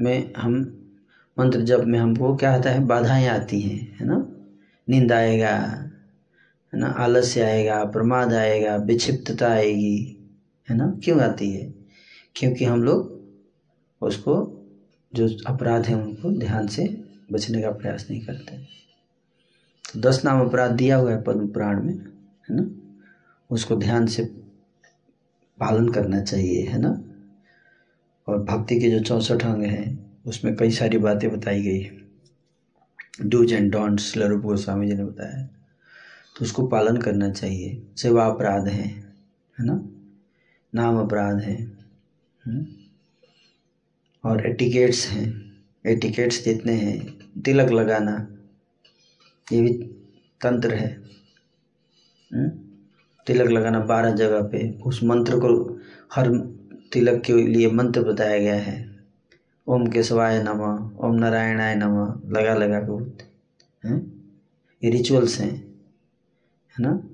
में 0.00 0.32
हम, 0.36 0.54
मंत्र 1.38 1.60
जब 1.60 1.84
में 1.84 1.98
हमको 1.98 2.36
क्या 2.36 2.54
आता 2.54 2.70
है? 2.70 2.84
बाधाएँ 2.86 3.26
आती 3.26 3.60
हैं, 3.60 3.98
है 4.00 4.06
ना? 4.06 4.32
नींद 4.88 5.12
आएगा, 5.12 5.56
है 6.74 6.78
ना? 6.78 6.86
आलस्य 6.86 7.40
आएगा, 7.40 7.84
प्रमाद 7.84 8.32
आएगा, 8.32 8.76
विक्षिप्तता 8.76 9.48
आएगी, 9.48 10.18
है 10.70 10.76
ना? 10.76 11.00
क्यों 11.04 11.20
आती 11.20 11.50
है? 11.50 11.74
क्योंकि 12.36 12.64
हम 12.64 12.82
लोग 12.82 13.20
उसको 14.02 14.55
जो 15.16 15.36
अपराध 15.46 15.86
है 15.86 15.94
उनको 15.94 16.38
ध्यान 16.38 16.66
से 16.66 17.04
बचने 17.32 17.62
का 17.62 17.70
प्रयास 17.70 18.06
नहीं 18.10 18.26
करते। 18.26 18.76
दस 20.00 20.24
नाम 20.24 20.48
अपराध 20.48 20.70
दिया 20.70 20.96
हुआ 20.96 21.12
है 21.12 21.22
पद्म 21.22 21.48
पुराण 21.48 21.82
में, 21.82 21.94
है 22.50 22.56
ना? 22.60 22.70
उसको 23.50 23.76
ध्यान 23.76 24.06
से 24.06 24.24
पालन 25.58 25.88
करना 25.88 26.20
चाहिए, 26.20 26.66
है 26.66 26.78
ना? 26.78 27.02
और 28.28 28.42
भक्ति 28.42 28.80
के 28.80 28.90
जो 28.90 29.00
चौंसठ 29.00 29.46
अंग 29.46 29.62
हैं, 29.62 30.16
उसमें 30.26 30.56
कई 30.56 30.70
सारी 30.70 30.98
बातें 30.98 31.40
बताई 31.40 31.62
गई 31.62 31.80
है। 31.80 32.06
डूज 33.22 33.52
एंड 33.52 33.72
डोंट्स 33.72 34.16
लरूप 34.16 34.42
गोस्वामी 34.42 34.86
जी 34.86 34.94
ने 34.94 35.04
बताया। 35.04 35.46
तो 36.36 36.42
उसको 36.42 36.66
पालन 36.66 36.96
करना 36.96 37.30
चाहिए। 37.30 37.86
सेवा 37.96 38.26
अपराध 38.26 38.68
है 38.68 38.88
है 39.58 39.64
ना? 39.66 39.88
नाम 40.74 40.98
अपराध 40.98 41.38
है 41.38 41.62
हम्म? 42.46 42.66
और 44.26 44.46
एटिकेट्स 44.46 45.06
हैं। 45.06 45.56
एटिकेट्स 45.86 46.44
जितने 46.44 46.72
हैं, 46.72 47.18
तिलक 47.42 47.70
लगाना, 47.70 48.28
ये 49.52 49.62
भी 49.62 49.72
तंत्र 50.40 50.74
है। 50.74 51.02
हम्म? 52.34 52.48
तिलक 53.26 53.50
लगाना 53.50 53.80
बारह 53.80 54.10
जगह 54.10 54.42
पे, 54.42 54.70
उस 54.70 55.00
मंत्र 55.04 55.36
को 55.36 55.80
हर 56.14 56.36
तिलक 56.92 57.22
के 57.22 57.32
लिए 57.32 57.70
मंत्र 57.70 58.02
बताया 58.02 58.38
गया 58.38 58.54
है। 58.54 58.96
ओम 59.66 59.86
केशवाय 59.86 60.42
नमः, 60.42 61.06
ओम 61.06 61.14
नारायणाय 61.14 61.74
नम, 61.74 62.20
लगा 62.36 62.54
लगा 62.54 62.80
के 62.80 62.86
बोलते 62.86 63.24
हैं। 63.88 64.24
ये 64.84 64.90
रिचुअल्स 64.90 65.40
हैं, 65.40 65.56
है 66.70 66.80
ना? 66.80 67.08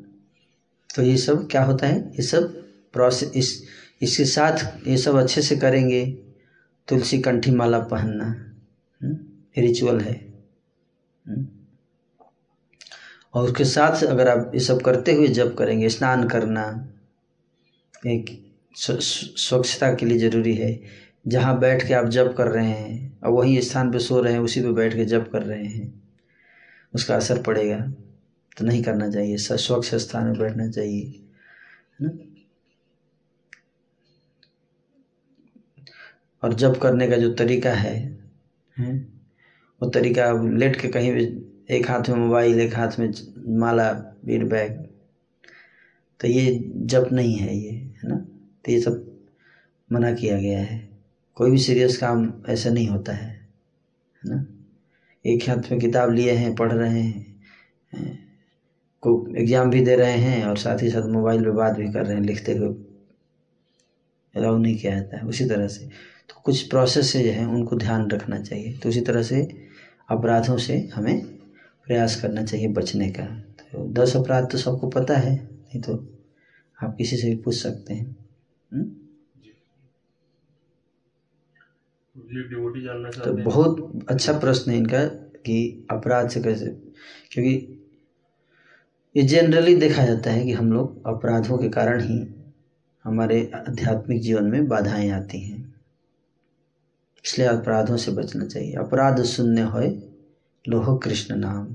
तो 0.96 1.02
ये 1.02 1.16
सब 1.16 1.48
क्या 1.50 1.64
होता 1.64 1.86
है? 1.86 2.00
ये 2.00 2.22
सब 2.22 2.42
प्रोसेस 2.92 3.32
इस, 3.36 3.64
इसके 4.02 4.24
साथ 4.24 4.88
ये 4.88 4.96
सब 4.96 5.14
अच्छे 5.14 5.42
से 5.42 5.56
करेंगे। 5.56 6.31
तुलसी 6.88 7.20
कंठी 7.22 7.50
माला 7.50 7.78
पहनना 7.78 8.34
रिचुअल 9.58 10.00
है 10.00 10.14
हम्म? 11.26 11.46
और 13.34 13.44
उसके 13.44 13.64
साथ 13.64 14.02
अगर 14.04 14.28
आप 14.28 14.50
ये 14.54 14.60
सब 14.60 14.80
करते 14.82 15.12
हुए 15.12 15.28
जब 15.28 15.56
करेंगे, 15.56 15.88
स्नान 15.88 16.28
करना, 16.28 16.64
एक 18.06 18.26
स्वच्छता 18.76 19.92
के 19.94 20.06
लिए 20.06 20.18
ज़रूरी 20.18 20.54
है। 20.54 20.80
जहाँ 21.28 21.58
बैठ 21.58 21.86
के 21.88 21.94
आप 21.94 22.08
जब 22.08 22.34
कर 22.36 22.48
रहे 22.48 22.66
हैं 22.66 23.20
और 23.20 23.30
वही 23.30 23.60
स्थान 23.62 23.90
पे 23.92 23.98
सो 23.98 24.20
रहे 24.20 24.32
हैं, 24.32 24.40
उसी 24.40 24.60
पे 24.62 24.72
बैठ 24.72 24.94
के 24.96 25.04
जब 25.04 25.30
कर 25.30 25.42
रहे 25.42 25.64
हैं, 25.64 26.02
उसका 26.94 27.16
असर 27.16 27.42
पड़ेगा। 27.42 27.78
तो 28.58 28.64
नहीं 28.64 28.82
करना 28.82 29.10
चाहिए 29.10 29.36
स्वच्छ 29.36 29.94
स्थान 29.94 30.24
में 30.24 30.38
बैठना 30.38 30.68
चाहिए, 30.70 31.02
है 32.00 32.06
ना? 32.06 32.10
और 36.42 36.54
जब 36.54 36.78
करने 36.78 37.08
का 37.08 37.16
जो 37.16 37.32
तरीका 37.34 37.72
है 37.74 37.94
हैं 38.76 38.94
वो 39.80 39.88
तरीका 39.90 40.30
लेट 40.58 40.80
के 40.80 40.88
कहीं 40.88 41.12
भी 41.12 41.24
एक 41.70 41.90
हाथ 41.90 42.08
में 42.08 42.16
मोबाइल 42.16 42.60
एक 42.60 42.74
हाथ 42.76 42.98
में 42.98 43.10
माला 43.58 43.92
बीड 44.24 44.48
बैग 44.50 44.72
तो 46.20 46.28
ये 46.28 46.58
जब 46.76 47.08
नहीं 47.12 47.34
है 47.34 47.56
ये 47.56 47.70
है 47.70 48.08
ना? 48.08 48.16
तो 48.16 48.72
ये 48.72 48.80
सब 48.80 49.04
मना 49.90 50.12
किया 50.12 50.38
गया 50.38 50.58
है। 50.58 50.78
कोई 51.36 51.50
भी 51.50 51.58
सीरियस 51.58 51.96
काम 51.96 52.32
ऐसा 52.48 52.70
नहीं 52.70 52.88
होता 52.88 53.12
है 53.12 53.30
है 53.30 54.30
ना? 54.30 54.44
एक 55.24 55.48
हाथ 55.48 55.70
में 55.70 55.80
किताब 55.80 56.12
लिए 56.12 56.32
हैं 56.32 56.54
पढ़ 56.54 56.72
रहे 56.72 57.00
हैं 57.00 57.30
को 59.02 59.12
एग्ज़ाम 59.36 59.70
भी 59.70 59.80
दे 59.84 59.96
रहे 59.96 60.16
हैं 60.16 60.44
और 60.44 60.56
साथ 60.58 60.82
ही 60.82 60.90
साथ 60.90 61.08
मोबाइल 61.10 61.44
पे 61.44 61.50
बात 61.50 61.76
भी 61.76 61.92
कर 61.92 62.06
रहे 62.06 62.16
हैं 62.16 62.22
लिखते 62.22 62.52
हुए 62.52 62.74
अलाउ 64.34 64.58
नहीं 64.58 64.76
किया 64.76 64.94
जाता 64.94 65.16
है 65.16 65.26
उसी 65.26 65.44
तरह 65.44 65.68
से। 65.68 65.88
कुछ 66.44 66.62
प्रोसेस 66.62 67.12
जो 67.12 67.30
है 67.30 67.46
उनको 67.46 67.76
ध्यान 67.76 68.10
रखना 68.10 68.40
चाहिए। 68.40 68.78
तो 68.78 68.88
उसी 68.88 69.00
तरह 69.00 69.22
से 69.22 69.66
अपराधों 70.08 70.56
से 70.56 70.90
हमें 70.94 71.24
प्रयास 71.86 72.22
करना 72.22 72.44
चाहिए 72.44 72.68
बचने 72.68 73.10
का। 73.10 73.24
तो 73.72 73.92
दस 73.92 74.16
अपराध 74.16 74.50
तो 74.50 74.58
सबको 74.58 74.88
पता 74.88 75.16
है 75.16 75.34
नहीं 75.44 75.80
तो 75.80 75.94
आप 76.82 76.94
किसी 76.98 77.16
से 77.16 77.28
भी 77.30 77.36
पूछ 77.36 77.54
सकते 77.54 77.94
हैं। 77.94 78.16
हम्म? 78.72 78.92
तो 83.24 83.32
बहुत 83.42 84.06
अच्छा 84.08 84.38
प्रश्न 84.38 84.70
है 84.70 84.76
इनका 84.78 85.04
कि 85.46 85.86
अपराध 85.90 86.28
से 86.28 86.42
कैसे 86.42 86.66
क्योंकि 87.30 87.78
ये 89.16 89.22
जनरली 89.22 89.74
देखा 89.74 90.04
जाता 90.04 90.30
है 90.30 90.44
कि 90.44 90.52
हम 90.52 90.72
लोग 90.72 91.06
अपराधों 91.06 91.58
के 91.58 91.68
कारण 91.68 92.00
ही 92.00 92.34
हमारे 93.04 93.50
आध्यात्मिक 93.54 94.20
जीवन 94.20 94.44
में 94.44 94.68
बाधाएँ 94.68 95.10
आती 95.10 95.40
हैं। 95.40 95.61
इसलिए 97.24 97.46
अपराधों 97.48 97.96
से 97.96 98.12
बचना 98.12 98.44
चाहिए। 98.46 98.72
अपराध 98.74 99.22
शून्य 99.24 99.62
हो 99.64 99.80
लोह 100.64 100.96
कृष्ण 100.98 101.36
नाम। 101.36 101.74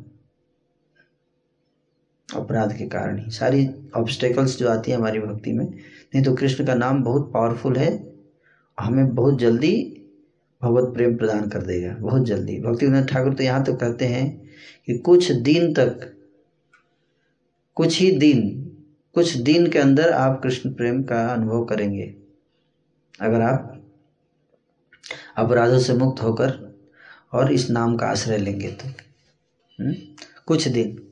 अपराध 2.29 2.73
के 2.77 2.85
कारण 2.87 3.19
ही। 3.19 3.31
सारी 3.31 3.67
ऑब्स्टेकल्स 3.95 4.57
जो 4.57 4.69
आती 4.69 4.91
है 4.91 4.97
हमारी 4.97 5.19
भक्ति 5.19 5.53
में, 5.53 5.65
नहीं 5.65 6.23
तो 6.23 6.33
कृष्ण 6.35 6.65
का 6.65 6.73
नाम 6.75 7.03
बहुत 7.03 7.31
पावरफुल 7.33 7.77
है, 7.77 7.91
हमें 8.77 9.13
बहुत 9.15 9.39
जल्दी 9.39 9.75
भगवत 10.61 10.93
प्रेम 10.93 11.15
प्रदान 11.17 11.47
कर 11.49 11.61
देगा, 11.61 11.95
बहुत 11.95 12.25
जल्दी। 12.25 12.59
भक्ति 12.59 12.85
विनोद 12.85 13.07
ठाकुर 13.07 13.33
तो 13.33 13.43
यहाँ 13.43 13.63
तो 13.63 13.73
कहते 13.75 14.05
हैं 14.05 14.29
कि 14.87 14.97
कुछ 14.97 15.31
दिन 15.31 15.73
तक, 15.73 16.13
कुछ 17.77 17.99
ही 18.01 18.11
दिन, 18.11 18.49
कुछ 19.15 19.35
दिन 19.37 19.69
के 19.69 19.79
अंदर 19.79 20.11
आप 20.11 20.39
कृष्ण 20.43 20.73
प्रेम 20.73 21.01
का 21.03 21.25
अनुभव 21.27 21.65
करेंगे। 21.65 22.13
अगर 23.19 23.41
आप 23.41 23.76
अपराधों 25.37 25.79
से 25.79 25.93
मुक्त 25.93 26.23
होकर 26.23 26.79
और 27.33 27.51
इस 27.51 27.69
नाम 27.69 27.97
का 27.97 28.07
आश्रय 28.07 28.37
लेंगे 28.37 28.71
तो? 28.71 28.89
कुछ 30.45 30.67
दिन, 30.67 31.07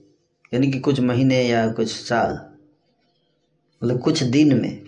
यानी 0.53 0.71
कि 0.71 0.79
कुछ 0.79 0.99
महीने 0.99 1.43
या 1.43 1.71
कुछ 1.71 1.87
साल 1.87 2.55
मतलब 3.83 4.01
कुछ 4.01 4.23
दिन 4.23 4.61
में 4.61 4.85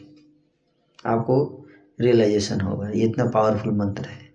आपको 1.06 1.66
रियलाइजेशन 2.00 2.62
होगा। 2.62 2.90
ये 2.90 3.04
इतना 3.04 3.26
पावरफुल 3.26 3.74
मंत्र 3.74 4.06
है। 4.06 4.34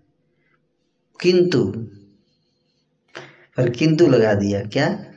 किंतु, 1.20 1.72
पर 3.56 3.70
किंतु 3.70 4.06
लगा 4.06 4.34
दिया 4.34 4.62
क्या? 4.62 5.12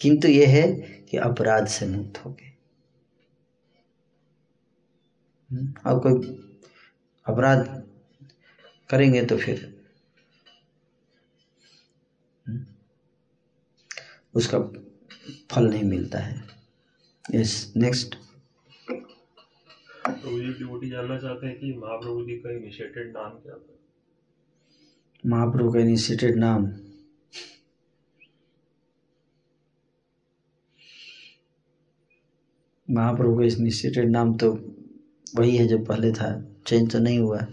किंतु 0.00 0.28
ये 0.28 0.46
है 0.46 0.72
कि 1.10 1.16
अपराध 1.16 1.66
से 1.66 1.86
मुक्त 1.86 2.24
हो 2.24 2.30
गए। 2.30 2.56
हम्म? 5.52 5.74
और 5.86 6.00
कोई 6.00 6.14
अपराध 7.26 7.83
करेंगे 8.90 9.24
तो 9.24 9.36
फिर। 9.36 9.64
हम्म, 12.46 12.64
उसका 14.34 14.58
फल 15.50 15.68
नहीं 15.70 15.84
मिलता 15.84 16.18
है। 16.18 16.42
यस 17.34 17.72
नेक्स्ट 17.76 18.14
तो 20.04 20.30
ये 20.40 20.52
डिवोटी 20.52 20.88
जानना 20.90 21.18
चाहते 21.18 21.46
हैं 21.46 21.58
कि 21.58 21.72
महाप्रभु 21.72 22.24
जी 22.24 22.36
का 22.36 22.50
इनिशिएटेड 22.50 23.12
नाम 23.12 23.30
क्या 23.30 23.54
था? 23.54 23.78
महाप्रभु 25.24 25.72
का 25.72 25.80
इनिशिएटेड 25.80 26.36
नाम। 26.36 26.66
महाप्रभु 32.88 33.36
का 33.38 33.44
इनिशिएटेड 33.44 34.10
नाम 34.10 34.34
तो 34.36 34.52
वही 35.36 35.56
है 35.56 35.66
जो 35.68 35.78
पहले 35.78 36.12
था 36.12 36.28
चेंज 36.66 36.92
तो 36.92 36.98
नहीं 36.98 37.18
हुआ। 37.18 37.46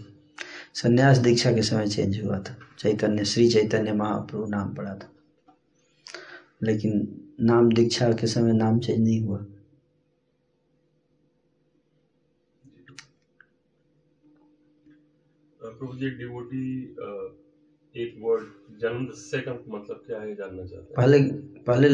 संन्यास 0.74 1.18
दीक्षा 1.18 1.52
के 1.52 1.62
समय 1.62 1.88
चेंज 1.88 2.20
हुआ 2.22 2.38
था। 2.38 2.56
चैतन्य 2.78 3.24
श्री 3.24 3.48
चैतन्य 3.50 3.92
महाप्रभु 3.92 4.46
नाम 4.46 4.74
पड़ा 4.74 4.94
था। 4.94 5.10
लेकिन 6.62 6.92
नाम 7.40 7.72
दीक्षा 7.72 8.12
के 8.12 8.26
समय 8.26 8.52
नाम 8.52 8.78
चेंज 8.80 9.00
नहीं 9.00 9.20
हुआ। 9.22 9.38
प्रभु 15.60 15.96
जी 15.98 16.10
डिवोटी 16.10 16.64
एक 17.94 18.14
वर्ड 18.20 18.44
जन्म 18.80 19.06
से 19.14 19.40
का 19.40 19.52
मतलब 19.68 20.02
क्या 20.06 20.20
है 20.20 20.34
जानना 20.34 20.64
चाहते 20.66 20.94
पहले 20.94 21.18
पहले 21.66 21.88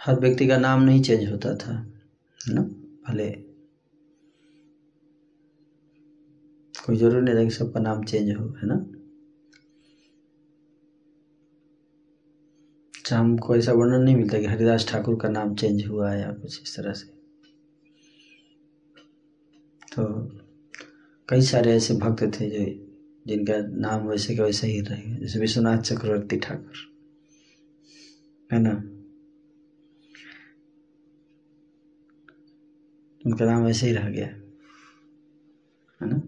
हर 0.00 0.20
व्यक्ति 0.20 0.46
का 0.48 0.58
नाम 0.58 0.82
नहीं 0.82 1.02
चेंज 1.02 1.30
होता 1.30 1.54
था 1.56 1.72
है 2.40 2.54
ना? 2.54 2.62
पहले 2.62 3.28
कोई 6.90 6.98
ज़रूरी 6.98 7.24
नहीं 7.24 7.34
रहेगा 7.34 7.50
सबका 7.50 7.80
नाम 7.80 8.02
चेंज 8.02 8.30
हो, 8.36 8.44
है 8.62 8.66
ना? 8.68 8.74
अच्छा 12.94 13.18
हमको 13.18 13.56
ऐसा 13.56 13.72
वर्णन 13.72 14.02
नहीं 14.02 14.14
मिलता 14.16 14.38
कि 14.38 14.46
हरिदास 14.46 14.86
ठाकुर 14.88 15.16
का 15.16 15.28
नाम 15.28 15.54
चेंज 15.54 15.86
हुआ 15.86 16.10
है 16.10 16.20
या 16.20 16.30
कुछ 16.32 16.60
इस 16.62 16.76
तरह 16.76 16.92
से। 16.92 17.06
तो 19.92 20.06
कई 21.28 21.40
सारे 21.42 21.74
ऐसे 21.76 21.94
भक्त 21.94 22.22
थे 22.40 22.50
जो, 22.50 22.64
जिनका 23.26 23.58
नाम 23.80 24.08
वैसे 24.08 24.36
का 24.36 24.44
वैसे 24.44 24.66
ही 24.66 24.80
रहेगा 24.80 25.18
जैसे 25.18 25.40
विश्वनाथ 25.40 25.82
चक्रवर्ती 25.82 26.36
ठाकुर, 26.36 26.88
है 28.52 28.58
ना? 28.58 28.74
उनका 33.26 33.44
नाम 33.44 33.64
वैसे 33.64 33.86
ही 33.86 33.92
रह 33.92 34.10
गया, 34.10 34.26
है 36.00 36.08
ना? 36.08 36.20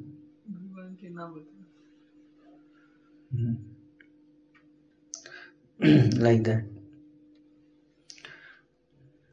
लाइक 6.23 6.42
दैट 6.42 6.73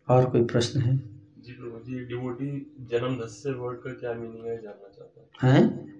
और 0.09 0.29
कोई 0.29 0.45
प्रश्न 0.45 0.79
है? 0.79 0.97
जी 1.37 1.53
प्रभु 1.53 1.79
जी 1.79 1.99
डिवोटी 1.99 2.75
जन्म 2.79 3.15
वर्ड 3.59 3.79
का 3.79 3.93
क्या 3.93 4.13
मीनिंग 4.13 4.45
है 4.45 4.61
जानना 4.61 4.89
चाहता 4.89 5.47
हूँ। 5.47 5.53
हैं? 5.53 5.93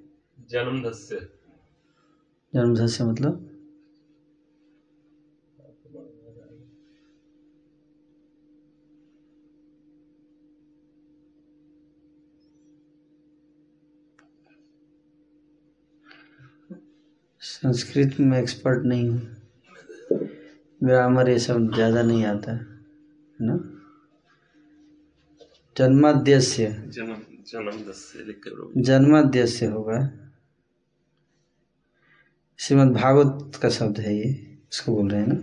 जन्म 0.49 0.89
दस्य। 0.89 1.29
जन्म 2.53 2.75
दस्य 2.75 3.03
मतलब? 3.03 3.48
संस्कृत 17.61 18.15
में 18.19 18.37
एक्सपर्ट 18.39 18.85
नहीं 18.85 19.09
हूँ। 19.09 19.19
ग्रामर 20.83 21.29
ये 21.29 21.39
सब 21.39 21.73
ज़्यादा 21.73 22.01
नहीं 22.01 22.25
आता 22.25 22.51
है 22.51 22.65
ना? 23.39 23.57
जन्माद्यस्य। 25.75 26.67
जन्माद्यस्य 28.77 29.65
होगा। 29.65 29.99
श्रीमद् 32.59 32.93
भागवत 32.93 33.55
का 33.55 33.69
शब्द 33.69 33.99
है 33.99 34.15
ये 34.17 34.29
इसको 34.71 34.95
बोल 34.95 35.09
रहे 35.11 35.21
हैं 35.21 35.27
ना? 35.27 35.35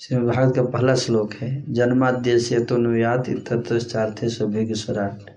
श्रीमद् 0.00 0.34
भागवत 0.34 0.56
का 0.56 0.62
पहला 0.62 0.94
श्लोक 0.96 1.34
है 1.34 1.50
जन्माद्यस्य 1.72 2.64
तो 2.64 2.76
नुयात 2.76 3.30
तत्चार्थे 3.48 4.28
सौभाग्य 4.28 4.74
स्वराट 4.74 5.30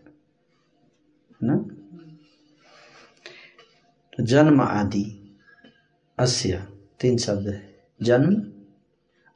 ना? 1.41 1.65
जन्म 4.19 4.61
आदि। 4.61 5.20
अस्य, 6.21 6.67
तीन 6.99 7.17
शब्द 7.17 7.47
है। 7.47 7.79
जन्म, 8.01 8.51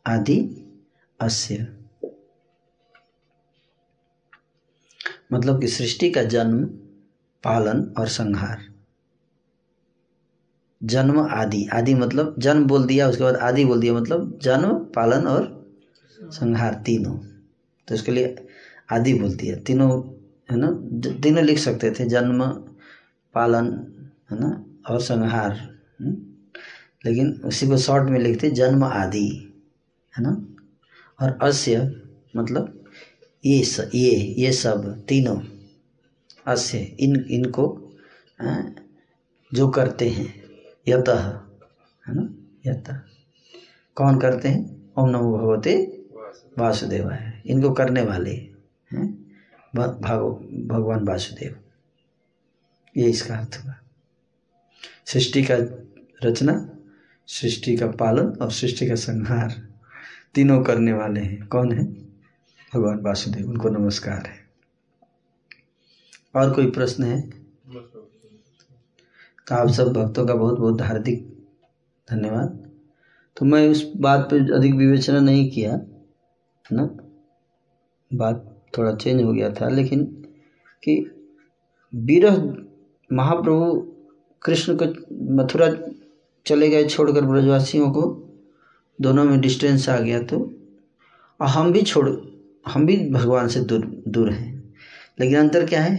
आदि, 0.08 0.66
अस्य। 1.20 1.68
मतलब 5.34 5.62
कि 5.62 5.68
सृष्टि 5.68 6.12
का 6.12 6.24
जन्म, 6.24 6.66
पालन 7.44 7.94
और 8.00 8.08
संहार। 8.08 8.62
जन्म, 10.84 11.20
आदि। 11.20 11.68
आदि 11.74 11.94
मतलब 11.94 12.36
जन्म 12.40 12.66
बोल 12.66 12.86
दिया, 12.86 13.10
उसके 13.10 13.24
बाद 13.24 13.36
आदि 13.36 13.66
बोल 13.66 13.80
दिया 13.80 13.94
मतलब 13.94 14.40
जन्म, 14.42 14.74
पालन 14.74 15.28
और 15.28 15.72
संहार, 16.22 16.74
तीनों। 16.74 17.18
तो 17.88 17.96
इसके 17.96 18.12
लिए 18.12 18.48
आदि 18.92 19.14
बोल 19.14 19.36
दिया। 19.36 19.56
तीनों, 19.56 20.14
है 20.52 20.58
ना? 20.58 20.72
तीनों 21.22 21.44
लिख 21.44 21.60
सकते 21.60 21.92
थे, 21.92 22.06
जन्म, 22.06 22.48
पालन, 23.34 23.66
है 24.32 24.40
ना? 24.40 24.66
और 24.90 25.02
संहार। 25.02 25.80
हम्म? 26.02 26.35
लेकिन 27.06 27.42
उसी 27.46 27.68
को 27.68 27.78
शॉर्ट 27.78 28.10
में 28.10 28.20
लिखते 28.20 28.50
जन्म 28.50 28.84
आदि 28.84 29.54
है 30.18 30.24
ना? 30.24 30.48
और 31.22 31.40
अस्य 31.42 32.02
मतलब 32.36 32.86
ये 33.46 33.64
स, 33.64 33.80
ये 33.80 34.16
ये 34.16 34.52
सब 34.52 35.06
तीनों 35.06 35.42
अस्य 36.48 36.78
इन 36.78 37.26
इनको 37.30 37.92
अ, 38.40 38.70
जो 39.54 39.68
करते 39.68 40.10
हैं 40.10 40.44
यत 40.88 41.10
है 42.08 42.16
ना? 42.16 42.36
यतः। 42.72 43.00
कौन 43.96 44.20
करते 44.20 44.48
हैं? 44.48 44.92
ओम 44.98 45.10
नमो 45.10 45.38
भगवते 45.38 46.02
वासुदेव 46.58 47.10
है 47.10 47.44
इनको 47.46 47.72
करने 47.72 48.02
वाले 48.02 48.34
हैं 48.94 49.32
भ- 49.76 50.02
भागव 50.02 50.32
भगवान 50.68 51.08
वासुदेव। 51.08 51.60
ये 52.98 53.10
इसका 53.10 53.38
अर्थ 53.38 53.62
हुआ। 53.66 53.76
सृष्टि 55.06 55.44
का 55.52 55.56
रचना 56.28 56.75
सृष्टि 57.28 57.78
का 57.78 57.88
पालन 57.88 58.28
और 58.28 58.52
सृष्टि 58.52 58.88
का 58.88 58.96
संहार 58.96 59.70
तीनों 60.36 60.64
करने 60.64 60.94
वाले 60.94 61.20
हैं। 61.20 61.48
कौन 61.48 61.72
है? 61.72 61.86
भगवान 62.74 63.00
वासुदेव। 63.00 63.50
उनको 63.50 63.70
नमस्कार 63.70 64.26
है। 64.26 64.46
और 66.36 66.54
कोई 66.54 66.72
प्रश्न 66.72 67.04
है? 67.04 67.30
तो 69.48 69.56
आप 69.56 69.70
सब 69.70 69.94
भक्तों 69.94 70.26
का 70.26 70.34
बहुत 70.34 70.60
बहुत 70.60 70.82
हार्दिक 70.82 71.28
धन्यवाद। 72.12 72.70
तो 73.38 73.46
मैं 73.46 73.70
उस 73.70 73.92
बात 73.98 74.20
पर 74.20 74.54
अधिक 74.54 74.74
विवेचना 74.74 75.20
नहीं 75.20 75.52
किया, 75.52 75.72
है 75.72 76.78
ना? 76.78 76.98
बात 78.14 78.66
थोड़ा 78.78 78.96
चेंज 78.96 79.22
हो 79.22 79.34
गया 79.34 79.54
था, 79.54 79.70
लेकिन 79.70 80.06
कि 80.84 81.12
विरह 81.96 82.56
महाप्रभु 83.14 83.92
कृष्ण 84.42 84.78
को 84.82 84.86
मथुरा 85.36 85.85
चले 86.46 86.70
गए 86.70 86.86
छोड़कर 86.86 87.22
ब्रजवासियों 87.22 87.92
को। 87.92 88.22
दोनों 89.02 89.24
में 89.24 89.42
डिस्टेंस 89.42 89.90
आ 89.90 90.00
गया 90.00 90.24
तो। 90.24 90.54
और 91.42 91.48
हम 91.48 91.72
भी 91.72 91.82
छोड़ 91.82 92.10
हम 92.72 92.86
भी 92.86 93.10
भगवान 93.10 93.48
से 93.48 93.60
दूर 93.60 94.04
दूर 94.08 94.32
हैं। 94.32 94.74
लेकिन 95.20 95.40
अंतर 95.40 95.66
क्या 95.68 95.84
है? 95.84 95.98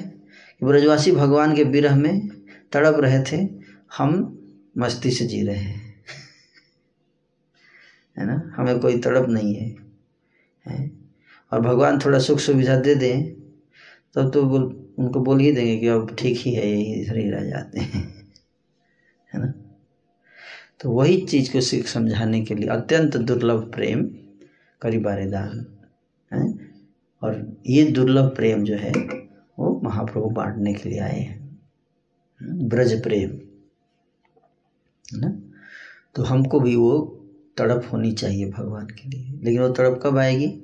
कि 0.61 0.67
ब्रजवासी 0.67 1.13
भगवान 1.13 1.57
के 1.57 1.65
विरह 1.65 1.97
में 1.97 2.29
तड़प 2.73 2.97
रहे 3.01 3.23
थे 3.23 3.49
हम 3.99 4.39
मस्ती 4.79 5.11
से 5.11 5.27
जी 5.27 5.43
रहे 5.43 5.57
हैं। 5.57 6.05
है 8.19 8.27
ना? 8.27 8.53
हमें 8.57 8.79
कोई 8.79 8.99
तड़प 8.99 9.29
नहीं 9.29 9.55
है, 9.55 9.77
है? 10.67 10.91
और 11.53 11.61
भगवान 11.61 11.99
थोड़ा 11.99 12.19
सुख 12.19 12.39
सुविधा 12.39 12.77
दे 12.77 12.95
दें 12.95 13.33
तब 14.15 14.31
तो 14.31 14.43
बोल 14.43 14.87
उनको 14.99 15.21
बोल 15.21 15.41
ही 15.41 15.53
देंगे 15.53 15.77
कि 15.77 15.89
अब 15.89 16.17
ठीक 16.19 16.39
ही 16.39 16.53
है 16.55 16.71
यही 16.71 16.95
इधर 16.95 17.19
ही 17.19 17.31
रह 17.31 17.45
जाते 17.45 17.81
हैं। 17.81 18.31
है 19.35 19.41
ना? 19.41 19.53
तो 20.81 20.91
वही 20.91 21.21
चीज़ 21.21 21.53
को 21.53 21.61
सीख 21.61 21.87
समझाने 21.87 22.45
के 22.45 22.55
लिए 22.55 22.69
अत्यंत 22.69 23.17
दुर्लभ 23.17 23.73
प्रेम 23.75 24.05
करीबारे 24.83 25.27
दान 25.27 25.67
है? 26.33 26.55
और 27.23 27.57
ये 27.67 27.85
दुर्लभ 27.85 28.37
प्रेम 28.37 28.65
जो 28.65 28.77
है 28.77 28.93
वो 29.59 29.81
महाप्रभु 29.85 30.27
बांटने 30.27 30.75
के 30.75 30.89
लिए 30.89 30.99
आए 30.99 31.21
हैं। 31.21 31.59
ब्रज 32.43 33.03
प्रेम 33.03 33.31
है 35.15 35.21
ना? 35.21 35.43
तो 36.15 36.23
हमको 36.23 36.61
भी 36.61 36.77
वो 36.77 37.21
तड़प 37.57 37.89
होनी 37.93 38.13
चाहिए 38.13 38.51
भगवान 38.51 38.87
के 38.87 39.09
लिए। 39.09 39.41
लेकिन 39.43 39.61
वो 39.61 39.69
तड़प 39.69 40.01
कब 40.03 40.19
आएगी? 40.19 40.63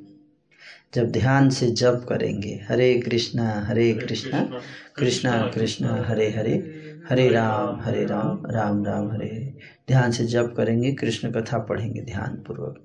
जब 0.94 1.10
ध्यान 1.10 1.50
से 1.50 1.70
जप 1.70 2.06
करेंगे 2.08 2.60
हरे 2.68 3.00
कृष्णा 3.00 3.64
हरे 3.66 3.94
कृष्णा 3.94 4.60
कृष्णा 4.96 5.50
कृष्णा 5.54 6.04
हरे 6.08 6.30
हरे 6.30 6.82
हरे 7.10 7.28
राम 7.28 7.80
हरे 7.80 8.04
राम 8.04 8.42
राम 8.46 8.84
राम 8.84 9.10
हरे 9.10 9.26
हरे 9.26 9.58
ध्यान 9.92 10.10
से 10.10 10.24
जप 10.24 10.54
करेंगे, 10.56 10.92
कृष्ण 10.92 11.30
कथा 11.32 11.58
पढ़ेंगे 11.58 12.02
ध्यान 12.02 12.36
पूर्वक 12.36 12.80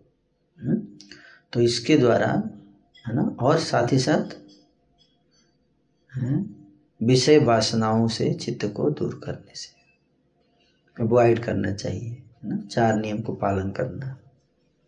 हम्म? 0.60 0.82
तो 1.53 1.61
इसके 1.61 1.98
द्वारा, 1.98 2.27
है 3.08 3.16
ना, 3.16 3.36
और 3.42 3.60
साथ 3.60 3.92
ही 3.92 4.00
साथ 4.00 4.36
विषय 7.02 7.38
वासनाओं 7.38 8.08
से 8.08 8.34
चित्त 8.34 8.66
को 8.76 8.90
दूर 8.90 9.22
करने 9.24 9.56
से 9.56 11.03
अवॉइड 11.03 11.44
करना 11.44 11.72
चाहिए, 11.72 12.10
है 12.44 12.50
ना, 12.50 12.58
चार 12.61 12.95
नियम 12.95 13.22
को 13.22 13.34
पालन 13.34 13.72
करना 13.72 14.18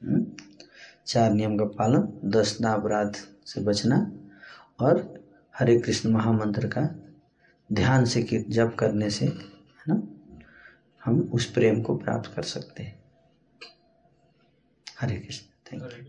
हम्म? 0.02 0.26
चार 1.08 1.32
नियम 1.34 1.58
का 1.58 1.66
पालन, 1.78 2.08
दस 2.30 2.58
अपराध 2.66 3.16
से 3.46 3.62
बचना 3.62 4.00
और 4.80 5.24
हरे 5.56 5.80
कृष्ण 5.80 6.10
महामंत्र 6.10 6.68
का 6.68 6.82
ध्यान 7.70 8.06
से 8.06 8.46
जप 8.50 8.76
करने 8.80 9.10
से 9.10 9.26
हम 11.10 11.30
उस 11.34 11.52
प्रेम 11.54 11.82
को 11.82 11.98
प्राप्त 11.98 12.34
कर 12.36 12.42
सकते 12.42 12.84
हैं। 12.84 13.04
हरे 15.00 15.20
कृष्ण 15.20 15.46
थैंक 15.72 15.94
यू 15.94 16.09